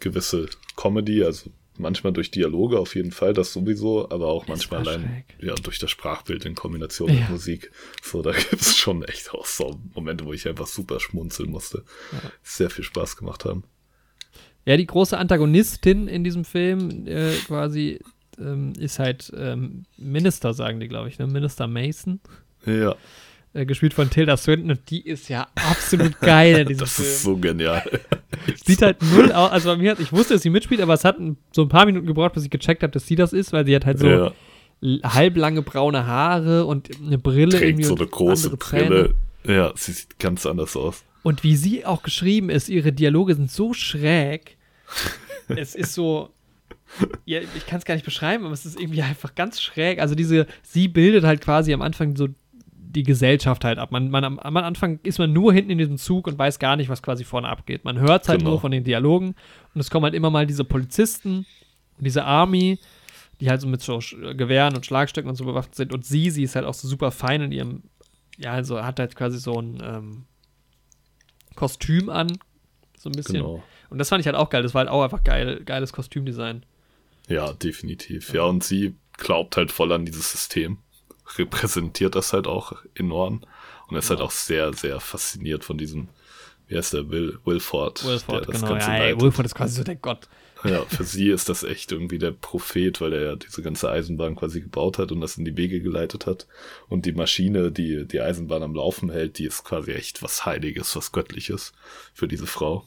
gewisse 0.00 0.48
Comedy, 0.76 1.22
also 1.24 1.50
manchmal 1.78 2.12
durch 2.12 2.30
Dialoge 2.30 2.78
auf 2.78 2.94
jeden 2.94 3.12
Fall, 3.12 3.34
das 3.34 3.52
sowieso, 3.52 4.10
aber 4.10 4.28
auch 4.28 4.46
manchmal 4.48 4.80
allein 4.80 5.24
ja, 5.38 5.54
durch 5.54 5.78
das 5.78 5.90
Sprachbild 5.90 6.44
in 6.46 6.54
Kombination 6.54 7.08
Ja. 7.08 7.20
mit 7.20 7.30
Musik. 7.30 7.70
So, 8.02 8.22
da 8.22 8.32
gibt 8.32 8.60
es 8.60 8.76
schon 8.76 9.04
echt 9.04 9.32
auch 9.32 9.46
so 9.46 9.78
Momente, 9.94 10.24
wo 10.24 10.32
ich 10.32 10.48
einfach 10.48 10.66
super 10.66 11.00
schmunzeln 11.00 11.50
musste. 11.50 11.84
Sehr 12.42 12.70
viel 12.70 12.84
Spaß 12.84 13.16
gemacht 13.16 13.44
haben. 13.44 13.64
Ja, 14.64 14.76
die 14.76 14.86
große 14.86 15.16
Antagonistin 15.16 16.08
in 16.08 16.24
diesem 16.24 16.44
Film 16.44 17.06
äh, 17.06 17.34
quasi 17.46 18.00
ähm, 18.38 18.72
ist 18.78 18.98
halt 18.98 19.32
ähm, 19.36 19.84
Minister, 19.96 20.54
sagen 20.54 20.80
die, 20.80 20.88
glaube 20.88 21.08
ich, 21.08 21.18
ne? 21.18 21.26
Minister 21.26 21.68
Mason, 21.68 22.20
Ja, 22.66 22.94
äh, 23.56 23.64
gespielt 23.64 23.94
von 23.94 24.10
Tilda 24.10 24.36
Swinton 24.36 24.70
und 24.70 24.90
die 24.90 25.00
ist 25.00 25.28
ja 25.28 25.48
absolut 25.54 26.20
geil 26.20 26.58
in 26.58 26.68
diesem 26.68 26.80
das 26.80 26.94
Film. 26.94 27.08
ist 27.08 27.22
so 27.22 27.36
genial. 27.36 27.82
Sieht 28.64 28.82
halt 28.82 29.02
null 29.02 29.32
aus, 29.32 29.50
also 29.50 29.70
bei 29.70 29.76
mir 29.78 29.92
hat, 29.92 30.00
ich 30.00 30.12
wusste, 30.12 30.34
dass 30.34 30.42
sie 30.42 30.50
mitspielt, 30.50 30.80
aber 30.80 30.94
es 30.94 31.04
hat 31.04 31.16
so 31.52 31.62
ein 31.62 31.68
paar 31.68 31.86
Minuten 31.86 32.06
gebraucht, 32.06 32.34
bis 32.34 32.44
ich 32.44 32.50
gecheckt 32.50 32.82
habe, 32.82 32.92
dass 32.92 33.06
sie 33.06 33.16
das 33.16 33.32
ist, 33.32 33.52
weil 33.52 33.64
sie 33.64 33.74
hat 33.74 33.86
halt 33.86 33.98
so 33.98 34.08
ja, 34.08 34.32
halblange 35.02 35.62
braune 35.62 36.06
Haare 36.06 36.66
und 36.66 36.90
eine 37.00 37.18
Brille 37.18 37.56
trägt 37.56 37.82
so 37.84 37.94
eine 37.94 38.06
große 38.06 38.58
Zähne. 38.58 38.84
Brille. 38.86 39.14
Ja, 39.44 39.72
sie 39.74 39.92
sieht 39.92 40.18
ganz 40.18 40.44
anders 40.44 40.76
aus. 40.76 41.04
Und 41.22 41.42
wie 41.42 41.56
sie 41.56 41.86
auch 41.86 42.02
geschrieben 42.02 42.50
ist, 42.50 42.68
ihre 42.68 42.92
Dialoge 42.92 43.34
sind 43.34 43.50
so 43.50 43.72
schräg. 43.72 44.58
es 45.48 45.74
ist 45.74 45.94
so. 45.94 46.30
Ja, 47.24 47.40
ich 47.40 47.66
kann 47.66 47.78
es 47.78 47.84
gar 47.84 47.94
nicht 47.94 48.04
beschreiben, 48.04 48.44
aber 48.44 48.54
es 48.54 48.64
ist 48.64 48.78
irgendwie 48.78 49.02
einfach 49.02 49.34
ganz 49.34 49.60
schräg. 49.60 49.98
Also 49.98 50.14
diese, 50.14 50.46
sie 50.62 50.88
bildet 50.88 51.24
halt 51.24 51.40
quasi 51.40 51.72
am 51.72 51.82
Anfang 51.82 52.16
so 52.16 52.28
die 52.88 53.02
Gesellschaft 53.02 53.64
halt 53.64 53.78
ab. 53.78 53.90
Man, 53.92 54.10
man, 54.10 54.24
am, 54.24 54.38
am 54.38 54.56
Anfang 54.56 55.00
ist 55.02 55.18
man 55.18 55.32
nur 55.32 55.52
hinten 55.52 55.70
in 55.70 55.78
diesem 55.78 55.98
Zug 55.98 56.26
und 56.26 56.38
weiß 56.38 56.58
gar 56.58 56.76
nicht, 56.76 56.88
was 56.88 57.02
quasi 57.02 57.24
vorne 57.24 57.48
abgeht. 57.48 57.84
Man 57.84 57.98
hört 57.98 58.22
es 58.22 58.28
halt 58.28 58.40
Genau. 58.40 58.52
nur 58.52 58.60
von 58.60 58.70
den 58.70 58.84
Dialogen 58.84 59.34
und 59.74 59.80
es 59.80 59.90
kommen 59.90 60.04
halt 60.04 60.14
immer 60.14 60.30
mal 60.30 60.46
diese 60.46 60.64
Polizisten, 60.64 61.46
diese 61.98 62.24
Army, 62.24 62.78
die 63.40 63.50
halt 63.50 63.60
so 63.60 63.66
mit 63.68 63.80
so 63.82 63.98
Gewehren 64.34 64.74
und 64.76 64.86
Schlagstöcken 64.86 65.28
und 65.28 65.36
so 65.36 65.44
bewaffnet 65.44 65.74
sind. 65.74 65.92
Und 65.92 66.04
sie, 66.06 66.30
sie 66.30 66.42
ist 66.42 66.56
halt 66.56 66.64
auch 66.64 66.74
so 66.74 66.88
super 66.88 67.10
fein 67.10 67.42
in 67.42 67.52
ihrem, 67.52 67.82
ja, 68.38 68.52
also 68.52 68.82
hat 68.82 68.98
halt 68.98 69.14
quasi 69.16 69.38
so 69.38 69.60
ein 69.60 69.82
ähm, 69.84 70.24
Kostüm 71.54 72.08
an. 72.08 72.38
So 72.98 73.10
ein 73.10 73.12
bisschen. 73.12 73.34
Genau. 73.36 73.62
Und 73.90 73.98
das 73.98 74.08
fand 74.08 74.20
ich 74.20 74.26
halt 74.26 74.36
auch 74.36 74.50
geil. 74.50 74.62
Das 74.62 74.74
war 74.74 74.80
halt 74.80 74.90
auch 74.90 75.02
einfach 75.02 75.22
geil, 75.22 75.62
geiles 75.64 75.92
Kostümdesign. 75.92 76.64
Ja, 77.28 77.52
definitiv. 77.52 78.32
Ja, 78.32 78.42
und 78.44 78.64
sie 78.64 78.96
glaubt 79.16 79.56
halt 79.56 79.70
voll 79.72 79.92
an 79.92 80.04
dieses 80.04 80.30
System. 80.32 80.78
Repräsentiert 81.36 82.14
das 82.14 82.32
halt 82.32 82.46
auch 82.46 82.72
enorm. 82.94 83.42
Und 83.88 83.96
ist 83.96 84.10
halt 84.10 84.20
auch 84.20 84.32
sehr, 84.32 84.72
sehr 84.72 84.98
fasziniert 84.98 85.64
von 85.64 85.78
diesem, 85.78 86.08
wie 86.66 86.76
heißt 86.76 86.94
der, 86.94 87.08
Will, 87.10 87.38
Wilford. 87.44 88.04
Wilford, 88.04 88.46
der 88.46 88.52
das 88.52 88.60
genau. 88.60 88.72
Ganze 88.72 88.90
Ja, 88.90 88.96
ey. 88.96 89.20
Wilford 89.20 89.46
ist 89.46 89.54
quasi 89.54 89.76
so 89.76 89.84
der 89.84 89.94
Gott. 89.96 90.28
Ja, 90.64 90.84
für 90.88 91.04
sie 91.04 91.28
ist 91.28 91.48
das 91.48 91.62
echt 91.62 91.92
irgendwie 91.92 92.18
der 92.18 92.32
Prophet, 92.32 93.00
weil 93.00 93.12
er 93.12 93.22
ja 93.22 93.36
diese 93.36 93.62
ganze 93.62 93.90
Eisenbahn 93.90 94.34
quasi 94.34 94.60
gebaut 94.60 94.98
hat 94.98 95.12
und 95.12 95.20
das 95.20 95.36
in 95.36 95.44
die 95.44 95.56
Wege 95.56 95.80
geleitet 95.80 96.26
hat. 96.26 96.46
Und 96.88 97.06
die 97.06 97.12
Maschine, 97.12 97.70
die 97.70 98.06
die 98.06 98.20
Eisenbahn 98.20 98.62
am 98.62 98.74
Laufen 98.74 99.10
hält, 99.10 99.38
die 99.38 99.46
ist 99.46 99.64
quasi 99.64 99.92
echt 99.92 100.22
was 100.22 100.44
Heiliges, 100.44 100.96
was 100.96 101.12
Göttliches 101.12 101.72
für 102.12 102.26
diese 102.26 102.46
Frau. 102.46 102.84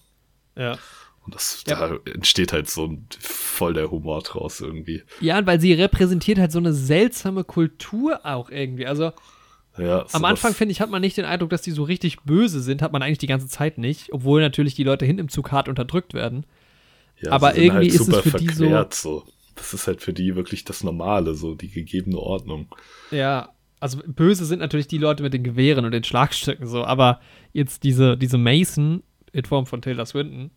Ja. 0.57 0.77
Und 1.25 1.35
das, 1.35 1.63
Ja. 1.67 1.87
da 1.87 1.97
entsteht 2.11 2.53
halt 2.53 2.69
so 2.69 2.85
ein, 2.85 3.07
voll 3.19 3.73
der 3.73 3.91
Humor 3.91 4.21
draus 4.21 4.61
irgendwie. 4.61 5.03
Ja, 5.21 5.37
und 5.37 5.45
weil 5.47 5.59
sie 5.59 5.73
repräsentiert 5.73 6.39
halt 6.39 6.51
so 6.51 6.59
eine 6.59 6.73
seltsame 6.73 7.43
Kultur 7.43 8.25
auch 8.25 8.49
irgendwie. 8.49 8.85
Also 8.87 9.11
Ja, 9.77 10.05
am 10.11 10.25
Anfang, 10.25 10.53
finde 10.53 10.71
ich, 10.71 10.81
hat 10.81 10.89
man 10.89 11.01
nicht 11.01 11.17
den 11.17 11.25
Eindruck, 11.25 11.51
dass 11.51 11.61
die 11.61 11.71
so 11.71 11.83
richtig 11.83 12.21
böse 12.23 12.61
sind. 12.61 12.81
Hat 12.81 12.91
man 12.91 13.01
eigentlich 13.03 13.17
die 13.19 13.27
ganze 13.27 13.47
Zeit 13.47 13.77
nicht. 13.77 14.11
Obwohl 14.11 14.41
natürlich 14.41 14.73
die 14.75 14.83
Leute 14.83 15.05
hinten 15.05 15.21
im 15.21 15.29
Zug 15.29 15.51
hart 15.51 15.69
unterdrückt 15.69 16.13
werden. 16.13 16.45
Ja, 17.21 17.31
Aber 17.31 17.53
sind 17.53 17.55
halt 17.57 17.83
irgendwie 17.83 17.87
ist 17.87 17.99
es 18.01 18.05
super 18.07 18.21
für 18.23 18.37
die 18.37 18.47
so- 18.47 18.53
verklärt, 18.63 18.93
so. 18.93 19.23
Das 19.55 19.73
ist 19.73 19.87
halt 19.87 20.01
für 20.01 20.13
die 20.13 20.35
wirklich 20.37 20.63
das 20.63 20.83
Normale, 20.85 21.35
so 21.35 21.53
die 21.53 21.69
gegebene 21.69 22.17
Ordnung. 22.17 22.73
Ja, 23.11 23.49
also 23.81 23.99
böse 24.07 24.45
sind 24.45 24.59
natürlich 24.59 24.87
die 24.87 24.97
Leute 24.97 25.21
mit 25.21 25.33
den 25.33 25.43
Gewehren 25.43 25.83
und 25.83 25.91
den 25.91 26.03
Schlagstöcken 26.05 26.65
so, 26.65 26.85
aber 26.85 27.19
jetzt 27.51 27.83
diese, 27.83 28.15
diese 28.17 28.37
Mason 28.37 29.03
in 29.33 29.43
Form 29.43 29.65
von 29.65 29.81
Taylor 29.81 30.05
Swinton 30.05 30.51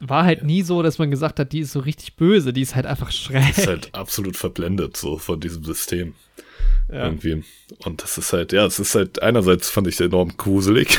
war 0.00 0.24
halt 0.24 0.42
nie 0.42 0.62
so, 0.62 0.82
dass 0.82 0.98
man 0.98 1.10
gesagt 1.10 1.38
hat, 1.38 1.52
die 1.52 1.60
ist 1.60 1.72
so 1.72 1.80
richtig 1.80 2.16
böse, 2.16 2.52
die 2.52 2.62
ist 2.62 2.74
halt 2.74 2.86
einfach 2.86 3.12
schräg. 3.12 3.56
Ist 3.56 3.66
halt 3.66 3.94
absolut 3.94 4.36
verblendet, 4.36 4.96
so 4.96 5.18
von 5.18 5.38
diesem 5.40 5.62
System. 5.62 6.14
ja. 6.88 7.04
Irgendwie. 7.04 7.44
Und 7.84 8.02
das 8.02 8.18
ist 8.18 8.32
halt, 8.32 8.52
ja, 8.52 8.64
es 8.64 8.78
ist 8.78 8.94
halt, 8.94 9.22
einerseits 9.22 9.70
fand 9.70 9.86
ich 9.86 10.00
enorm 10.00 10.36
gruselig, 10.36 10.98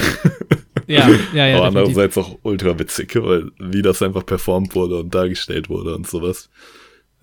ja, 0.88 1.10
ja, 1.34 1.48
ja, 1.48 1.58
aber 1.58 1.68
andererseits 1.68 2.18
auch 2.18 2.38
ultra 2.44 2.78
witzig, 2.78 3.16
weil 3.16 3.52
wie 3.60 3.82
das 3.82 4.02
einfach 4.02 4.26
performt 4.26 4.76
wurde 4.76 5.00
und 5.00 5.14
dargestellt 5.14 5.70
wurde 5.70 5.96
und 5.96 6.08
sowas. 6.08 6.50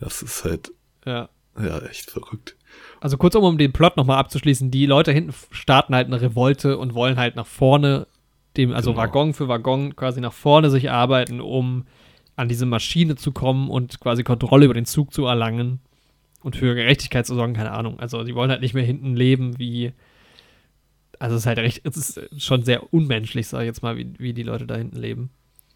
Das 0.01 0.23
ist 0.23 0.45
halt, 0.45 0.73
ja. 1.05 1.29
ja, 1.61 1.79
echt 1.81 2.11
verrückt. 2.11 2.57
Also 3.01 3.17
kurzum, 3.17 3.45
um 3.45 3.59
den 3.59 3.73
Plot 3.73 3.97
nochmal 3.97 4.19
abzuschließen, 4.19 4.71
die 4.71 4.87
Leute 4.87 5.13
hinten 5.13 5.35
starten 5.51 5.95
halt 5.95 6.09
eine 6.09 6.21
Revolte 6.21 6.79
und 6.79 6.95
wollen 6.95 7.17
halt 7.17 7.37
nach 7.37 7.47
vorne, 7.47 8.07
dem, 8.59 8.73
also 8.73 8.91
Genau. 8.91 9.03
Waggon 9.03 9.33
für 9.35 9.49
Waggon 9.49 9.97
quasi 9.97 10.21
nach 10.21 10.33
vorne 10.35 10.71
sich 10.71 10.91
arbeiten, 10.91 11.41
um 11.41 11.85
an 12.37 12.49
diese 12.49 12.67
Maschine 12.67 13.17
zu 13.17 13.33
kommen 13.33 13.71
und 13.71 13.99
quasi 14.01 14.23
Kontrolle 14.23 14.65
über 14.67 14.75
den 14.75 14.85
Zug 14.85 15.13
zu 15.13 15.25
erlangen 15.27 15.81
und 16.43 16.55
für 16.57 16.75
Gerechtigkeit 16.75 17.27
zu 17.27 17.35
sorgen, 17.35 17.55
keine 17.55 17.73
Ahnung. 17.73 17.99
Also 17.99 18.23
die 18.23 18.35
wollen 18.35 18.51
halt 18.51 18.61
nicht 18.61 18.75
mehr 18.75 18.85
hinten 18.85 19.17
leben 19.17 19.59
wie, 19.59 19.93
also 21.19 21.35
es 21.35 21.43
ist 21.43 21.47
halt 21.47 21.59
recht, 21.59 21.81
es 21.85 21.97
ist 21.97 22.21
schon 22.43 22.63
sehr 22.63 22.93
unmenschlich, 22.93 23.49
sag 23.49 23.61
ich 23.63 23.67
jetzt 23.67 23.83
mal, 23.83 23.97
wie, 23.97 24.13
wie 24.19 24.33
die 24.35 24.43
Leute 24.45 24.67
da 24.67 24.77
hinten 24.77 24.99
leben. 24.99 25.31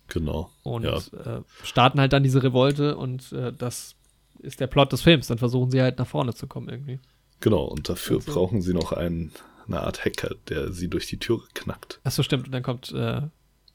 Genau. 0.08 0.50
Und 0.62 0.84
ja. 0.84 0.96
äh, 0.98 1.40
starten 1.64 1.98
halt 1.98 2.12
dann 2.12 2.22
diese 2.22 2.42
Revolte 2.42 2.96
und 2.96 3.32
äh, 3.32 3.52
das 3.52 3.96
ist 4.40 4.60
der 4.60 4.66
Plot 4.66 4.92
des 4.92 5.02
Films. 5.02 5.26
Dann 5.28 5.38
versuchen 5.38 5.70
sie 5.70 5.80
halt 5.80 5.98
nach 5.98 6.06
vorne 6.06 6.34
zu 6.34 6.46
kommen 6.46 6.68
irgendwie. 6.68 6.98
Genau, 7.40 7.64
und 7.64 7.88
dafür 7.88 8.16
Also- 8.18 8.32
brauchen 8.32 8.62
sie 8.62 8.74
noch 8.74 8.92
einen, 8.92 9.32
eine 9.66 9.80
Art 9.82 10.04
Hacker, 10.04 10.34
der 10.48 10.72
sie 10.72 10.88
durch 10.88 11.06
die 11.06 11.18
Türe 11.18 11.42
knackt. 11.54 12.00
Achso, 12.04 12.22
stimmt. 12.22 12.46
Und 12.46 12.52
dann 12.52 12.62
kommt 12.62 12.92
äh, 12.92 13.22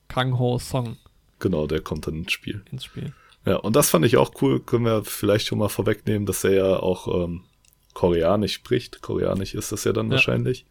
Kang 0.07 0.37
Ho 0.39 0.59
Song 0.59 0.97
Genau, 1.39 1.67
der 1.67 1.81
kommt 1.81 2.07
dann 2.07 2.15
ins 2.15 2.31
Spiel. 2.31 2.63
ins 2.71 2.85
Spiel. 2.85 3.13
Ja, 3.45 3.57
und 3.57 3.75
das 3.75 3.89
fand 3.91 4.03
ich 4.05 4.17
auch 4.17 4.31
cool. 4.41 4.59
Können 4.59 4.85
wir 4.85 5.03
vielleicht 5.05 5.47
schon 5.47 5.59
mal 5.59 5.69
vorwegnehmen, 5.69 6.25
dass 6.25 6.43
er 6.43 6.53
ja 6.53 6.77
auch 6.79 7.07
ähm, 7.25 7.43
Koreanisch 7.93 8.53
spricht. 8.53 9.01
Koreanisch 9.01 9.53
ist 9.53 9.71
das 9.71 9.83
ja 9.83 9.93
dann 9.93 10.07
Ja. 10.07 10.13
wahrscheinlich. 10.13 10.65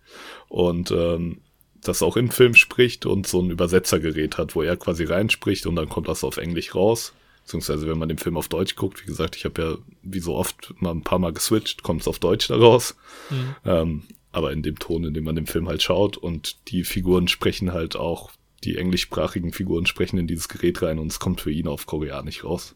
Und 0.49 0.91
ähm, 0.91 1.39
das 1.83 2.03
auch 2.03 2.17
im 2.17 2.31
Film 2.31 2.55
spricht 2.55 3.07
und 3.07 3.27
so 3.29 3.41
ein 3.41 3.51
Übersetzergerät 3.51 4.39
hat, 4.39 4.57
wo 4.57 4.63
er 4.63 4.77
quasi 4.77 5.05
reinspricht 5.05 5.67
und 5.67 5.77
dann 5.77 5.89
kommt 5.89 6.09
das 6.09 6.25
auf 6.25 6.37
Englisch 6.37 6.75
raus. 6.75 7.13
Beziehungsweise, 7.45 7.87
wenn 7.87 7.99
man 7.99 8.09
den 8.09 8.19
Film 8.19 8.37
auf 8.37 8.49
Deutsch 8.49 8.75
guckt, 8.75 9.01
wie 9.03 9.07
gesagt, 9.07 9.37
ich 9.37 9.45
habe 9.45 9.63
ja 9.63 9.77
wie 10.03 10.19
so 10.19 10.35
oft 10.35 10.75
mal 10.83 10.91
ein 10.91 11.03
paar 11.05 11.21
Mal 11.21 11.33
geswitcht, 11.33 11.85
kommt 11.85 12.01
es 12.01 12.09
auf 12.09 12.19
Deutsch 12.19 12.49
da 12.49 12.57
raus. 12.57 12.97
Mhm. 13.31 13.55
Ähm, 13.65 14.03
aber 14.37 14.53
in 14.53 14.63
dem 14.63 14.79
Ton, 14.79 15.03
in 15.05 15.15
dem 15.15 15.25
man 15.25 15.35
den 15.35 15.47
Film 15.47 15.67
halt 15.67 15.83
schaut 15.83 16.19
und 16.19 16.69
die 16.69 16.85
Figuren 16.85 17.27
sprechen 17.27 17.73
halt 17.73 17.97
auch, 17.97 18.31
die 18.65 18.77
englischsprachigen 18.77 19.51
Figuren 19.51 19.87
sprechen 19.87 20.19
in 20.19 20.27
dieses 20.27 20.49
Gerät 20.49 20.83
rein 20.83 20.99
und 20.99 21.11
es 21.11 21.19
kommt 21.19 21.41
für 21.41 21.51
ihn 21.51 21.67
auf 21.67 21.87
Koreanisch 21.87 22.45
raus. 22.45 22.75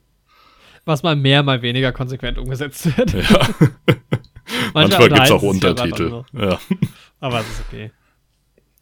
Was 0.86 1.02
mal 1.02 1.16
mehr, 1.16 1.42
mal 1.42 1.60
weniger 1.60 1.92
konsequent 1.92 2.38
umgesetzt 2.38 2.96
wird. 2.96 3.12
Ja. 3.12 3.48
Manchmal 4.72 5.08
gibt 5.10 5.20
es 5.20 5.30
auch 5.30 5.42
Untertitel. 5.42 6.24
Ja. 6.32 6.58
Aber 7.20 7.40
es 7.40 7.48
ist 7.50 7.64
okay. 7.68 7.90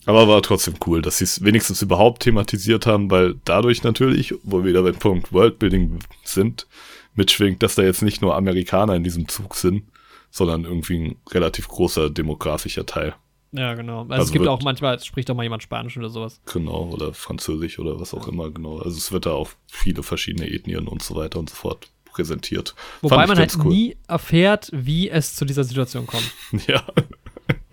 Aber 0.07 0.29
war 0.29 0.41
trotzdem 0.41 0.75
cool, 0.87 1.03
dass 1.03 1.19
sie 1.19 1.25
es 1.25 1.43
wenigstens 1.43 1.83
überhaupt 1.83 2.23
thematisiert 2.23 2.87
haben, 2.87 3.11
weil 3.11 3.35
dadurch 3.45 3.83
natürlich, 3.83 4.35
wo 4.45 4.59
wir 4.59 4.71
wieder 4.71 4.85
beim 4.85 4.95
Punkt 4.95 5.33
Worldbuilding 5.33 5.99
sind, 6.23 6.69
mitschwingt, 7.17 7.61
dass 7.61 7.75
da 7.75 7.83
jetzt 7.83 8.03
nicht 8.03 8.23
nur 8.23 8.37
Amerikaner 8.37 8.95
in 8.95 9.03
diesem 9.03 9.27
Zug 9.27 9.57
sind, 9.57 9.83
sondern 10.31 10.65
irgendwie 10.65 10.99
ein 10.99 11.17
relativ 11.31 11.69
großer 11.69 12.11
demografischer 12.11 12.87
Teil. 12.87 13.15
Ja, 13.53 13.75
genau. 13.75 14.01
Also, 14.03 14.13
Also 14.13 14.25
es 14.25 14.33
gibt 14.33 14.45
wird- 14.45 14.51
auch 14.53 14.63
manchmal, 14.63 14.97
es 14.97 15.07
spricht 15.07 15.31
auch 15.31 15.35
mal 15.35 15.43
jemand 15.43 15.63
Spanisch 15.63 15.97
oder 15.97 16.11
sowas. 16.11 16.41
Genau, 16.53 16.91
oder 16.93 17.15
Französisch 17.15 17.79
oder 17.79 17.99
was 17.99 18.13
auch 18.13 18.29
immer, 18.29 18.51
genau. 18.51 18.79
Also 18.79 18.97
es 18.99 19.11
wird 19.11 19.25
da 19.27 19.33
auch 19.33 19.49
viele 19.71 20.03
verschiedene 20.03 20.51
Ethnien 20.51 20.87
und 20.87 21.03
so 21.03 21.15
weiter 21.17 21.39
und 21.39 21.49
so 21.49 21.57
fort 21.57 21.89
präsentiert. 22.13 22.75
Wobei 23.01 23.27
man 23.27 23.39
halt 23.39 23.57
cool. 23.59 23.73
nie 23.73 23.97
erfährt, 24.07 24.69
wie 24.73 25.09
es 25.09 25.35
zu 25.35 25.45
dieser 25.47 25.65
Situation 25.65 26.07
kommt. 26.07 26.31
Ja, 26.67 26.83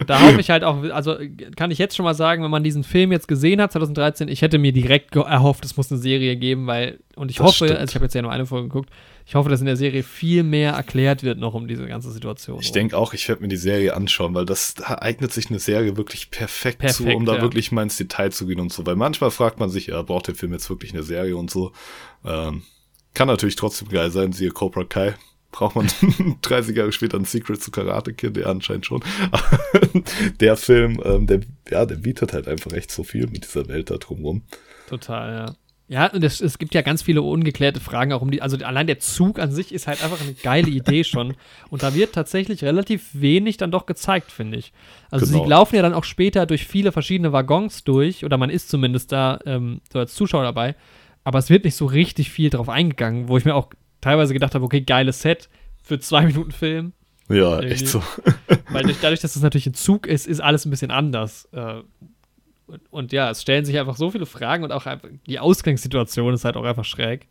Da 0.06 0.22
hoffe 0.22 0.40
ich 0.40 0.50
halt 0.50 0.64
auch, 0.64 0.84
also 0.92 1.16
kann 1.56 1.72
ich 1.72 1.78
jetzt 1.78 1.96
schon 1.96 2.04
mal 2.04 2.14
sagen, 2.14 2.44
wenn 2.44 2.52
man 2.52 2.64
diesen 2.64 2.84
Film 2.84 3.12
jetzt 3.12 3.28
gesehen 3.28 3.62
hat, 3.62 3.72
2013, 3.72 4.28
ich 4.28 4.42
hätte 4.42 4.58
mir 4.58 4.72
direkt 4.72 5.16
erhofft, 5.16 5.66
es 5.66 5.78
muss 5.78 5.92
eine 5.92 6.00
Serie 6.00 6.36
geben, 6.38 6.68
weil, 6.68 7.00
und 7.16 7.32
ich 7.32 7.38
Das 7.38 7.48
hoffe, 7.48 7.66
stimmt. 7.66 7.80
also 7.80 7.92
ich 7.92 7.96
habe 7.96 8.06
jetzt 8.06 8.16
ja 8.16 8.22
nur 8.22 8.32
eine 8.32 8.46
Folge 8.46 8.68
geguckt, 8.68 8.90
ich 9.28 9.34
hoffe, 9.34 9.50
dass 9.50 9.60
in 9.60 9.66
der 9.66 9.76
Serie 9.76 10.04
viel 10.04 10.44
mehr 10.44 10.74
erklärt 10.74 11.24
wird 11.24 11.40
noch 11.40 11.56
um 11.56 11.68
diese 11.68 11.88
ganze 11.88 12.12
Situation. 12.12 12.60
ich 12.62 12.72
denke 12.72 12.96
auch, 12.96 13.14
ich 13.14 13.28
werde 13.28 13.42
mir 13.42 13.48
die 13.48 13.58
Serie 13.58 13.96
anschauen, 13.96 14.36
weil 14.36 14.46
das 14.46 14.76
da 14.76 15.00
eignet 15.00 15.34
sich 15.34 15.50
eine 15.50 15.60
Serie 15.60 15.98
wirklich 15.98 16.30
perfekt, 16.30 16.88
zu, 16.90 17.04
Perfekt, 17.04 17.18
um 17.18 17.26
da 17.26 17.38
ja. 17.38 17.42
wirklich 17.42 17.72
mal 17.72 17.82
ins 17.82 17.98
Detail 17.98 18.32
zu 18.32 18.46
gehen 18.46 18.60
und 18.60 18.72
so. 18.72 18.86
Weil 18.86 18.96
manchmal 18.96 19.32
fragt 19.32 19.60
man 19.60 19.70
sich, 19.70 19.88
ja, 19.88 20.02
braucht 20.04 20.28
der 20.28 20.36
Film 20.36 20.54
jetzt 20.54 20.70
wirklich 20.70 20.94
eine 20.94 21.02
Serie 21.02 21.36
und 21.36 21.50
so. 21.50 21.72
Ähm, 22.24 22.62
kann 23.16 23.28
natürlich 23.28 23.56
trotzdem 23.56 23.90
geil 23.90 24.12
sein, 24.12 24.32
siehe 24.32 24.52
Cobra 24.52 24.84
Kai. 24.84 25.16
Braucht 25.56 25.78
man 25.78 25.88
30 26.42 26.76
Jahre 26.76 26.92
später 26.92 27.18
ein 27.18 27.24
Secret 27.24 27.64
zu 27.64 27.72
Karate 27.72 28.14
Kid? 28.14 28.36
Ja, 28.36 28.48
anscheinend 28.48 28.86
schon. 28.86 29.02
Der 30.42 30.58
Film, 30.58 31.00
ähm, 31.06 31.28
der, 31.28 31.40
ja, 31.70 31.86
der 31.86 31.96
bietet 31.96 32.34
halt 32.34 32.50
einfach 32.50 32.74
echt 32.74 32.92
so 32.92 33.04
viel 33.06 33.28
mit 33.28 33.46
dieser 33.46 33.70
Welt 33.70 33.90
da 33.90 33.96
drumrum. 33.96 34.42
Total, 34.90 35.34
ja. 35.48 35.56
Ja, 35.88 36.08
und 36.12 36.24
es, 36.24 36.42
es 36.42 36.58
gibt 36.58 36.74
ja 36.74 36.82
ganz 36.82 37.04
viele 37.04 37.22
ungeklärte 37.22 37.80
Fragen 37.80 38.12
auch 38.12 38.22
um 38.22 38.32
die, 38.32 38.42
also 38.42 38.58
allein 38.58 38.88
der 38.88 39.00
Zug 39.00 39.40
an 39.40 39.52
sich 39.52 39.72
ist 39.74 39.88
halt 39.88 40.04
einfach 40.04 40.20
eine 40.20 40.34
geile 40.34 40.68
Idee 40.70 41.04
schon. 41.06 41.36
Und 41.70 41.84
da 41.84 41.94
wird 41.96 42.14
tatsächlich 42.14 42.62
relativ 42.64 43.08
wenig 43.14 43.56
dann 43.56 43.72
doch 43.72 43.86
gezeigt, 43.86 44.34
finde 44.34 44.58
ich. 44.58 44.74
Also 45.10 45.26
Genau. 45.26 45.44
sie 45.46 45.50
laufen 45.50 45.76
ja 45.78 45.84
dann 45.84 45.94
auch 45.94 46.04
später 46.04 46.46
durch 46.48 46.68
viele 46.68 46.92
verschiedene 46.92 47.32
Waggons 47.32 47.86
durch, 47.86 48.26
oder 48.26 48.38
man 48.38 48.50
ist 48.50 48.68
zumindest 48.68 49.14
da 49.14 49.40
ähm, 49.46 49.80
so 49.94 50.00
als 50.00 50.16
Zuschauer 50.16 50.44
dabei, 50.44 50.76
aber 51.24 51.40
es 51.40 51.50
wird 51.50 51.64
nicht 51.64 51.76
so 51.76 51.86
richtig 51.86 52.30
viel 52.30 52.50
drauf 52.50 52.68
eingegangen, 52.68 53.30
wo 53.30 53.38
ich 53.38 53.46
mir 53.46 53.56
auch 53.56 53.70
teilweise 54.06 54.34
gedacht 54.34 54.54
habe, 54.54 54.64
okay, 54.64 54.82
geiles 54.82 55.20
Set 55.22 55.50
für 55.82 56.00
zwei 56.00 56.28
Minuten 56.28 56.52
Film. 56.52 56.94
Ja, 57.28 57.56
Irgendwie. 57.56 57.70
echt 57.70 57.88
so. 57.88 58.04
Weil 58.70 58.84
durch, 58.84 59.00
dadurch, 59.02 59.20
dass 59.20 59.36
es 59.36 59.42
natürlich 59.42 59.66
ein 59.66 59.74
Zug 59.74 60.06
ist, 60.06 60.28
ist 60.28 60.42
alles 60.42 60.64
ein 60.66 60.70
bisschen 60.70 60.92
anders. 60.92 61.50
Äh, 61.54 61.82
und, 62.68 62.82
und 62.92 63.12
ja, 63.12 63.32
es 63.32 63.42
stellen 63.42 63.66
sich 63.66 63.80
einfach 63.80 63.98
so 63.98 64.12
viele 64.12 64.28
Fragen 64.28 64.64
und 64.64 64.72
auch 64.72 64.86
einfach 64.86 65.10
die 65.26 65.40
Ausgangssituation 65.40 66.36
ist 66.36 66.46
halt 66.46 66.56
auch 66.56 66.64
einfach 66.64 66.86
schräg. 66.86 67.28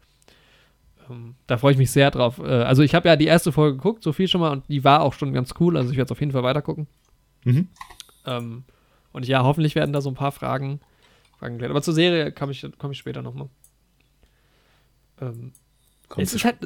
Ähm, 1.08 1.36
da 1.46 1.58
freue 1.58 1.72
ich 1.72 1.78
mich 1.78 1.92
sehr 1.92 2.10
drauf. 2.10 2.40
Äh, 2.40 2.42
also 2.42 2.82
ich 2.82 2.96
habe 2.96 3.08
ja 3.08 3.14
die 3.14 3.26
erste 3.26 3.52
Folge 3.52 3.76
geguckt, 3.76 4.02
so 4.02 4.12
viel 4.12 4.26
schon 4.26 4.40
mal, 4.40 4.50
und 4.50 4.68
die 4.68 4.82
war 4.82 5.02
auch 5.02 5.12
schon 5.12 5.32
ganz 5.32 5.54
cool. 5.60 5.76
Also 5.76 5.92
ich 5.92 5.96
werde 5.96 6.06
es 6.06 6.12
auf 6.12 6.20
jeden 6.20 6.32
Fall 6.32 6.42
weitergucken. 6.42 6.88
Mhm. 7.44 7.68
Ähm, 8.26 8.64
und 9.12 9.28
ja, 9.28 9.44
hoffentlich 9.44 9.76
werden 9.76 9.92
da 9.92 10.00
so 10.00 10.10
ein 10.10 10.16
paar 10.16 10.32
Fragen, 10.32 10.80
Fragen 11.38 11.54
geklärt. 11.54 11.70
Aber 11.70 11.82
zur 11.82 11.94
Serie 11.94 12.32
komme 12.32 12.50
ich, 12.50 12.66
komm 12.78 12.90
ich 12.90 12.98
später 12.98 13.22
nochmal. 13.22 13.48
Ähm, 15.20 15.52
Kommt 16.14 16.26
es 16.26 16.34
ist 16.34 16.44
halt, 16.44 16.56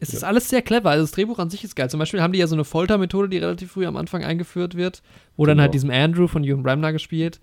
es 0.00 0.12
ist 0.14 0.24
alles 0.24 0.48
sehr 0.48 0.62
clever. 0.62 0.90
Also 0.90 1.04
das 1.04 1.12
Drehbuch 1.12 1.38
an 1.38 1.50
sich 1.50 1.62
ist 1.64 1.76
geil. 1.76 1.88
Zum 1.90 1.98
Beispiel 2.00 2.20
haben 2.22 2.32
die 2.32 2.38
ja 2.38 2.46
so 2.46 2.54
eine 2.56 2.64
Foltermethode, 2.64 3.28
die 3.28 3.38
relativ 3.38 3.72
früh 3.72 3.86
am 3.86 3.96
Anfang 3.96 4.24
eingeführt 4.24 4.74
wird, 4.74 5.02
wo 5.36 5.44
dann 5.46 5.56
Genau. 5.56 5.62
halt 5.62 5.74
diesem 5.74 5.90
Andrew 5.90 6.26
von 6.26 6.42
Ewan 6.44 6.62
Bremner 6.62 6.92
gespielt, 6.92 7.40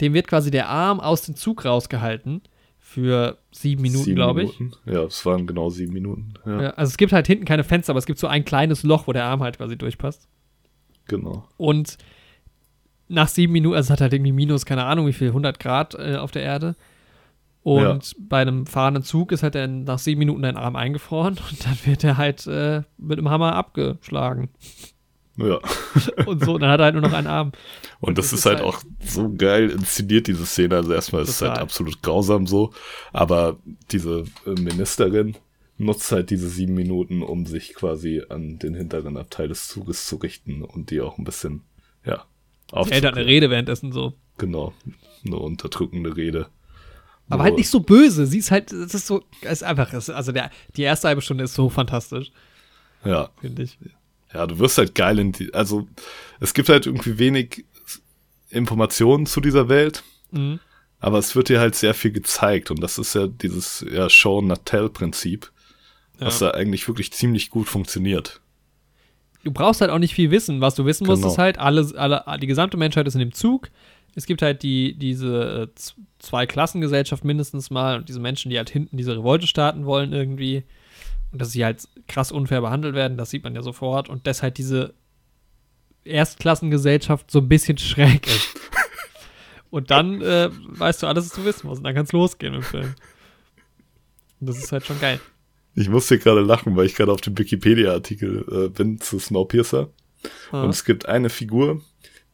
dem 0.00 0.12
wird 0.14 0.28
quasi 0.28 0.50
der 0.50 0.68
Arm 0.68 1.00
aus 1.00 1.22
dem 1.22 1.36
Zug 1.36 1.64
rausgehalten 1.64 2.42
für 2.78 3.38
sieben 3.50 3.82
Minuten, 3.82 4.14
glaube 4.14 4.42
ich. 4.44 4.60
Ja, 4.86 5.04
es 5.04 5.24
waren 5.24 5.46
genau 5.46 5.70
sieben 5.70 5.92
Minuten. 5.92 6.34
Ja, 6.44 6.62
Ja, 6.62 6.70
also 6.70 6.90
es 6.90 6.96
gibt 6.96 7.12
halt 7.12 7.26
hinten 7.26 7.44
keine 7.44 7.64
Fenster, 7.64 7.90
aber 7.92 7.98
es 7.98 8.06
gibt 8.06 8.18
so 8.18 8.26
ein 8.26 8.44
kleines 8.44 8.82
Loch, 8.82 9.06
wo 9.06 9.12
der 9.12 9.24
Arm 9.24 9.42
halt 9.42 9.56
quasi 9.58 9.76
durchpasst. 9.76 10.28
genau. 11.08 11.48
Und 11.56 11.96
nach 13.08 13.28
sieben 13.28 13.52
Minuten, 13.52 13.76
also 13.76 13.88
es 13.88 13.90
hat 13.90 14.00
halt 14.00 14.12
irgendwie 14.14 14.32
minus, 14.32 14.64
keine 14.64 14.84
Ahnung, 14.84 15.06
wie 15.06 15.12
viel, 15.12 15.28
100 15.28 15.60
Grad 15.60 15.94
äh, 15.94 16.16
auf 16.16 16.30
der 16.30 16.42
Erde. 16.42 16.74
Und 17.64 18.14
bei 18.18 18.42
einem 18.42 18.66
fahrenden 18.66 19.02
Zug 19.02 19.32
ist 19.32 19.42
halt 19.42 19.54
dann 19.54 19.84
nach 19.84 19.98
sieben 19.98 20.18
Minuten 20.18 20.42
dein 20.42 20.58
Arm 20.58 20.76
eingefroren 20.76 21.38
und 21.50 21.66
dann 21.66 21.78
wird 21.84 22.04
er 22.04 22.18
halt 22.18 22.46
äh, 22.46 22.82
mit 22.98 23.18
einem 23.18 23.30
Hammer 23.30 23.56
abgeschlagen. 23.56 24.50
Ja. 25.36 25.58
Und 26.26 26.44
so, 26.44 26.58
dann 26.58 26.70
hat 26.70 26.80
er 26.80 26.84
halt 26.84 26.94
nur 26.94 27.02
noch 27.02 27.12
einen 27.12 27.26
Arm. 27.26 27.50
Und 27.98 28.18
das, 28.18 28.32
ist 28.32 28.46
halt 28.46 28.60
auch 28.60 28.80
so 29.00 29.34
geil 29.34 29.70
inszeniert, 29.70 30.28
diese 30.28 30.46
Szene. 30.46 30.76
Also 30.76 30.92
erstmal 30.92 31.22
ist 31.22 31.30
es 31.30 31.42
halt 31.42 31.58
absolut 31.58 32.02
grausam 32.02 32.46
so, 32.46 32.72
aber 33.12 33.56
diese 33.90 34.26
äh, 34.46 34.50
Ministerin 34.50 35.36
nutzt 35.76 36.12
halt 36.12 36.30
diese 36.30 36.48
sieben 36.48 36.74
Minuten, 36.74 37.22
um 37.22 37.46
sich 37.46 37.74
quasi 37.74 38.22
an 38.28 38.60
den 38.60 38.74
hinteren 38.74 39.16
Abteil 39.16 39.48
des 39.48 39.66
Zuges 39.66 40.06
zu 40.06 40.16
richten 40.16 40.62
und 40.62 40.90
die 40.90 41.00
auch 41.00 41.18
ein 41.18 41.24
bisschen, 41.24 41.62
ja, 42.04 42.24
Er 42.70 42.84
hält 42.84 43.04
halt 43.04 43.16
eine. 43.16 43.26
Rede 43.26 43.50
währenddessen 43.50 43.90
so. 43.90 44.12
Genau, 44.38 44.72
eine 45.26 45.36
unterdrückende 45.36 46.16
Rede. 46.16 46.46
Aber 47.28 47.40
Wo- 47.40 47.44
halt 47.44 47.56
nicht 47.56 47.70
so 47.70 47.80
böse. 47.80 48.26
Sie 48.26 48.38
ist 48.38 48.50
halt, 48.50 48.72
es 48.72 48.94
ist 48.94 49.06
so, 49.06 49.24
es 49.42 49.52
ist 49.52 49.62
einfach, 49.64 49.92
es, 49.94 50.10
also 50.10 50.30
der, 50.32 50.50
die 50.76 50.82
erste 50.82 51.08
halbe 51.08 51.22
Stunde 51.22 51.44
ist 51.44 51.54
so 51.54 51.68
fantastisch, 51.70 52.30
Ja, 53.04 53.30
finde 53.40 53.62
ich. 53.62 53.78
ja, 54.32 54.46
du 54.46 54.58
wirst 54.58 54.76
halt 54.78 54.94
geil 54.94 55.18
in 55.18 55.32
die, 55.32 55.52
also 55.54 55.86
es 56.40 56.52
gibt 56.54 56.68
halt 56.68 56.86
irgendwie 56.86 57.18
wenig 57.18 57.64
Informationen 58.50 59.26
zu 59.26 59.40
dieser 59.40 59.68
Welt, 59.68 60.02
Mhm. 60.30 60.60
aber 61.00 61.18
es 61.18 61.34
wird 61.34 61.48
dir 61.48 61.60
halt 61.60 61.74
sehr 61.74 61.94
viel 61.94 62.12
gezeigt 62.12 62.70
und 62.70 62.80
das 62.82 62.98
ist 62.98 63.14
ja 63.14 63.26
dieses 63.26 63.84
ja, 63.90 64.08
Show-Not-Tell-Prinzip, 64.10 65.50
was 66.18 66.40
Ja. 66.40 66.50
da 66.50 66.58
eigentlich 66.58 66.86
wirklich 66.88 67.12
ziemlich 67.12 67.50
gut 67.50 67.68
funktioniert. 67.68 68.40
du 69.44 69.50
brauchst 69.52 69.82
halt 69.82 69.90
auch 69.90 69.98
nicht 69.98 70.14
viel 70.14 70.30
wissen. 70.30 70.62
Was 70.62 70.74
du 70.74 70.86
wissen 70.86 71.06
musst, 71.06 71.20
Genau. 71.20 71.32
ist 71.34 71.38
halt, 71.38 71.58
alle, 71.58 71.86
alle, 71.98 72.38
die 72.38 72.46
gesamte 72.46 72.78
Menschheit 72.78 73.06
ist 73.06 73.12
in 73.12 73.20
dem 73.20 73.32
Zug. 73.34 73.68
Es 74.14 74.26
gibt 74.26 74.42
halt 74.42 74.62
die, 74.62 74.94
diese 74.96 75.68
äh, 75.70 75.74
z- 75.74 75.96
Zwei-Klassengesellschaft 76.20 77.24
mindestens 77.24 77.70
mal 77.70 77.98
und 77.98 78.08
diese 78.08 78.20
Menschen, 78.20 78.50
die 78.50 78.56
halt 78.56 78.70
hinten 78.70 78.96
diese 78.96 79.16
Revolte 79.16 79.46
starten 79.46 79.84
wollen 79.84 80.12
irgendwie. 80.12 80.64
Und 81.32 81.40
dass 81.42 81.52
sie 81.52 81.64
halt 81.64 81.86
krass 82.06 82.30
unfair 82.32 82.60
behandelt 82.60 82.94
werden, 82.94 83.16
das 83.18 83.30
sieht 83.30 83.42
man 83.44 83.54
ja 83.54 83.62
sofort. 83.62 84.08
Und 84.08 84.26
dass 84.26 84.42
halt 84.42 84.56
diese 84.56 84.94
Erstklassengesellschaft 86.04 87.30
so 87.30 87.40
ein 87.40 87.48
bisschen 87.48 87.78
schräg 87.78 88.26
ist. 88.26 88.54
und 89.70 89.90
dann 89.90 90.20
äh, 90.22 90.50
weißt 90.52 91.02
du 91.02 91.06
alles, 91.06 91.26
was 91.26 91.32
du 91.36 91.44
wissen 91.44 91.66
musst. 91.66 91.78
Und 91.78 91.84
dann 91.84 91.94
kann 91.94 92.04
es 92.04 92.12
losgehen 92.12 92.54
im 92.54 92.62
Film. 92.62 92.94
Und 94.40 94.46
das 94.48 94.58
ist 94.58 94.72
halt 94.72 94.84
schon 94.84 95.00
geil. 95.00 95.20
Ich 95.74 95.88
musste 95.88 96.18
gerade 96.18 96.40
lachen, 96.42 96.76
weil 96.76 96.86
ich 96.86 96.94
gerade 96.94 97.10
auf 97.10 97.20
dem 97.20 97.36
Wikipedia-Artikel 97.36 98.44
äh, 98.50 98.68
bin 98.68 99.00
zu 99.00 99.18
Snowpiercer. 99.18 99.88
Ja. 100.52 100.62
Und 100.62 100.70
es 100.70 100.84
gibt 100.84 101.06
eine 101.06 101.30
Figur, 101.30 101.82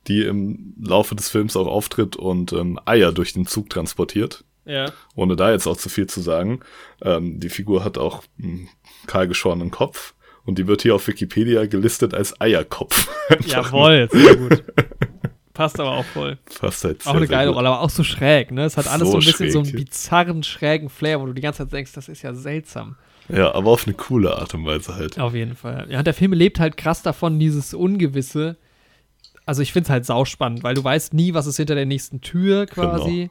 die 0.09 0.23
im 0.23 0.75
Laufe 0.83 1.15
des 1.15 1.29
Films 1.29 1.57
auch 1.57 1.67
auftritt 1.67 2.17
und 2.17 2.53
ähm, 2.53 2.79
Eier 2.85 3.13
durch 3.13 3.33
den 3.33 3.47
Zug 3.47 3.71
transportiert. 3.71 4.45
ja. 4.65 4.93
Ohne 5.15 5.37
da 5.37 5.53
jetzt 5.53 5.67
auch 5.67 5.77
zu 5.77 5.89
viel 5.89 6.07
zu 6.07 6.21
sagen. 6.21 6.61
Ähm, 7.03 7.39
die 7.41 7.51
Figur 7.51 7.85
hat 7.85 7.99
auch 7.99 8.23
einen 8.43 8.69
kahlgeschorenen 9.07 9.71
Kopf 9.71 10.15
und 10.45 10.59
die 10.59 10.67
wird 10.67 10.83
hier 10.83 10.95
auf 10.95 11.07
Wikipedia 11.07 11.67
gelistet 11.67 12.15
als 12.15 12.41
Eierkopf. 12.41 13.09
Jawohl, 13.47 14.09
sehr 14.11 14.37
gut. 14.37 14.63
passt 15.53 15.79
aber 15.79 15.93
auch 15.93 16.05
voll. 16.05 16.39
Passt 16.59 16.85
halt 16.85 17.07
Auch 17.07 17.15
eine 17.15 17.27
geile 17.29 17.51
Rolle, 17.51 17.69
aber 17.69 17.81
auch 17.81 17.91
so 17.91 18.03
schräg, 18.05 18.51
ne? 18.51 18.65
Es 18.65 18.77
hat 18.77 18.87
alles 18.89 19.09
So 19.09 19.13
so, 19.13 19.19
ein 19.19 19.25
bisschen 19.25 19.51
so 19.51 19.59
einen 19.59 19.69
schräg. 19.69 19.85
bizarren, 19.87 20.43
schrägen 20.43 20.89
Flair, 20.89 21.21
wo 21.21 21.27
du 21.27 21.33
die 21.35 21.43
ganze 21.43 21.65
Zeit 21.65 21.73
denkst, 21.73 21.93
das 21.93 22.09
ist 22.09 22.23
ja 22.23 22.35
seltsam. 22.35 22.97
Ja, 23.29 23.55
aber 23.55 23.71
auf 23.71 23.87
eine 23.87 23.95
coole 23.95 24.37
Art 24.37 24.55
und 24.55 24.65
Weise 24.67 24.97
halt. 24.97 25.19
Auf 25.21 25.35
jeden 25.35 25.55
Fall. 25.55 25.87
Ja, 25.91 25.99
und 25.99 26.07
der 26.07 26.15
Film 26.15 26.33
lebt 26.33 26.59
halt 26.59 26.77
krass 26.77 27.03
davon, 27.03 27.39
dieses 27.39 27.75
Ungewisse. 27.75 28.57
Also 29.47 29.63
ich 29.63 29.73
finde 29.73 29.87
es 29.87 29.91
halt 29.91 30.07
sauspannend, 30.07 30.63
weil 30.63 30.75
du 30.75 30.85
weißt 30.85 31.15
nie, 31.15 31.35
was 31.35 31.47
ist 31.47 31.57
hinter 31.57 31.75
der 31.75 31.87
nächsten 31.87 32.21
Tür 32.21 32.67
quasi. 32.67 33.19
Genau. 33.19 33.31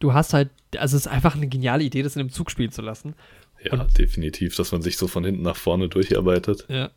Du 0.00 0.14
hast 0.14 0.32
halt, 0.34 0.50
also 0.76 0.96
es 0.96 1.06
ist 1.06 1.12
einfach 1.12 1.36
eine 1.36 1.46
geniale 1.46 1.84
Idee, 1.84 2.02
das 2.02 2.16
in 2.16 2.20
einem 2.20 2.30
Zug 2.30 2.50
spielen 2.50 2.70
zu 2.72 2.82
lassen. 2.82 3.14
Ja, 3.62 3.84
definitiv, 3.84 4.56
dass 4.56 4.72
man 4.72 4.82
sich 4.82 4.96
so 4.98 5.06
von 5.08 5.24
hinten 5.24 5.42
nach 5.42 5.56
vorne 5.56 5.88
durcharbeitet. 5.88 6.66
Ja. 6.68 6.90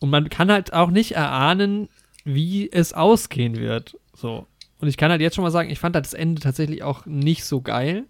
Und 0.00 0.10
man 0.10 0.28
kann 0.28 0.50
halt 0.52 0.72
auch 0.72 0.90
nicht 0.90 1.12
erahnen, 1.12 1.88
wie 2.24 2.70
es 2.70 2.92
ausgehen 2.92 3.56
wird. 3.56 3.96
So. 4.14 4.46
Und 4.80 4.88
ich 4.88 4.96
kann 4.96 5.10
halt 5.10 5.20
jetzt 5.20 5.34
schon 5.36 5.44
mal 5.44 5.50
sagen, 5.50 5.70
ich 5.70 5.78
fand 5.78 5.94
halt 5.94 6.04
das 6.04 6.14
Ende 6.14 6.40
tatsächlich 6.42 6.82
auch 6.82 7.06
nicht 7.06 7.44
so 7.44 7.60
geil. 7.62 8.04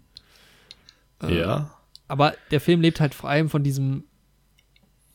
Äh, 1.23 1.39
Ja, 1.39 1.71
Aber 2.07 2.33
der 2.51 2.59
Film 2.61 2.81
lebt 2.81 2.99
halt 2.99 3.13
vor 3.13 3.29
allem 3.29 3.49
von 3.49 3.63
diesem, 3.63 4.03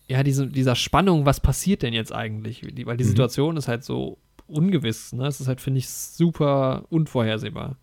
ja, 0.08 0.22
diese, 0.22 0.46
dieser 0.46 0.76
Spannung, 0.76 1.24
was 1.26 1.40
passiert 1.40 1.82
denn 1.82 1.94
jetzt 1.94 2.12
eigentlich? 2.12 2.62
Weil 2.86 2.96
die 2.96 3.04
Mhm. 3.04 3.08
Situation 3.08 3.56
ist 3.56 3.68
halt 3.68 3.84
so 3.84 4.18
ungewiss, 4.46 5.12
ne? 5.12 5.26
Es 5.26 5.40
ist 5.40 5.48
halt, 5.48 5.60
finde 5.60 5.78
ich, 5.78 5.88
super 5.88 6.84
unvorhersehbar. 6.90 7.76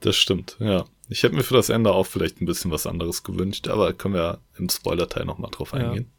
das 0.00 0.16
stimmt, 0.16 0.56
ja. 0.60 0.84
Ich 1.10 1.22
hätte 1.22 1.34
mir 1.34 1.42
für 1.42 1.54
das 1.54 1.68
Ende 1.68 1.92
auch 1.92 2.06
vielleicht 2.06 2.40
ein 2.40 2.46
bisschen 2.46 2.70
was 2.70 2.86
anderes 2.86 3.22
gewünscht, 3.22 3.68
aber 3.68 3.92
können 3.92 4.14
wir 4.14 4.38
im 4.56 4.68
Spoiler-Teil 4.68 5.24
nochmal 5.26 5.50
drauf 5.50 5.72
Ja. 5.72 5.90
eingehen. 5.90 6.10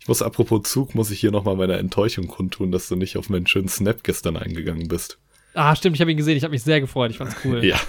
Ich 0.00 0.06
muss, 0.08 0.22
apropos 0.22 0.70
Zug, 0.70 0.94
muss 0.94 1.10
ich 1.10 1.18
hier 1.18 1.32
nochmal 1.32 1.56
meine 1.56 1.78
Enttäuschung 1.78 2.28
kundtun, 2.28 2.70
dass 2.70 2.88
du 2.88 2.94
nicht 2.94 3.16
auf 3.16 3.28
meinen 3.28 3.46
schönen 3.48 3.68
Snap 3.68 4.04
gestern 4.04 4.36
eingegangen 4.36 4.86
bist. 4.86 5.18
Ah, 5.58 5.74
stimmt, 5.74 5.96
ich 5.96 6.02
habe 6.02 6.10
ihn 6.10 6.18
gesehen, 6.18 6.36
ich 6.36 6.42
habe 6.44 6.52
mich 6.52 6.62
sehr 6.62 6.82
gefreut, 6.82 7.10
ich 7.10 7.16
fand's 7.16 7.34
cool. 7.44 7.64
Ja, 7.64 7.80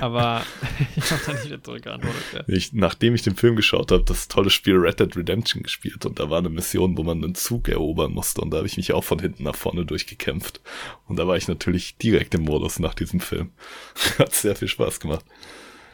Aber 0.00 0.42
ich 0.96 1.10
habe 1.10 1.20
da 1.26 1.32
nicht 1.32 1.44
wieder 1.46 1.62
zurückgeantwortet. 1.62 2.22
Ja. 2.32 2.44
ich, 2.46 2.72
nachdem 2.72 3.16
ich 3.16 3.22
den 3.22 3.34
Film 3.34 3.56
geschaut 3.56 3.90
habe, 3.90 4.04
das 4.04 4.28
tolle 4.28 4.48
Spiel 4.48 4.76
Red 4.76 5.00
Dead 5.00 5.16
Redemption 5.16 5.64
gespielt 5.64 6.06
und 6.06 6.20
da 6.20 6.30
war 6.30 6.38
eine 6.38 6.50
Mission, 6.50 6.96
wo 6.96 7.02
man 7.02 7.24
einen 7.24 7.34
Zug 7.34 7.68
erobern 7.68 8.12
musste 8.12 8.42
und 8.42 8.50
da 8.52 8.58
habe 8.58 8.68
ich 8.68 8.76
mich 8.76 8.92
auch 8.92 9.02
von 9.02 9.18
hinten 9.18 9.42
nach 9.42 9.56
vorne 9.56 9.84
durchgekämpft. 9.84 10.60
Und 11.08 11.18
da 11.18 11.26
war 11.26 11.36
ich 11.36 11.48
natürlich 11.48 11.96
direkt 11.98 12.32
im 12.36 12.42
Modus 12.42 12.78
nach 12.78 12.94
diesem 12.94 13.18
Film. 13.18 13.50
Hat 14.18 14.32
sehr 14.32 14.54
viel 14.54 14.68
Spaß 14.68 15.00
gemacht. 15.00 15.24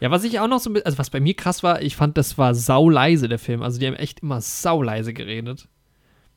Ja, 0.00 0.10
was 0.10 0.24
ich 0.24 0.38
auch 0.38 0.48
noch 0.48 0.58
so 0.60 0.68
ein 0.68 0.74
bisschen, 0.74 0.86
also 0.86 0.98
was 0.98 1.10
bei 1.10 1.20
mir 1.20 1.34
krass 1.34 1.62
war, 1.62 1.80
ich 1.80 1.96
fand, 1.96 2.18
das 2.18 2.36
war 2.36 2.54
sauleise, 2.54 3.28
der 3.28 3.38
Film. 3.38 3.62
Also 3.62 3.78
die 3.78 3.86
haben 3.86 3.94
echt 3.94 4.20
immer 4.20 4.40
sauleise 4.42 5.14
geredet, 5.14 5.68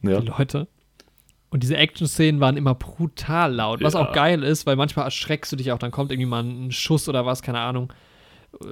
Ja, 0.04 0.22
die 0.22 0.28
Leute. 0.28 0.68
Und 1.56 1.64
diese 1.64 1.78
Action-Szenen 1.78 2.41
waren 2.41 2.58
immer 2.58 2.76
brutal 2.76 3.53
laut, 3.53 3.82
was 3.82 3.93
Ja. 3.93 4.01
auch 4.01 4.12
geil 4.12 4.43
ist, 4.43 4.66
weil 4.66 4.76
manchmal 4.76 5.06
erschreckst 5.06 5.53
du 5.53 5.56
dich 5.56 5.72
auch, 5.72 5.80
dann 5.80 5.89
kommt 5.89 6.12
irgendwie 6.12 6.28
mal 6.28 6.43
ein 6.43 6.70
Schuss 6.74 7.08
oder 7.08 7.26
was, 7.26 7.41
keine 7.41 7.60
Ahnung. 7.60 7.93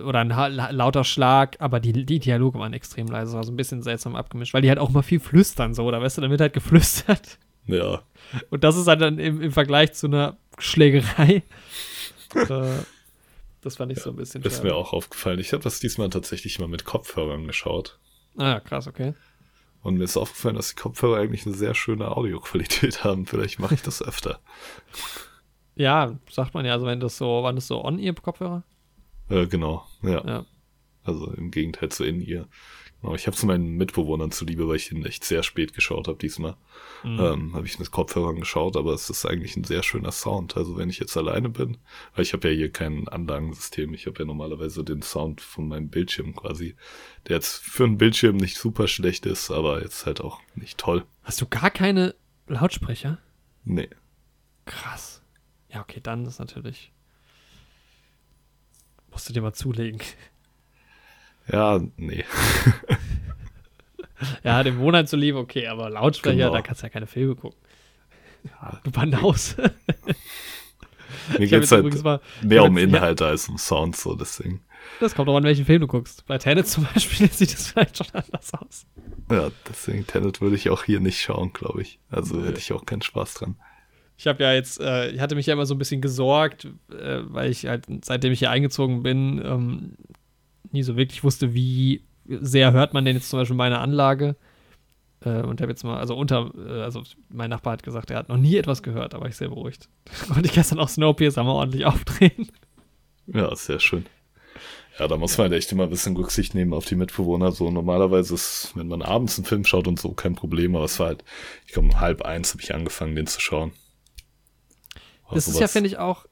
Oder 0.05 0.19
ein 0.19 0.29
lauter 0.75 1.05
Schlag, 1.05 1.55
aber 1.59 1.79
die, 1.79 1.93
die 2.05 2.19
Dialoge 2.19 2.59
waren 2.59 2.73
extrem 2.73 3.07
leise, 3.07 3.27
das 3.31 3.35
war 3.37 3.43
so 3.45 3.53
ein 3.53 3.55
bisschen 3.55 3.81
seltsam 3.83 4.17
abgemischt, 4.17 4.53
weil 4.53 4.61
die 4.63 4.67
halt 4.67 4.79
auch 4.79 4.89
mal 4.89 5.01
viel 5.01 5.21
flüstern, 5.21 5.73
so, 5.73 5.85
oder 5.85 6.01
weißt 6.01 6.17
du, 6.17 6.21
dann 6.23 6.29
wird 6.31 6.41
halt 6.41 6.51
geflüstert. 6.51 7.37
ja, 7.67 8.01
Und 8.49 8.65
das 8.65 8.75
ist 8.75 8.87
halt 8.87 8.99
dann 8.99 9.17
im, 9.17 9.41
im 9.41 9.51
Vergleich 9.53 9.93
zu 9.93 10.07
einer 10.07 10.35
Schlägerei. 10.57 11.43
äh, 12.35 12.67
das 13.61 13.77
fand 13.77 13.93
ich 13.93 13.99
so 13.99 14.09
ein 14.09 14.17
bisschen 14.17 14.43
ist 14.43 14.55
schade. 14.57 14.67
mir 14.67 14.75
auch 14.75 14.91
aufgefallen. 14.91 15.39
Ich 15.39 15.53
habe 15.53 15.63
das 15.63 15.79
diesmal 15.79 16.09
tatsächlich 16.09 16.59
mal 16.59 16.67
mit 16.67 16.83
Kopfhörern 16.83 17.47
geschaut. 17.47 17.97
Ah, 18.37 18.59
krass, 18.59 18.87
okay. 18.87 19.13
Und 19.83 19.97
mir 19.97 20.05
ist 20.05 20.17
aufgefallen, 20.17 20.55
dass 20.55 20.69
die 20.69 20.81
Kopfhörer 20.81 21.17
eigentlich 21.19 21.45
eine 21.45 21.55
sehr 21.55 21.75
schöne 21.75 22.15
Audioqualität 22.15 23.03
haben. 23.03 23.25
Vielleicht 23.25 23.59
mache 23.59 23.75
ich 23.75 23.81
das 23.81 24.01
öfter. 24.01 24.39
Ja, 25.75 26.17
sagt 26.29 26.53
man 26.53 26.65
ja, 26.65 26.73
also 26.73 26.85
wenn 26.85 26.99
das 26.99 27.17
so, 27.17 27.43
waren 27.43 27.55
das 27.55 27.67
so 27.67 27.83
On-Ear-Kopfhörer? 27.83 28.63
Äh, 29.29 29.47
genau, 29.47 29.85
ja. 30.01 30.25
Ja. 30.25 30.45
Also 31.03 31.31
im 31.31 31.51
Gegenteil 31.51 31.89
zu 31.89 32.03
in 32.03 32.21
ihr. 32.21 32.47
Genau, 33.03 33.15
ich 33.15 33.27
habe 33.27 33.35
zu 33.35 33.45
meinen 33.45 33.75
Mitbewohnern 33.75 34.31
zuliebe, 34.31 34.65
weil 34.69 34.77
ich 34.77 34.89
ihn 34.89 35.05
echt 35.05 35.25
sehr 35.25 35.43
spät 35.43 35.73
geschaut 35.73 36.07
habe 36.07 36.17
diesmal. 36.17 36.55
Mhm. 37.03 37.19
Ähm, 37.19 37.53
habe 37.53 37.65
ich 37.65 37.77
mit 37.77 37.91
Kopfhörern 37.91 38.39
geschaut, 38.39 38.77
aber 38.77 38.93
es 38.93 39.09
ist 39.09 39.25
eigentlich 39.25 39.57
ein 39.57 39.65
sehr 39.65 39.83
schöner 39.83 40.13
Sound. 40.13 40.55
Also 40.55 40.77
wenn 40.77 40.89
ich 40.89 40.99
jetzt 40.99 41.17
alleine 41.17 41.49
bin, 41.49 41.77
weil 42.15 42.23
ich 42.23 42.31
habe 42.31 42.49
ja 42.49 42.55
hier 42.55 42.71
kein 42.71 43.09
Anlagensystem, 43.09 43.93
ich 43.93 44.05
habe 44.05 44.19
ja 44.19 44.25
normalerweise 44.25 44.85
den 44.85 45.01
Sound 45.01 45.41
von 45.41 45.67
meinem 45.67 45.89
Bildschirm 45.89 46.33
quasi, 46.33 46.75
der 47.27 47.35
jetzt 47.35 47.57
für 47.57 47.83
einen 47.83 47.97
Bildschirm 47.97 48.37
nicht 48.37 48.57
super 48.57 48.87
schlecht 48.87 49.25
ist, 49.25 49.51
aber 49.51 49.81
jetzt 49.81 50.05
halt 50.05 50.21
auch 50.21 50.39
nicht 50.55 50.77
toll. 50.77 51.03
Hast 51.23 51.41
du 51.41 51.45
gar 51.45 51.71
keine 51.71 52.15
Lautsprecher? 52.47 53.17
Nee. 53.65 53.89
Krass. 54.63 55.21
Ja, 55.73 55.81
okay, 55.81 55.99
dann 56.01 56.25
ist 56.25 56.39
natürlich. 56.39 56.93
Musst 59.11 59.27
du 59.27 59.33
dir 59.33 59.41
mal 59.41 59.53
zulegen. 59.53 59.99
Ja, 61.51 61.79
nee. 61.97 62.23
Ja, 64.43 64.63
dem 64.63 64.79
Wohnheim 64.79 65.05
zuliebe, 65.05 65.37
okay, 65.37 65.67
aber 65.67 65.89
Lautsprecher, 65.89 66.37
Genau. 66.37 66.53
da 66.53 66.61
kannst 66.61 66.81
du 66.81 66.85
ja 66.85 66.89
keine 66.89 67.07
Filme 67.07 67.35
gucken. 67.35 67.59
Ja, 68.45 68.79
Du 68.83 68.91
Bandaus. 68.91 69.57
mir 69.57 71.39
geht's 71.39 71.51
jetzt 71.51 71.71
halt 71.73 72.03
mal, 72.03 72.21
mehr 72.41 72.63
um 72.63 72.77
ja. 72.77 72.83
Inhalte 72.85 73.25
als 73.25 73.49
um 73.49 73.57
Sound, 73.57 73.97
so 73.97 74.15
deswegen. 74.15 74.61
das 75.01 75.13
kommt 75.15 75.27
auch 75.29 75.35
an, 75.35 75.43
welchen 75.43 75.65
Film 75.65 75.81
du 75.81 75.87
guckst. 75.87 76.25
Bei 76.25 76.37
Tenet 76.37 76.67
zum 76.67 76.85
Beispiel 76.93 77.29
sieht 77.31 77.53
das 77.53 77.67
vielleicht 77.67 77.97
schon 77.97 78.07
anders 78.13 78.53
aus. 78.53 78.85
Ja, 79.29 79.51
deswegen 79.67 80.07
Tenet 80.07 80.39
würde 80.39 80.55
ich 80.55 80.69
auch 80.69 80.83
hier 80.83 81.01
nicht 81.01 81.19
schauen, 81.19 81.51
glaube 81.51 81.81
ich. 81.81 81.99
Also 82.09 82.35
Nee. 82.37 82.47
hätte 82.47 82.59
ich 82.59 82.71
auch 82.71 82.85
keinen 82.85 83.01
Spaß 83.01 83.33
dran. 83.33 83.55
Ich 84.17 84.27
habe 84.27 84.41
ja 84.43 84.53
jetzt, 84.53 84.79
äh, 84.79 85.09
ich 85.09 85.19
hatte 85.19 85.35
mich 85.35 85.47
ja 85.47 85.53
immer 85.53 85.65
so 85.65 85.75
ein 85.75 85.79
bisschen 85.79 85.99
gesorgt, 85.99 86.65
äh, 86.91 87.19
weil 87.25 87.49
ich 87.51 87.65
halt, 87.65 87.85
seitdem 88.05 88.31
ich 88.31 88.39
hier 88.39 88.51
eingezogen 88.51 89.03
bin, 89.03 89.41
ähm, 89.43 89.93
nie 90.73 90.83
so 90.83 90.97
wirklich 90.97 91.23
wusste, 91.23 91.53
wie 91.53 92.03
sehr 92.25 92.71
hört 92.71 92.93
man 92.93 93.05
denn 93.05 93.15
jetzt 93.15 93.29
zum 93.29 93.39
Beispiel 93.39 93.55
meine 93.55 93.79
Anlage. 93.79 94.35
Äh, 95.21 95.41
und 95.41 95.61
habe 95.61 95.71
jetzt 95.71 95.83
mal, 95.83 95.97
also 95.97 96.15
unter, 96.15 96.51
äh, 96.57 96.81
also 96.81 97.03
mein 97.29 97.49
Nachbar 97.49 97.73
hat 97.73 97.83
gesagt, 97.83 98.11
er 98.11 98.17
hat 98.17 98.29
noch 98.29 98.37
nie 98.37 98.57
etwas 98.57 98.83
gehört, 98.83 99.13
war 99.13 99.27
ich 99.27 99.35
sehr 99.35 99.49
beruhigt. 99.49 99.89
Konnte 100.27 100.47
ich 100.47 100.53
gestern 100.53 100.79
auch 100.79 100.89
Snowpiercer 100.89 101.43
mal 101.43 101.51
ordentlich 101.51 101.85
aufdrehen. 101.85 102.49
Ja, 103.27 103.55
sehr 103.55 103.79
schön. 103.79 104.05
Ja, 104.99 105.07
da 105.07 105.17
muss 105.17 105.37
man 105.37 105.49
halt 105.49 105.59
echt 105.59 105.71
immer 105.71 105.83
ein 105.83 105.89
bisschen 105.89 106.15
Rücksicht 106.15 106.53
nehmen 106.53 106.73
auf 106.73 106.85
die 106.85 106.95
Mitbewohner. 106.95 107.51
So 107.51 107.71
normalerweise 107.71 108.35
ist, 108.35 108.73
wenn 108.75 108.87
man 108.87 109.01
abends 109.01 109.37
einen 109.37 109.45
Film 109.45 109.65
schaut 109.65 109.87
und 109.87 109.99
so, 109.99 110.11
kein 110.11 110.35
Problem. 110.35 110.75
Aber 110.75 110.85
es 110.85 110.99
war 110.99 111.07
halt, 111.07 111.23
ich 111.65 111.73
glaube, 111.73 111.87
um 111.87 111.99
halb 111.99 112.21
eins 112.21 112.53
habe 112.53 112.61
ich 112.61 112.75
angefangen, 112.75 113.15
den 113.15 113.25
zu 113.25 113.39
schauen. 113.39 113.71
Das 115.31 115.47
ist 115.47 115.59
ja, 115.59 115.67
finde 115.67 115.87
ich, 115.87 115.97
auch 115.97 116.27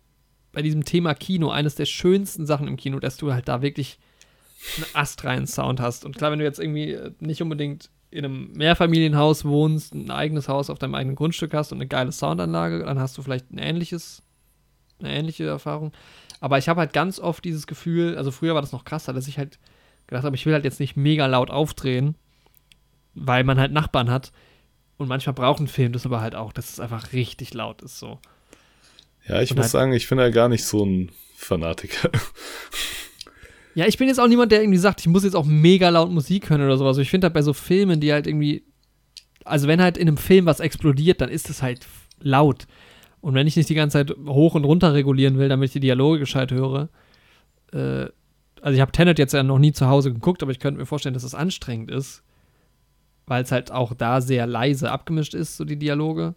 bei 0.51 0.61
diesem 0.61 0.85
Thema 0.85 1.15
Kino 1.15 1.49
eines 1.49 1.73
der 1.75 1.85
schönsten 1.85 2.45
Sachen 2.45 2.67
im 2.67 2.77
Kino, 2.77 2.99
dass 2.99 3.17
du 3.17 3.33
halt 3.33 3.47
da 3.47 3.63
wirklich 3.63 3.97
einen 4.77 4.85
astreinen 4.93 5.47
Sound 5.47 5.79
hast. 5.79 6.05
Und 6.05 6.17
klar, 6.17 6.31
wenn 6.31 6.39
du 6.39 6.45
jetzt 6.45 6.59
irgendwie 6.59 6.91
äh, 6.93 7.11
nicht 7.19 7.41
unbedingt 7.41 7.89
in 8.11 8.25
einem 8.25 8.51
Mehrfamilienhaus 8.53 9.45
wohnst, 9.45 9.93
ein 9.93 10.11
eigenes 10.11 10.47
Haus 10.49 10.69
auf 10.69 10.79
deinem 10.79 10.95
eigenen 10.95 11.15
Grundstück 11.15 11.53
hast 11.53 11.71
und 11.71 11.77
eine 11.77 11.87
geile 11.87 12.11
Soundanlage, 12.11 12.83
dann 12.83 12.99
hast 12.99 13.17
du 13.17 13.21
vielleicht 13.21 13.51
ein 13.51 13.57
ähnliches, 13.57 14.21
eine 14.99 15.13
ähnliche 15.13 15.45
Erfahrung. 15.47 15.93
Aber 16.41 16.57
ich 16.57 16.67
habe 16.67 16.79
halt 16.81 16.91
ganz 16.93 17.19
oft 17.19 17.45
dieses 17.45 17.67
Gefühl, 17.67 18.17
also 18.17 18.31
früher 18.31 18.53
war 18.53 18.61
das 18.61 18.71
noch 18.73 18.83
krasser, 18.83 19.13
dass 19.13 19.27
ich 19.27 19.37
halt 19.37 19.59
gedacht 20.07 20.25
habe, 20.25 20.35
ich 20.35 20.45
will 20.45 20.53
halt 20.53 20.65
jetzt 20.65 20.79
nicht 20.79 20.97
mega 20.97 21.25
laut 21.27 21.49
aufdrehen, 21.51 22.15
weil 23.13 23.43
man 23.43 23.59
halt 23.59 23.71
Nachbarn 23.71 24.09
hat. 24.09 24.31
Und 24.97 25.07
manchmal 25.07 25.33
braucht 25.33 25.59
ein 25.61 25.67
Film 25.67 25.93
das 25.93 26.05
aber 26.05 26.21
halt 26.21 26.35
auch, 26.35 26.51
dass 26.53 26.69
es 26.69 26.79
einfach 26.79 27.13
richtig 27.13 27.53
laut 27.53 27.81
ist 27.81 27.97
so. 27.97 28.19
Ja, 29.27 29.41
ich 29.41 29.51
Und 29.51 29.57
muss 29.57 29.65
halt- 29.65 29.71
sagen, 29.71 29.93
ich 29.93 30.09
bin 30.09 30.19
ja 30.19 30.29
gar 30.29 30.49
nicht 30.49 30.65
so 30.65 30.85
ein 30.85 31.11
Fanatiker. 31.35 32.09
Ja, 33.73 33.85
ich 33.87 33.97
bin 33.97 34.07
jetzt 34.07 34.19
auch 34.19 34.27
niemand, 34.27 34.51
der 34.51 34.61
irgendwie 34.61 34.77
sagt, 34.77 34.99
ich 35.01 35.07
muss 35.07 35.23
jetzt 35.23 35.35
auch 35.35 35.45
mega 35.45 35.89
laut 35.89 36.11
Musik 36.11 36.49
hören 36.49 36.61
oder 36.61 36.77
sowas. 36.77 36.97
Ich 36.97 37.09
finde 37.09 37.25
halt 37.25 37.33
bei 37.33 37.41
so 37.41 37.53
Filmen, 37.53 37.99
die 37.99 38.11
halt 38.11 38.27
irgendwie, 38.27 38.65
also 39.45 39.67
wenn 39.67 39.81
halt 39.81 39.97
in 39.97 40.07
einem 40.07 40.17
Film 40.17 40.45
was 40.45 40.59
explodiert, 40.59 41.21
dann 41.21 41.29
ist 41.29 41.49
es 41.49 41.61
halt 41.61 41.87
laut. 42.19 42.67
Und 43.21 43.33
wenn 43.33 43.47
ich 43.47 43.55
nicht 43.55 43.69
die 43.69 43.75
ganze 43.75 44.05
Zeit 44.05 44.17
hoch 44.27 44.55
und 44.55 44.65
runter 44.65 44.93
regulieren 44.93 45.37
will, 45.37 45.47
damit 45.47 45.69
ich 45.69 45.73
die 45.73 45.79
Dialoge 45.79 46.19
gescheit 46.19 46.51
höre, 46.51 46.89
äh, 47.71 48.07
also 48.61 48.75
ich 48.75 48.81
habe 48.81 48.91
Tenet 48.91 49.19
jetzt 49.19 49.33
ja 49.33 49.43
noch 49.43 49.59
nie 49.59 49.71
zu 49.71 49.87
Hause 49.87 50.11
geguckt, 50.11 50.43
aber 50.43 50.51
ich 50.51 50.59
könnte 50.59 50.79
mir 50.79 50.85
vorstellen, 50.85 51.13
dass 51.13 51.23
es 51.23 51.35
anstrengend 51.35 51.91
ist, 51.91 52.23
weil 53.25 53.43
es 53.43 53.51
halt 53.51 53.71
auch 53.71 53.93
da 53.93 54.21
sehr 54.21 54.47
leise 54.47 54.91
abgemischt 54.91 55.33
ist, 55.33 55.57
so 55.57 55.65
die 55.65 55.77
Dialoge. 55.77 56.35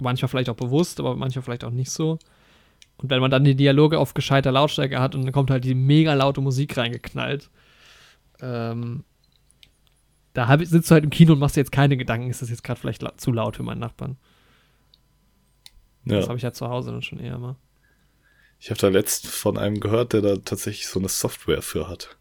Manchmal 0.00 0.28
vielleicht 0.28 0.48
auch 0.48 0.56
bewusst, 0.56 1.00
aber 1.00 1.16
manchmal 1.16 1.42
vielleicht 1.42 1.64
auch 1.64 1.70
nicht 1.70 1.90
so. 1.90 2.18
Und 2.98 3.10
wenn 3.10 3.20
man 3.20 3.30
dann 3.30 3.44
die 3.44 3.54
Dialoge 3.56 3.98
auf 3.98 4.14
gescheiter 4.14 4.52
Lautstärke 4.52 5.00
hat 5.00 5.14
und 5.14 5.24
dann 5.24 5.32
kommt 5.32 5.50
halt 5.50 5.64
die 5.64 5.74
mega 5.74 6.14
laute 6.14 6.40
Musik 6.40 6.76
reingeknallt, 6.76 7.50
ähm, 8.40 9.04
da 10.34 10.46
hab, 10.48 10.64
sitzt 10.64 10.90
du 10.90 10.94
halt 10.94 11.04
im 11.04 11.10
Kino 11.10 11.32
und 11.32 11.38
machst 11.38 11.56
dir 11.56 11.60
jetzt 11.60 11.72
keine 11.72 11.96
Gedanken, 11.96 12.30
ist 12.30 12.42
das 12.42 12.50
jetzt 12.50 12.62
gerade 12.64 12.80
vielleicht 12.80 13.02
la 13.02 13.16
zu 13.16 13.32
laut 13.32 13.56
für 13.56 13.62
meinen 13.62 13.80
Nachbarn. 13.80 14.16
Das 16.04 16.28
Ja, 16.28 16.28
habe 16.28 16.36
ich 16.36 16.42
ja 16.42 16.52
zu 16.52 16.68
Hause 16.68 16.90
dann 16.92 17.02
schon 17.02 17.18
eher 17.20 17.38
mal. 17.38 17.56
ich 18.60 18.70
habe 18.70 18.78
da 18.80 18.86
letzt 18.88 19.26
von 19.26 19.58
einem 19.58 19.80
gehört, 19.80 20.12
der 20.12 20.22
da 20.22 20.36
tatsächlich 20.36 20.86
so 20.86 21.00
eine 21.00 21.08
Software 21.08 21.60
für 21.62 21.88
hat, 21.88 22.16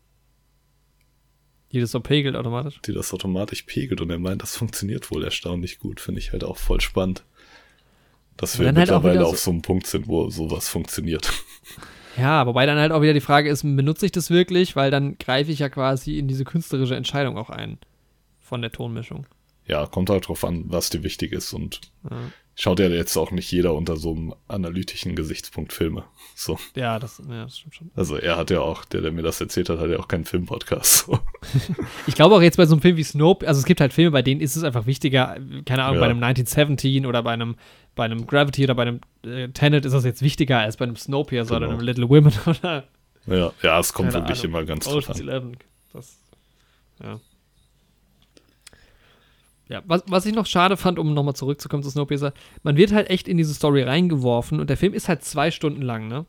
Die 1.71 1.79
das 1.79 1.91
so 1.91 2.01
pegelt 2.01 2.35
automatisch. 2.35 2.83
die 2.87 2.93
das 2.93 3.13
automatisch 3.13 3.63
pegelt 3.63 4.01
und 4.01 4.09
er 4.09 4.17
meint, 4.17 4.41
das 4.41 4.55
funktioniert 4.57 5.11
wohl 5.11 5.23
erstaunlich 5.23 5.77
gut. 5.79 5.99
Finde 5.99 6.19
ich 6.19 6.31
halt 6.31 6.43
auch 6.43 6.57
voll 6.57 6.81
spannend. 6.81 7.23
Dass 8.38 8.59
wir 8.59 8.68
halt 8.68 8.76
auch 8.76 8.80
mittlerweile 8.80 9.26
auf 9.26 9.38
so- 9.38 9.45
so 9.45 9.51
einem 9.51 9.61
Punkt 9.61 9.88
sind, 9.88 10.07
wo 10.07 10.30
sowas 10.30 10.69
funktioniert. 10.69 11.31
Ja, 12.19 12.47
wobei 12.47 12.65
dann 12.65 12.80
halt 12.80 12.91
auch 12.91 13.03
wieder 13.03 13.14
die 13.14 13.22
Frage 13.22 13.47
ist, 13.47 13.61
benutze 13.61 14.07
ich 14.07 14.11
das 14.11 14.31
wirklich? 14.31 14.76
Weil 14.76 14.89
dann 14.89 15.19
greife 15.19 15.51
ich 15.51 15.59
ja 15.59 15.69
quasi 15.69 16.18
in 16.18 16.27
diese 16.27 16.45
künstlerische 16.45 16.95
Entscheidung 16.95 17.38
auch 17.38 17.51
ein 17.51 17.77
von 18.39 18.64
der 18.64 18.72
Tonmischung. 18.72 19.27
Ja, 19.68 19.85
kommt 19.85 20.09
halt 20.09 20.27
drauf 20.27 20.43
an, 20.43 20.64
was 20.65 20.89
dir 20.89 21.03
wichtig 21.03 21.31
ist 21.31 21.53
und 21.53 21.80
Ja, 22.09 22.18
schaut 22.59 22.79
ja 22.79 22.88
jetzt 22.89 23.15
auch 23.17 23.29
nicht 23.31 23.51
jeder 23.51 23.73
unter 23.75 23.97
so 23.97 24.11
einem 24.15 24.34
analytischen 24.47 25.15
Gesichtspunkt 25.15 25.73
Filme. 25.73 26.05
So. 26.35 26.57
ja, 26.75 26.97
das, 26.99 27.21
ja, 27.29 27.43
das 27.43 27.59
stimmt 27.59 27.75
schon. 27.75 27.91
Also 27.95 28.15
er 28.17 28.35
hat 28.35 28.49
ja 28.49 28.61
auch, 28.61 28.84
der, 28.85 29.01
der 29.01 29.11
mir 29.11 29.21
das 29.21 29.39
erzählt 29.39 29.69
hat, 29.69 29.79
hat 29.79 29.89
ja 29.89 29.99
auch 29.99 30.07
keinen 30.07 30.25
Filmpodcast. 30.25 31.05
So. 31.05 31.19
Ich 32.07 32.15
glaube 32.15 32.35
auch 32.35 32.41
jetzt 32.41 32.57
bei 32.57 32.65
so 32.65 32.73
einem 32.73 32.81
Film 32.81 32.97
wie 32.97 33.03
Snope, 33.03 33.47
also 33.47 33.59
es 33.59 33.65
gibt 33.65 33.79
halt 33.79 33.93
Filme, 33.93 34.11
bei 34.11 34.21
denen 34.23 34.41
ist 34.41 34.55
es 34.55 34.63
einfach 34.63 34.85
wichtiger, 34.88 35.38
keine 35.65 35.84
Ahnung, 35.84 35.95
Ja. 35.95 36.01
bei 36.01 36.05
einem 36.09 36.23
1917 36.23 37.05
oder 37.05 37.21
bei 37.23 37.31
einem, 37.34 37.55
bei 37.95 38.05
einem 38.05 38.25
Gravity 38.25 38.63
oder 38.63 38.75
bei 38.75 38.84
einem 38.84 39.01
äh, 39.23 39.49
Tenet 39.49 39.85
ist 39.85 39.93
das 39.93 40.03
jetzt 40.03 40.21
wichtiger 40.23 40.59
als 40.59 40.77
bei 40.77 40.85
einem 40.85 40.95
Snowpiercer 40.95 41.57
oder 41.57 41.67
Genau. 41.67 41.77
einem 41.77 41.85
Little 41.85 42.09
Women 42.09 42.34
oder 42.47 42.84
Ja, 43.27 43.51
ja, 43.61 43.79
es 43.79 43.93
kommt 43.93 44.11
Keine 44.11 44.23
wirklich 44.23 44.39
Ahnung. 44.39 44.51
immer 44.55 44.65
ganz 44.65 44.85
drauf 44.85 45.09
an. 45.09 45.57
Das, 45.93 46.17
ja. 47.03 47.19
Ja, 49.69 49.81
was, 49.85 50.03
was 50.07 50.26
ich 50.26 50.34
noch 50.34 50.45
schade 50.45 50.77
fand, 50.77 50.98
um 50.98 51.14
nochmal 51.14 51.35
zurückzukommen 51.35 51.84
zu 51.84 51.89
Snowpiercer, 51.89 52.34
man 52.64 52.77
wird 52.77 52.94
halt 52.94 53.10
echt 53.10 53.27
in 53.27 53.38
diese 53.38 53.53
Story 53.53 53.84
reingeworfen 53.84 54.60
und 54.60 54.69
der 54.69 54.77
Film 54.77 54.94
ist 54.94 55.10
halt 55.10 55.23
zwei 55.23 55.52
Stunden 55.52 55.81
lang, 55.81 56.07
ne? 56.07 56.26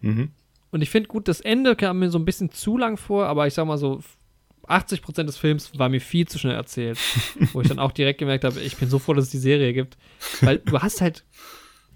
Mhm. 0.00 0.30
Und 0.70 0.82
ich 0.82 0.90
finde 0.90 1.08
gut, 1.08 1.28
das 1.28 1.40
Ende 1.40 1.76
kam 1.76 1.98
mir 1.98 2.10
so 2.10 2.18
ein 2.18 2.24
bisschen 2.24 2.50
zu 2.50 2.76
lang 2.76 2.96
vor, 2.96 3.26
aber 3.26 3.46
ich 3.46 3.54
sag 3.54 3.66
mal 3.66 3.78
so, 3.78 4.00
80% 4.68 5.24
des 5.24 5.36
Films 5.38 5.72
war 5.78 5.88
mir 5.88 6.00
viel 6.00 6.28
zu 6.28 6.38
schnell 6.38 6.54
erzählt. 6.54 6.98
wo 7.52 7.60
ich 7.60 7.68
dann 7.68 7.78
auch 7.78 7.92
direkt 7.92 8.18
gemerkt 8.18 8.44
habe, 8.44 8.60
ich 8.60 8.76
bin 8.76 8.88
so 8.88 8.98
froh, 8.98 9.14
dass 9.14 9.26
es 9.26 9.30
die 9.30 9.38
Serie 9.38 9.72
gibt. 9.72 9.96
Weil 10.40 10.58
du 10.58 10.78
hast 10.78 11.00
halt, 11.00 11.24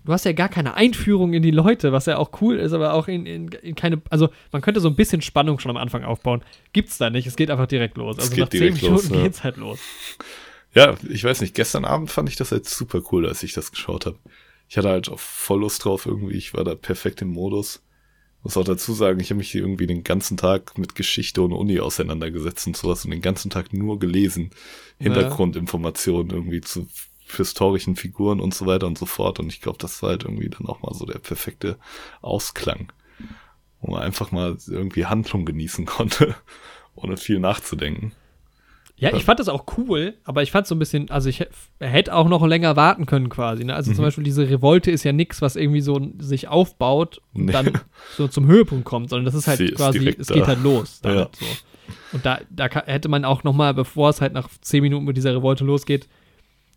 du 0.05 0.13
hast 0.13 0.25
ja 0.25 0.33
gar 0.33 0.49
keine 0.49 0.75
Einführung 0.75 1.35
in 1.35 1.43
die 1.43 1.51
Leute, 1.51 1.93
was 1.93 2.07
ja 2.07 2.17
auch 2.17 2.41
cool 2.41 2.59
ist, 2.59 2.73
aber 2.73 2.95
auch 2.95 3.09
in, 3.09 3.27
in, 3.27 3.49
in 3.49 3.75
keine, 3.75 4.01
also 4.11 4.31
man 4.51 4.63
könnte 4.63 4.81
so 4.81 4.89
ein 4.89 4.97
bisschen 4.97 5.23
Spannung 5.23 5.59
schon 5.59 5.71
am 5.71 5.77
Anfang 5.77 6.05
aufbauen. 6.05 6.43
Gibt's 6.73 6.99
da 6.99 7.11
nicht, 7.11 7.27
es 7.27 7.37
geht 7.37 7.51
einfach 7.51 7.67
direkt 7.67 7.97
los. 7.97 8.19
Also 8.19 8.35
nach 8.37 8.49
10 8.49 8.59
direkt 8.59 8.83
Minuten 8.83 8.95
los, 8.95 9.09
ja. 9.11 9.23
geht's 9.23 9.45
halt 9.45 9.57
los. 9.59 9.79
Ja, 10.75 10.97
ich 11.09 11.23
weiß 11.23 11.41
nicht, 11.43 11.55
gestern 11.55 11.85
Abend 11.85 12.11
fand 12.11 12.29
ich 12.29 12.37
das 12.37 12.53
halt 12.53 12.69
super 12.69 13.03
cool, 13.13 13.27
als 13.27 13.43
ich 13.43 13.53
das 13.53 13.71
geschaut 13.73 14.07
habe. 14.07 14.19
Ich 14.69 14.79
hatte 14.79 14.89
halt 14.89 15.11
auch 15.11 15.19
voll 15.19 15.61
Lust 15.61 15.85
drauf 15.85 16.07
irgendwie, 16.07 16.35
ich 16.35 16.55
war 16.55 16.65
da 16.65 16.75
perfekt 16.75 17.21
im 17.21 17.29
Modus. 17.29 17.83
Muss 18.43 18.57
auch 18.57 18.65
dazu 18.65 18.93
sagen, 18.93 19.21
ich 19.21 19.31
habe 19.31 19.39
mich 19.39 19.55
irgendwie 19.55 19.87
den 19.87 20.03
ganzen 20.03 20.37
Tag 20.37 20.77
mit 20.77 20.95
Geschichte 20.97 21.43
und 21.43 21.53
Uni 21.53 21.79
auseinandergesetzt 21.79 22.67
und 22.67 22.77
sowas 22.77 23.05
und 23.05 23.13
den 23.13 23.21
ganzen 23.21 23.51
Tag 23.51 23.73
nur 23.73 24.01
gelesen. 24.01 24.51
Hintergrundinformationen 24.99 26.33
irgendwie 26.33 26.61
zu 26.61 26.89
historischen 27.37 27.95
Figuren 27.95 28.41
und 28.41 28.53
so 28.53 28.67
weiter 28.67 28.87
und 28.87 28.99
so 28.99 29.07
fort. 29.07 29.39
Und 29.39 29.49
ich 29.53 29.61
glaube, 29.61 29.79
das 29.79 30.03
war 30.03 30.11
halt 30.11 30.25
irgendwie 30.25 30.49
dann 30.49 30.67
auch 30.67 30.83
mal 30.83 30.93
so 30.95 31.07
der 31.07 31.19
perfekte 31.19 31.79
Ausklang. 32.21 32.93
Wo 33.81 33.93
man 33.93 34.03
einfach 34.03 34.33
mal 34.33 34.57
irgendwie 34.67 35.07
Handlung 35.07 35.45
genießen 35.45 35.87
konnte, 35.87 36.35
ohne 36.97 37.17
viel 37.17 37.39
nachzudenken. 37.39 38.13
Ja, 38.97 39.13
ich 39.17 39.25
fand 39.25 39.41
das 39.41 39.49
auch 39.49 39.65
cool, 39.79 40.15
aber 40.23 40.43
ich 40.45 40.53
fand 40.53 40.67
so 40.69 40.77
ein 40.77 40.79
bisschen, 40.79 41.11
also 41.11 41.29
ich 41.29 41.41
hä- 41.41 41.49
hätte 41.81 42.15
auch 42.15 42.29
noch 42.29 42.47
länger 42.47 42.77
warten 42.77 43.05
können 43.07 43.29
quasi. 43.31 43.65
Ne? 43.65 43.75
Also 43.75 43.91
zum 43.93 44.03
Mhm. 44.03 44.07
Beispiel 44.07 44.23
diese 44.25 44.49
Revolte 44.49 44.93
ist 44.93 45.03
ja 45.03 45.13
nix, 45.13 45.43
was 45.43 45.57
irgendwie 45.57 45.81
so 45.81 46.01
sich 46.19 46.47
aufbaut 46.47 47.21
und 47.35 47.47
Nee. 47.47 47.53
dann 47.53 47.73
so 48.17 48.29
zum 48.29 48.47
Höhepunkt 48.47 48.85
kommt, 48.85 49.11
sondern 49.11 49.25
das 49.25 49.35
ist 49.35 49.49
halt 49.49 49.59
Sie 49.59 49.67
ist 49.67 49.77
quasi, 49.77 49.99
direkt 49.99 50.21
es 50.21 50.29
da. 50.29 50.35
geht 50.35 50.47
halt 50.47 50.63
los. 50.63 51.01
Damit, 51.01 51.19
Ja. 51.19 51.29
so. 51.33 51.47
Und 52.13 52.25
da, 52.25 52.39
da 52.51 52.67
hätte 52.87 53.09
man 53.09 53.25
auch 53.25 53.43
noch 53.43 53.55
mal, 53.55 53.75
bevor 53.75 54.11
es 54.11 54.21
halt 54.21 54.35
nach 54.35 54.49
10 54.61 54.83
Minuten 54.83 55.05
mit 55.05 55.17
dieser 55.17 55.35
Revolte 55.35 55.65
losgeht, 55.65 56.07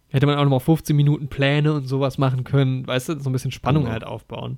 hätte 0.10 0.26
man 0.26 0.38
auch 0.38 0.44
noch 0.44 0.50
mal 0.50 0.60
15 0.60 0.96
Minuten 0.96 1.28
Pläne 1.28 1.74
und 1.74 1.88
sowas 1.88 2.18
machen 2.18 2.44
können, 2.44 2.88
weißt 2.88 3.10
du, 3.10 3.20
so 3.20 3.30
ein 3.30 3.34
bisschen 3.34 3.52
Spannung 3.52 3.84
Genau. 3.84 3.94
halt 3.94 4.04
aufbauen. 4.04 4.58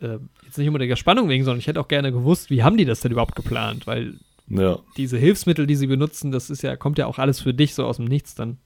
Äh, 0.00 0.18
jetzt 0.44 0.58
nicht 0.58 0.66
unbedingt 0.66 0.90
der 0.90 0.96
Spannung 0.96 1.28
wegen, 1.28 1.44
sondern 1.44 1.58
ich 1.58 1.66
hätte 1.68 1.80
auch 1.80 1.88
gerne 1.88 2.10
gewusst, 2.12 2.50
wie 2.50 2.62
haben 2.62 2.76
die 2.76 2.84
das 2.84 3.00
denn 3.00 3.12
überhaupt 3.12 3.34
geplant, 3.36 3.86
weil 3.86 4.14
Ja, 4.50 4.80
diese 4.96 5.16
Hilfsmittel, 5.16 5.66
die 5.66 5.76
sie 5.76 5.86
benutzen, 5.86 6.32
das 6.32 6.50
ist 6.50 6.62
ja, 6.62 6.74
kommt 6.76 6.98
ja 6.98 7.06
auch 7.06 7.18
alles 7.18 7.40
für 7.40 7.54
dich 7.54 7.74
so 7.74 7.84
aus 7.86 7.96
dem 7.96 8.04
Nichts 8.06 8.34
dann. 8.34 8.58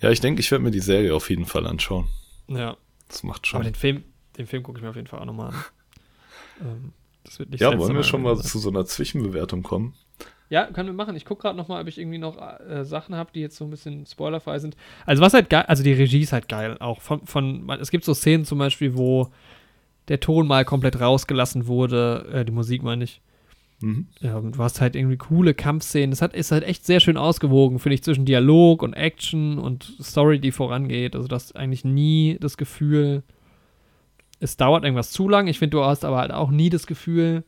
ja 0.00 0.10
ich 0.10 0.20
denke, 0.20 0.40
ich 0.40 0.50
werde 0.50 0.64
mir 0.64 0.70
die 0.72 0.80
Serie 0.80 1.14
auf 1.14 1.30
jeden 1.30 1.46
Fall 1.46 1.66
anschauen. 1.66 2.08
Ja. 2.48 2.76
Das 3.08 3.22
macht 3.22 3.40
Aber 3.40 3.46
schon. 3.46 3.62
den 3.62 3.74
Film, 3.74 4.04
den 4.38 4.46
Film 4.46 4.62
gucke 4.62 4.78
ich 4.78 4.82
mir 4.82 4.90
auf 4.90 4.96
jeden 4.96 5.06
Fall 5.08 5.20
auch 5.20 5.24
nochmal 5.24 5.50
an. 5.50 5.54
ähm, 6.62 6.92
das 7.24 7.38
wird 7.38 7.50
nicht 7.50 7.60
Ja, 7.60 7.76
wollen 7.78 7.94
wir 7.94 8.02
schon 8.02 8.22
mal 8.22 8.36
sein. 8.36 8.46
zu 8.46 8.58
so 8.58 8.70
einer 8.70 8.84
Zwischenbewertung 8.86 9.62
kommen? 9.62 9.94
Ja, 10.48 10.66
können 10.66 10.88
wir 10.88 10.94
machen. 10.94 11.14
Ich 11.14 11.24
gucke 11.24 11.42
gerade 11.42 11.56
nochmal, 11.56 11.80
ob 11.82 11.86
ich 11.86 11.96
irgendwie 11.98 12.18
noch 12.18 12.36
äh, 12.36 12.84
Sachen 12.84 13.14
habe, 13.14 13.30
die 13.32 13.40
jetzt 13.40 13.56
so 13.56 13.64
ein 13.64 13.70
bisschen 13.70 14.04
spoilerfrei 14.04 14.58
sind. 14.58 14.76
Also 15.06 15.22
was 15.22 15.32
halt 15.32 15.48
geil, 15.48 15.64
also 15.68 15.84
die 15.84 15.92
Regie 15.92 16.22
ist 16.22 16.32
halt 16.32 16.48
geil. 16.48 16.76
Auch 16.80 17.00
von, 17.00 17.24
von 17.24 17.70
es 17.80 17.92
gibt 17.92 18.04
so 18.04 18.14
Szenen 18.14 18.44
zum 18.44 18.58
Beispiel, 18.58 18.96
wo 18.96 19.28
der 20.08 20.18
Ton 20.18 20.48
mal 20.48 20.64
komplett 20.64 20.98
rausgelassen 21.00 21.68
wurde, 21.68 22.28
äh, 22.32 22.44
die 22.44 22.50
Musik 22.50 22.82
meine 22.82 23.04
ich. 23.04 23.20
Mhm. 23.82 24.08
Ja, 24.20 24.36
und 24.36 24.56
du 24.56 24.62
hast 24.62 24.80
halt 24.80 24.94
irgendwie 24.94 25.16
coole 25.16 25.54
Kampfszenen. 25.54 26.10
Das 26.10 26.22
hat, 26.22 26.34
ist 26.34 26.52
halt 26.52 26.64
echt 26.64 26.84
sehr 26.84 27.00
schön 27.00 27.16
ausgewogen, 27.16 27.78
finde 27.78 27.94
ich, 27.94 28.02
zwischen 28.02 28.26
Dialog 28.26 28.82
und 28.82 28.92
Action 28.94 29.58
und 29.58 29.94
Story, 30.02 30.38
die 30.38 30.52
vorangeht. 30.52 31.16
Also, 31.16 31.28
du 31.28 31.34
hast 31.34 31.56
eigentlich 31.56 31.84
nie 31.84 32.36
das 32.40 32.56
Gefühl, 32.56 33.22
es 34.38 34.56
dauert 34.56 34.84
irgendwas 34.84 35.10
zu 35.10 35.28
lang. 35.28 35.46
Ich 35.48 35.58
finde, 35.58 35.76
du 35.76 35.84
hast 35.84 36.04
aber 36.04 36.18
halt 36.18 36.32
auch 36.32 36.50
nie 36.50 36.70
das 36.70 36.86
Gefühl, 36.86 37.44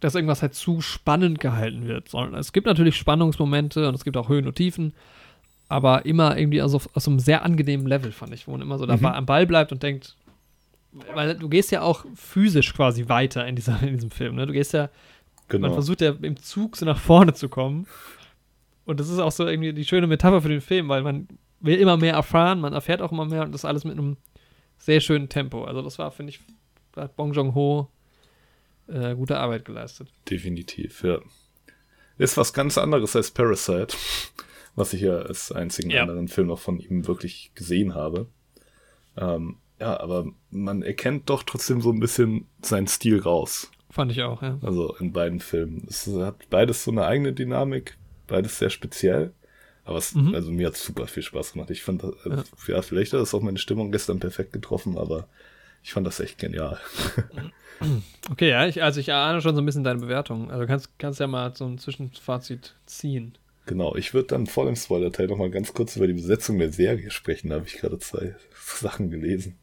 dass 0.00 0.14
irgendwas 0.14 0.40
halt 0.42 0.54
zu 0.54 0.80
spannend 0.80 1.40
gehalten 1.40 1.86
wird. 1.86 2.08
Sondern 2.08 2.38
es 2.40 2.52
gibt 2.52 2.66
natürlich 2.66 2.96
Spannungsmomente 2.96 3.88
und 3.88 3.94
es 3.94 4.04
gibt 4.04 4.16
auch 4.16 4.28
Höhen 4.28 4.46
und 4.46 4.56
Tiefen, 4.56 4.94
aber 5.68 6.06
immer 6.06 6.36
irgendwie 6.38 6.62
aus 6.62 6.72
so 6.72 7.10
einem 7.10 7.20
sehr 7.20 7.44
angenehmen 7.44 7.86
Level, 7.86 8.10
fand 8.12 8.32
ich, 8.34 8.46
wo 8.48 8.52
man 8.52 8.62
immer 8.62 8.78
so 8.78 8.86
Mhm. 8.86 9.04
am 9.04 9.26
Ball 9.26 9.46
bleibt 9.46 9.72
und 9.72 9.82
denkt, 9.82 10.16
weil 11.14 11.36
du 11.36 11.48
gehst 11.48 11.70
ja 11.70 11.82
auch 11.82 12.04
physisch 12.14 12.74
quasi 12.74 13.08
weiter 13.08 13.46
in, 13.46 13.56
dieser, 13.56 13.80
in 13.82 13.94
diesem 13.94 14.10
Film. 14.10 14.34
Ne? 14.36 14.46
Du 14.46 14.52
gehst 14.52 14.72
ja 14.72 14.88
man 15.58 15.70
Genau. 15.70 15.74
versucht 15.74 16.00
ja 16.00 16.10
im 16.22 16.36
Zug 16.36 16.76
so 16.76 16.84
nach 16.86 16.98
vorne 16.98 17.34
zu 17.34 17.48
kommen. 17.48 17.86
Und 18.84 19.00
das 19.00 19.08
ist 19.08 19.18
auch 19.18 19.32
so 19.32 19.46
irgendwie 19.46 19.72
die 19.72 19.84
schöne 19.84 20.06
Metapher 20.06 20.40
für 20.42 20.48
den 20.48 20.60
Film, 20.60 20.88
weil 20.88 21.02
man 21.02 21.28
will 21.60 21.78
immer 21.78 21.96
mehr 21.96 22.14
erfahren, 22.14 22.60
man 22.60 22.72
erfährt 22.72 23.02
auch 23.02 23.12
immer 23.12 23.26
mehr 23.26 23.42
und 23.42 23.52
das 23.52 23.64
alles 23.64 23.84
mit 23.84 23.92
einem 23.98 24.16
sehr 24.78 25.00
schönen 25.00 25.28
Tempo. 25.28 25.64
Also 25.64 25.82
das 25.82 25.98
war, 25.98 26.10
finde 26.10 26.30
ich, 26.30 26.40
hat 26.96 27.14
Bong 27.16 27.32
Joon-ho 27.32 27.88
äh, 28.88 29.14
gute 29.14 29.38
Arbeit 29.38 29.64
geleistet. 29.64 30.08
Definitiv, 30.28 31.02
ja. 31.04 31.18
Ist 32.18 32.36
was 32.36 32.52
ganz 32.52 32.78
anderes 32.78 33.14
als 33.14 33.30
Parasite, 33.30 33.94
was 34.74 34.92
ich 34.92 35.02
ja 35.02 35.18
als 35.18 35.52
einzigen 35.52 35.90
Ja. 35.90 36.02
anderen 36.02 36.28
Film 36.28 36.48
noch 36.48 36.58
von 36.58 36.80
ihm 36.80 37.06
wirklich 37.06 37.52
gesehen 37.54 37.94
habe. 37.94 38.26
Ähm, 39.16 39.56
ja, 39.78 40.00
aber 40.00 40.26
man 40.50 40.82
erkennt 40.82 41.30
doch 41.30 41.42
trotzdem 41.42 41.80
so 41.80 41.90
ein 41.90 42.00
bisschen 42.00 42.46
seinen 42.62 42.86
Stil 42.88 43.20
raus. 43.20 43.70
Fand 43.90 44.12
ich 44.12 44.22
auch, 44.22 44.40
ja. 44.42 44.58
Also 44.62 44.94
in 44.96 45.12
beiden 45.12 45.40
Filmen. 45.40 45.84
Es 45.88 46.06
hat 46.06 46.48
beides 46.48 46.84
so 46.84 46.90
eine 46.92 47.04
eigene 47.06 47.32
Dynamik, 47.32 47.96
beides 48.26 48.58
sehr 48.58 48.70
speziell. 48.70 49.32
Aber 49.84 49.98
es, 49.98 50.14
Mhm. 50.14 50.34
also 50.34 50.50
mir 50.52 50.68
hat 50.68 50.76
super 50.76 51.06
viel 51.08 51.22
Spaß 51.24 51.52
gemacht. 51.54 51.70
Ich 51.70 51.82
fand, 51.82 52.02
das, 52.04 52.14
äh, 52.24 52.72
ja. 52.72 52.82
vielleicht 52.82 53.12
hat 53.12 53.20
das 53.20 53.34
auch 53.34 53.42
meine 53.42 53.58
Stimmung 53.58 53.90
gestern 53.90 54.20
perfekt 54.20 54.52
getroffen, 54.52 54.96
aber 54.96 55.26
ich 55.82 55.92
fand 55.92 56.06
das 56.06 56.20
echt 56.20 56.38
genial. 56.38 56.78
Okay, 58.30 58.50
ja, 58.50 58.66
ich, 58.66 58.82
also 58.82 59.00
ich 59.00 59.10
ahne 59.12 59.40
schon 59.40 59.54
so 59.54 59.62
ein 59.62 59.66
bisschen 59.66 59.84
deine 59.84 60.00
Bewertung. 60.00 60.50
Also 60.50 60.66
kannst, 60.66 60.98
kannst 60.98 61.18
ja 61.18 61.26
mal 61.26 61.56
so 61.56 61.64
ein 61.64 61.78
Zwischenfazit 61.78 62.74
ziehen. 62.84 63.38
Genau, 63.64 63.96
ich 63.96 64.12
würde 64.12 64.28
dann 64.28 64.46
vor 64.46 64.66
dem 64.66 64.76
Spoiler-Teil 64.76 65.28
nochmal 65.28 65.50
ganz 65.50 65.72
kurz 65.72 65.96
über 65.96 66.06
die 66.06 66.12
Besetzung 66.12 66.58
der 66.58 66.72
Serie 66.72 67.10
sprechen. 67.10 67.48
Da 67.48 67.54
habe 67.56 67.66
ich 67.66 67.78
gerade 67.78 67.98
zwei 67.98 68.34
Sachen 68.54 69.10
gelesen, 69.10 69.56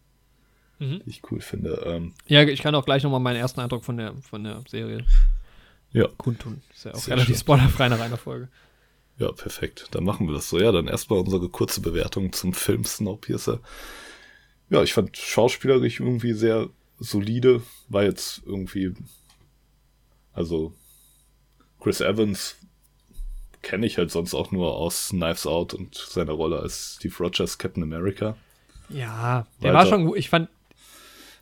Mhm. 0.80 1.02
die 1.06 1.10
ich 1.10 1.22
cool 1.32 1.42
finde. 1.42 1.82
Ähm, 1.86 2.14
Ja, 2.28 2.44
ich 2.44 2.62
kann 2.62 2.76
auch 2.76 2.86
gleich 2.86 3.04
nochmal 3.04 3.20
meinen 3.20 3.38
ersten 3.38 3.60
Eindruck 3.60 3.84
von 3.84 3.98
der, 3.98 4.16
von 4.18 4.44
der 4.44 4.62
Serie 4.68 5.06
ja, 5.92 6.08
kundtun. 6.18 6.62
Ist 6.74 6.86
ja 6.86 6.92
auch 6.94 6.98
Sehr 6.98 7.16
relativ 7.16 7.40
spoilerfrei 7.40 7.90
nach 7.90 8.00
einer 8.00 8.18
Folge. 8.18 8.50
ja, 9.18 9.32
perfekt. 9.32 9.88
Dann 9.92 10.04
machen 10.04 10.28
wir 10.28 10.34
das 10.36 10.50
so. 10.50 10.60
Ja, 10.60 10.72
dann 10.72 10.88
erstmal 10.88 11.20
unsere 11.20 11.50
kurze 11.50 11.82
Bewertung 11.82 12.32
zum 12.34 12.54
Film 12.54 12.84
Snowpiercer. 12.86 13.60
Ja, 14.70 14.84
ich 14.84 14.94
fand 14.94 15.16
schauspielerisch 15.18 16.00
irgendwie 16.00 16.34
sehr 16.34 16.70
solide. 17.00 17.62
War 17.88 18.04
jetzt 18.04 18.42
irgendwie, 18.46 18.94
also 20.34 20.74
Chris 21.80 22.02
Evans 22.02 22.58
kenne 23.62 23.86
ich 23.86 23.98
halt 23.98 24.12
sonst 24.12 24.34
auch 24.34 24.52
nur 24.52 24.76
aus 24.76 25.10
Knives 25.10 25.48
Out 25.48 25.74
und 25.74 25.96
seiner 25.96 26.34
Rolle 26.34 26.60
als 26.60 26.96
Steve 27.00 27.16
Rogers 27.20 27.58
Captain 27.58 27.84
America. 27.84 28.36
Ja, 28.90 29.48
der 29.62 29.74
Weiter. 29.74 29.74
war 29.74 29.86
schon 29.88 30.06
gut. 30.06 30.18
Ich 30.18 30.30
fand, 30.30 30.50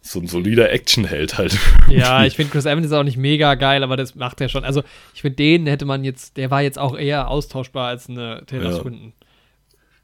So 0.07 0.19
ein 0.19 0.27
solider 0.27 0.71
Actionheld 0.71 1.37
halt. 1.39 1.57
Ja, 1.89 2.23
ich 2.27 2.35
finde 2.35 2.51
Chris 2.51 2.65
Evans 2.67 2.85
ist 2.85 2.91
auch 2.93 3.03
nicht 3.03 3.17
mega 3.17 3.55
geil, 3.55 3.81
aber 3.83 3.97
das 3.97 4.13
macht 4.13 4.39
er 4.39 4.49
schon. 4.49 4.63
Also, 4.63 4.83
ich 5.15 5.21
finde, 5.21 5.37
den 5.37 5.65
hätte 5.65 5.85
man 5.85 6.03
jetzt, 6.03 6.37
der 6.37 6.51
war 6.51 6.61
jetzt 6.61 6.77
auch 6.77 6.95
eher 6.95 7.27
austauschbar 7.29 7.87
als 7.87 8.07
eine 8.07 8.43
Taylor 8.45 8.71
Ja. 8.71 8.79
Swinton. 8.79 9.13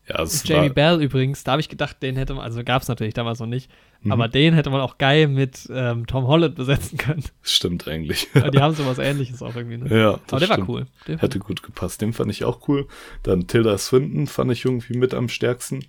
Ja, 0.10 0.26
Jamie 0.44 0.70
war, 0.70 0.74
Bell 0.74 1.02
übrigens, 1.04 1.44
da 1.44 1.52
habe 1.52 1.62
ich 1.62 1.70
gedacht, 1.70 2.02
den 2.02 2.16
hätte 2.18 2.34
man, 2.34 2.44
also 2.44 2.64
gab 2.64 2.82
es 2.82 2.88
natürlich 2.88 3.14
damals 3.14 3.40
noch 3.40 3.46
nicht, 3.48 3.70
Mhm. 4.02 4.12
aber 4.12 4.28
den 4.28 4.56
hätte 4.56 4.72
man 4.72 4.82
auch 4.82 4.98
geil 4.98 5.28
mit 5.28 5.70
ähm, 5.72 6.08
Tom 6.08 6.26
Holland 6.26 6.56
besetzen 6.56 6.98
können. 6.98 7.24
stimmt 7.44 7.88
eigentlich. 7.88 8.28
Die 8.54 8.60
haben 8.60 8.74
sowas 8.76 8.98
ähnliches 8.98 9.44
auch 9.44 9.56
irgendwie, 9.56 9.78
ne? 9.78 9.96
ja, 9.96 10.12
das 10.14 10.22
aber 10.34 10.40
der 10.40 10.50
war 10.50 10.56
stimmt. 10.56 10.70
cool. 10.70 10.86
Der 11.08 11.20
Hätte 11.20 11.38
gut 11.38 11.62
gepasst. 11.62 12.02
Den 12.02 12.12
fand 12.12 12.32
ich 12.32 12.44
auch 12.44 12.68
cool. 12.68 12.88
Dann 13.22 13.46
Tilda 13.46 13.78
Swinton 13.78 14.26
fand 14.26 14.52
ich 14.52 14.66
irgendwie 14.66 14.98
mit 14.98 15.14
am 15.14 15.30
stärksten. 15.30 15.86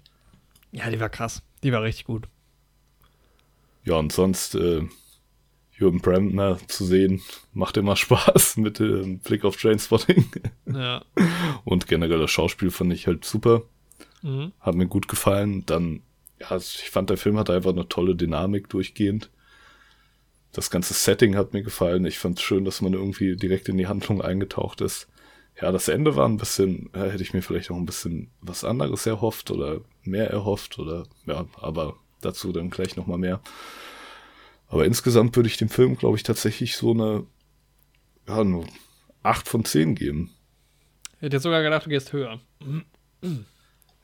ja, 0.72 0.90
die 0.90 1.00
war 1.00 1.08
krass. 1.08 1.42
Die 1.64 1.72
war 1.72 1.82
richtig 1.82 2.04
gut. 2.04 2.28
Ja, 3.84 3.96
und 3.96 4.12
sonst 4.12 4.54
äh, 4.54 4.82
Jürgen 5.82 6.00
Brandner 6.00 6.58
zu 6.68 6.84
sehen, 6.84 7.22
macht 7.52 7.76
immer 7.76 7.96
Spaß 7.96 8.56
mit 8.58 8.78
dem 8.78 9.18
Blick 9.18 9.44
auf 9.44 9.56
Trainspotting. 9.56 10.30
Ja. 10.66 11.04
Und 11.64 11.88
generell 11.88 12.20
das 12.20 12.30
Schauspiel 12.30 12.70
fand 12.70 12.92
ich 12.92 13.06
halt 13.06 13.24
super. 13.24 13.62
Mhm. 14.22 14.52
Hat 14.60 14.76
mir 14.76 14.86
gut 14.86 15.08
gefallen. 15.08 15.66
Dann, 15.66 16.02
ja, 16.38 16.56
ich 16.56 16.90
fand, 16.90 17.10
der 17.10 17.16
Film 17.16 17.36
hatte 17.36 17.52
einfach 17.52 17.72
eine 17.72 17.88
tolle 17.88 18.14
Dynamik 18.14 18.68
durchgehend. 18.68 19.30
Das 20.52 20.70
ganze 20.70 20.94
Setting 20.94 21.34
hat 21.34 21.52
mir 21.52 21.62
gefallen. 21.62 22.04
Ich 22.04 22.18
fand 22.18 22.38
es 22.38 22.44
schön, 22.44 22.64
dass 22.64 22.80
man 22.80 22.92
irgendwie 22.92 23.36
direkt 23.36 23.68
in 23.68 23.78
die 23.78 23.88
Handlung 23.88 24.22
eingetaucht 24.22 24.82
ist. 24.82 25.08
Ja, 25.60 25.72
das 25.72 25.88
Ende 25.88 26.14
war 26.14 26.28
ein 26.28 26.36
bisschen, 26.36 26.90
ja, 26.94 27.04
hätte 27.04 27.22
ich 27.22 27.34
mir 27.34 27.42
vielleicht 27.42 27.70
auch 27.70 27.76
ein 27.76 27.86
bisschen 27.86 28.30
was 28.40 28.64
anderes 28.64 29.04
erhofft 29.06 29.50
oder 29.50 29.80
mehr 30.02 30.30
erhofft 30.30 30.78
oder, 30.78 31.06
ja, 31.26 31.46
aber 31.56 31.96
dazu 32.24 32.52
dann 32.52 32.70
gleich 32.70 32.96
nochmal 32.96 33.18
mehr. 33.18 33.40
Aber 34.68 34.86
insgesamt 34.86 35.36
würde 35.36 35.48
ich 35.48 35.58
dem 35.58 35.68
Film, 35.68 35.96
glaube 35.96 36.16
ich, 36.16 36.22
tatsächlich 36.22 36.76
so 36.76 36.92
eine, 36.92 37.26
ja, 38.26 38.42
nur 38.42 38.66
8 39.22 39.48
von 39.48 39.64
10 39.64 39.94
geben. 39.94 40.30
Ich 41.16 41.22
hätte 41.22 41.36
jetzt 41.36 41.42
sogar 41.42 41.62
gedacht, 41.62 41.86
du 41.86 41.90
gehst 41.90 42.12
höher. 42.12 42.40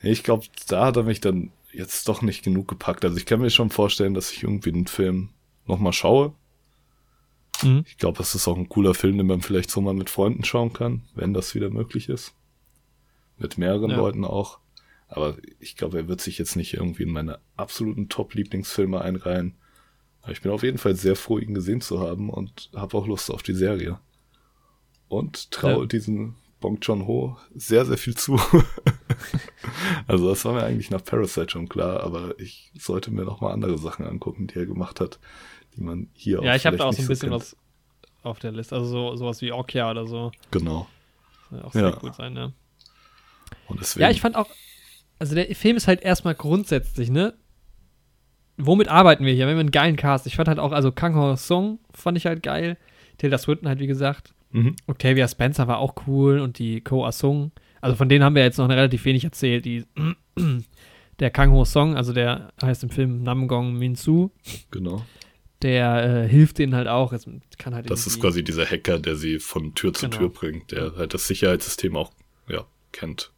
Ich 0.02 0.22
glaube, 0.22 0.46
da 0.68 0.86
hat 0.86 0.96
er 0.96 1.02
mich 1.04 1.20
dann 1.20 1.52
jetzt 1.72 2.06
doch 2.08 2.22
nicht 2.22 2.44
genug 2.44 2.68
gepackt. 2.68 3.04
Also 3.04 3.16
ich 3.16 3.26
kann 3.26 3.40
mir 3.40 3.50
schon 3.50 3.70
vorstellen, 3.70 4.14
dass 4.14 4.30
ich 4.32 4.42
irgendwie 4.42 4.72
den 4.72 4.86
Film 4.86 5.30
nochmal 5.66 5.92
schaue. 5.92 6.34
Mhm. 7.62 7.84
Ich 7.86 7.98
glaube, 7.98 8.18
das 8.18 8.34
ist 8.34 8.46
auch 8.46 8.56
ein 8.56 8.68
cooler 8.68 8.94
Film, 8.94 9.18
den 9.18 9.26
man 9.26 9.42
vielleicht 9.42 9.70
so 9.70 9.80
mal 9.80 9.94
mit 9.94 10.10
Freunden 10.10 10.44
schauen 10.44 10.72
kann, 10.72 11.02
wenn 11.14 11.34
das 11.34 11.54
wieder 11.54 11.70
möglich 11.70 12.08
ist. 12.08 12.34
Mit 13.36 13.58
mehreren 13.58 13.90
Ja. 13.90 13.96
Leuten 13.96 14.24
auch. 14.24 14.58
Aber 15.08 15.36
ich 15.58 15.76
glaube, 15.76 15.98
er 15.98 16.08
wird 16.08 16.20
sich 16.20 16.38
jetzt 16.38 16.54
nicht 16.56 16.74
irgendwie 16.74 17.04
in 17.04 17.10
meine 17.12 17.38
absoluten 17.56 18.08
Top-Lieblingsfilme 18.08 19.00
einreihen. 19.00 19.54
Aber 20.22 20.32
ich 20.32 20.42
bin 20.42 20.52
auf 20.52 20.62
jeden 20.62 20.78
Fall 20.78 20.94
sehr 20.94 21.16
froh, 21.16 21.38
ihn 21.38 21.54
gesehen 21.54 21.80
zu 21.80 22.00
haben 22.00 22.28
und 22.30 22.70
habe 22.74 22.96
auch 22.98 23.06
Lust 23.06 23.30
auf 23.30 23.42
die 23.42 23.54
Serie. 23.54 23.98
Und 25.08 25.50
traue 25.50 25.80
Ja. 25.82 25.86
diesen 25.86 26.34
Bong 26.60 26.78
Joon-ho 26.82 27.38
sehr, 27.54 27.86
sehr 27.86 27.96
viel 27.96 28.16
zu. 28.16 28.38
also 30.06 30.28
das 30.28 30.44
war 30.44 30.52
mir 30.52 30.64
eigentlich 30.64 30.90
nach 30.90 31.02
Parasite 31.04 31.50
schon 31.50 31.68
klar, 31.68 32.02
aber 32.02 32.38
ich 32.38 32.72
sollte 32.78 33.10
mir 33.10 33.24
noch 33.24 33.40
mal 33.40 33.52
andere 33.52 33.78
Sachen 33.78 34.04
angucken, 34.06 34.46
die 34.48 34.56
er 34.58 34.66
gemacht 34.66 35.00
hat, 35.00 35.18
die 35.76 35.80
man 35.80 36.08
hier 36.12 36.42
Ja, 36.42 36.54
ich 36.54 36.66
habe 36.66 36.76
da 36.76 36.84
auch 36.86 36.92
so 36.92 37.00
ein 37.02 37.08
bisschen 37.08 37.30
kennt. 37.30 37.42
was 37.42 37.56
auf 38.22 38.38
der 38.40 38.52
Liste. 38.52 38.74
Also 38.74 38.86
so, 38.88 39.16
sowas 39.16 39.40
wie 39.40 39.52
Okja 39.52 39.90
oder 39.90 40.06
so. 40.06 40.32
Genau. 40.50 40.88
Soll 41.50 41.62
auch 41.62 41.74
Ja. 41.74 41.80
sehr 41.90 41.92
gut 41.92 42.14
sein, 42.16 42.32
ne? 42.34 42.52
Und 43.68 43.80
deswegen, 43.80 44.02
Ja, 44.02 44.10
ich 44.10 44.20
fand 44.20 44.36
auch, 44.36 44.50
also 45.18 45.34
der 45.34 45.54
Film 45.54 45.76
ist 45.76 45.88
halt 45.88 46.02
erstmal 46.02 46.34
grundsätzlich, 46.34 47.10
ne? 47.10 47.34
Womit 48.56 48.88
arbeiten 48.88 49.24
wir 49.24 49.32
hier? 49.32 49.46
Wir 49.46 49.52
haben 49.52 49.60
einen 49.60 49.70
geilen 49.70 49.96
Cast. 49.96 50.26
Ich 50.26 50.36
fand 50.36 50.48
halt 50.48 50.58
auch, 50.58 50.72
also 50.72 50.90
Kang 50.90 51.14
Ho 51.14 51.36
Song 51.36 51.78
fand 51.92 52.18
ich 52.18 52.26
halt 52.26 52.42
geil. 52.42 52.76
Tilda 53.18 53.38
Swinton 53.38 53.68
halt, 53.68 53.78
wie 53.78 53.86
gesagt. 53.86 54.34
mhm. 54.50 54.74
Octavia 54.86 55.28
Spencer 55.28 55.68
war 55.68 55.78
auch 55.78 55.94
cool 56.06 56.40
und 56.40 56.58
die 56.58 56.80
Ko 56.80 57.04
Asung. 57.06 57.52
Also 57.80 57.96
von 57.96 58.08
denen 58.08 58.24
haben 58.24 58.34
wir 58.34 58.42
jetzt 58.42 58.58
noch 58.58 58.68
relativ 58.68 59.04
wenig 59.04 59.24
erzählt. 59.24 59.64
Die, 59.64 59.84
der 61.20 61.30
Kang 61.30 61.52
Ho 61.52 61.64
Song, 61.64 61.96
also 61.96 62.12
der 62.12 62.52
heißt 62.60 62.82
im 62.82 62.90
Film 62.90 63.22
Namgong 63.22 63.74
Minsu, 63.74 64.30
genau. 64.72 65.04
der 65.62 66.24
äh, 66.24 66.28
hilft 66.28 66.58
denen 66.58 66.74
halt 66.74 66.88
auch. 66.88 67.14
Kann 67.58 67.74
halt 67.74 67.88
Das 67.90 68.06
ist 68.08 68.20
quasi 68.20 68.42
dieser 68.42 68.64
Hacker, 68.66 68.98
der 68.98 69.14
sie 69.14 69.38
von 69.38 69.74
Tür 69.74 69.92
zu 69.92 70.06
Genau. 70.08 70.16
Tür 70.18 70.28
bringt, 70.30 70.72
der 70.72 70.96
halt 70.96 71.14
das 71.14 71.28
Sicherheitssystem 71.28 71.96
auch 71.96 72.10
ja, 72.48 72.64
kennt. 72.90 73.32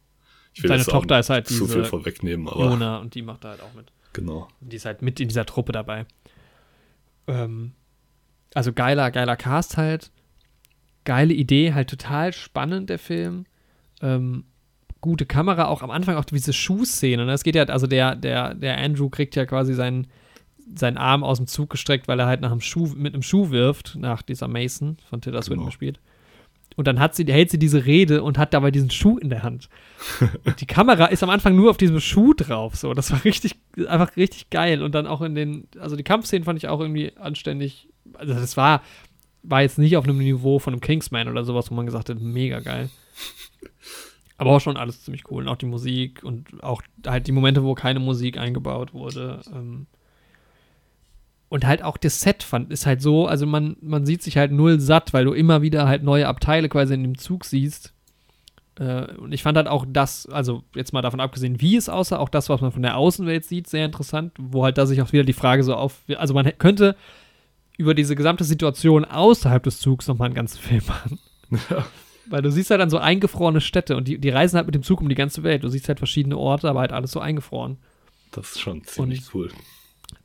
Ich 0.53 0.61
Seine 0.63 0.77
jetzt 0.77 0.89
auch 0.89 0.93
Tochter 0.99 1.19
ist 1.19 1.29
halt 1.29 1.47
zu 1.47 1.65
viel 1.67 1.85
vorwegnehmen, 1.85 2.47
aber 2.47 2.65
Jona 2.65 2.97
und 2.97 3.15
die 3.15 3.21
macht 3.21 3.43
da 3.43 3.49
halt 3.51 3.61
auch 3.61 3.73
mit. 3.73 3.91
genau. 4.13 4.47
Die 4.59 4.75
ist 4.75 4.85
halt 4.85 5.01
mit 5.01 5.19
in 5.19 5.27
dieser 5.29 5.45
Truppe 5.45 5.71
dabei. 5.71 6.05
Ähm, 7.27 7.71
also 8.53 8.73
geiler, 8.73 9.11
geiler 9.11 9.35
Cast 9.37 9.77
halt. 9.77 10.11
Geile 11.05 11.33
Idee, 11.33 11.73
halt 11.73 11.89
total 11.89 12.33
spannend, 12.33 12.89
der 12.89 12.99
Film. 12.99 13.45
Ähm, 14.01 14.43
gute 14.99 15.25
Kamera, 15.25 15.65
auch 15.65 15.81
am 15.81 15.89
Anfang 15.89 16.15
auch 16.15 16.25
diese 16.25 16.53
Schuhszene. 16.53 17.25
Ne? 17.25 17.31
Es 17.31 17.43
geht 17.43 17.55
ja, 17.55 17.63
also 17.63 17.87
der, 17.87 18.15
der, 18.15 18.53
der 18.53 18.77
Andrew 18.77 19.09
kriegt 19.09 19.35
ja 19.35 19.45
quasi 19.45 19.73
seinen, 19.73 20.07
seinen 20.75 20.97
Arm 20.97 21.23
aus 21.23 21.37
dem 21.37 21.47
Zug 21.47 21.69
gestreckt, 21.71 22.07
weil 22.07 22.19
er 22.19 22.27
halt 22.27 22.41
nach 22.41 22.51
einem 22.51 22.61
Schuh, 22.61 22.87
mit 22.95 23.13
einem 23.13 23.23
Schuh 23.23 23.49
wirft, 23.49 23.95
nach 23.95 24.21
dieser 24.21 24.47
Mason 24.47 24.97
von 25.09 25.21
Tilda 25.21 25.41
Swinton 25.41 25.59
Genau. 25.61 25.69
gespielt. 25.69 25.99
Und 26.81 26.87
dann 26.87 26.99
hat 26.99 27.13
sie, 27.13 27.25
hält 27.25 27.51
sie 27.51 27.59
diese 27.59 27.85
Rede 27.85 28.23
und 28.23 28.39
hat 28.39 28.55
dabei 28.55 28.71
diesen 28.71 28.89
Schuh 28.89 29.19
in 29.19 29.29
der 29.29 29.43
Hand. 29.43 29.69
Die 30.59 30.65
Kamera 30.65 31.05
ist 31.05 31.21
am 31.21 31.29
Anfang 31.29 31.55
nur 31.55 31.69
auf 31.69 31.77
diesem 31.77 31.99
Schuh 31.99 32.33
drauf. 32.33 32.75
So, 32.75 32.95
das 32.95 33.11
war 33.11 33.23
richtig, 33.23 33.53
einfach 33.87 34.17
richtig 34.17 34.49
geil. 34.49 34.81
Und 34.81 34.95
dann 34.95 35.05
auch 35.05 35.21
in 35.21 35.35
den, 35.35 35.67
also 35.79 35.95
die 35.95 36.01
Kampfszenen 36.01 36.43
fand 36.43 36.57
ich 36.57 36.69
auch 36.69 36.79
irgendwie 36.79 37.15
anständig. 37.17 37.87
Also 38.15 38.33
das 38.33 38.57
war, 38.57 38.81
war 39.43 39.61
jetzt 39.61 39.77
nicht 39.77 39.95
auf 39.95 40.05
einem 40.05 40.17
Niveau 40.17 40.57
von 40.57 40.73
einem 40.73 40.81
Kingsman 40.81 41.27
oder 41.27 41.43
sowas, 41.43 41.69
wo 41.69 41.75
man 41.75 41.85
gesagt 41.85 42.09
hat, 42.09 42.19
mega 42.19 42.61
geil. 42.61 42.89
Aber 44.39 44.49
auch 44.49 44.59
schon 44.59 44.75
alles 44.75 45.03
ziemlich 45.03 45.29
cool. 45.29 45.43
Und 45.43 45.49
auch 45.49 45.57
die 45.57 45.67
Musik 45.67 46.23
und 46.23 46.63
auch 46.63 46.81
halt 47.05 47.27
die 47.27 47.31
Momente, 47.31 47.63
wo 47.63 47.75
keine 47.75 47.99
Musik 47.99 48.39
eingebaut 48.39 48.95
wurde. 48.95 49.41
Ähm 49.53 49.85
und 51.51 51.67
halt 51.67 51.83
auch 51.83 51.97
das 51.97 52.21
Set 52.21 52.43
fand, 52.43 52.71
ist 52.71 52.85
halt 52.85 53.01
so, 53.01 53.27
also 53.27 53.45
man, 53.45 53.75
man 53.81 54.05
sieht 54.05 54.23
sich 54.23 54.37
halt 54.37 54.53
null 54.53 54.79
satt, 54.79 55.11
weil 55.11 55.25
du 55.25 55.33
immer 55.33 55.61
wieder 55.61 55.85
halt 55.85 56.01
neue 56.01 56.29
Abteile 56.29 56.69
quasi 56.69 56.93
in 56.93 57.03
dem 57.03 57.17
Zug 57.17 57.43
siehst. 57.43 57.93
Äh, 58.79 59.13
und 59.15 59.33
ich 59.33 59.43
fand 59.43 59.57
halt 59.57 59.67
auch 59.67 59.85
das, 59.85 60.27
also 60.27 60.63
jetzt 60.73 60.93
mal 60.93 61.01
davon 61.01 61.19
abgesehen, 61.19 61.59
wie 61.59 61.75
es 61.75 61.89
aussah, 61.89 62.19
auch 62.19 62.29
das, 62.29 62.47
was 62.47 62.61
man 62.61 62.71
von 62.71 62.83
der 62.83 62.95
Außenwelt 62.95 63.43
sieht, 63.43 63.67
sehr 63.67 63.83
interessant, 63.83 64.31
wo 64.39 64.63
halt 64.63 64.77
da 64.77 64.85
sich 64.85 65.01
auch 65.01 65.11
wieder 65.11 65.25
die 65.25 65.33
Frage 65.33 65.65
so 65.65 65.75
auf, 65.75 65.99
also 66.15 66.33
man 66.33 66.49
könnte 66.57 66.95
über 67.77 67.95
diese 67.95 68.15
gesamte 68.15 68.45
Situation 68.45 69.03
außerhalb 69.03 69.61
des 69.61 69.81
Zugs 69.81 70.07
nochmal 70.07 70.27
einen 70.27 70.35
ganzen 70.35 70.59
Film 70.59 70.83
machen. 70.87 71.19
Weil 72.27 72.43
du 72.43 72.49
siehst 72.49 72.69
halt 72.69 72.79
dann 72.79 72.89
so 72.89 72.97
eingefrorene 72.97 73.59
Städte 73.59 73.97
und 73.97 74.07
die, 74.07 74.19
die 74.19 74.29
reisen 74.29 74.55
halt 74.55 74.67
mit 74.67 74.75
dem 74.75 74.83
Zug 74.83 75.01
um 75.01 75.09
die 75.09 75.15
ganze 75.15 75.43
Welt. 75.43 75.65
Du 75.65 75.67
siehst 75.67 75.89
halt 75.89 75.99
verschiedene 75.99 76.37
Orte, 76.37 76.69
aber 76.69 76.79
halt 76.79 76.93
alles 76.93 77.11
so 77.11 77.19
eingefroren. 77.19 77.75
Das 78.31 78.51
ist 78.51 78.61
schon 78.61 78.85
ziemlich 78.85 79.23
cool. 79.33 79.51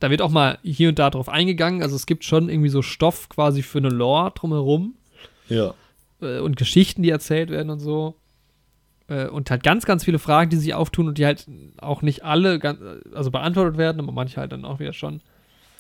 Da 0.00 0.10
wird 0.10 0.22
auch 0.22 0.30
mal 0.30 0.58
hier 0.62 0.90
und 0.90 0.98
da 0.98 1.10
drauf 1.10 1.28
eingegangen. 1.28 1.82
Also 1.82 1.96
es 1.96 2.06
gibt 2.06 2.24
schon 2.24 2.48
irgendwie 2.48 2.68
so 2.68 2.82
Stoff 2.82 3.28
quasi 3.28 3.62
für 3.62 3.78
eine 3.78 3.88
Lore 3.88 4.32
drumherum 4.34 4.94
Ja. 5.48 5.74
äh, 6.20 6.40
und 6.40 6.56
Geschichten, 6.56 7.02
die 7.02 7.10
erzählt 7.10 7.50
werden 7.50 7.70
und 7.70 7.78
so. 7.80 8.16
Äh, 9.08 9.28
und 9.28 9.50
halt 9.50 9.62
ganz, 9.62 9.86
ganz 9.86 10.04
viele 10.04 10.18
Fragen, 10.18 10.50
die 10.50 10.56
sich 10.56 10.74
auftun 10.74 11.08
und 11.08 11.18
die 11.18 11.24
halt 11.26 11.46
auch 11.78 12.02
nicht 12.02 12.24
alle 12.24 12.58
ganz, 12.58 12.80
also 13.14 13.30
beantwortet 13.30 13.78
werden, 13.78 14.00
aber 14.00 14.12
manche 14.12 14.38
halt 14.40 14.52
dann 14.52 14.64
auch 14.64 14.80
wieder 14.80 14.92
schon. 14.92 15.20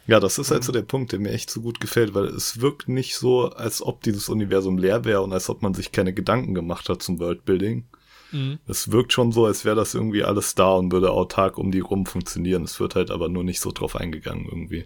Ja, 0.06 0.20
das 0.20 0.38
ist 0.38 0.52
halt 0.52 0.62
so 0.62 0.70
der 0.70 0.82
Punkt, 0.82 1.10
der 1.10 1.18
mir 1.18 1.32
echt 1.32 1.50
so 1.50 1.60
gut 1.60 1.80
gefällt, 1.80 2.14
weil 2.14 2.26
es 2.26 2.60
wirkt 2.60 2.88
nicht 2.88 3.16
so, 3.16 3.50
als 3.50 3.82
ob 3.82 4.02
dieses 4.02 4.28
Universum 4.28 4.78
leer 4.78 5.04
wäre 5.04 5.22
und 5.22 5.32
als 5.32 5.50
ob 5.50 5.62
man 5.62 5.74
sich 5.74 5.90
keine 5.90 6.12
Gedanken 6.12 6.54
gemacht 6.54 6.88
hat 6.88 7.02
zum 7.02 7.18
Worldbuilding. 7.18 7.84
Mhm. 8.32 8.58
Es 8.66 8.90
wirkt 8.90 9.12
schon 9.12 9.32
so, 9.32 9.46
als 9.46 9.64
wäre 9.64 9.76
das 9.76 9.94
irgendwie 9.94 10.24
alles 10.24 10.54
da 10.54 10.72
und 10.72 10.92
würde 10.92 11.10
autark 11.10 11.58
um 11.58 11.70
die 11.70 11.80
rum 11.80 12.06
funktionieren. 12.06 12.64
Es 12.64 12.80
wird 12.80 12.94
halt 12.94 13.10
aber 13.10 13.28
nur 13.28 13.44
nicht 13.44 13.60
so 13.60 13.70
drauf 13.70 13.96
eingegangen 13.96 14.46
irgendwie. 14.46 14.84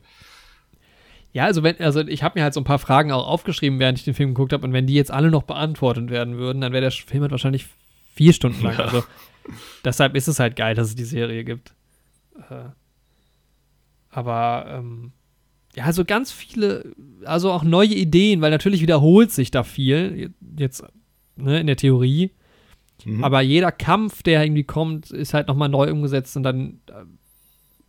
Ja, 1.33 1.45
also 1.45 1.63
wenn, 1.63 1.79
also 1.81 2.01
ich 2.01 2.23
habe 2.23 2.39
mir 2.39 2.43
halt 2.43 2.55
so 2.55 2.61
ein 2.61 2.65
paar 2.65 2.79
Fragen 2.79 3.13
auch 3.13 3.27
aufgeschrieben, 3.27 3.79
während 3.79 3.99
ich 3.99 4.05
den 4.05 4.15
Film 4.15 4.31
geguckt 4.31 4.53
habe, 4.53 4.67
und 4.67 4.73
wenn 4.73 4.87
die 4.87 4.95
jetzt 4.95 5.13
alle 5.13 5.31
noch 5.31 5.45
beantwortet 5.45 6.11
werden 6.11 6.39
würden, 6.39 6.61
dann 6.61 6.73
wäre 6.73 6.83
der 6.83 6.91
Film 6.91 7.23
halt 7.23 7.31
wahrscheinlich 7.31 7.67
vier 8.15 8.33
Stunden 8.33 8.63
lang. 8.63 8.79
Ja. 8.79 8.85
Also 8.85 9.05
deshalb 9.85 10.17
ist 10.17 10.29
es 10.29 10.41
halt 10.41 10.57
geil, 10.57 10.75
dass 10.75 10.89
es 10.89 10.97
die 10.97 11.05
Serie 11.05 11.45
gibt. 11.45 11.73
Äh, 12.51 12.71
aber 14.11 14.67
ähm, 14.69 15.13
ja, 15.77 15.93
so 15.93 16.05
ganz 16.05 16.33
viele, 16.33 16.93
also 17.25 17.53
auch 17.53 17.63
neue 17.63 17.95
Ideen, 17.95 18.41
weil 18.41 18.51
natürlich 18.51 18.83
wiederholt 18.83 19.31
sich 19.31 19.53
da 19.53 19.63
viel, 19.63 20.35
jetzt 20.57 20.83
ne, 21.37 21.61
in 21.61 21.69
der 21.69 21.77
Theorie. 21.77 22.33
Mhm. 23.07 23.25
Aber 23.25 23.41
jeder 23.41 23.73
Kampf, 23.73 24.23
der 24.23 24.43
irgendwie 24.45 24.65
kommt, 24.65 25.11
ist 25.11 25.35
halt 25.35 25.49
nochmal 25.49 25.69
neu 25.69 25.91
umgesetzt 25.91 26.37
und 26.37 26.43
dann 26.43 26.81
äh, 26.89 27.05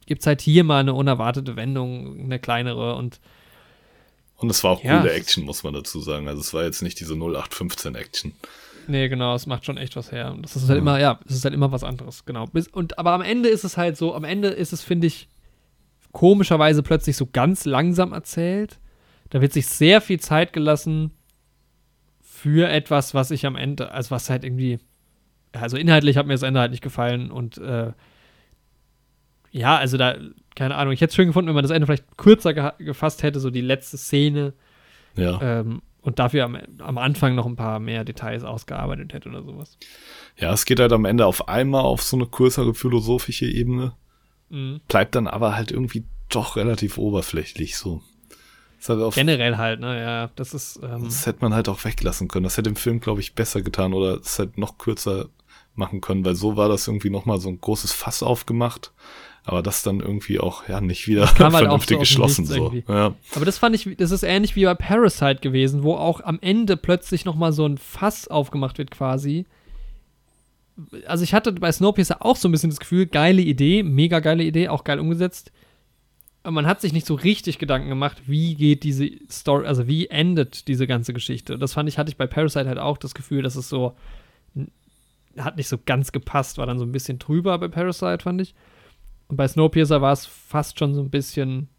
gibt 0.05 0.21
es 0.21 0.27
halt 0.27 0.41
hier 0.41 0.63
mal 0.63 0.79
eine 0.79 0.93
unerwartete 0.93 1.55
Wendung, 1.55 2.19
eine 2.19 2.39
kleinere 2.39 2.95
und 2.95 3.19
Und 4.37 4.49
es 4.49 4.63
war 4.63 4.71
auch 4.71 4.83
Ja. 4.83 4.99
coole 4.99 5.13
Action, 5.13 5.43
muss 5.45 5.63
man 5.63 5.73
dazu 5.73 5.99
sagen. 5.99 6.27
Also 6.27 6.41
es 6.41 6.53
war 6.53 6.63
jetzt 6.63 6.81
nicht 6.81 6.99
diese 6.99 7.13
0815 7.15 7.93
Action. 7.95 8.33
Nee, 8.87 9.07
genau, 9.09 9.35
es 9.35 9.45
macht 9.45 9.65
schon 9.65 9.77
echt 9.77 9.95
was 9.95 10.11
her. 10.11 10.31
Und 10.31 10.41
das 10.41 10.55
ist 10.55 10.63
halt 10.63 10.77
Ja. 10.77 10.81
immer, 10.81 10.99
ja, 10.99 11.19
es 11.27 11.35
ist 11.35 11.43
halt 11.45 11.53
immer 11.53 11.71
was 11.71 11.83
anderes, 11.83 12.25
genau. 12.25 12.47
Und 12.71 12.97
aber 12.97 13.11
am 13.11 13.21
Ende 13.21 13.49
ist 13.49 13.63
es 13.63 13.77
halt 13.77 13.95
so, 13.97 14.15
am 14.15 14.23
Ende 14.23 14.47
ist 14.49 14.73
es, 14.73 14.81
finde 14.81 15.05
ich, 15.07 15.27
komischerweise 16.11 16.81
plötzlich 16.83 17.15
so 17.15 17.27
ganz 17.31 17.65
langsam 17.65 18.11
erzählt. 18.13 18.79
Da 19.29 19.39
wird 19.41 19.53
sich 19.53 19.67
sehr 19.67 20.01
viel 20.01 20.19
Zeit 20.19 20.51
gelassen 20.51 21.11
für 22.21 22.67
etwas, 22.69 23.13
was 23.13 23.29
ich 23.31 23.45
am 23.45 23.55
Ende, 23.55 23.91
also 23.91 24.11
was 24.11 24.29
halt 24.29 24.43
irgendwie, 24.43 24.79
also 25.53 25.77
inhaltlich 25.77 26.17
hat 26.17 26.27
mir 26.27 26.33
das 26.33 26.43
Ende 26.43 26.59
halt 26.59 26.71
nicht 26.71 26.83
gefallen 26.83 27.31
und 27.31 27.57
äh, 27.57 27.91
ja, 29.51 29.77
also 29.77 29.97
da, 29.97 30.15
keine 30.55 30.75
Ahnung, 30.75 30.93
ich 30.93 31.01
hätte 31.01 31.09
es 31.09 31.15
schön 31.15 31.27
gefunden, 31.27 31.47
wenn 31.49 31.55
man 31.55 31.63
das 31.63 31.71
Ende 31.71 31.85
vielleicht 31.85 32.17
kürzer 32.17 32.51
geha- 32.51 32.77
gefasst 32.83 33.21
hätte, 33.23 33.39
so 33.39 33.49
die 33.49 33.61
letzte 33.61 33.97
Szene 33.97 34.53
Ja. 35.15 35.39
ähm, 35.41 35.81
und 36.01 36.19
dafür 36.19 36.45
am, 36.45 36.57
am 36.79 36.97
Anfang 36.97 37.35
noch 37.35 37.45
ein 37.45 37.57
paar 37.57 37.79
mehr 37.79 38.03
Details 38.05 38.43
ausgearbeitet 38.43 39.13
hätte 39.13 39.29
oder 39.29 39.43
sowas. 39.43 39.77
Ja, 40.37 40.53
es 40.53 40.65
geht 40.65 40.79
halt 40.79 40.93
am 40.93 41.05
Ende 41.05 41.25
auf 41.25 41.47
einmal 41.49 41.81
auf 41.83 42.01
so 42.01 42.15
eine 42.17 42.25
größere 42.27 42.73
philosophische 42.73 43.45
Ebene. 43.45 43.93
Mhm. 44.49 44.79
Bleibt 44.87 45.15
dann 45.15 45.27
aber 45.27 45.55
halt 45.55 45.71
irgendwie 45.71 46.05
doch 46.29 46.55
relativ 46.55 46.97
oberflächlich 46.97 47.77
so. 47.77 48.01
Halt 48.87 49.13
Generell 49.13 49.57
halt, 49.57 49.79
ne, 49.79 50.01
ja, 50.01 50.29
das 50.35 50.55
ist. 50.55 50.79
Ähm 50.81 51.03
das 51.03 51.27
hätte 51.27 51.41
man 51.41 51.53
halt 51.53 51.69
auch 51.69 51.83
weglassen 51.85 52.27
können. 52.27 52.45
Das 52.45 52.57
hätte 52.57 52.69
im 52.69 52.75
Film, 52.75 52.99
glaube 52.99 53.19
ich, 53.19 53.35
besser 53.35 53.61
getan 53.61 53.93
oder 53.93 54.15
es 54.21 54.39
hätte 54.39 54.59
noch 54.59 54.79
kürzer 54.79 55.29
machen 55.75 56.01
können, 56.01 56.25
weil 56.25 56.35
so 56.35 56.57
war 56.57 56.69
das 56.69 56.87
irgendwie 56.87 57.09
nochmal 57.09 57.39
so 57.39 57.49
ein 57.49 57.59
großes 57.61 57.91
Fass 57.91 58.23
aufgemacht. 58.23 58.91
Aber 59.43 59.63
das 59.63 59.81
dann 59.81 60.01
irgendwie 60.01 60.39
auch, 60.39 60.67
ja, 60.69 60.81
nicht 60.81 61.07
wieder 61.07 61.25
halt 61.25 61.51
vernünftig 61.51 61.95
so 61.95 61.99
geschlossen. 61.99 62.45
So. 62.45 62.73
Ja. 62.87 63.15
Aber 63.33 63.45
das 63.45 63.57
fand 63.57 63.75
ich, 63.75 63.97
das 63.97 64.11
ist 64.11 64.21
ähnlich 64.21 64.55
wie 64.55 64.65
bei 64.65 64.75
Parasite 64.75 65.41
gewesen, 65.41 65.81
wo 65.81 65.95
auch 65.95 66.21
am 66.21 66.37
Ende 66.41 66.77
plötzlich 66.77 67.25
nochmal 67.25 67.51
so 67.51 67.65
ein 67.65 67.79
Fass 67.79 68.27
aufgemacht 68.27 68.77
wird 68.77 68.91
quasi. 68.91 69.45
Also 71.07 71.23
ich 71.23 71.33
hatte 71.33 71.51
bei 71.53 71.71
Snowpiercer 71.71 72.23
auch 72.23 72.35
so 72.35 72.47
ein 72.47 72.51
bisschen 72.51 72.69
das 72.69 72.79
Gefühl, 72.79 73.07
geile 73.07 73.41
Idee, 73.41 73.81
mega 73.81 74.19
geile 74.19 74.43
Idee, 74.43 74.69
auch 74.69 74.83
geil 74.83 74.99
umgesetzt. 74.99 75.51
Aber 76.43 76.53
man 76.53 76.67
hat 76.67 76.81
sich 76.81 76.93
nicht 76.93 77.07
so 77.07 77.15
richtig 77.15 77.57
Gedanken 77.57 77.89
gemacht, 77.89 78.21
wie 78.27 78.53
geht 78.53 78.83
diese 78.83 79.09
Story, 79.29 79.65
also 79.65 79.87
wie 79.87 80.07
endet 80.07 80.67
diese 80.67 80.85
ganze 80.85 81.13
Geschichte. 81.13 81.57
Das 81.57 81.73
fand 81.73 81.89
ich, 81.89 81.97
hatte 81.97 82.09
ich 82.09 82.17
bei 82.17 82.27
Parasite 82.27 82.67
halt 82.67 82.79
auch 82.79 82.97
das 82.97 83.15
Gefühl, 83.15 83.41
dass 83.41 83.55
es 83.55 83.69
so 83.69 83.95
hat 85.37 85.57
nicht 85.57 85.67
so 85.67 85.77
ganz 85.83 86.11
gepasst, 86.11 86.57
war 86.57 86.65
dann 86.65 86.79
so 86.79 86.85
ein 86.85 86.91
bisschen 86.91 87.19
drüber 87.19 87.57
bei 87.57 87.67
Parasite, 87.67 88.23
fand 88.23 88.41
ich. 88.41 88.55
Und 89.27 89.37
bei 89.37 89.47
Snowpiercer 89.47 90.01
war 90.01 90.11
es 90.11 90.25
fast 90.25 90.77
schon 90.77 90.93
so 90.93 91.01
ein 91.01 91.09
bisschen, 91.09 91.69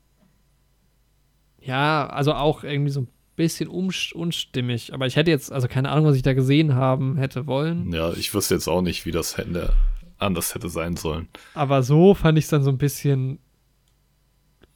ja, 1.61 2.07
also 2.07 2.33
auch 2.35 2.65
irgendwie 2.65 2.91
so 2.91 3.03
ein 3.03 3.09
bisschen 3.37 3.69
unstimmig. 3.69 4.95
Aber 4.95 5.07
ich 5.07 5.17
hätte 5.17 5.31
jetzt, 5.31 5.53
also 5.53 5.69
keine 5.69 5.91
Ahnung, 5.91 6.07
was 6.07 6.17
ich 6.17 6.23
da 6.23 6.33
gesehen 6.33 6.75
haben 6.75 7.17
hätte 7.17 7.47
wollen. 7.47 7.93
Ja, 7.93 8.13
ich 8.13 8.33
wüsste 8.33 8.55
jetzt 8.55 8.69
auch 8.69 8.83
nicht, 8.83 9.05
wie 9.05 9.11
das 9.11 9.37
hätte, 9.37 9.75
anders 10.19 10.55
hätte 10.55 10.69
sein 10.69 10.97
sollen. 10.97 11.29
Aber 11.55 11.83
so 11.83 12.15
fand 12.15 12.39
ich 12.39 12.45
es 12.45 12.51
dann 12.51 12.63
so 12.63 12.71
ein 12.71 12.79
bisschen, 12.79 13.39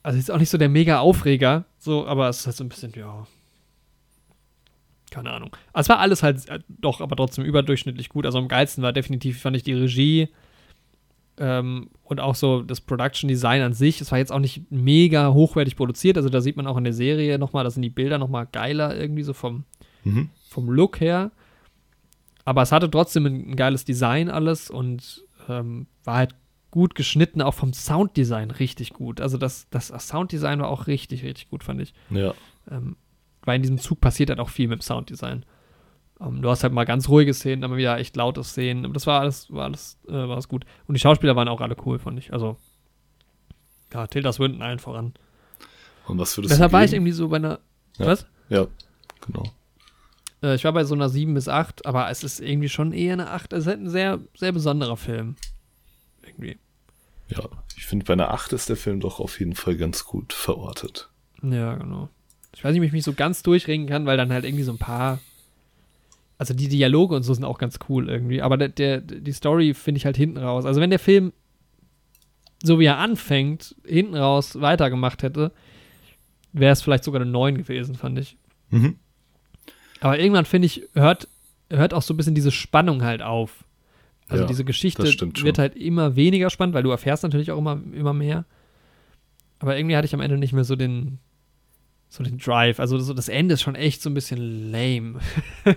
also 0.02 0.18
ist 0.18 0.30
auch 0.30 0.38
nicht 0.38 0.50
so 0.50 0.58
der 0.58 0.68
mega 0.68 1.00
Aufreger, 1.00 1.64
so, 1.78 2.06
aber 2.06 2.28
es 2.28 2.40
ist 2.40 2.46
halt 2.46 2.56
so 2.56 2.64
ein 2.64 2.68
bisschen, 2.68 2.92
ja, 2.94 3.26
keine 5.16 5.30
Ahnung. 5.30 5.56
Also 5.72 5.86
es 5.86 5.88
war 5.88 5.98
alles 5.98 6.22
halt 6.22 6.46
äh, 6.48 6.60
doch, 6.68 7.00
aber 7.00 7.16
trotzdem 7.16 7.44
überdurchschnittlich 7.44 8.10
gut. 8.10 8.26
Also 8.26 8.38
am 8.38 8.48
geilsten 8.48 8.82
war 8.82 8.92
definitiv, 8.92 9.40
fand 9.40 9.56
ich 9.56 9.62
die 9.62 9.72
Regie 9.72 10.28
ähm, 11.38 11.88
und 12.04 12.20
auch 12.20 12.34
so 12.34 12.60
das 12.62 12.82
Production 12.82 13.28
Design 13.28 13.62
an 13.62 13.72
sich. 13.72 14.02
Es 14.02 14.12
war 14.12 14.18
jetzt 14.18 14.30
auch 14.30 14.38
nicht 14.38 14.70
mega 14.70 15.32
hochwertig 15.32 15.74
produziert. 15.74 16.18
Also 16.18 16.28
da 16.28 16.42
sieht 16.42 16.56
man 16.56 16.66
auch 16.66 16.76
in 16.76 16.84
der 16.84 16.92
Serie 16.92 17.38
nochmal, 17.38 17.64
da 17.64 17.70
sind 17.70 17.82
die 17.82 17.90
Bilder 17.90 18.18
nochmal 18.18 18.46
geiler 18.52 18.94
irgendwie 18.94 19.22
so 19.22 19.32
vom, 19.32 19.64
mhm. 20.04 20.28
vom 20.50 20.68
Look 20.68 21.00
her. 21.00 21.30
Aber 22.44 22.60
es 22.60 22.70
hatte 22.70 22.90
trotzdem 22.90 23.24
ein, 23.24 23.50
ein 23.52 23.56
geiles 23.56 23.86
Design 23.86 24.28
alles 24.28 24.68
und 24.68 25.24
ähm, 25.48 25.86
war 26.04 26.16
halt 26.16 26.34
gut 26.70 26.94
geschnitten, 26.94 27.40
auch 27.40 27.54
vom 27.54 27.72
Sounddesign 27.72 28.50
richtig 28.50 28.92
gut. 28.92 29.22
Also 29.22 29.38
das, 29.38 29.66
das 29.70 29.88
Sounddesign 29.88 30.60
war 30.60 30.68
auch 30.68 30.88
richtig, 30.88 31.24
richtig 31.24 31.48
gut, 31.48 31.64
fand 31.64 31.80
ich. 31.80 31.94
Ja. 32.10 32.34
Ähm, 32.70 32.96
weil 33.46 33.56
in 33.56 33.62
diesem 33.62 33.78
Zug 33.78 34.00
passiert 34.00 34.28
halt 34.28 34.40
auch 34.40 34.50
viel 34.50 34.68
mit 34.68 34.80
dem 34.80 34.82
Sounddesign. 34.82 35.46
Um, 36.18 36.36
ähm, 36.36 36.42
du 36.42 36.50
hast 36.50 36.62
halt 36.62 36.72
mal 36.72 36.84
ganz 36.84 37.08
ruhige 37.08 37.34
Szenen, 37.34 37.62
dann 37.62 37.70
mal 37.70 37.76
wieder 37.76 37.98
echt 37.98 38.16
laute 38.16 38.42
Szenen. 38.42 38.84
Aber 38.84 38.94
das 38.94 39.06
war 39.06 39.20
alles, 39.20 39.50
war 39.52 39.64
alles, 39.64 39.98
äh, 40.08 40.12
war 40.12 40.32
alles 40.32 40.48
gut. 40.48 40.64
Und 40.86 40.94
die 40.94 41.00
Schauspieler 41.00 41.36
waren 41.36 41.48
auch 41.48 41.60
alle 41.60 41.76
cool, 41.84 41.98
fand 41.98 42.18
ich. 42.18 42.32
Also, 42.32 42.56
ja, 43.92 44.06
Tilda 44.06 44.32
Swinton 44.32 44.62
allen 44.62 44.78
voran. 44.78 45.14
Und 46.06 46.18
was 46.18 46.36
würdest 46.36 46.52
Deshalb 46.52 46.70
du 46.70 46.76
war 46.76 46.84
ich 46.84 46.92
irgendwie 46.92 47.12
so 47.12 47.28
bei 47.28 47.36
einer. 47.36 47.60
Ja. 47.98 48.06
Was? 48.06 48.26
Ja, 48.48 48.66
genau. 49.26 49.44
Äh, 50.42 50.54
ich 50.54 50.64
war 50.64 50.72
bei 50.72 50.84
so 50.84 50.94
einer 50.94 51.08
7 51.08 51.34
bis 51.34 51.48
8, 51.48 51.84
aber 51.86 52.10
es 52.10 52.24
ist 52.24 52.40
irgendwie 52.40 52.68
schon 52.68 52.92
eher 52.92 53.14
eine 53.14 53.30
8. 53.30 53.52
Es 53.52 53.60
ist 53.60 53.66
halt 53.66 53.80
ein 53.80 53.90
sehr, 53.90 54.20
sehr 54.36 54.52
besonderer 54.52 54.96
Film. 54.96 55.36
Irgendwie. 56.22 56.58
Ja, 57.28 57.44
ich 57.76 57.86
finde, 57.86 58.04
bei 58.04 58.12
einer 58.12 58.30
8 58.30 58.52
ist 58.52 58.68
der 58.68 58.76
Film 58.76 59.00
doch 59.00 59.20
auf 59.20 59.38
jeden 59.40 59.54
Fall 59.54 59.76
ganz 59.76 60.04
gut 60.04 60.32
verortet. 60.32 61.10
Ja, 61.42 61.74
genau. 61.74 62.08
Ich 62.56 62.64
weiß 62.64 62.72
nicht, 62.72 62.80
ob 62.80 62.86
ich 62.86 62.92
mich 62.92 63.04
so 63.04 63.12
ganz 63.12 63.44
durchringen 63.44 63.86
kann, 63.86 64.06
weil 64.06 64.16
dann 64.16 64.32
halt 64.32 64.44
irgendwie 64.44 64.64
so 64.64 64.72
ein 64.72 64.78
paar 64.78 65.20
also 66.38 66.54
die 66.54 66.68
Dialoge 66.68 67.14
und 67.14 67.22
so 67.22 67.32
sind 67.32 67.44
auch 67.44 67.58
ganz 67.58 67.78
cool 67.88 68.08
irgendwie. 68.08 68.42
Aber 68.42 68.56
der, 68.56 68.68
der 68.68 69.00
die 69.00 69.32
Story 69.32 69.74
finde 69.74 69.98
ich 69.98 70.04
halt 70.04 70.16
hinten 70.16 70.38
raus. 70.38 70.66
Also 70.66 70.80
wenn 70.80 70.90
der 70.90 70.98
Film, 70.98 71.32
so 72.62 72.78
wie 72.78 72.84
er 72.84 72.98
anfängt, 72.98 73.74
hinten 73.86 74.16
raus 74.16 74.60
weitergemacht 74.60 75.22
hätte, 75.22 75.52
wäre 76.52 76.72
es 76.72 76.82
vielleicht 76.82 77.04
sogar 77.04 77.20
eine 77.22 77.30
9 77.30 77.56
gewesen, 77.56 77.94
fand 77.94 78.18
ich. 78.18 78.36
Mhm. 78.70 78.96
Aber 80.00 80.18
irgendwann, 80.18 80.44
finde 80.44 80.66
ich, 80.66 80.82
hört, 80.94 81.28
hört 81.70 81.94
auch 81.94 82.02
so 82.02 82.12
ein 82.12 82.16
bisschen 82.18 82.34
diese 82.34 82.50
Spannung 82.50 83.02
halt 83.02 83.22
auf. 83.22 83.64
Also 84.28 84.42
ja, 84.42 84.48
diese 84.48 84.64
Geschichte 84.64 85.04
wird 85.04 85.58
halt 85.58 85.76
immer 85.76 86.16
weniger 86.16 86.50
spannend, 86.50 86.74
weil 86.74 86.82
du 86.82 86.90
erfährst 86.90 87.22
natürlich 87.22 87.50
auch 87.52 87.58
immer, 87.58 87.80
immer 87.94 88.12
mehr. 88.12 88.44
Aber 89.60 89.78
irgendwie 89.78 89.96
hatte 89.96 90.04
ich 90.04 90.14
am 90.14 90.20
Ende 90.20 90.36
nicht 90.36 90.52
mehr 90.52 90.64
so 90.64 90.76
den, 90.76 91.18
so 92.08 92.22
den 92.22 92.38
Drive. 92.38 92.80
Also 92.80 92.98
so 92.98 93.14
das 93.14 93.28
Ende 93.28 93.54
ist 93.54 93.62
schon 93.62 93.74
echt 93.74 94.02
so 94.02 94.10
ein 94.10 94.14
bisschen 94.14 94.70
lame. 94.70 95.20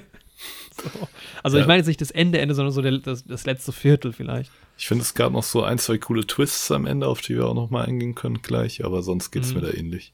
So. 0.81 1.09
Also 1.43 1.57
ja. 1.57 1.63
ich 1.63 1.67
meine 1.67 1.79
jetzt 1.79 1.87
nicht 1.87 1.99
das 1.99 2.11
Ende, 2.11 2.39
Ende, 2.39 2.55
sondern 2.55 2.71
so 2.71 2.81
der, 2.81 2.97
das, 2.99 3.25
das 3.25 3.45
letzte 3.45 3.73
Viertel 3.73 4.13
vielleicht. 4.13 4.49
Ich 4.77 4.87
finde, 4.87 5.01
es 5.01 5.13
gab 5.13 5.33
noch 5.33 5.43
so 5.43 5.63
ein, 5.63 5.77
zwei 5.77 5.97
coole 5.97 6.25
Twists 6.25 6.71
am 6.71 6.85
Ende, 6.85 7.07
auf 7.07 7.19
die 7.19 7.35
wir 7.35 7.47
auch 7.47 7.53
noch 7.53 7.69
mal 7.69 7.85
eingehen 7.85 8.15
können 8.15 8.41
gleich, 8.41 8.85
aber 8.85 9.01
sonst 9.01 9.31
geht 9.31 9.43
es 9.43 9.53
mhm. 9.53 9.61
mir 9.61 9.67
da 9.67 9.77
ähnlich. 9.77 10.13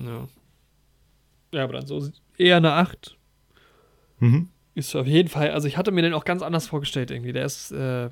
Ja. 0.00 0.28
Ja, 1.52 1.64
aber 1.64 1.74
dann 1.74 1.86
so 1.86 2.10
eher 2.36 2.56
eine 2.56 2.72
8. 2.72 3.16
Mhm. 4.18 4.48
Ist 4.74 4.96
auf 4.96 5.06
jeden 5.06 5.28
Fall, 5.28 5.52
also 5.52 5.68
ich 5.68 5.76
hatte 5.76 5.92
mir 5.92 6.02
den 6.02 6.14
auch 6.14 6.24
ganz 6.24 6.42
anders 6.42 6.66
vorgestellt 6.66 7.12
irgendwie. 7.12 7.32
Der 7.32 7.44
ist, 7.44 7.70
äh, 7.70 8.10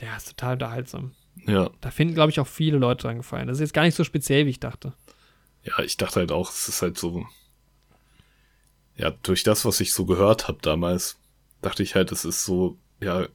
der 0.00 0.16
ist 0.16 0.30
total 0.30 0.54
unterhaltsam. 0.54 1.12
Ja. 1.46 1.70
Da 1.80 1.92
finden, 1.92 2.14
glaube 2.14 2.30
ich, 2.30 2.40
auch 2.40 2.48
viele 2.48 2.78
Leute 2.78 3.02
dran 3.02 3.18
gefallen. 3.18 3.46
Das 3.46 3.58
ist 3.58 3.60
jetzt 3.60 3.74
gar 3.74 3.84
nicht 3.84 3.94
so 3.94 4.02
speziell, 4.02 4.46
wie 4.46 4.50
ich 4.50 4.60
dachte. 4.60 4.92
Ja, 5.68 5.84
ich 5.84 5.96
dachte 5.96 6.20
halt 6.20 6.32
auch, 6.32 6.50
es 6.50 6.68
ist 6.68 6.82
halt 6.82 6.98
so 6.98 7.26
ja, 8.98 9.10
durch 9.10 9.44
das, 9.44 9.64
was 9.64 9.80
ich 9.80 9.92
so 9.92 10.04
gehört 10.04 10.48
habe 10.48 10.58
damals, 10.60 11.18
dachte 11.62 11.82
ich 11.82 11.94
halt, 11.94 12.12
es 12.12 12.24
ist 12.24 12.44
so, 12.44 12.76
ja, 13.00 13.28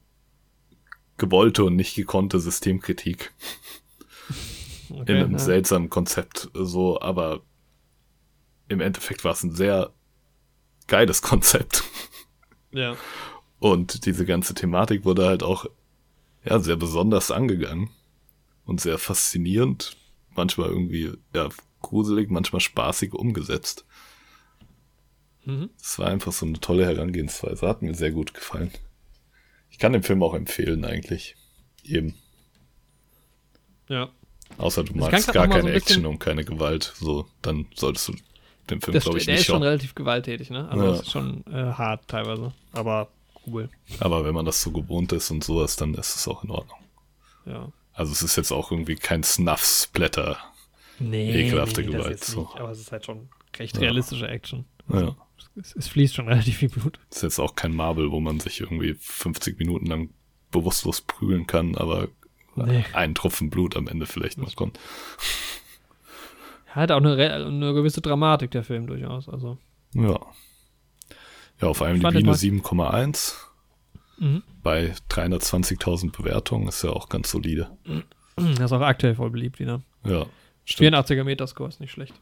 gewollte 1.18 1.64
und 1.64 1.76
nicht 1.76 1.96
gekonnte 1.96 2.40
Systemkritik. 2.40 3.34
Okay, 4.90 5.14
in 5.14 5.18
einem 5.18 5.32
ja. 5.32 5.40
seltsamen 5.40 5.90
Konzept, 5.90 6.52
so, 6.54 7.02
aber 7.02 7.42
im 8.68 8.80
Endeffekt 8.80 9.24
war 9.24 9.32
es 9.32 9.42
ein 9.42 9.56
sehr 9.56 9.92
geiles 10.88 11.22
Konzept. 11.24 11.84
Ja. 12.70 12.96
Und 13.58 14.06
diese 14.06 14.26
ganze 14.26 14.54
Thematik 14.54 15.04
wurde 15.04 15.26
halt 15.26 15.42
auch, 15.42 15.66
ja, 16.44 16.60
sehr 16.60 16.76
besonders 16.76 17.32
angegangen 17.32 17.90
und 18.66 18.82
sehr 18.82 19.00
faszinierend, 19.00 19.98
manchmal 20.36 20.70
irgendwie, 20.70 21.14
ja, 21.34 21.50
gruselig, 21.84 22.32
manchmal 22.32 22.62
spaßig 22.62 23.14
umgesetzt. 23.14 23.86
Mhm. 25.46 25.70
Es 25.80 26.00
war 26.00 26.08
einfach 26.08 26.32
so 26.32 26.48
eine 26.48 26.60
tolle 26.60 26.86
Herangehensweise. 26.86 27.68
Hat 27.68 27.84
mir 27.84 27.94
sehr 27.94 28.12
gut 28.12 28.34
gefallen. 28.34 28.72
Ich 29.70 29.78
kann 29.78 29.94
den 29.94 30.04
Film 30.04 30.24
auch 30.24 30.34
empfehlen, 30.34 30.86
eigentlich. 30.86 31.36
Eben. 31.84 32.16
Ja. 33.88 34.10
Außer 34.58 34.84
du 34.84 34.96
magst 34.96 35.34
gar 35.34 35.48
keine 35.48 35.64
so 35.64 35.68
Action 35.70 36.06
und 36.06 36.20
keine 36.20 36.46
Gewalt. 36.46 36.94
So, 36.96 37.28
dann 37.42 37.68
solltest 37.76 38.08
du 38.08 38.14
den 38.70 38.82
Film, 38.82 39.00
glaube 39.00 39.18
ich, 39.18 39.26
der 39.26 39.34
nicht 39.34 39.48
Der 39.48 39.56
ist 39.56 39.58
schon 39.58 39.64
relativ 39.64 39.96
gewalttätig, 39.96 40.50
ne? 40.50 40.70
Also, 40.70 40.84
ja. 40.84 40.92
das 40.92 41.02
ist 41.02 41.12
schon 41.12 41.44
äh, 41.48 41.74
hart 41.74 42.08
teilweise. 42.08 42.54
Aber 42.72 43.10
cool. 43.46 43.70
Aber 44.00 44.24
wenn 44.26 44.34
man 44.34 44.46
das 44.46 44.62
so 44.62 44.72
gewohnt 44.72 45.12
ist 45.12 45.32
und 45.32 45.44
sowas, 45.44 45.76
dann 45.76 45.94
ist 45.96 46.16
es 46.16 46.28
auch 46.28 46.44
in 46.44 46.52
Ordnung. 46.52 46.80
Ja. 47.46 47.72
Also, 47.94 48.12
es 48.12 48.22
ist 48.22 48.36
jetzt 48.38 48.52
auch 48.52 48.72
irgendwie 48.72 48.96
kein 48.96 49.24
Snuff-Splatter. 49.24 50.38
Nee. 51.00 51.48
Ekelhafte 51.48 51.82
nee, 51.82 51.92
Gewalt. 51.92 52.24
So. 52.24 52.42
Nicht, 52.42 52.60
aber 52.60 52.72
es 52.72 52.80
ist 52.80 52.92
halt 52.92 53.06
schon 53.06 53.30
recht 53.58 53.80
realistische 53.80 54.28
Action. 54.28 54.66
Ja 54.92 55.16
es, 55.56 55.76
es, 55.76 55.88
fließt 55.88 56.16
schon 56.16 56.28
relativ 56.30 56.58
viel 56.58 56.70
Blut. 56.70 57.00
Das 57.10 57.18
ist 57.18 57.24
jetzt 57.24 57.40
auch 57.40 57.56
kein 57.56 57.76
Marvel, 57.76 58.12
wo 58.12 58.20
man 58.20 58.40
sich 58.40 58.62
irgendwie 58.62 58.96
50 59.00 59.60
Minuten 59.60 59.86
lang 59.86 60.10
bewusstlos 60.52 61.02
prügeln 61.02 61.48
kann, 61.48 61.76
aber 61.76 62.10
nee. 62.56 62.86
ein 62.94 63.16
Tropfen 63.16 63.50
Blut 63.50 63.76
am 63.76 63.88
Ende 63.88 64.06
vielleicht 64.06 64.38
noch 64.38 64.56
kommt. 64.56 64.80
Hat 66.68 66.92
auch 66.92 66.98
eine, 66.98 67.16
eine, 67.16 67.74
gewisse 67.74 68.02
Dramatik, 68.02 68.52
der 68.52 68.64
Film 68.64 68.88
durchaus. 68.88 69.30
Also. 69.30 69.60
Ja. 69.94 70.20
Ja, 71.62 71.68
auf 71.68 71.84
einem 71.84 72.02
IMDb 72.02 72.16
eine 72.16 72.34
7,1. 72.34 73.36
Mhm. 74.18 74.44
Bei 74.64 74.94
320.000 75.10 76.12
Bewertungen 76.12 76.68
ist 76.68 76.84
ja 76.84 76.90
auch 76.90 77.10
ganz 77.10 77.32
solide. 77.32 77.78
Das 78.36 78.60
ist 78.60 78.72
auch 78.72 78.82
aktuell 78.82 79.14
voll 79.14 79.30
beliebt 79.30 79.60
wieder. 79.60 79.84
Ja. 80.04 80.26
Stimmt. 80.66 80.96
84er 80.96 81.24
Metascore 81.24 81.70
ist 81.70 81.80
nicht 81.80 81.92
schlecht. 81.92 82.14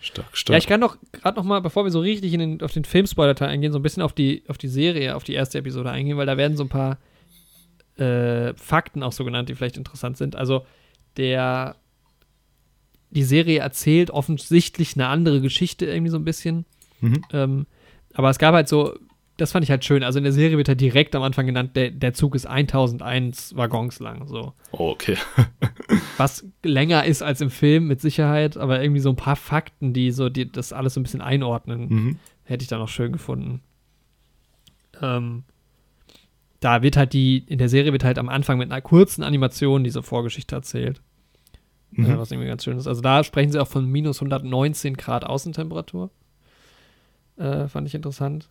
Stark, 0.00 0.36
stark. 0.36 0.54
Ja, 0.54 0.58
ich 0.58 0.66
kann 0.66 0.80
doch 0.80 0.98
gerade 1.12 1.36
noch 1.38 1.44
mal, 1.44 1.60
bevor 1.60 1.84
wir 1.84 1.90
so 1.90 2.00
richtig 2.00 2.34
in 2.34 2.40
den, 2.40 2.62
auf 2.62 2.72
den 2.72 2.84
Filmspoiler-Teil 2.84 3.48
eingehen, 3.48 3.72
so 3.72 3.78
ein 3.78 3.82
bisschen 3.82 4.02
auf 4.02 4.12
die, 4.12 4.44
auf 4.48 4.58
die 4.58 4.68
Serie, 4.68 5.16
auf 5.16 5.24
die 5.24 5.32
erste 5.32 5.58
Episode 5.58 5.90
eingehen, 5.90 6.18
weil 6.18 6.26
da 6.26 6.36
werden 6.36 6.56
so 6.56 6.64
ein 6.64 6.68
paar 6.68 6.98
äh, 7.96 8.52
Fakten 8.54 9.02
auch 9.02 9.12
so 9.12 9.24
genannt, 9.24 9.48
die 9.48 9.54
vielleicht 9.54 9.78
interessant 9.78 10.16
sind. 10.16 10.36
Also 10.36 10.66
der 11.16 11.76
die 13.14 13.22
Serie 13.22 13.60
erzählt 13.60 14.10
offensichtlich 14.10 14.94
eine 14.96 15.06
andere 15.06 15.40
Geschichte 15.40 15.86
irgendwie 15.86 16.10
so 16.10 16.18
ein 16.18 16.24
bisschen. 16.24 16.66
Mhm. 17.00 17.22
Ähm, 17.32 17.66
aber 18.12 18.28
es 18.30 18.38
gab 18.38 18.54
halt 18.54 18.68
so 18.68 18.98
das 19.36 19.52
fand 19.52 19.64
ich 19.64 19.70
halt 19.70 19.84
schön. 19.84 20.04
Also 20.04 20.18
in 20.18 20.24
der 20.24 20.32
Serie 20.32 20.56
wird 20.56 20.68
halt 20.68 20.80
direkt 20.80 21.14
am 21.16 21.22
Anfang 21.22 21.46
genannt, 21.46 21.74
der, 21.74 21.90
der 21.90 22.14
Zug 22.14 22.34
ist 22.34 22.46
1001 22.46 23.56
Waggons 23.56 23.98
lang. 23.98 24.28
So. 24.28 24.52
Oh, 24.70 24.90
okay. 24.90 25.16
Was 26.16 26.46
länger 26.62 27.04
ist 27.04 27.22
als 27.22 27.40
im 27.40 27.50
Film, 27.50 27.88
mit 27.88 28.00
Sicherheit, 28.00 28.56
aber 28.56 28.80
irgendwie 28.80 29.00
so 29.00 29.10
ein 29.10 29.16
paar 29.16 29.36
Fakten, 29.36 29.92
die 29.92 30.12
so 30.12 30.28
die, 30.28 30.50
das 30.50 30.72
alles 30.72 30.94
so 30.94 31.00
ein 31.00 31.02
bisschen 31.02 31.20
einordnen, 31.20 31.88
mhm. 31.88 32.18
hätte 32.44 32.62
ich 32.62 32.68
da 32.68 32.78
noch 32.78 32.88
schön 32.88 33.12
gefunden. 33.12 33.60
Ähm, 35.02 35.42
da 36.60 36.82
wird 36.82 36.96
halt 36.96 37.12
die, 37.12 37.38
in 37.38 37.58
der 37.58 37.68
Serie 37.68 37.92
wird 37.92 38.04
halt 38.04 38.18
am 38.18 38.28
Anfang 38.28 38.58
mit 38.58 38.70
einer 38.70 38.80
kurzen 38.80 39.24
Animation 39.24 39.82
diese 39.82 40.02
Vorgeschichte 40.04 40.54
erzählt. 40.54 41.02
Mhm. 41.90 42.06
Äh, 42.06 42.18
was 42.18 42.30
irgendwie 42.30 42.48
ganz 42.48 42.62
schön 42.62 42.78
ist. 42.78 42.86
Also 42.86 43.00
da 43.00 43.24
sprechen 43.24 43.50
sie 43.50 43.60
auch 43.60 43.68
von 43.68 43.86
minus 43.86 44.18
119 44.18 44.96
Grad 44.96 45.24
Außentemperatur. 45.24 46.10
Äh, 47.36 47.66
fand 47.66 47.88
ich 47.88 47.96
interessant. 47.96 48.48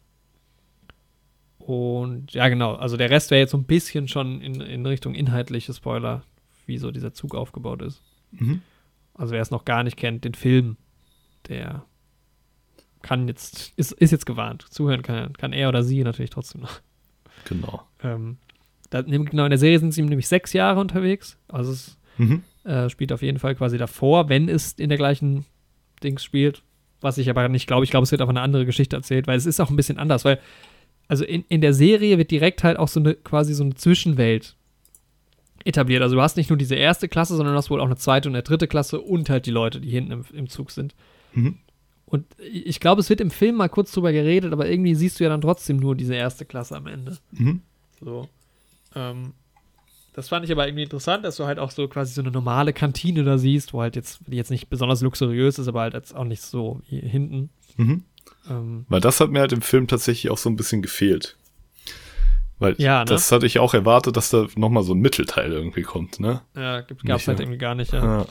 Und 1.65 2.33
ja, 2.33 2.49
genau. 2.49 2.75
Also 2.75 2.97
der 2.97 3.09
Rest 3.09 3.31
wäre 3.31 3.39
jetzt 3.39 3.51
so 3.51 3.57
ein 3.57 3.63
bisschen 3.63 4.07
schon 4.07 4.41
in, 4.41 4.59
in 4.59 4.85
Richtung 4.85 5.15
inhaltliche 5.15 5.73
Spoiler, 5.73 6.23
wie 6.65 6.77
so 6.77 6.91
dieser 6.91 7.13
Zug 7.13 7.35
aufgebaut 7.35 7.81
ist. 7.81 8.01
Mhm. 8.31 8.61
Also 9.13 9.33
wer 9.33 9.41
es 9.41 9.51
noch 9.51 9.63
gar 9.63 9.83
nicht 9.83 9.95
kennt, 9.95 10.25
den 10.25 10.33
Film, 10.33 10.75
der 11.47 11.85
kann 13.01 13.27
jetzt, 13.27 13.71
ist, 13.77 13.91
ist 13.93 14.11
jetzt 14.11 14.25
gewarnt. 14.25 14.65
Zuhören 14.69 15.01
kann, 15.03 15.33
kann 15.33 15.53
er 15.53 15.69
oder 15.69 15.83
sie 15.83 16.03
natürlich 16.03 16.31
trotzdem 16.31 16.61
noch. 16.61 16.81
Genau. 17.45 17.83
Ähm, 18.01 18.37
da, 18.89 19.01
genau, 19.01 19.43
in 19.45 19.49
der 19.49 19.57
Serie 19.59 19.79
sind 19.79 19.93
sie 19.93 20.01
nämlich 20.01 20.27
sechs 20.27 20.53
Jahre 20.53 20.79
unterwegs. 20.79 21.37
Also 21.47 21.71
es 21.71 21.97
Mhm. 22.17 22.43
äh, 22.63 22.89
spielt 22.89 23.11
auf 23.11 23.21
jeden 23.23 23.39
Fall 23.39 23.55
quasi 23.55 23.77
davor, 23.77 24.29
wenn 24.29 24.47
es 24.47 24.73
in 24.73 24.89
der 24.89 24.97
gleichen 24.99 25.45
Dings 26.03 26.23
spielt. 26.23 26.61
Was 27.01 27.17
ich 27.17 27.29
aber 27.29 27.49
nicht 27.49 27.65
glaube. 27.67 27.83
Ich 27.83 27.89
glaube, 27.89 28.03
es 28.03 28.11
wird 28.11 28.21
auf 28.21 28.29
eine 28.29 28.41
andere 28.41 28.65
Geschichte 28.65 28.95
erzählt, 28.95 29.25
weil 29.27 29.37
es 29.37 29.45
ist 29.45 29.59
auch 29.59 29.69
ein 29.69 29.75
bisschen 29.75 29.97
anders, 29.97 30.23
weil, 30.25 30.39
also 31.13 31.25
in, 31.25 31.45
in 31.47 31.61
der 31.61 31.75
Serie 31.75 32.17
wird 32.17 32.31
direkt 32.31 32.63
halt 32.63 32.79
auch 32.79 32.87
so 32.87 32.99
eine, 32.99 33.13
quasi 33.13 33.53
so 33.53 33.63
eine 33.63 33.75
Zwischenwelt 33.75 34.55
etabliert. 35.63 36.01
Also 36.01 36.15
du 36.15 36.23
hast 36.23 36.37
nicht 36.37 36.49
nur 36.49 36.57
diese 36.57 36.73
erste 36.73 37.07
Klasse, 37.07 37.35
sondern 37.35 37.53
du 37.53 37.57
hast 37.59 37.69
wohl 37.69 37.81
auch 37.81 37.85
eine 37.85 37.97
zweite 37.97 38.27
und 38.27 38.33
eine 38.33 38.41
dritte 38.41 38.67
Klasse 38.67 38.99
und 38.99 39.29
halt 39.29 39.45
die 39.45 39.51
Leute, 39.51 39.79
die 39.79 39.91
hinten 39.91 40.11
im, 40.11 40.25
im 40.33 40.49
Zug 40.49 40.71
sind. 40.71 40.95
Mhm. 41.33 41.59
Und 42.07 42.25
ich 42.39 42.79
glaube, 42.79 42.99
es 42.99 43.11
wird 43.11 43.21
im 43.21 43.29
Film 43.29 43.57
mal 43.57 43.69
kurz 43.69 43.91
drüber 43.91 44.11
geredet, 44.11 44.53
aber 44.53 44.67
irgendwie 44.67 44.95
siehst 44.95 45.19
du 45.19 45.23
ja 45.23 45.29
dann 45.29 45.41
trotzdem 45.41 45.77
nur 45.77 45.95
diese 45.95 46.15
erste 46.15 46.45
Klasse 46.45 46.75
am 46.75 46.87
Ende. 46.87 47.19
Mhm. 47.29 47.61
So. 48.03 48.27
Ähm, 48.95 49.33
das 50.13 50.29
fand 50.29 50.45
ich 50.45 50.51
aber 50.51 50.67
irgendwie 50.67 50.85
interessant, 50.85 51.23
dass 51.23 51.35
du 51.35 51.45
halt 51.45 51.59
auch 51.59 51.69
so 51.69 51.87
quasi 51.87 52.11
so 52.15 52.21
eine 52.21 52.31
normale 52.31 52.73
Kantine 52.73 53.23
da 53.23 53.37
siehst, 53.37 53.71
wo 53.71 53.81
halt 53.81 53.95
jetzt, 53.95 54.21
die 54.25 54.35
jetzt 54.35 54.49
nicht 54.49 54.67
besonders 54.67 55.01
luxuriös 55.01 55.59
ist, 55.59 55.67
aber 55.67 55.81
halt 55.81 55.93
jetzt 55.93 56.15
auch 56.15 56.25
nicht 56.25 56.41
so 56.41 56.81
hinten. 56.87 57.51
Mhm. 57.77 58.03
Ähm, 58.49 58.85
Weil 58.89 59.01
das 59.01 59.19
hat 59.19 59.29
mir 59.31 59.39
halt 59.39 59.53
im 59.53 59.61
Film 59.61 59.87
tatsächlich 59.87 60.29
auch 60.31 60.37
so 60.37 60.49
ein 60.49 60.55
bisschen 60.55 60.81
gefehlt. 60.81 61.37
Weil 62.59 62.75
Ja, 62.77 62.99
ne? 62.99 63.05
das 63.05 63.31
hatte 63.31 63.45
ich 63.45 63.59
auch 63.59 63.73
erwartet, 63.73 64.15
dass 64.17 64.29
da 64.29 64.47
nochmal 64.55 64.83
so 64.83 64.93
ein 64.93 64.99
Mittelteil 64.99 65.51
irgendwie 65.51 65.81
kommt, 65.81 66.19
ne? 66.19 66.41
ja, 66.55 66.81
gab 66.81 66.97
es 66.97 67.03
Nicht, 67.03 67.27
halt 67.27 67.39
ja. 67.39 67.43
irgendwie 67.43 67.57
gar 67.57 67.75
nicht, 67.75 67.93
ja. 67.93 68.19
Ja. 68.19 68.25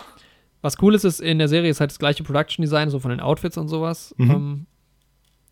Was 0.60 0.80
cool 0.80 0.94
ist, 0.94 1.04
ist, 1.04 1.20
in 1.20 1.38
der 1.38 1.48
Serie 1.48 1.70
ist 1.70 1.80
halt 1.80 1.90
das 1.90 1.98
gleiche 1.98 2.22
Production 2.22 2.62
Design, 2.62 2.88
so 2.88 3.00
von 3.00 3.10
den 3.10 3.20
Outfits 3.20 3.56
und 3.58 3.68
sowas. 3.68 4.14
Mhm. 4.18 4.30
Ähm, 4.30 4.66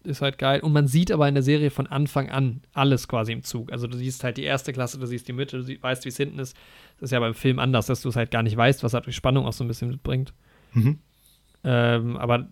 ist 0.04 0.22
halt 0.22 0.38
geil. 0.38 0.60
Und 0.60 0.72
man 0.72 0.86
sieht 0.86 1.10
aber 1.12 1.28
in 1.28 1.34
der 1.34 1.42
Serie 1.42 1.70
von 1.70 1.86
Anfang 1.86 2.30
an 2.30 2.62
alles 2.72 3.06
quasi 3.08 3.32
im 3.32 3.42
Zug. 3.42 3.70
Also 3.72 3.86
du 3.86 3.98
siehst 3.98 4.24
halt 4.24 4.36
die 4.38 4.44
erste 4.44 4.72
Klasse, 4.72 4.98
du 4.98 5.06
siehst 5.06 5.26
die 5.28 5.32
Mitte, 5.34 5.58
du 5.58 5.62
sie- 5.62 5.82
weißt, 5.82 6.04
wie 6.04 6.08
es 6.10 6.16
hinten 6.16 6.38
ist. 6.38 6.56
Das 6.98 7.08
ist 7.08 7.10
ja 7.12 7.20
beim 7.20 7.34
Film 7.34 7.58
anders, 7.58 7.86
dass 7.86 8.00
du 8.02 8.08
es 8.08 8.16
halt 8.16 8.30
gar 8.30 8.42
nicht 8.42 8.56
weißt, 8.56 8.82
was 8.84 8.94
halt 8.94 9.06
die 9.06 9.12
Spannung 9.12 9.44
auch 9.46 9.52
so 9.52 9.64
ein 9.64 9.68
bisschen 9.68 9.90
mitbringt. 9.90 10.32
Mhm. 10.72 11.00
Ähm, 11.64 12.16
aber 12.16 12.48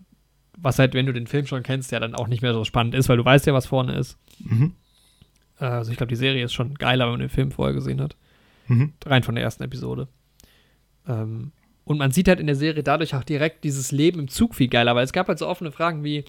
was 0.61 0.79
halt, 0.79 0.93
wenn 0.93 1.05
du 1.05 1.13
den 1.13 1.27
Film 1.27 1.45
schon 1.45 1.63
kennst, 1.63 1.91
ja 1.91 1.99
dann 1.99 2.15
auch 2.15 2.27
nicht 2.27 2.41
mehr 2.41 2.53
so 2.53 2.63
spannend 2.63 2.95
ist, 2.95 3.09
weil 3.09 3.17
du 3.17 3.25
weißt 3.25 3.45
ja, 3.47 3.53
was 3.53 3.67
vorne 3.67 3.97
ist. 3.97 4.17
Mhm. 4.39 4.73
Äh, 5.59 5.65
also 5.65 5.91
ich 5.91 5.97
glaube, 5.97 6.09
die 6.09 6.15
Serie 6.15 6.43
ist 6.43 6.53
schon 6.53 6.75
geiler, 6.75 7.05
wenn 7.05 7.13
man 7.13 7.19
den 7.21 7.29
Film 7.29 7.51
vorher 7.51 7.73
gesehen 7.73 8.01
hat. 8.01 8.15
Mhm. 8.67 8.93
Rein 9.05 9.23
von 9.23 9.35
der 9.35 9.43
ersten 9.43 9.63
Episode. 9.63 10.07
Ähm, 11.07 11.51
und 11.85 11.97
man 11.97 12.11
sieht 12.11 12.27
halt 12.27 12.39
in 12.39 12.47
der 12.47 12.55
Serie 12.55 12.83
dadurch 12.83 13.15
auch 13.15 13.23
direkt 13.23 13.63
dieses 13.63 13.91
Leben 13.91 14.19
im 14.19 14.27
Zug 14.27 14.53
viel 14.55 14.67
geiler, 14.67 14.95
weil 14.95 15.05
es 15.05 15.13
gab 15.13 15.27
halt 15.27 15.39
so 15.39 15.47
offene 15.47 15.71
Fragen 15.71 16.03
wie, 16.03 16.23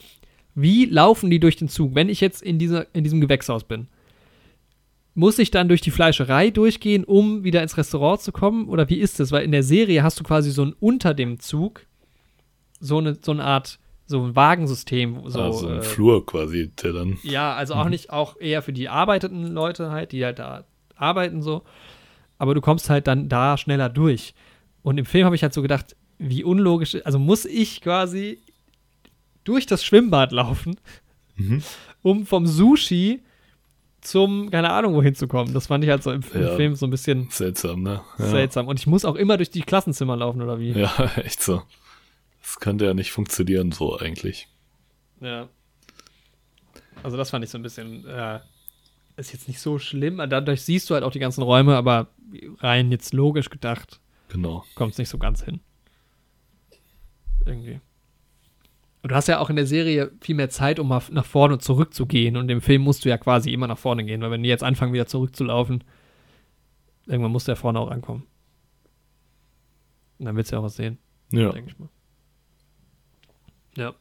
wie 0.54 0.86
laufen 0.86 1.30
die 1.30 1.40
durch 1.40 1.56
den 1.56 1.68
Zug? 1.68 1.94
Wenn 1.94 2.08
ich 2.08 2.20
jetzt 2.20 2.42
in, 2.42 2.58
dieser, 2.58 2.86
in 2.94 3.04
diesem 3.04 3.20
Gewächshaus 3.20 3.64
bin, 3.64 3.88
muss 5.14 5.38
ich 5.38 5.50
dann 5.50 5.68
durch 5.68 5.80
die 5.80 5.90
Fleischerei 5.90 6.50
durchgehen, 6.50 7.04
um 7.04 7.44
wieder 7.44 7.62
ins 7.62 7.76
Restaurant 7.76 8.20
zu 8.20 8.32
kommen? 8.32 8.68
Oder 8.68 8.88
wie 8.88 8.98
ist 8.98 9.20
das? 9.20 9.32
Weil 9.32 9.44
in 9.44 9.52
der 9.52 9.62
Serie 9.62 10.02
hast 10.02 10.18
du 10.18 10.24
quasi 10.24 10.50
so 10.50 10.64
ein 10.64 10.74
unter 10.80 11.14
dem 11.14 11.40
Zug, 11.40 11.84
so 12.78 12.98
eine, 12.98 13.18
so 13.20 13.32
eine 13.32 13.44
Art, 13.44 13.78
so 14.10 14.22
ein 14.24 14.34
Wagensystem. 14.36 15.22
So, 15.26 15.40
also 15.40 15.68
ein 15.68 15.78
äh, 15.78 15.82
Flur 15.82 16.26
quasi, 16.26 16.70
der 16.82 16.92
dann. 16.92 17.16
ja, 17.22 17.54
also 17.54 17.74
auch 17.74 17.88
nicht, 17.88 18.10
auch 18.10 18.36
eher 18.40 18.60
für 18.60 18.72
die 18.72 18.88
arbeitenden 18.88 19.52
Leute 19.52 19.90
halt, 19.90 20.12
die 20.12 20.24
halt 20.24 20.38
da 20.38 20.64
arbeiten 20.96 21.40
so. 21.42 21.62
Aber 22.38 22.54
du 22.54 22.60
kommst 22.60 22.90
halt 22.90 23.06
dann 23.06 23.28
da 23.28 23.56
schneller 23.56 23.88
durch. 23.88 24.34
Und 24.82 24.98
im 24.98 25.04
Film 25.06 25.24
habe 25.26 25.36
ich 25.36 25.42
halt 25.42 25.54
so 25.54 25.62
gedacht, 25.62 25.94
wie 26.18 26.42
unlogisch, 26.44 26.96
also 27.04 27.18
muss 27.18 27.44
ich 27.44 27.80
quasi 27.80 28.38
durch 29.44 29.64
das 29.66 29.84
Schwimmbad 29.84 30.32
laufen, 30.32 30.76
Mhm. 31.36 31.62
um 32.02 32.26
vom 32.26 32.46
Sushi 32.46 33.22
zum, 34.02 34.50
keine 34.50 34.70
Ahnung, 34.70 34.94
wohin 34.94 35.14
zu 35.14 35.28
kommen. 35.28 35.52
Das 35.54 35.66
fand 35.68 35.84
ich 35.84 35.90
halt 35.90 36.02
so 36.02 36.10
im, 36.10 36.22
im 36.34 36.42
Ja. 36.42 36.56
Film 36.56 36.74
so 36.74 36.86
ein 36.86 36.90
bisschen 36.90 37.28
Seltsam, 37.30 37.82
ne? 37.82 38.00
Ja. 38.18 38.26
seltsam. 38.26 38.66
Und 38.66 38.78
ich 38.80 38.86
muss 38.86 39.04
auch 39.04 39.14
immer 39.14 39.36
durch 39.36 39.50
die 39.50 39.60
Klassenzimmer 39.62 40.16
laufen, 40.16 40.40
oder 40.42 40.58
wie? 40.58 40.72
Ja, 40.72 40.92
echt 41.16 41.42
so. 41.42 41.62
Das 42.50 42.58
könnte 42.58 42.84
ja 42.84 42.94
nicht 42.94 43.12
funktionieren 43.12 43.70
so 43.70 43.96
eigentlich. 43.96 44.48
Ja. 45.20 45.48
Also 47.04 47.16
das 47.16 47.30
fand 47.30 47.44
ich 47.44 47.50
so 47.50 47.58
ein 47.58 47.62
bisschen, 47.62 48.04
äh, 48.08 48.40
ist 49.16 49.32
jetzt 49.32 49.46
nicht 49.46 49.60
so 49.60 49.78
schlimm. 49.78 50.16
Dadurch 50.28 50.62
siehst 50.62 50.90
du 50.90 50.94
halt 50.94 51.04
auch 51.04 51.12
die 51.12 51.20
ganzen 51.20 51.42
Räume, 51.42 51.76
aber 51.76 52.08
rein 52.58 52.90
jetzt 52.90 53.12
logisch 53.12 53.50
gedacht, 53.50 54.00
Genau. 54.30 54.64
kommt 54.74 54.92
es 54.92 54.98
nicht 54.98 55.08
so 55.08 55.16
ganz 55.18 55.44
hin. 55.44 55.60
Irgendwie. 57.46 57.80
Und 59.02 59.12
du 59.12 59.14
hast 59.14 59.28
ja 59.28 59.38
auch 59.38 59.48
in 59.48 59.56
der 59.56 59.66
Serie 59.66 60.10
viel 60.20 60.34
mehr 60.34 60.50
Zeit, 60.50 60.78
um 60.80 60.88
mal 60.88 61.02
nach 61.10 61.24
vorne 61.24 61.54
und 61.54 61.62
zurück 61.62 61.94
zu 61.94 62.04
gehen. 62.06 62.36
Und 62.36 62.50
im 62.50 62.60
Film 62.60 62.82
musst 62.82 63.04
du 63.04 63.08
ja 63.08 63.16
quasi 63.16 63.52
immer 63.52 63.68
nach 63.68 63.78
vorne 63.78 64.04
gehen, 64.04 64.20
weil 64.22 64.32
wenn 64.32 64.42
die 64.42 64.48
jetzt 64.48 64.64
anfangen, 64.64 64.92
wieder 64.92 65.06
zurückzulaufen, 65.06 65.84
irgendwann 67.06 67.30
musst 67.32 67.46
du 67.46 67.52
ja 67.52 67.56
vorne 67.56 67.78
auch 67.78 67.90
ankommen. 67.92 68.26
Und 70.18 70.26
dann 70.26 70.36
willst 70.36 70.50
du 70.50 70.56
ja 70.56 70.60
auch 70.60 70.64
was 70.64 70.76
sehen, 70.76 70.98
Ja. 71.30 71.50
denke 71.52 71.70
ich 71.70 71.78
mal. 71.78 71.88
Ja. 73.76 73.94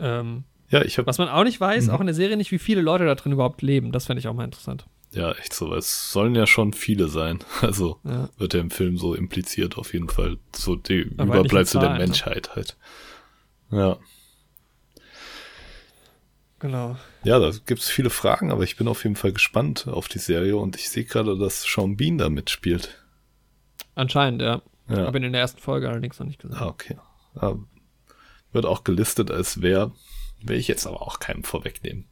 Ähm, 0.00 0.44
Ja, 0.70 0.82
ich 0.82 0.98
habe 0.98 1.06
was 1.06 1.18
man 1.18 1.28
auch 1.28 1.44
nicht 1.44 1.60
weiß, 1.60 1.86
Mhm. 1.86 1.90
auch 1.90 2.00
in 2.00 2.06
der 2.06 2.14
Serie 2.14 2.36
nicht, 2.36 2.50
wie 2.52 2.58
viele 2.58 2.80
Leute 2.80 3.04
da 3.04 3.14
drin 3.14 3.32
überhaupt 3.32 3.60
leben. 3.62 3.92
Das 3.92 4.06
fände 4.06 4.20
ich 4.20 4.28
auch 4.28 4.34
mal 4.34 4.44
interessant. 4.44 4.86
ja 5.12 5.32
echt 5.32 5.52
so. 5.52 5.74
Es 5.74 6.12
sollen 6.12 6.34
ja 6.36 6.46
schon 6.46 6.72
viele 6.72 7.08
sein. 7.08 7.40
Also 7.62 7.98
Ja. 8.04 8.28
wird 8.38 8.54
ja 8.54 8.60
im 8.60 8.70
Film 8.70 8.96
so 8.96 9.14
impliziert 9.14 9.76
auf 9.78 9.92
jeden 9.92 10.08
Fall. 10.08 10.38
So 10.54 10.76
die 10.76 11.10
Aber 11.18 11.34
Überbleibsel 11.40 11.80
der 11.80 11.90
ne? 11.94 11.98
Menschheit 11.98 12.54
halt. 12.54 12.76
Ja. 13.72 13.98
Genau. 16.60 16.96
Ja, 17.24 17.38
da 17.38 17.50
gibt's 17.66 17.88
viele 17.88 18.10
Fragen, 18.10 18.52
aber 18.52 18.62
ich 18.64 18.76
bin 18.76 18.86
auf 18.86 19.02
jeden 19.04 19.16
Fall 19.16 19.32
gespannt 19.32 19.88
auf 19.88 20.08
die 20.08 20.18
Serie 20.18 20.56
und 20.58 20.76
ich 20.76 20.90
sehe 20.90 21.04
gerade, 21.04 21.38
dass 21.38 21.62
Sean 21.62 21.96
Bean 21.96 22.18
da 22.18 22.28
mitspielt. 22.28 23.02
Anscheinend, 23.94 24.42
ja. 24.42 24.60
Ja. 24.88 25.06
Habe 25.06 25.18
in 25.18 25.32
der 25.32 25.40
ersten 25.40 25.60
Folge 25.60 25.88
allerdings 25.88 26.18
noch 26.18 26.26
nicht 26.26 26.40
gesehen. 26.40 26.56
Ah, 26.58 26.66
okay. 26.66 26.98
Ah, 27.36 27.54
wird 28.52 28.66
auch 28.66 28.84
gelistet 28.84 29.30
als 29.30 29.62
wer. 29.62 29.92
Will 30.42 30.56
ich 30.56 30.68
jetzt 30.68 30.86
aber 30.86 31.02
auch 31.02 31.18
keinem 31.20 31.44
vorwegnehmen. 31.44 32.06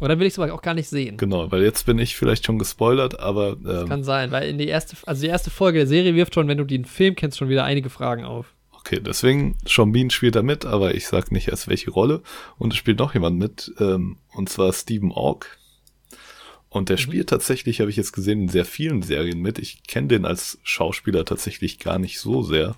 Oder 0.00 0.18
will 0.18 0.26
ich 0.26 0.32
es 0.32 0.38
aber 0.38 0.52
auch 0.54 0.62
gar 0.62 0.74
nicht 0.74 0.88
sehen. 0.88 1.18
Genau, 1.18 1.52
weil 1.52 1.62
jetzt 1.62 1.84
bin 1.84 1.98
ich 1.98 2.16
vielleicht 2.16 2.46
schon 2.46 2.58
gespoilert, 2.58 3.20
aber 3.20 3.58
ähm, 3.66 3.86
Kann 3.88 4.02
sein, 4.02 4.30
weil 4.30 4.48
in 4.48 4.56
die 4.56 4.66
erste, 4.66 4.96
also 5.06 5.20
die 5.20 5.28
erste 5.28 5.50
Folge 5.50 5.80
der 5.80 5.86
Serie 5.86 6.14
wirft 6.14 6.34
schon, 6.34 6.48
wenn 6.48 6.56
du 6.56 6.64
den 6.64 6.86
Film 6.86 7.14
kennst, 7.14 7.36
schon 7.36 7.50
wieder 7.50 7.64
einige 7.64 7.90
Fragen 7.90 8.24
auf. 8.24 8.54
okay, 8.72 8.98
deswegen, 8.98 9.58
Sean 9.66 9.92
Bean 9.92 10.08
spielt 10.08 10.36
da 10.36 10.42
mit, 10.42 10.64
aber 10.64 10.94
ich 10.94 11.06
sag 11.06 11.30
nicht 11.30 11.48
erst 11.48 11.68
welche 11.68 11.90
Rolle. 11.90 12.22
Und 12.56 12.72
es 12.72 12.78
spielt 12.78 12.98
noch 12.98 13.12
jemand 13.12 13.38
mit, 13.38 13.72
ähm, 13.78 14.16
und 14.32 14.48
zwar 14.48 14.72
Stephen 14.72 15.12
Aug. 15.12 15.44
Und 16.70 16.88
der 16.88 16.96
spielt 16.96 17.28
tatsächlich, 17.28 17.80
habe 17.80 17.90
ich 17.90 17.96
jetzt 17.96 18.12
gesehen, 18.12 18.42
in 18.42 18.48
sehr 18.48 18.64
vielen 18.64 19.02
Serien 19.02 19.40
mit. 19.40 19.58
Ich 19.58 19.82
kenne 19.82 20.06
den 20.06 20.24
als 20.24 20.58
Schauspieler 20.62 21.24
tatsächlich 21.24 21.80
gar 21.80 21.98
nicht 21.98 22.20
so 22.20 22.42
sehr. 22.42 22.76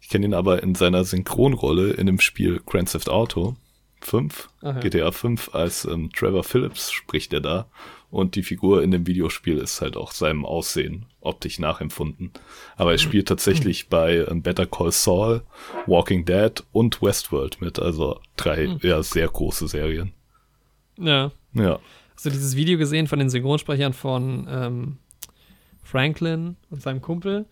Ich 0.00 0.08
kenne 0.08 0.24
ihn 0.24 0.34
aber 0.34 0.62
in 0.62 0.74
seiner 0.74 1.04
Synchronrolle 1.04 1.90
in 1.90 2.06
dem 2.06 2.20
Spiel 2.20 2.60
Grand 2.64 2.90
Theft 2.90 3.10
Auto 3.10 3.56
5, 4.00 4.48
Aha. 4.62 4.80
GTA 4.80 5.10
5, 5.12 5.54
als 5.54 5.84
ähm, 5.84 6.10
Trevor 6.12 6.44
Phillips 6.44 6.90
spricht 6.90 7.32
er 7.34 7.40
da. 7.40 7.66
Und 8.10 8.34
die 8.36 8.42
Figur 8.42 8.82
in 8.82 8.92
dem 8.92 9.06
Videospiel 9.06 9.58
ist 9.58 9.80
halt 9.80 9.96
auch 9.96 10.12
seinem 10.12 10.46
Aussehen 10.46 11.06
optisch 11.20 11.58
nachempfunden. 11.58 12.30
Aber 12.76 12.92
er 12.92 12.98
spielt 12.98 13.28
tatsächlich 13.28 13.88
bei 13.88 14.24
ähm, 14.28 14.40
Better 14.40 14.66
Call 14.66 14.92
Saul, 14.92 15.42
Walking 15.86 16.24
Dead 16.24 16.62
und 16.72 17.02
Westworld 17.02 17.60
mit. 17.60 17.78
Also 17.78 18.20
drei 18.36 18.76
ja, 18.82 19.02
sehr 19.02 19.28
große 19.28 19.68
Serien. 19.68 20.12
Ja. 20.96 21.32
Ja. 21.54 21.80
Hast 22.14 22.26
du 22.26 22.30
dieses 22.30 22.56
Video 22.56 22.78
gesehen 22.78 23.06
von 23.06 23.18
den 23.18 23.30
Synchronsprechern 23.30 23.92
von 23.92 24.46
ähm, 24.48 24.98
Franklin 25.82 26.56
und 26.70 26.82
seinem 26.82 27.00
Kumpel? 27.00 27.46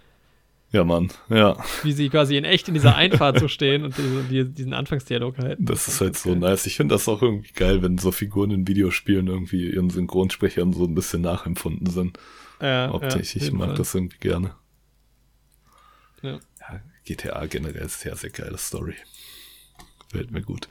Ja, 0.73 0.85
Mann, 0.85 1.11
ja. 1.29 1.63
Wie 1.83 1.93
sie 1.93 2.09
quasi 2.09 2.39
in 2.39 2.45
echt 2.45 2.67
in 2.67 2.73
dieser 2.73 2.97
Einfahrt 2.97 3.39
so 3.39 3.47
stehen 3.47 3.85
und 3.85 3.97
diese, 3.99 4.23
die, 4.25 4.49
diesen 4.49 4.73
Anfangsdialog 4.73 5.37
halten. 5.37 5.67
Das 5.67 5.87
ist 5.87 6.01
halt 6.01 6.17
so 6.17 6.35
nice. 6.35 6.65
Ich 6.65 6.77
finde 6.77 6.95
das 6.95 7.09
auch 7.09 7.21
irgendwie 7.21 7.53
geil, 7.53 7.83
wenn 7.83 7.99
so 7.99 8.11
Figuren 8.11 8.51
in 8.51 8.67
Videospielen 8.67 9.27
irgendwie 9.27 9.71
ihren 9.71 9.91
Synchronsprechern 9.91 10.73
so 10.73 10.85
ein 10.85 10.95
bisschen 10.95 11.21
nachempfunden 11.21 11.91
sind. 11.91 12.19
Ja, 12.63 12.91
Optisch. 12.91 13.35
ja, 13.35 13.43
ich 13.43 13.53
mag 13.53 13.69
Fall. 13.69 13.77
das 13.77 13.95
irgendwie 13.95 14.19
gerne. 14.19 14.55
Ja. 16.23 16.39
Ja, 16.61 16.81
GTA 17.05 17.47
generell 17.47 17.85
ist 17.85 18.05
ja 18.05 18.17
sehr 18.17 18.31
geile 18.31 18.57
Story. 18.57 18.95
Gefällt 20.09 20.31
mir 20.31 20.43
gut. 20.43 20.69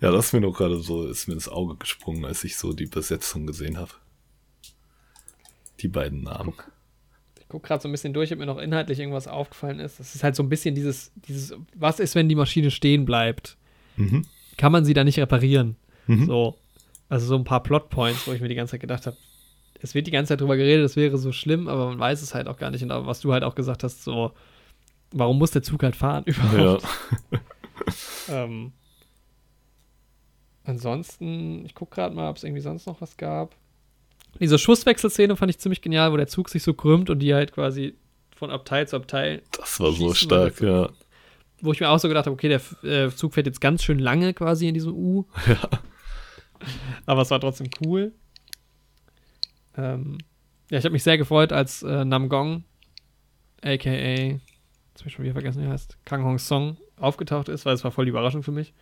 Ja, 0.00 0.10
das 0.10 0.26
ist 0.26 0.32
mir 0.32 0.40
noch 0.40 0.52
gerade 0.52 0.78
so, 0.78 1.06
ist 1.06 1.28
mir 1.28 1.34
ins 1.34 1.48
Auge 1.48 1.76
gesprungen, 1.76 2.24
als 2.24 2.42
ich 2.44 2.56
so 2.56 2.72
die 2.72 2.86
Besetzung 2.86 3.46
gesehen 3.46 3.76
habe. 3.78 3.90
Die 5.80 5.88
beiden 5.88 6.22
Namen. 6.22 6.54
Ich 7.38 7.48
gucke 7.48 7.66
gerade 7.66 7.82
so 7.82 7.88
ein 7.88 7.92
bisschen 7.92 8.14
durch, 8.14 8.32
ob 8.32 8.38
mir 8.38 8.46
noch 8.46 8.58
inhaltlich 8.58 8.98
irgendwas 8.98 9.28
aufgefallen 9.28 9.80
ist. 9.80 10.00
Das 10.00 10.14
ist 10.14 10.22
halt 10.22 10.36
so 10.36 10.42
ein 10.42 10.48
bisschen 10.48 10.74
dieses, 10.74 11.12
dieses, 11.14 11.54
was 11.74 12.00
ist, 12.00 12.14
wenn 12.14 12.28
die 12.28 12.34
Maschine 12.34 12.70
stehen 12.70 13.04
bleibt? 13.04 13.56
Mhm. 13.96 14.24
Kann 14.56 14.72
man 14.72 14.84
sie 14.84 14.94
da 14.94 15.04
nicht 15.04 15.18
reparieren? 15.18 15.76
Mhm. 16.06 16.26
So. 16.26 16.56
Also 17.08 17.26
so 17.26 17.36
ein 17.36 17.44
paar 17.44 17.62
Plotpoints, 17.62 18.26
wo 18.26 18.32
ich 18.32 18.40
mir 18.40 18.48
die 18.48 18.54
ganze 18.54 18.72
Zeit 18.72 18.80
gedacht 18.80 19.06
habe, 19.06 19.16
es 19.82 19.94
wird 19.94 20.06
die 20.06 20.10
ganze 20.10 20.30
Zeit 20.30 20.40
drüber 20.40 20.56
geredet, 20.56 20.84
es 20.84 20.96
wäre 20.96 21.18
so 21.18 21.32
schlimm, 21.32 21.66
aber 21.68 21.86
man 21.88 21.98
weiß 21.98 22.22
es 22.22 22.34
halt 22.34 22.46
auch 22.46 22.56
gar 22.56 22.70
nicht. 22.70 22.82
Und 22.82 22.90
was 22.90 23.20
du 23.20 23.32
halt 23.32 23.42
auch 23.42 23.54
gesagt 23.54 23.82
hast, 23.82 24.04
so, 24.04 24.32
warum 25.10 25.38
muss 25.38 25.50
der 25.50 25.62
Zug 25.62 25.82
halt 25.82 25.96
fahren 25.96 26.24
überhaupt? 26.24 26.84
Ja. 27.30 27.38
Ähm, 28.28 28.72
ansonsten, 30.70 31.64
ich 31.64 31.74
gucke 31.74 31.94
gerade 31.94 32.14
mal, 32.14 32.30
ob 32.30 32.36
es 32.36 32.44
irgendwie 32.44 32.62
sonst 32.62 32.86
noch 32.86 33.00
was 33.00 33.16
gab. 33.16 33.54
Diese 34.38 34.58
Schusswechselszene 34.58 35.36
fand 35.36 35.50
ich 35.50 35.58
ziemlich 35.58 35.82
genial, 35.82 36.12
wo 36.12 36.16
der 36.16 36.28
Zug 36.28 36.48
sich 36.48 36.62
so 36.62 36.72
krümmt 36.74 37.10
und 37.10 37.18
die 37.18 37.34
halt 37.34 37.52
quasi 37.52 37.94
von 38.34 38.50
Abteil 38.50 38.88
zu 38.88 38.96
Abteil, 38.96 39.42
Das 39.52 39.78
war 39.80 39.92
so 39.92 40.14
stark, 40.14 40.60
wir 40.60 40.68
ja. 40.68 40.88
wo 41.60 41.72
ich 41.72 41.80
mir 41.80 41.90
auch 41.90 41.98
so 41.98 42.08
gedacht 42.08 42.26
habe, 42.26 42.34
okay, 42.34 42.48
der 42.48 42.60
äh, 42.90 43.10
Zug 43.10 43.34
fährt 43.34 43.46
jetzt 43.46 43.60
ganz 43.60 43.82
schön 43.82 43.98
lange 43.98 44.32
quasi 44.32 44.68
in 44.68 44.74
diesem 44.74 44.94
U. 44.94 45.26
Ja. 45.46 45.68
Aber 47.06 47.22
es 47.22 47.30
war 47.30 47.40
trotzdem 47.40 47.68
cool. 47.82 48.12
Ähm, 49.76 50.18
ja, 50.70 50.78
ich 50.78 50.84
habe 50.84 50.92
mich 50.92 51.02
sehr 51.02 51.18
gefreut, 51.18 51.52
als 51.52 51.82
äh, 51.82 52.04
Namgong, 52.04 52.64
aka, 53.62 53.90
jetzt 53.90 54.40
hab 54.98 55.06
ich 55.06 55.12
schon 55.12 55.24
wieder 55.24 55.32
vergessen, 55.32 55.62
wie 55.62 55.66
er 55.66 55.72
heißt, 55.72 55.98
Kang 56.04 56.22
Hong 56.22 56.38
Song, 56.38 56.76
aufgetaucht 56.98 57.48
ist, 57.48 57.64
weil 57.66 57.74
es 57.74 57.82
war 57.82 57.90
voll 57.90 58.04
die 58.04 58.10
Überraschung 58.10 58.42
für 58.42 58.52
mich, 58.52 58.74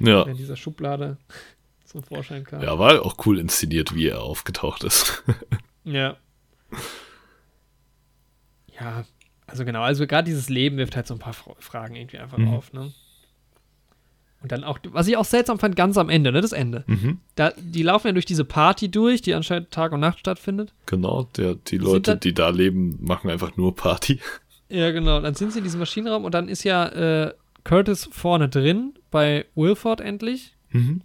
Ja. 0.00 0.22
in 0.24 0.36
dieser 0.36 0.56
Schublade 0.56 1.16
zum 1.84 2.02
Vorschein 2.02 2.44
kam. 2.44 2.62
Ja, 2.62 2.78
war 2.78 3.02
auch 3.04 3.16
cool 3.26 3.38
inszeniert, 3.38 3.94
wie 3.94 4.08
er 4.08 4.22
aufgetaucht 4.22 4.84
ist. 4.84 5.22
Ja. 5.84 6.16
Ja, 8.78 9.04
also 9.46 9.64
genau, 9.64 9.82
also 9.82 10.06
gerade 10.06 10.26
dieses 10.26 10.48
Leben 10.50 10.76
wirft 10.76 10.96
halt 10.96 11.06
so 11.06 11.14
ein 11.14 11.18
paar 11.20 11.32
Fra- 11.32 11.54
Fragen 11.58 11.96
irgendwie 11.96 12.18
einfach 12.18 12.38
Mhm. 12.38 12.48
auf, 12.54 12.72
ne? 12.72 12.92
Und 14.40 14.52
dann 14.52 14.62
auch, 14.62 14.78
was 14.90 15.08
ich 15.08 15.16
auch 15.16 15.24
seltsam 15.24 15.58
fand, 15.58 15.74
ganz 15.74 15.96
am 15.96 16.10
Ende, 16.10 16.30
ne, 16.30 16.40
das 16.40 16.52
Ende. 16.52 16.84
mhm. 16.86 17.18
Da, 17.34 17.52
die 17.58 17.82
laufen 17.82 18.06
ja 18.08 18.12
durch 18.12 18.26
diese 18.26 18.44
Party 18.44 18.88
durch, 18.90 19.20
die 19.22 19.34
anscheinend 19.34 19.70
Tag 19.72 19.92
und 19.92 20.00
Nacht 20.00 20.20
stattfindet. 20.20 20.74
Genau, 20.86 21.24
der, 21.36 21.54
die 21.54 21.78
Leute, 21.78 22.12
da- 22.12 22.14
die 22.16 22.34
da 22.34 22.50
leben, 22.50 22.98
machen 23.00 23.30
einfach 23.30 23.56
nur 23.56 23.74
Party. 23.74 24.20
Ja, 24.68 24.90
genau. 24.92 25.20
Dann 25.20 25.34
sind 25.34 25.52
sie 25.52 25.58
in 25.58 25.64
diesem 25.64 25.80
Maschinenraum 25.80 26.24
und 26.24 26.34
dann 26.34 26.48
ist 26.48 26.62
ja 26.62 26.86
äh, 26.88 27.34
Curtis 27.64 28.08
vorne 28.12 28.48
drin 28.50 28.97
bei 29.10 29.46
Wilford 29.54 30.00
endlich. 30.00 30.56
Mhm. 30.70 31.02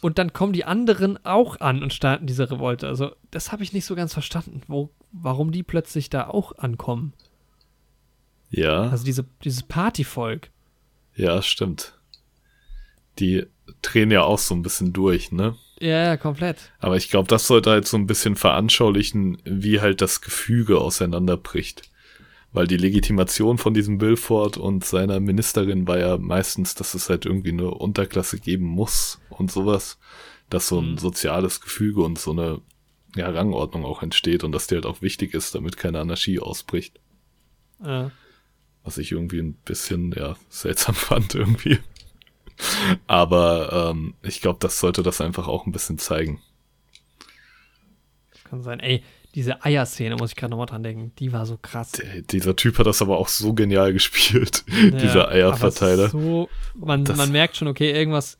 Und 0.00 0.18
dann 0.18 0.32
kommen 0.32 0.52
die 0.54 0.64
anderen 0.64 1.24
auch 1.26 1.60
an 1.60 1.82
und 1.82 1.92
starten 1.92 2.26
diese 2.26 2.50
Revolte. 2.50 2.86
Also, 2.88 3.12
das 3.30 3.52
habe 3.52 3.62
ich 3.62 3.72
nicht 3.72 3.84
so 3.84 3.94
ganz 3.94 4.14
verstanden, 4.14 4.62
wo, 4.66 4.90
warum 5.12 5.52
die 5.52 5.62
plötzlich 5.62 6.08
da 6.08 6.26
auch 6.28 6.56
ankommen. 6.58 7.12
Ja, 8.50 8.88
Also 8.88 9.04
diese, 9.04 9.26
dieses 9.44 9.62
Partyvolk. 9.62 10.50
ja, 11.14 11.40
stimmt. 11.42 11.94
Die 13.18 13.44
drehen 13.82 14.10
ja 14.10 14.22
auch 14.22 14.38
so 14.38 14.54
ein 14.54 14.62
bisschen 14.62 14.92
durch, 14.92 15.30
ne? 15.32 15.56
Ja, 15.78 16.04
ja, 16.04 16.16
komplett. 16.16 16.72
Aber 16.78 16.96
ich 16.96 17.10
glaube, 17.10 17.28
das 17.28 17.46
sollte 17.46 17.70
halt 17.70 17.86
so 17.86 17.96
ein 17.96 18.06
bisschen 18.06 18.36
veranschaulichen, 18.36 19.38
wie 19.44 19.80
halt 19.80 20.00
das 20.00 20.20
Gefüge 20.20 20.78
auseinanderbricht. 20.78 21.82
Weil 22.52 22.66
die 22.66 22.76
Legitimation 22.76 23.58
von 23.58 23.74
diesem 23.74 23.98
Bilford 23.98 24.56
und 24.56 24.84
seiner 24.84 25.20
Ministerin 25.20 25.86
war 25.86 25.98
ja 25.98 26.18
meistens, 26.18 26.74
dass 26.74 26.94
es 26.94 27.08
halt 27.08 27.24
irgendwie 27.26 27.50
eine 27.52 27.70
Unterklasse 27.70 28.40
geben 28.40 28.64
muss 28.66 29.20
und 29.30 29.50
sowas. 29.52 29.98
Dass 30.48 30.66
so 30.68 30.80
ein 30.80 30.92
Mhm. 30.92 30.98
soziales 30.98 31.60
Gefüge 31.60 32.02
und 32.02 32.18
so 32.18 32.32
eine 32.32 32.60
ja, 33.16 33.28
Rangordnung 33.30 33.84
auch 33.84 34.02
entsteht 34.02 34.42
und 34.44 34.52
dass 34.52 34.66
die 34.66 34.74
halt 34.76 34.86
auch 34.86 35.02
wichtig 35.02 35.34
ist, 35.34 35.54
damit 35.54 35.76
keine 35.76 36.00
Anarchie 36.00 36.40
ausbricht. 36.40 36.98
Ja. 37.84 38.10
Was 38.82 38.98
ich 38.98 39.12
irgendwie 39.12 39.40
ein 39.40 39.54
bisschen, 39.54 40.12
ja, 40.16 40.36
seltsam 40.48 40.94
fand 40.96 41.34
irgendwie. 41.34 41.78
Aber 43.06 43.90
ähm, 43.92 44.14
ich 44.22 44.40
glaube, 44.40 44.58
das 44.60 44.80
sollte 44.80 45.02
das 45.02 45.20
einfach 45.20 45.48
auch 45.48 45.66
ein 45.66 45.72
bisschen 45.72 45.98
zeigen. 45.98 46.40
Kann 48.50 48.62
sein. 48.62 48.80
Ey, 48.80 49.02
diese 49.36 49.64
Eierszene, 49.64 50.16
muss 50.16 50.30
ich 50.30 50.36
gerade 50.36 50.50
nochmal 50.50 50.66
dran 50.66 50.82
denken, 50.82 51.12
die 51.20 51.32
war 51.32 51.46
so 51.46 51.56
krass. 51.56 51.92
Der, 51.92 52.22
dieser 52.22 52.56
Typ 52.56 52.78
hat 52.78 52.86
das 52.86 53.00
aber 53.00 53.16
auch 53.18 53.28
so 53.28 53.54
genial 53.54 53.92
gespielt, 53.94 54.64
Ja, 54.66 54.90
dieser 54.90 55.28
Eierverteiler. 55.28 56.08
So, 56.08 56.48
man, 56.74 57.04
man 57.04 57.30
merkt 57.30 57.56
schon, 57.56 57.68
okay, 57.68 57.92
irgendwas. 57.92 58.38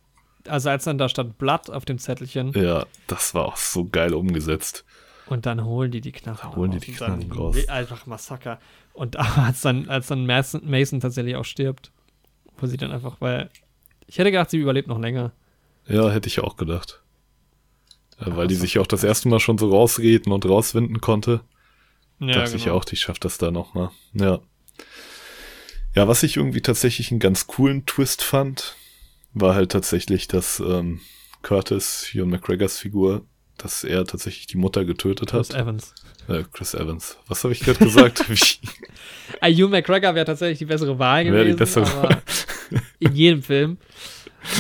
Also, 0.48 0.70
als 0.70 0.84
dann 0.84 0.98
da 0.98 1.08
stand 1.08 1.38
Blatt 1.38 1.70
auf 1.70 1.84
dem 1.84 1.98
Zettelchen 1.98 2.52
Ja, 2.54 2.86
das 3.06 3.34
war 3.34 3.44
auch 3.44 3.56
so 3.56 3.84
geil 3.84 4.14
umgesetzt. 4.14 4.84
und 5.26 5.46
dann 5.46 5.64
holen 5.64 5.92
die 5.92 6.00
die 6.00 6.10
Knarren 6.12 6.56
holen 6.56 6.70
die 6.72 6.78
raus 6.78 6.84
die 6.86 6.94
dann 6.96 7.20
Knarren 7.20 7.32
raus. 7.38 7.68
Einfach 7.68 8.06
Massaker. 8.06 8.58
Und 8.92 9.16
als 9.38 9.60
dann, 9.60 9.88
als 9.88 10.08
dann 10.08 10.26
Mason, 10.26 10.62
Mason 10.68 10.98
tatsächlich 10.98 11.36
auch 11.36 11.44
stirbt, 11.44 11.92
wo 12.58 12.66
sie 12.66 12.76
dann 12.78 12.90
einfach, 12.90 13.20
weil 13.20 13.48
ich 14.08 14.18
hätte 14.18 14.32
gedacht, 14.32 14.50
sie 14.50 14.58
überlebt 14.58 14.88
noch 14.88 14.98
länger. 14.98 15.30
Ja, 15.86 16.10
hätte 16.10 16.26
ich 16.26 16.40
auch 16.40 16.56
gedacht. 16.56 17.00
Ja, 18.20 18.36
weil 18.36 18.46
die 18.46 18.54
sich 18.54 18.78
auch 18.78 18.86
das 18.86 19.04
erste 19.04 19.28
Mal 19.28 19.40
schon 19.40 19.58
so 19.58 19.70
rausreden 19.70 20.32
und 20.32 20.46
rauswinden 20.46 21.00
konnte. 21.00 21.40
Ja, 22.18 22.32
dachte 22.32 22.56
ich 22.56 22.68
auch, 22.68 22.84
die 22.84 22.96
schafft 22.96 23.24
das 23.24 23.38
da 23.38 23.50
nochmal. 23.50 23.90
Ja. 24.12 24.40
Ja, 25.94 26.06
was 26.06 26.22
ich 26.22 26.36
irgendwie 26.36 26.60
tatsächlich 26.60 27.10
einen 27.10 27.20
ganz 27.20 27.46
coolen 27.46 27.86
Twist 27.86 28.22
fand, 28.22 28.76
war 29.32 29.54
halt 29.54 29.72
tatsächlich, 29.72 30.28
dass 30.28 30.60
ähm, 30.60 31.00
Curtis, 31.42 32.10
Ewan 32.14 32.28
McGregors 32.30 32.78
Figur, 32.78 33.24
dass 33.56 33.84
er 33.84 34.04
tatsächlich 34.04 34.46
die 34.46 34.56
Mutter 34.56 34.84
getötet 34.84 35.30
Chris 35.30 35.50
hat. 35.50 35.56
Evans. 35.56 35.94
Äh, 36.28 36.44
Chris 36.52 36.74
Evans. 36.74 37.18
Was 37.26 37.42
habe 37.44 37.52
ich 37.52 37.60
gerade 37.60 37.84
gesagt? 37.84 38.24
Ah, 39.40 39.46
Hugh 39.46 39.68
McGregor 39.68 40.14
wäre 40.14 40.26
tatsächlich 40.26 40.58
die 40.58 40.66
bessere 40.66 40.98
Wahl 40.98 41.24
gewesen. 41.24 41.36
Wäre 41.36 41.48
die 41.48 41.54
bessere 41.54 41.86
aber 41.86 42.22
in 42.98 43.14
jedem 43.14 43.42
Film. 43.42 43.78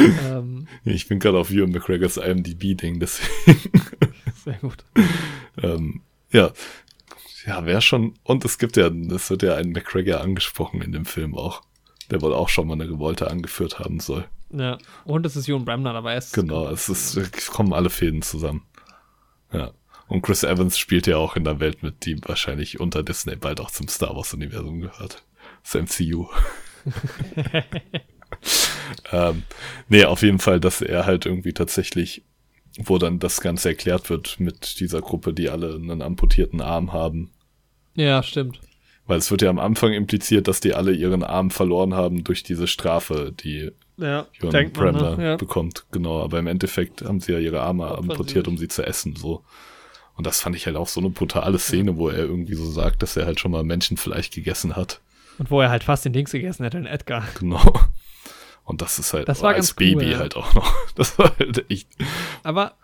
Ähm, 0.00 0.66
ich 0.84 1.08
bin 1.08 1.18
gerade 1.18 1.38
auf 1.38 1.50
Ewan 1.50 1.70
McGregors 1.70 2.16
IMDb-Ding, 2.16 3.00
deswegen. 3.00 3.70
sehr 4.44 4.54
gut. 4.54 4.84
ähm, 5.62 6.02
ja. 6.32 6.52
Ja, 7.46 7.64
wäre 7.64 7.80
schon. 7.80 8.14
Und 8.22 8.44
es 8.44 8.58
gibt 8.58 8.76
ja, 8.76 8.88
es 8.88 9.30
wird 9.30 9.42
ja 9.42 9.56
ein 9.56 9.70
McGregor 9.72 10.20
angesprochen 10.20 10.82
in 10.82 10.92
dem 10.92 11.06
Film 11.06 11.36
auch. 11.36 11.62
Der 12.10 12.20
wohl 12.22 12.34
auch 12.34 12.48
schon 12.48 12.66
mal 12.66 12.74
eine 12.74 12.90
Revolte 12.90 13.30
angeführt 13.30 13.78
haben 13.78 14.00
soll. 14.00 14.26
Ja. 14.52 14.78
Und 15.04 15.24
es 15.26 15.36
ist 15.36 15.48
Ewan 15.48 15.64
Bremner 15.64 15.92
dabei. 15.92 16.16
Es 16.16 16.32
Genau, 16.32 16.68
es 16.68 16.88
ist, 16.88 17.16
es 17.16 17.50
kommen 17.50 17.72
alle 17.72 17.88
Fäden 17.90 18.22
zusammen. 18.22 18.62
Ja. 19.52 19.72
Und 20.08 20.22
Chris 20.22 20.42
Evans 20.42 20.76
spielt 20.76 21.06
ja 21.06 21.18
auch 21.18 21.36
in 21.36 21.44
der 21.44 21.60
Welt 21.60 21.84
mit, 21.84 22.04
die 22.04 22.20
wahrscheinlich 22.24 22.80
unter 22.80 23.04
Disney 23.04 23.36
bald 23.36 23.60
auch 23.60 23.70
zum 23.70 23.86
Star 23.86 24.16
Wars-Universum 24.16 24.80
gehört. 24.80 25.22
Das 25.62 25.74
MCU. 25.74 26.26
ähm, 29.12 29.42
nee, 29.88 30.04
auf 30.04 30.22
jeden 30.22 30.38
Fall, 30.38 30.60
dass 30.60 30.82
er 30.82 31.06
halt 31.06 31.26
irgendwie 31.26 31.52
tatsächlich, 31.52 32.24
wo 32.78 32.98
dann 32.98 33.18
das 33.18 33.40
Ganze 33.40 33.70
erklärt 33.70 34.10
wird 34.10 34.40
mit 34.40 34.80
dieser 34.80 35.00
Gruppe, 35.00 35.32
die 35.32 35.48
alle 35.50 35.74
einen 35.74 36.02
amputierten 36.02 36.60
Arm 36.60 36.92
haben. 36.92 37.30
Ja, 37.94 38.22
stimmt. 38.22 38.60
Weil 39.06 39.18
es 39.18 39.30
wird 39.30 39.42
ja 39.42 39.50
am 39.50 39.58
Anfang 39.58 39.92
impliziert, 39.92 40.46
dass 40.46 40.60
die 40.60 40.74
alle 40.74 40.92
ihren 40.92 41.24
Arm 41.24 41.50
verloren 41.50 41.94
haben 41.94 42.22
durch 42.22 42.44
diese 42.44 42.68
Strafe, 42.68 43.32
die 43.32 43.72
Ja, 43.96 44.26
denkt 44.40 44.76
man, 44.76 44.94
Bremner 44.94 45.16
ne? 45.16 45.24
ja. 45.24 45.36
bekommt, 45.36 45.86
genau. 45.90 46.22
Aber 46.22 46.38
im 46.38 46.46
Endeffekt 46.46 47.02
haben 47.02 47.20
sie 47.20 47.32
ja 47.32 47.38
ihre 47.38 47.60
Arme 47.60 47.90
Opfern 47.90 48.10
amputiert, 48.10 48.46
um 48.46 48.56
sie 48.56 48.68
zu 48.68 48.86
essen, 48.86 49.16
so. 49.16 49.42
Und 50.14 50.26
das 50.26 50.40
fand 50.40 50.54
ich 50.54 50.66
halt 50.66 50.76
auch 50.76 50.86
so 50.86 51.00
eine 51.00 51.10
brutale 51.10 51.58
Szene, 51.58 51.96
wo 51.96 52.08
er 52.08 52.18
irgendwie 52.18 52.54
so 52.54 52.70
sagt, 52.70 53.02
dass 53.02 53.16
er 53.16 53.26
halt 53.26 53.40
schon 53.40 53.50
mal 53.50 53.64
Menschenfleisch 53.64 54.30
gegessen 54.30 54.76
hat. 54.76 55.00
Und 55.38 55.50
wo 55.50 55.60
er 55.60 55.70
halt 55.70 55.82
fast 55.82 56.04
den 56.04 56.12
Dings 56.12 56.30
gegessen 56.30 56.62
hätte, 56.62 56.76
den 56.76 56.86
Edgar. 56.86 57.26
Genau. 57.38 57.72
Und 58.70 58.80
das 58.82 59.00
ist 59.00 59.12
halt 59.12 59.28
Das 59.28 59.42
war 59.42 59.48
als 59.54 59.74
ganz 59.74 59.80
cool, 59.80 59.96
Baby 59.96 60.12
ja. 60.12 60.18
halt 60.18 60.36
auch 60.36 60.54
noch. 60.54 60.72
Das 60.94 61.18
war 61.18 61.36
halt 61.36 61.68
echt. 61.68 61.88
Aber, 62.44 62.76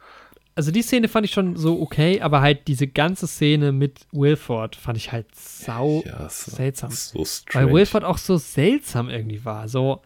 also 0.56 0.72
die 0.72 0.82
Szene 0.82 1.06
fand 1.06 1.24
ich 1.26 1.32
schon 1.32 1.54
so 1.54 1.80
okay, 1.80 2.20
aber 2.20 2.40
halt 2.40 2.66
diese 2.66 2.88
ganze 2.88 3.28
Szene 3.28 3.70
mit 3.70 4.00
Wilford 4.10 4.74
fand 4.74 4.98
ich 4.98 5.12
halt 5.12 5.32
sau 5.32 6.02
Ja, 6.04 6.28
so, 6.28 6.50
seltsam. 6.50 6.90
so. 6.90 7.24
Weil 7.52 7.72
Wilford 7.72 8.02
auch 8.02 8.18
so 8.18 8.36
seltsam 8.36 9.08
irgendwie 9.08 9.44
war. 9.44 9.68
So, 9.68 10.02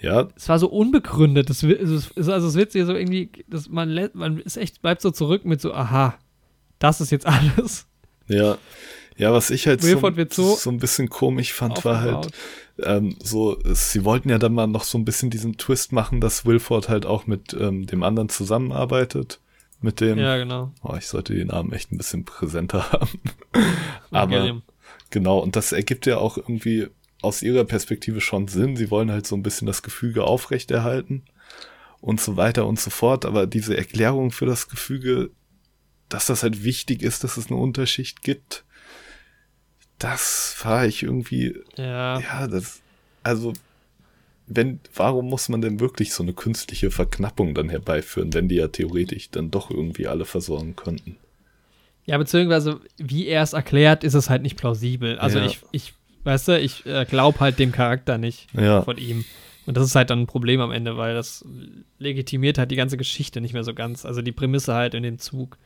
ja, 0.00 0.28
es 0.36 0.48
war 0.48 0.60
so 0.60 0.68
unbegründet. 0.68 1.50
Das, 1.50 1.64
ist, 1.64 2.16
also 2.16 2.46
es 2.46 2.54
wird 2.54 2.70
so 2.70 2.78
irgendwie, 2.78 3.32
das, 3.48 3.68
man, 3.68 4.10
man 4.12 4.38
ist 4.38 4.58
echt, 4.58 4.80
bleibt 4.80 5.02
so 5.02 5.10
zurück 5.10 5.44
mit 5.44 5.60
so, 5.60 5.74
aha, 5.74 6.16
das 6.78 7.00
ist 7.00 7.10
jetzt 7.10 7.26
alles. 7.56 7.88
ja. 8.28 8.58
Ja, 9.18 9.32
was 9.32 9.50
ich 9.50 9.66
halt 9.66 9.82
so 9.82 9.88
so 10.54 10.70
ein 10.70 10.78
bisschen 10.78 11.10
komisch 11.10 11.52
fand, 11.52 11.84
war 11.84 12.00
halt, 12.00 12.30
ähm, 12.78 13.16
so, 13.20 13.58
sie 13.64 14.04
wollten 14.04 14.30
ja 14.30 14.38
dann 14.38 14.54
mal 14.54 14.68
noch 14.68 14.84
so 14.84 14.96
ein 14.96 15.04
bisschen 15.04 15.28
diesen 15.28 15.58
Twist 15.58 15.92
machen, 15.92 16.20
dass 16.20 16.46
Wilford 16.46 16.88
halt 16.88 17.04
auch 17.04 17.26
mit 17.26 17.52
ähm, 17.52 17.86
dem 17.86 18.04
anderen 18.04 18.28
zusammenarbeitet. 18.28 19.40
Mit 19.80 20.00
dem, 20.00 20.18
Ja, 20.18 20.36
genau. 20.36 20.72
oh, 20.82 20.94
ich 20.96 21.06
sollte 21.06 21.34
den 21.34 21.48
Namen 21.48 21.72
echt 21.72 21.92
ein 21.92 21.98
bisschen 21.98 22.24
präsenter 22.24 22.92
haben. 22.92 23.20
Aber 24.10 24.60
genau, 25.10 25.38
und 25.40 25.56
das 25.56 25.72
ergibt 25.72 26.06
ja 26.06 26.18
auch 26.18 26.36
irgendwie 26.36 26.86
aus 27.20 27.42
ihrer 27.42 27.64
Perspektive 27.64 28.20
schon 28.20 28.46
Sinn. 28.48 28.76
Sie 28.76 28.90
wollen 28.90 29.10
halt 29.10 29.26
so 29.26 29.34
ein 29.36 29.42
bisschen 29.42 29.66
das 29.66 29.82
Gefüge 29.82 30.24
aufrechterhalten 30.24 31.24
und 32.00 32.20
so 32.20 32.36
weiter 32.36 32.66
und 32.66 32.78
so 32.78 32.90
fort. 32.90 33.24
Aber 33.24 33.46
diese 33.46 33.76
Erklärung 33.76 34.30
für 34.30 34.46
das 34.46 34.68
Gefüge, 34.68 35.30
dass 36.08 36.26
das 36.26 36.42
halt 36.44 36.62
wichtig 36.62 37.02
ist, 37.02 37.24
dass 37.24 37.36
es 37.36 37.48
eine 37.48 37.56
Unterschicht 37.56 38.22
gibt, 38.22 38.64
das 39.98 40.56
war 40.62 40.86
ich 40.86 41.02
irgendwie 41.02 41.56
Ja. 41.76 42.20
ja, 42.20 42.46
das, 42.46 42.80
also, 43.22 43.52
wenn, 44.46 44.80
warum 44.94 45.28
muss 45.28 45.48
man 45.48 45.60
denn 45.60 45.80
wirklich 45.80 46.12
so 46.14 46.22
eine 46.22 46.32
künstliche 46.32 46.90
Verknappung 46.90 47.54
dann 47.54 47.68
herbeiführen, 47.68 48.32
wenn 48.32 48.48
die 48.48 48.54
ja 48.56 48.68
theoretisch 48.68 49.30
dann 49.30 49.50
doch 49.50 49.70
irgendwie 49.70 50.06
alle 50.06 50.24
versorgen 50.24 50.74
könnten? 50.76 51.16
Ja, 52.06 52.16
beziehungsweise, 52.16 52.80
wie 52.96 53.26
er 53.26 53.42
es 53.42 53.52
erklärt, 53.52 54.02
ist 54.04 54.14
es 54.14 54.30
halt 54.30 54.42
nicht 54.42 54.56
plausibel. 54.56 55.18
Also 55.18 55.38
Ja. 55.38 55.44
ich, 55.46 55.60
ich, 55.72 55.92
weißt 56.24 56.48
du, 56.48 56.58
ich 56.58 56.86
äh, 56.86 57.04
glaube 57.04 57.40
halt 57.40 57.58
dem 57.58 57.72
Charakter 57.72 58.16
nicht 58.16 58.48
Ja. 58.54 58.80
von 58.82 58.96
ihm. 58.96 59.24
Und 59.66 59.76
das 59.76 59.84
ist 59.84 59.94
halt 59.94 60.08
dann 60.08 60.20
ein 60.20 60.26
Problem 60.26 60.62
am 60.62 60.70
Ende, 60.70 60.96
weil 60.96 61.14
das 61.14 61.44
legitimiert 61.98 62.56
halt 62.56 62.70
die 62.70 62.76
ganze 62.76 62.96
Geschichte 62.96 63.42
nicht 63.42 63.52
mehr 63.52 63.64
so 63.64 63.74
ganz. 63.74 64.06
Also 64.06 64.22
die 64.22 64.32
Prämisse 64.32 64.72
halt 64.72 64.94
in 64.94 65.02
dem 65.02 65.18
Zug. 65.18 65.58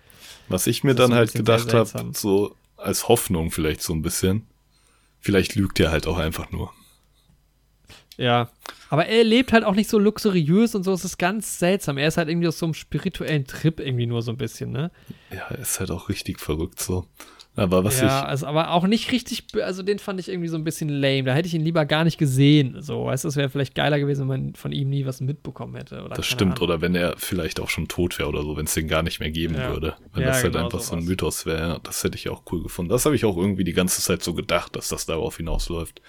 Was 0.48 0.66
ich 0.66 0.82
mir 0.82 0.96
Das 0.96 1.09
dann 1.09 1.16
halt 1.16 1.32
gedacht 1.32 1.72
habe, 1.72 2.10
so 2.12 2.56
als 2.82 3.09
Hoffnung 3.09 3.50
vielleicht 3.50 3.82
so 3.82 3.92
ein 3.92 4.02
bisschen, 4.02 4.46
vielleicht 5.20 5.54
lügt 5.54 5.80
er 5.80 5.90
halt 5.90 6.06
auch 6.06 6.18
einfach 6.18 6.50
nur. 6.50 6.72
Ja. 8.16 8.50
Aber 8.90 9.06
er 9.06 9.24
lebt 9.24 9.52
halt 9.52 9.64
auch 9.64 9.74
nicht 9.74 9.88
so 9.88 9.98
luxuriös 9.98 10.74
und 10.74 10.82
so. 10.82 10.92
Es 10.92 11.04
ist 11.04 11.18
ganz 11.18 11.59
seltsam. 11.59 11.96
Er 11.96 12.09
ist 12.09 12.18
halt 12.18 12.28
irgendwie 12.28 12.48
auf 12.48 12.54
so 12.54 12.66
einem 12.66 12.74
spirituellen 12.74 13.46
Trip 13.46 13.80
irgendwie 13.80 14.06
nur 14.06 14.22
so 14.22 14.30
ein 14.30 14.36
bisschen, 14.36 14.70
ne? 14.70 14.90
Ja, 15.30 15.48
er 15.48 15.59
ist 15.59 15.80
halt 15.80 15.90
auch 15.90 16.09
richtig 16.09 16.38
verrückt 16.38 16.80
so. 16.80 17.06
Aber 17.54 17.84
was 17.84 18.00
ja, 18.00 18.06
ich, 18.06 18.28
also 18.28 18.46
aber 18.46 18.70
auch 18.70 18.86
nicht 18.86 19.12
richtig, 19.12 19.44
also 19.62 19.82
den 19.82 19.98
fand 19.98 20.18
ich 20.18 20.30
irgendwie 20.30 20.48
so 20.48 20.56
ein 20.56 20.64
bisschen 20.64 20.88
lame. 20.88 21.24
Da 21.24 21.34
hätte 21.34 21.46
ich 21.48 21.54
ihn 21.54 21.60
lieber 21.62 21.84
gar 21.84 22.02
nicht 22.04 22.16
gesehen. 22.16 22.80
So, 22.80 23.04
weißt 23.04 23.24
du, 23.24 23.28
es 23.28 23.36
wäre 23.36 23.50
vielleicht 23.50 23.74
geiler 23.74 23.98
gewesen, 23.98 24.22
wenn 24.22 24.44
man 24.44 24.54
von 24.54 24.72
ihm 24.72 24.88
nie 24.88 25.04
was 25.04 25.20
mitbekommen 25.20 25.74
hätte. 25.76 26.02
Oder 26.02 26.14
das 26.14 26.26
stimmt, 26.26 26.52
Ahnung. 26.56 26.64
oder 26.64 26.80
wenn 26.80 26.94
er 26.94 27.14
vielleicht 27.18 27.60
auch 27.60 27.68
schon 27.68 27.88
tot 27.88 28.18
wäre 28.18 28.30
oder 28.30 28.42
so, 28.42 28.56
wenn 28.56 28.64
es 28.64 28.72
den 28.72 28.88
gar 28.88 29.02
nicht 29.02 29.20
mehr 29.20 29.30
geben 29.30 29.54
Ja. 29.56 29.70
würde. 29.70 29.96
Wenn 30.14 30.22
Ja, 30.22 30.28
das 30.28 30.42
halt 30.42 30.54
genau 30.54 30.64
einfach 30.64 30.80
so 30.80 30.94
ein 30.94 31.00
sowas. 31.00 31.08
Mythos 31.10 31.44
wäre, 31.46 31.58
ja, 31.60 31.78
das 31.82 32.02
hätte 32.02 32.16
ich 32.16 32.30
auch 32.30 32.42
cool 32.50 32.62
gefunden. 32.62 32.88
Das 32.88 33.04
habe 33.04 33.16
ich 33.16 33.26
auch 33.26 33.36
irgendwie 33.36 33.64
die 33.64 33.74
ganze 33.74 34.00
Zeit 34.00 34.22
so 34.22 34.32
gedacht, 34.32 34.74
dass 34.74 34.88
das 34.88 35.04
darauf 35.04 35.36
hinausläuft. 35.36 36.00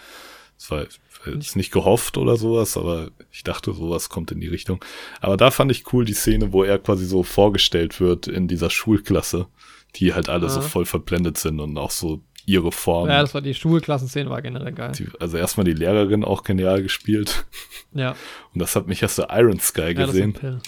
Das 0.57 0.71
war 0.71 0.85
jetzt 1.33 1.55
nicht 1.57 1.71
gehofft 1.73 2.17
oder 2.17 2.37
sowas, 2.37 2.77
aber 2.77 3.09
ich 3.33 3.43
dachte, 3.43 3.73
sowas 3.73 4.07
kommt 4.07 4.31
in 4.31 4.39
die 4.39 4.47
Richtung. 4.47 4.83
Aber 5.19 5.35
da 5.35 5.51
fand 5.51 5.71
ich 5.71 5.91
cool 5.91 6.05
die 6.05 6.13
Szene, 6.13 6.53
wo 6.53 6.63
er 6.63 6.79
quasi 6.79 7.05
so 7.05 7.23
vorgestellt 7.23 7.99
wird 7.99 8.27
in 8.27 8.47
dieser 8.47 8.69
Schulklasse, 8.69 9.47
die 9.95 10.13
halt 10.13 10.29
alle 10.29 10.49
so 10.49 10.59
Aha. 10.59 10.67
voll 10.67 10.85
verblendet 10.85 11.37
sind 11.37 11.59
und 11.59 11.77
auch 11.77 11.91
so 11.91 12.21
ihre 12.45 12.71
Form. 12.71 13.07
Ja, 13.07 13.21
das 13.21 13.33
war 13.33 13.41
die 13.41 13.53
Schulklassenszene, 13.53 14.29
war 14.29 14.41
generell 14.41 14.73
geil. 14.73 14.91
die, 14.97 15.07
also 15.19 15.37
erstmal 15.37 15.63
die 15.63 15.73
Lehrerin 15.73 16.23
auch 16.23 16.43
genial 16.43 16.81
gespielt. 16.81 17.45
Ja, 17.93 18.15
Und 18.53 18.59
das 18.59 18.75
hat 18.75 18.87
mich 18.87 19.01
erst 19.03 19.17
so 19.17 19.25
Iron 19.29 19.59
Sky 19.59 19.81
ja 19.81 19.93
das 19.93 20.07
gesehen. 20.07 20.33
Pill. 20.33 20.59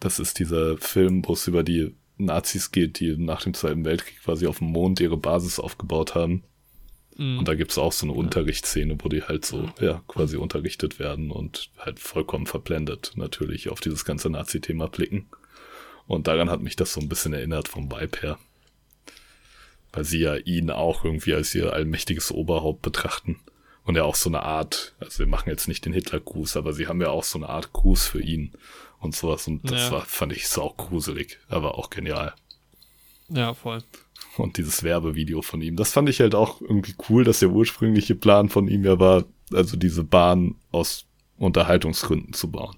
Das 0.00 0.18
ist 0.18 0.38
dieser 0.38 0.78
Film, 0.78 1.22
wo 1.26 1.34
es 1.34 1.46
über 1.46 1.62
die 1.62 1.94
Nazis 2.16 2.72
geht, 2.72 2.98
die 3.00 3.16
nach 3.16 3.42
dem 3.42 3.54
Zweiten 3.54 3.84
Weltkrieg 3.84 4.22
quasi 4.22 4.46
auf 4.46 4.58
dem 4.58 4.68
Mond 4.68 5.00
ihre 5.00 5.16
Basis 5.18 5.58
aufgebaut 5.60 6.14
haben. 6.14 6.42
Mhm. 7.16 7.40
Und 7.40 7.48
da 7.48 7.54
gibt's 7.54 7.76
auch 7.78 7.92
so 7.92 8.06
eine 8.06 8.14
Unterrichtsszene, 8.14 8.96
wo 9.00 9.08
die 9.08 9.22
halt 9.22 9.44
so, 9.44 9.68
ja, 9.80 10.02
quasi 10.08 10.36
unterrichtet 10.36 10.98
werden 10.98 11.30
und 11.30 11.70
halt 11.78 11.98
vollkommen 11.98 12.46
verblendet 12.46 13.12
natürlich 13.16 13.68
auf 13.68 13.80
dieses 13.80 14.04
ganze 14.04 14.30
Nazi-Thema 14.30 14.88
blicken. 14.88 15.26
Und 16.10 16.26
daran 16.26 16.50
hat 16.50 16.60
mich 16.60 16.74
das 16.74 16.92
so 16.92 17.00
ein 17.00 17.08
bisschen 17.08 17.32
erinnert 17.34 17.68
vom 17.68 17.88
Vibe 17.88 18.18
her. 18.20 18.38
Weil 19.92 20.02
sie 20.02 20.18
ja 20.18 20.34
ihn 20.34 20.68
auch 20.70 21.04
irgendwie 21.04 21.34
als 21.34 21.54
ihr 21.54 21.72
allmächtiges 21.72 22.32
Oberhaupt 22.32 22.82
betrachten. 22.82 23.38
Und 23.84 23.94
ja 23.94 24.02
auch 24.02 24.16
so 24.16 24.28
eine 24.28 24.42
Art, 24.42 24.92
also 24.98 25.20
wir 25.20 25.28
machen 25.28 25.48
jetzt 25.50 25.68
nicht 25.68 25.84
den 25.84 25.92
Hitler-Gruß, 25.92 26.56
aber 26.56 26.72
sie 26.72 26.88
haben 26.88 27.00
ja 27.00 27.10
auch 27.10 27.22
so 27.22 27.38
eine 27.38 27.48
Art 27.48 27.72
Gruß 27.72 28.06
für 28.08 28.20
ihn 28.20 28.50
und 28.98 29.14
sowas. 29.14 29.46
Und 29.46 29.70
das 29.70 29.82
Ja. 29.82 29.92
war, 29.92 30.00
fand 30.04 30.32
ich 30.32 30.48
sau 30.48 30.70
gruselig, 30.76 31.38
aber 31.48 31.78
auch 31.78 31.90
genial. 31.90 32.34
Ja, 33.28 33.54
voll. 33.54 33.84
Und 34.36 34.56
dieses 34.58 34.82
Werbevideo 34.82 35.42
von 35.42 35.62
ihm, 35.62 35.76
das 35.76 35.92
fand 35.92 36.08
ich 36.08 36.18
halt 36.20 36.34
auch 36.34 36.60
irgendwie 36.60 36.94
cool, 37.08 37.22
dass 37.22 37.38
der 37.38 37.50
ursprüngliche 37.50 38.16
Plan 38.16 38.48
von 38.48 38.66
ihm 38.66 38.84
ja 38.84 38.98
war, 38.98 39.26
also 39.52 39.76
diese 39.76 40.02
Bahn 40.02 40.56
aus 40.72 41.06
Unterhaltungsgründen 41.38 42.32
zu 42.32 42.50
bauen. 42.50 42.76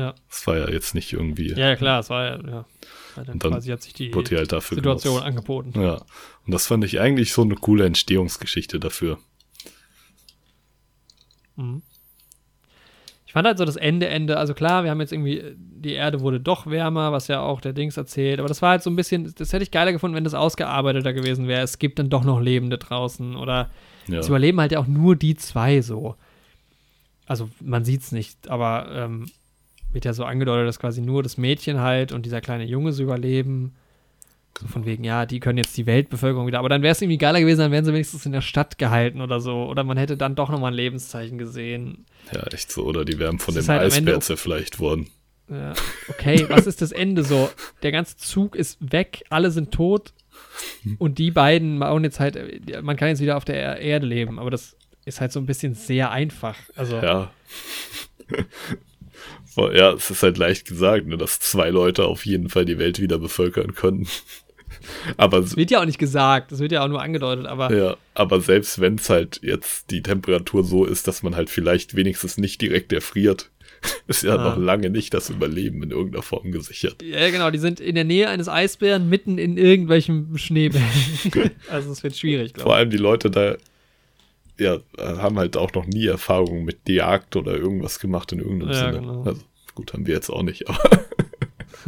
Ja. 0.00 0.14
Das 0.28 0.46
war 0.46 0.56
ja 0.56 0.68
jetzt 0.70 0.94
nicht 0.94 1.12
irgendwie, 1.12 1.50
Ja, 1.50 1.68
ja, 1.70 1.76
klar, 1.76 2.00
es 2.00 2.08
war 2.10 2.24
ja, 2.24 2.36
ja. 2.48 2.64
Dann 3.16 3.38
dann 3.38 3.52
quasi 3.52 3.70
hat 3.70 3.82
sich 3.82 3.92
die 3.92 4.14
wurde 4.14 4.30
die 4.30 4.36
halt 4.36 4.52
dafür 4.52 4.76
Situation 4.76 5.14
genutzt. 5.14 5.26
angeboten. 5.28 5.80
Ja. 5.80 5.94
Und 6.46 6.52
das 6.54 6.66
fand 6.66 6.84
ich 6.84 7.00
eigentlich 7.00 7.32
so 7.32 7.42
eine 7.42 7.56
coole 7.56 7.84
Entstehungsgeschichte 7.84 8.78
dafür. 8.80 9.18
Mhm. 11.56 11.82
Ich 13.26 13.32
fand 13.32 13.46
halt 13.46 13.58
so 13.58 13.64
das 13.64 13.76
Ende, 13.76 14.08
Ende, 14.08 14.38
also 14.38 14.54
klar, 14.54 14.82
wir 14.82 14.90
haben 14.90 15.00
jetzt 15.00 15.12
irgendwie, 15.12 15.54
die 15.56 15.92
Erde 15.92 16.20
wurde 16.20 16.40
doch 16.40 16.66
wärmer, 16.66 17.12
was 17.12 17.28
ja 17.28 17.40
auch 17.40 17.60
der 17.60 17.72
Dings 17.72 17.96
erzählt, 17.96 18.40
aber 18.40 18.48
das 18.48 18.60
war 18.60 18.70
halt 18.70 18.82
so 18.82 18.90
ein 18.90 18.96
bisschen, 18.96 19.32
das 19.36 19.52
hätte 19.52 19.62
ich 19.62 19.70
geiler 19.70 19.92
gefunden, 19.92 20.16
wenn 20.16 20.24
das 20.24 20.34
ausgearbeiteter 20.34 21.12
gewesen 21.12 21.46
wäre. 21.46 21.62
Es 21.62 21.78
gibt 21.78 22.00
dann 22.00 22.10
doch 22.10 22.24
noch 22.24 22.40
Lebende 22.40 22.76
draußen 22.78 23.36
oder 23.36 23.70
Ja. 24.08 24.18
es 24.18 24.26
überleben 24.28 24.58
halt 24.60 24.72
ja 24.72 24.80
auch 24.80 24.88
nur 24.88 25.14
die 25.14 25.36
zwei 25.36 25.80
so. 25.80 26.16
Also 27.26 27.48
man 27.60 27.84
sieht's 27.84 28.10
nicht, 28.10 28.48
aber 28.48 28.88
ähm, 28.92 29.30
wird 29.92 30.04
ja 30.04 30.12
so 30.12 30.24
angedeutet, 30.24 30.68
dass 30.68 30.78
quasi 30.78 31.00
nur 31.00 31.22
das 31.22 31.36
Mädchen 31.38 31.80
halt 31.80 32.12
und 32.12 32.26
dieser 32.26 32.40
kleine 32.40 32.64
Junge 32.64 32.92
so 32.92 33.02
überleben. 33.02 33.74
So 34.58 34.66
von 34.66 34.84
wegen, 34.84 35.04
ja, 35.04 35.26
die 35.26 35.40
können 35.40 35.58
jetzt 35.58 35.76
die 35.76 35.86
Weltbevölkerung 35.86 36.46
wieder. 36.46 36.58
Aber 36.58 36.68
dann 36.68 36.82
wäre 36.82 36.92
es 36.92 37.00
irgendwie 37.00 37.18
geiler 37.18 37.40
gewesen, 37.40 37.60
dann 37.60 37.72
wären 37.72 37.84
sie 37.84 37.92
wenigstens 37.92 38.26
in 38.26 38.32
der 38.32 38.40
Stadt 38.40 38.78
gehalten 38.78 39.20
oder 39.20 39.40
so. 39.40 39.64
Oder 39.64 39.84
man 39.84 39.96
hätte 39.96 40.16
dann 40.16 40.34
doch 40.34 40.50
nochmal 40.50 40.72
ein 40.72 40.76
Lebenszeichen 40.76 41.38
gesehen. 41.38 42.04
Ja, 42.34 42.42
echt 42.48 42.70
so. 42.72 42.84
Oder 42.84 43.04
die 43.04 43.18
wären 43.18 43.38
von 43.38 43.54
Das 43.54 43.66
dem 43.66 43.70
halt 43.72 43.92
Eisbär 43.92 44.20
zerfleischt 44.20 44.80
worden. 44.80 45.08
Ja, 45.48 45.72
okay, 46.08 46.46
was 46.48 46.66
ist 46.66 46.80
das 46.80 46.92
Ende 46.92 47.24
so? 47.24 47.50
Der 47.82 47.90
ganze 47.90 48.16
Zug 48.16 48.54
ist 48.54 48.78
weg, 48.92 49.24
alle 49.30 49.50
sind 49.50 49.72
tot 49.72 50.12
und 50.98 51.18
die 51.18 51.32
beiden 51.32 51.80
bauen 51.80 52.04
jetzt 52.04 52.20
halt, 52.20 52.38
man 52.84 52.96
kann 52.96 53.08
jetzt 53.08 53.20
wieder 53.20 53.36
auf 53.36 53.44
der 53.44 53.80
Erde 53.80 54.06
leben, 54.06 54.38
aber 54.38 54.50
das 54.50 54.76
ist 55.04 55.20
halt 55.20 55.32
so 55.32 55.40
ein 55.40 55.46
bisschen 55.46 55.74
sehr 55.74 56.12
einfach. 56.12 56.56
Also, 56.76 56.96
Ja. 56.98 57.32
Ja, 59.56 59.92
es 59.92 60.10
ist 60.10 60.22
halt 60.22 60.38
leicht 60.38 60.66
gesagt, 60.66 61.06
ne, 61.06 61.16
dass 61.16 61.40
zwei 61.40 61.70
Leute 61.70 62.04
auf 62.06 62.24
jeden 62.24 62.48
Fall 62.48 62.64
die 62.64 62.78
Welt 62.78 63.00
wieder 63.00 63.18
bevölkern 63.18 63.74
können. 63.74 64.06
Aber 65.16 65.40
das 65.40 65.56
wird 65.56 65.70
ja 65.70 65.80
auch 65.80 65.84
nicht 65.84 65.98
gesagt, 65.98 66.52
das 66.52 66.60
wird 66.60 66.72
ja 66.72 66.82
auch 66.82 66.88
nur 66.88 67.02
angedeutet, 67.02 67.44
aber 67.46 67.70
Ja, 67.76 67.96
aber 68.14 68.40
selbst 68.40 68.80
wenn 68.80 68.94
es 68.94 69.10
halt 69.10 69.40
jetzt 69.42 69.90
die 69.90 70.00
Temperatur 70.02 70.64
so 70.64 70.84
ist, 70.86 71.06
dass 71.06 71.22
man 71.22 71.36
halt 71.36 71.50
vielleicht 71.50 71.96
wenigstens 71.96 72.38
nicht 72.38 72.62
direkt 72.62 72.90
erfriert, 72.92 73.50
ist 74.06 74.22
ja 74.22 74.36
Ah. 74.36 74.50
noch 74.50 74.56
lange 74.56 74.88
nicht 74.88 75.12
das 75.12 75.28
Überleben 75.28 75.82
in 75.82 75.90
irgendeiner 75.90 76.22
Form 76.22 76.50
gesichert. 76.52 77.02
ja, 77.02 77.28
genau, 77.30 77.50
die 77.50 77.58
sind 77.58 77.78
in 77.80 77.94
der 77.94 78.04
Nähe 78.04 78.28
eines 78.30 78.48
Eisbären 78.48 79.08
mitten 79.10 79.36
in 79.36 79.58
irgendwelchem 79.58 80.38
Schneebällen. 80.38 80.86
also 81.70 81.90
es 81.92 82.02
wird 82.02 82.16
schwierig, 82.16 82.52
Vor 82.54 82.62
glaube 82.64 82.76
allem 82.76 82.90
die 82.90 82.96
Leute 82.96 83.30
da 83.30 83.56
ja, 84.60 84.78
haben 84.98 85.38
halt 85.38 85.56
auch 85.56 85.72
noch 85.72 85.86
nie 85.86 86.06
Erfahrungen 86.06 86.64
mit 86.64 86.88
Jagd 86.88 87.34
oder 87.36 87.52
irgendwas 87.56 87.98
gemacht 87.98 88.32
in 88.32 88.38
irgendeinem 88.40 88.72
Ja, 88.72 88.92
Sinne. 88.92 89.00
genau. 89.00 89.22
Also 89.24 89.42
gut, 89.74 89.92
haben 89.92 90.06
wir 90.06 90.14
jetzt 90.14 90.30
auch 90.30 90.42
nicht, 90.42 90.68
aber 90.68 90.80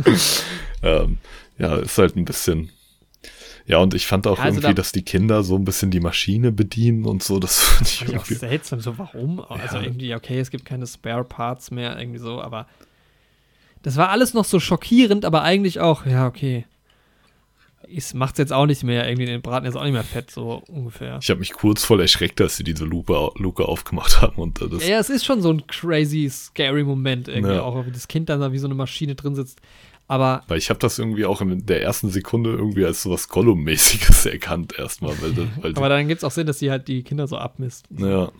ähm, 0.83 1.19
ja, 1.59 1.77
ist 1.77 1.99
halt 1.99 2.17
ein 2.17 2.25
bisschen. 2.25 2.71
Ja, 3.67 3.79
und 3.79 3.95
ich 3.95 4.07
fand 4.07 4.27
auch 4.27 4.39
Ja, 4.39 4.45
also 4.45 4.57
irgendwie, 4.57 4.75
da- 4.75 4.83
dass 4.83 4.91
die 4.93 5.03
Kinder 5.05 5.45
so 5.45 5.55
ein 5.57 5.65
bisschen 5.65 5.91
die 5.93 6.01
Maschine 6.01 6.51
bedienen 6.51 7.05
und 7.05 7.23
so, 7.23 7.39
das 7.39 7.61
fand 7.61 7.89
ich 7.89 8.03
ich 8.03 8.09
auch 8.09 8.13
irgendwie. 8.13 8.35
seltsam, 8.35 8.81
so 8.81 8.99
warum? 8.99 9.41
Also 9.41 9.77
Ja. 9.77 9.85
irgendwie, 9.85 10.15
okay, 10.15 10.41
es 10.41 10.51
gibt 10.51 10.65
keine 10.65 10.87
Spare 10.87 11.25
Parts 11.25 11.71
mehr, 11.71 11.97
irgendwie 11.99 12.19
so, 12.19 12.41
aber 12.41 12.67
das 13.83 13.97
war 13.97 14.11
alles 14.11 14.35
noch 14.35 14.45
so 14.45 14.61
schockierend, 14.61 15.25
aber 15.25 15.43
eigentlich 15.43 15.81
auch, 15.81 16.07
ja, 16.07 16.27
okay. 16.27 16.67
Es 17.95 18.15
macht's 18.15 18.39
jetzt 18.39 18.53
auch 18.53 18.67
nicht 18.67 18.83
mehr, 18.85 19.07
irgendwie 19.09 19.27
den 19.27 19.43
Braten 19.43 19.67
jetzt 19.67 19.77
auch 19.77 19.85
nicht 19.85 19.93
mehr 19.93 20.03
fett, 20.05 20.31
so 20.31 20.63
ungefähr. 20.69 21.19
Ich 21.23 21.31
habe 21.31 21.41
mich 21.41 21.53
kurz 21.53 21.85
voll 21.85 22.01
erschreckt, 22.01 22.41
als 22.41 22.57
sie 22.57 22.65
diese 22.65 22.85
Lupe, 22.85 23.31
Luke 23.37 23.65
aufgemacht 23.67 24.21
haben 24.21 24.37
und 24.37 24.61
das 24.61 24.83
Ja, 24.85 24.95
ja, 24.95 24.99
es 24.99 25.11
ist 25.11 25.25
schon 25.25 25.43
so 25.43 25.51
ein 25.53 25.67
crazy, 25.67 26.29
scary 26.31 26.85
Moment 26.85 27.29
irgendwie, 27.29 27.55
Ja. 27.55 27.63
auch 27.63 27.85
wie 27.87 27.91
das 27.91 28.09
Kind 28.09 28.29
dann 28.29 28.41
da 28.41 28.53
wie 28.53 28.59
so 28.59 28.67
eine 28.67 28.75
Maschine 28.75 29.15
drin 29.15 29.35
sitzt. 29.35 29.61
Aber 30.09 30.43
Weil 30.49 30.59
ich 30.59 30.69
habe 30.69 30.81
das 30.81 30.99
irgendwie 30.99 31.25
auch 31.25 31.41
in 31.41 31.65
der 31.65 31.83
ersten 31.83 32.11
Sekunde 32.11 32.51
irgendwie 32.51 32.85
als 32.85 33.03
sowas 33.03 33.29
Gollum-mäßiges 33.29 34.27
erkannt 34.31 34.75
erstmal. 34.79 35.15
Weil, 35.23 35.49
weil 35.63 35.75
Aber 35.77 35.89
dann 35.89 36.09
gibt's 36.09 36.25
auch 36.25 36.31
Sinn, 36.33 36.47
dass 36.47 36.59
sie 36.59 36.71
halt 36.71 36.89
die 36.89 37.03
Kinder 37.03 37.27
so 37.27 37.39
abmisst. 37.39 37.87
ja, 37.97 38.31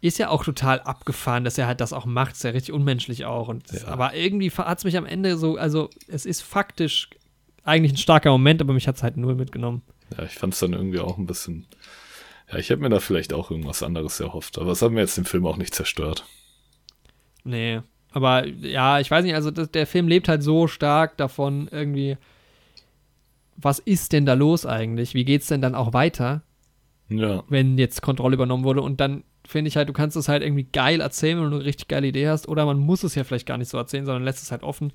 Ist 0.00 0.18
ja 0.18 0.28
auch 0.30 0.44
total 0.44 0.80
abgefahren, 0.80 1.44
dass 1.44 1.58
er 1.58 1.66
halt 1.66 1.80
das 1.80 1.92
auch 1.92 2.06
macht. 2.06 2.34
Ist 2.36 2.44
ja 2.44 2.50
richtig 2.50 2.72
unmenschlich 2.74 3.24
auch. 3.26 3.48
Und 3.48 3.64
Ja. 3.72 3.88
Aber 3.88 4.14
irgendwie 4.14 4.50
hat 4.50 4.78
es 4.78 4.84
mich 4.84 4.96
am 4.96 5.04
Ende 5.04 5.36
so, 5.36 5.56
also 5.56 5.90
es 6.08 6.24
ist 6.26 6.40
faktisch 6.42 7.08
eigentlich 7.64 7.92
ein 7.92 7.98
starker 7.98 8.30
Moment, 8.30 8.60
aber 8.60 8.72
mich 8.72 8.86
hat 8.88 8.96
es 8.96 9.02
halt 9.02 9.16
null 9.16 9.34
mitgenommen. 9.34 9.82
Ja, 10.16 10.24
ich 10.24 10.34
fand 10.34 10.54
es 10.54 10.60
dann 10.60 10.72
irgendwie 10.72 11.00
auch 11.00 11.18
ein 11.18 11.26
bisschen. 11.26 11.66
Ja, 12.50 12.58
ich 12.58 12.70
hätte 12.70 12.82
mir 12.82 12.90
da 12.90 13.00
vielleicht 13.00 13.32
auch 13.32 13.50
irgendwas 13.50 13.82
anderes 13.82 14.20
erhofft, 14.20 14.58
aber 14.58 14.72
es 14.72 14.82
hat 14.82 14.92
mir 14.92 15.00
jetzt 15.00 15.16
den 15.16 15.24
Film 15.24 15.46
auch 15.46 15.56
nicht 15.56 15.74
zerstört. 15.74 16.24
Nee, 17.42 17.80
aber 18.12 18.46
ja, 18.46 19.00
ich 19.00 19.10
weiß 19.10 19.24
nicht, 19.24 19.34
also 19.34 19.50
das, 19.50 19.70
der 19.70 19.86
Film 19.86 20.08
lebt 20.08 20.28
halt 20.28 20.42
so 20.42 20.68
stark 20.68 21.16
davon, 21.16 21.68
irgendwie, 21.70 22.16
was 23.56 23.80
ist 23.80 24.12
denn 24.12 24.24
da 24.24 24.34
los 24.34 24.66
eigentlich? 24.66 25.14
Wie 25.14 25.24
geht's 25.24 25.48
denn 25.48 25.60
dann 25.60 25.74
auch 25.74 25.92
weiter? 25.92 26.42
Ja. 27.08 27.42
Wenn 27.48 27.76
jetzt 27.76 28.02
Kontrolle 28.02 28.34
übernommen 28.34 28.64
wurde 28.64 28.82
und 28.82 29.00
dann 29.00 29.24
finde 29.46 29.68
ich 29.68 29.76
halt, 29.76 29.88
du 29.88 29.92
kannst 29.92 30.16
es 30.16 30.28
halt 30.28 30.42
irgendwie 30.42 30.64
geil 30.64 31.00
erzählen, 31.00 31.38
wenn 31.38 31.50
du 31.50 31.56
eine 31.56 31.64
richtig 31.64 31.88
geile 31.88 32.06
Idee 32.06 32.28
hast, 32.28 32.48
oder 32.48 32.64
man 32.66 32.78
muss 32.78 33.02
es 33.02 33.14
ja 33.14 33.24
vielleicht 33.24 33.46
gar 33.46 33.58
nicht 33.58 33.68
so 33.68 33.78
erzählen, 33.78 34.06
sondern 34.06 34.24
lässt 34.24 34.42
es 34.42 34.52
halt 34.52 34.62
offen. 34.62 34.92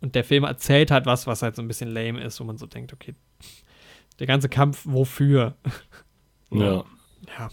Und 0.00 0.14
der 0.14 0.24
Film 0.24 0.44
erzählt 0.44 0.90
halt 0.90 1.06
was, 1.06 1.26
was 1.26 1.42
halt 1.42 1.56
so 1.56 1.62
ein 1.62 1.68
bisschen 1.68 1.90
lame 1.90 2.22
ist, 2.22 2.40
wo 2.40 2.44
man 2.44 2.56
so 2.56 2.66
denkt, 2.66 2.92
okay, 2.92 3.14
der 4.18 4.26
ganze 4.26 4.48
Kampf, 4.48 4.82
wofür? 4.84 5.56
Ja. 6.52 6.84
Ja. 7.38 7.48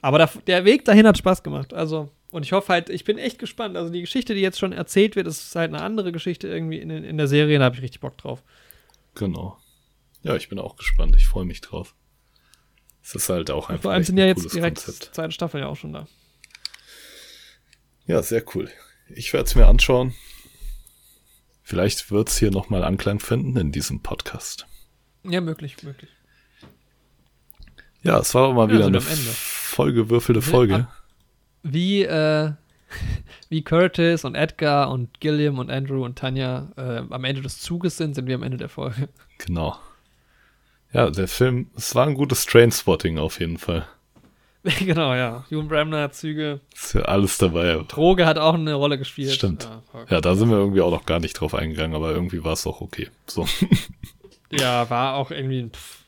Aber 0.00 0.16
der, 0.16 0.30
der 0.46 0.64
Weg 0.64 0.86
dahin 0.86 1.06
hat 1.06 1.18
Spaß 1.18 1.42
gemacht. 1.42 1.74
Also, 1.74 2.10
und 2.30 2.42
ich 2.42 2.52
hoffe 2.52 2.72
halt, 2.72 2.88
ich 2.88 3.04
bin 3.04 3.18
echt 3.18 3.38
gespannt. 3.38 3.76
Also, 3.76 3.92
die 3.92 4.00
Geschichte, 4.00 4.34
die 4.34 4.40
jetzt 4.40 4.58
schon 4.58 4.72
erzählt 4.72 5.14
wird, 5.14 5.26
ist 5.26 5.54
halt 5.54 5.74
eine 5.74 5.82
andere 5.82 6.10
Geschichte 6.10 6.48
irgendwie 6.48 6.78
in, 6.78 6.88
in 6.88 7.18
der 7.18 7.26
Serie. 7.28 7.58
Da 7.58 7.66
habe 7.66 7.76
ich 7.76 7.82
richtig 7.82 8.00
Bock 8.00 8.16
drauf. 8.16 8.42
Genau. 9.14 9.58
Ja, 10.22 10.36
ich 10.36 10.48
bin 10.48 10.58
auch 10.58 10.76
gespannt. 10.76 11.16
Ich 11.16 11.26
freue 11.26 11.44
mich 11.44 11.60
drauf. 11.60 11.94
Es 13.02 13.14
ist 13.14 13.28
halt 13.28 13.50
auch 13.50 13.68
einfach. 13.68 13.82
Vor 13.82 13.92
allem 13.92 14.04
sind 14.04 14.16
ja 14.16 14.24
ein 14.24 14.28
jetzt 14.28 14.38
cooles 14.38 14.52
direkt 14.54 14.82
Konzept. 14.82 15.14
zweite 15.14 15.32
Staffel 15.32 15.60
ja 15.60 15.66
auch 15.66 15.76
schon 15.76 15.92
da. 15.92 16.06
Ja, 18.06 18.22
sehr 18.22 18.42
cool. 18.54 18.70
Ich 19.14 19.34
werde 19.34 19.44
es 19.44 19.54
mir 19.54 19.66
anschauen. 19.66 20.14
Vielleicht 21.66 22.10
wird 22.10 22.28
es 22.28 22.36
hier 22.36 22.50
nochmal 22.50 22.84
Anklang 22.84 23.20
finden 23.20 23.56
in 23.56 23.72
diesem 23.72 24.00
Podcast. 24.00 24.66
Ja, 25.24 25.40
möglich, 25.40 25.82
möglich. 25.82 26.10
Ja, 28.02 28.18
es 28.18 28.34
war 28.34 28.48
auch 28.48 28.52
mal 28.52 28.68
Ja, 28.68 28.74
wieder 28.74 28.86
eine 28.86 29.00
vollgewürfelte 29.00 30.42
Folge. 30.42 30.86
Wie, 31.62 32.02
äh, 32.02 32.52
wie 33.48 33.64
Curtis 33.64 34.26
und 34.26 34.34
Edgar 34.34 34.90
und 34.90 35.20
Gilliam 35.20 35.58
und 35.58 35.70
Andrew 35.70 36.04
und 36.04 36.18
Tanja 36.18 36.70
äh, 36.76 37.02
am 37.08 37.24
Ende 37.24 37.40
des 37.40 37.58
Zuges 37.60 37.96
sind, 37.96 38.14
sind 38.14 38.26
wir 38.26 38.34
am 38.34 38.42
Ende 38.42 38.58
der 38.58 38.68
Folge. 38.68 39.08
Genau. 39.38 39.74
Ja, 40.92 41.10
der 41.10 41.28
Film, 41.28 41.70
es 41.74 41.94
war 41.94 42.06
ein 42.06 42.14
gutes 42.14 42.44
Trainspotting 42.44 43.18
auf 43.18 43.40
jeden 43.40 43.56
Fall. 43.56 43.88
genau, 44.80 45.14
ja. 45.14 45.44
Ewan 45.50 45.68
Bremner, 45.68 46.10
Züge. 46.10 46.60
Ist 46.74 46.94
ja 46.94 47.02
alles 47.02 47.36
dabei. 47.36 47.84
Droge 47.86 48.24
hat 48.24 48.38
auch 48.38 48.54
eine 48.54 48.74
Rolle 48.74 48.96
gespielt. 48.96 49.32
Stimmt. 49.32 49.64
Ja. 49.92 50.06
Ja, 50.08 50.20
da 50.22 50.34
sind 50.34 50.48
wir 50.48 50.56
irgendwie 50.56 50.80
auch 50.80 50.90
noch 50.90 51.04
gar 51.04 51.20
nicht 51.20 51.34
drauf 51.34 51.54
eingegangen, 51.54 51.94
aber 51.94 52.12
irgendwie 52.12 52.44
war 52.44 52.54
es 52.54 52.66
auch 52.66 52.80
okay. 52.80 53.10
So, 53.26 53.46
ja 54.50 54.88
war 54.88 55.16
auch 55.16 55.30
irgendwie 55.30 55.68
pff, 55.68 56.04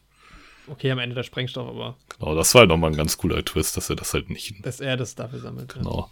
okay 0.68 0.90
am 0.90 0.98
Ende 0.98 1.14
der 1.14 1.22
Sprengstoff, 1.22 1.68
aber 1.68 1.96
genau, 2.18 2.34
das 2.34 2.54
war 2.54 2.60
halt 2.60 2.70
nochmal 2.70 2.90
ein 2.90 2.96
ganz 2.96 3.18
cooler 3.18 3.44
Twist, 3.44 3.76
dass 3.76 3.90
er 3.90 3.96
das 3.96 4.14
halt 4.14 4.30
nicht 4.30 4.64
dass 4.64 4.80
er 4.80 4.96
das 4.96 5.14
dafür 5.14 5.40
sammelt. 5.40 5.74
ja. 5.74 5.82
Genau. 5.82 6.10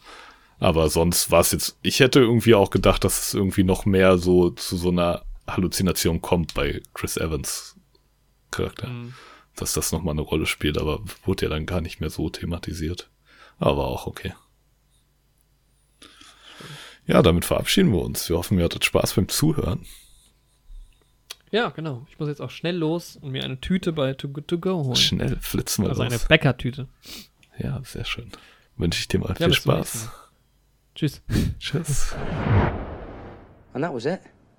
Aber 0.61 0.89
sonst 0.89 1.31
war 1.31 1.41
es 1.41 1.51
jetzt, 1.53 1.79
ich 1.83 2.01
hätte 2.01 2.21
irgendwie 2.21 2.55
auch 2.55 2.71
gedacht, 2.71 3.05
dass 3.05 3.29
es 3.29 3.35
irgendwie 3.35 3.65
noch 3.65 3.87
mehr 3.87 4.19
so 4.19 4.51
zu 4.51 4.77
so 4.77 4.91
einer 4.91 5.23
Halluzination 5.49 6.23
kommt 6.23 6.55
bei 6.55 6.81
Chris 6.95 7.17
Evans 7.17 7.77
Charakter. 8.51 8.89
Mhm. 8.89 9.15
Dass 9.57 9.73
das 9.73 9.93
nochmal 9.93 10.13
eine 10.15 10.23
Rolle 10.23 10.47
spielt, 10.47 10.79
aber 10.79 11.01
wurde 11.25 11.45
ja 11.47 11.51
dann 11.51 11.67
gar 11.67 11.81
nicht 11.81 12.01
mehr 12.01 12.11
so 12.11 12.29
thematisiert. 12.31 13.11
Aber 13.59 13.87
auch 13.87 14.07
okay. 14.07 14.35
Ja, 17.07 17.23
damit 17.23 17.45
verabschieden 17.45 17.93
wir 17.93 18.01
uns. 18.01 18.29
Wir 18.29 18.37
hoffen, 18.37 18.59
ihr 18.59 18.65
hattet 18.65 18.85
Spaß 18.85 19.15
beim 19.15 19.29
Zuhören. 19.29 19.87
Ja, 21.51 21.69
genau. 21.69 22.05
Ich 22.11 22.19
muss 22.19 22.29
jetzt 22.29 22.41
auch 22.41 22.51
schnell 22.51 22.77
los 22.77 23.17
und 23.17 23.31
mir 23.31 23.45
eine 23.45 23.61
Tüte 23.61 23.93
bei 23.93 24.15
Too 24.15 24.29
Good 24.29 24.49
To 24.49 24.59
Go 24.59 24.85
holen. 24.85 24.97
Schnell 24.97 25.37
flitzen 25.41 25.85
wir 25.85 25.91
Also 25.91 26.03
eine 26.03 26.15
los. 26.15 26.25
Bäckertüte. 26.27 26.89
Ja, 27.59 27.81
sehr 27.85 28.05
schön. 28.05 28.33
Wünsche 28.77 28.99
ich 28.99 29.07
dir 29.07 29.21
mal 29.21 29.37
Ja, 29.39 29.47
viel 29.47 29.55
Spaß. 29.55 30.09
Tschüss. 30.97 31.23
Tschüss. 31.61 32.13
And 33.73 33.85
that 33.85 33.93
was 33.95 34.05
it. 34.07 34.21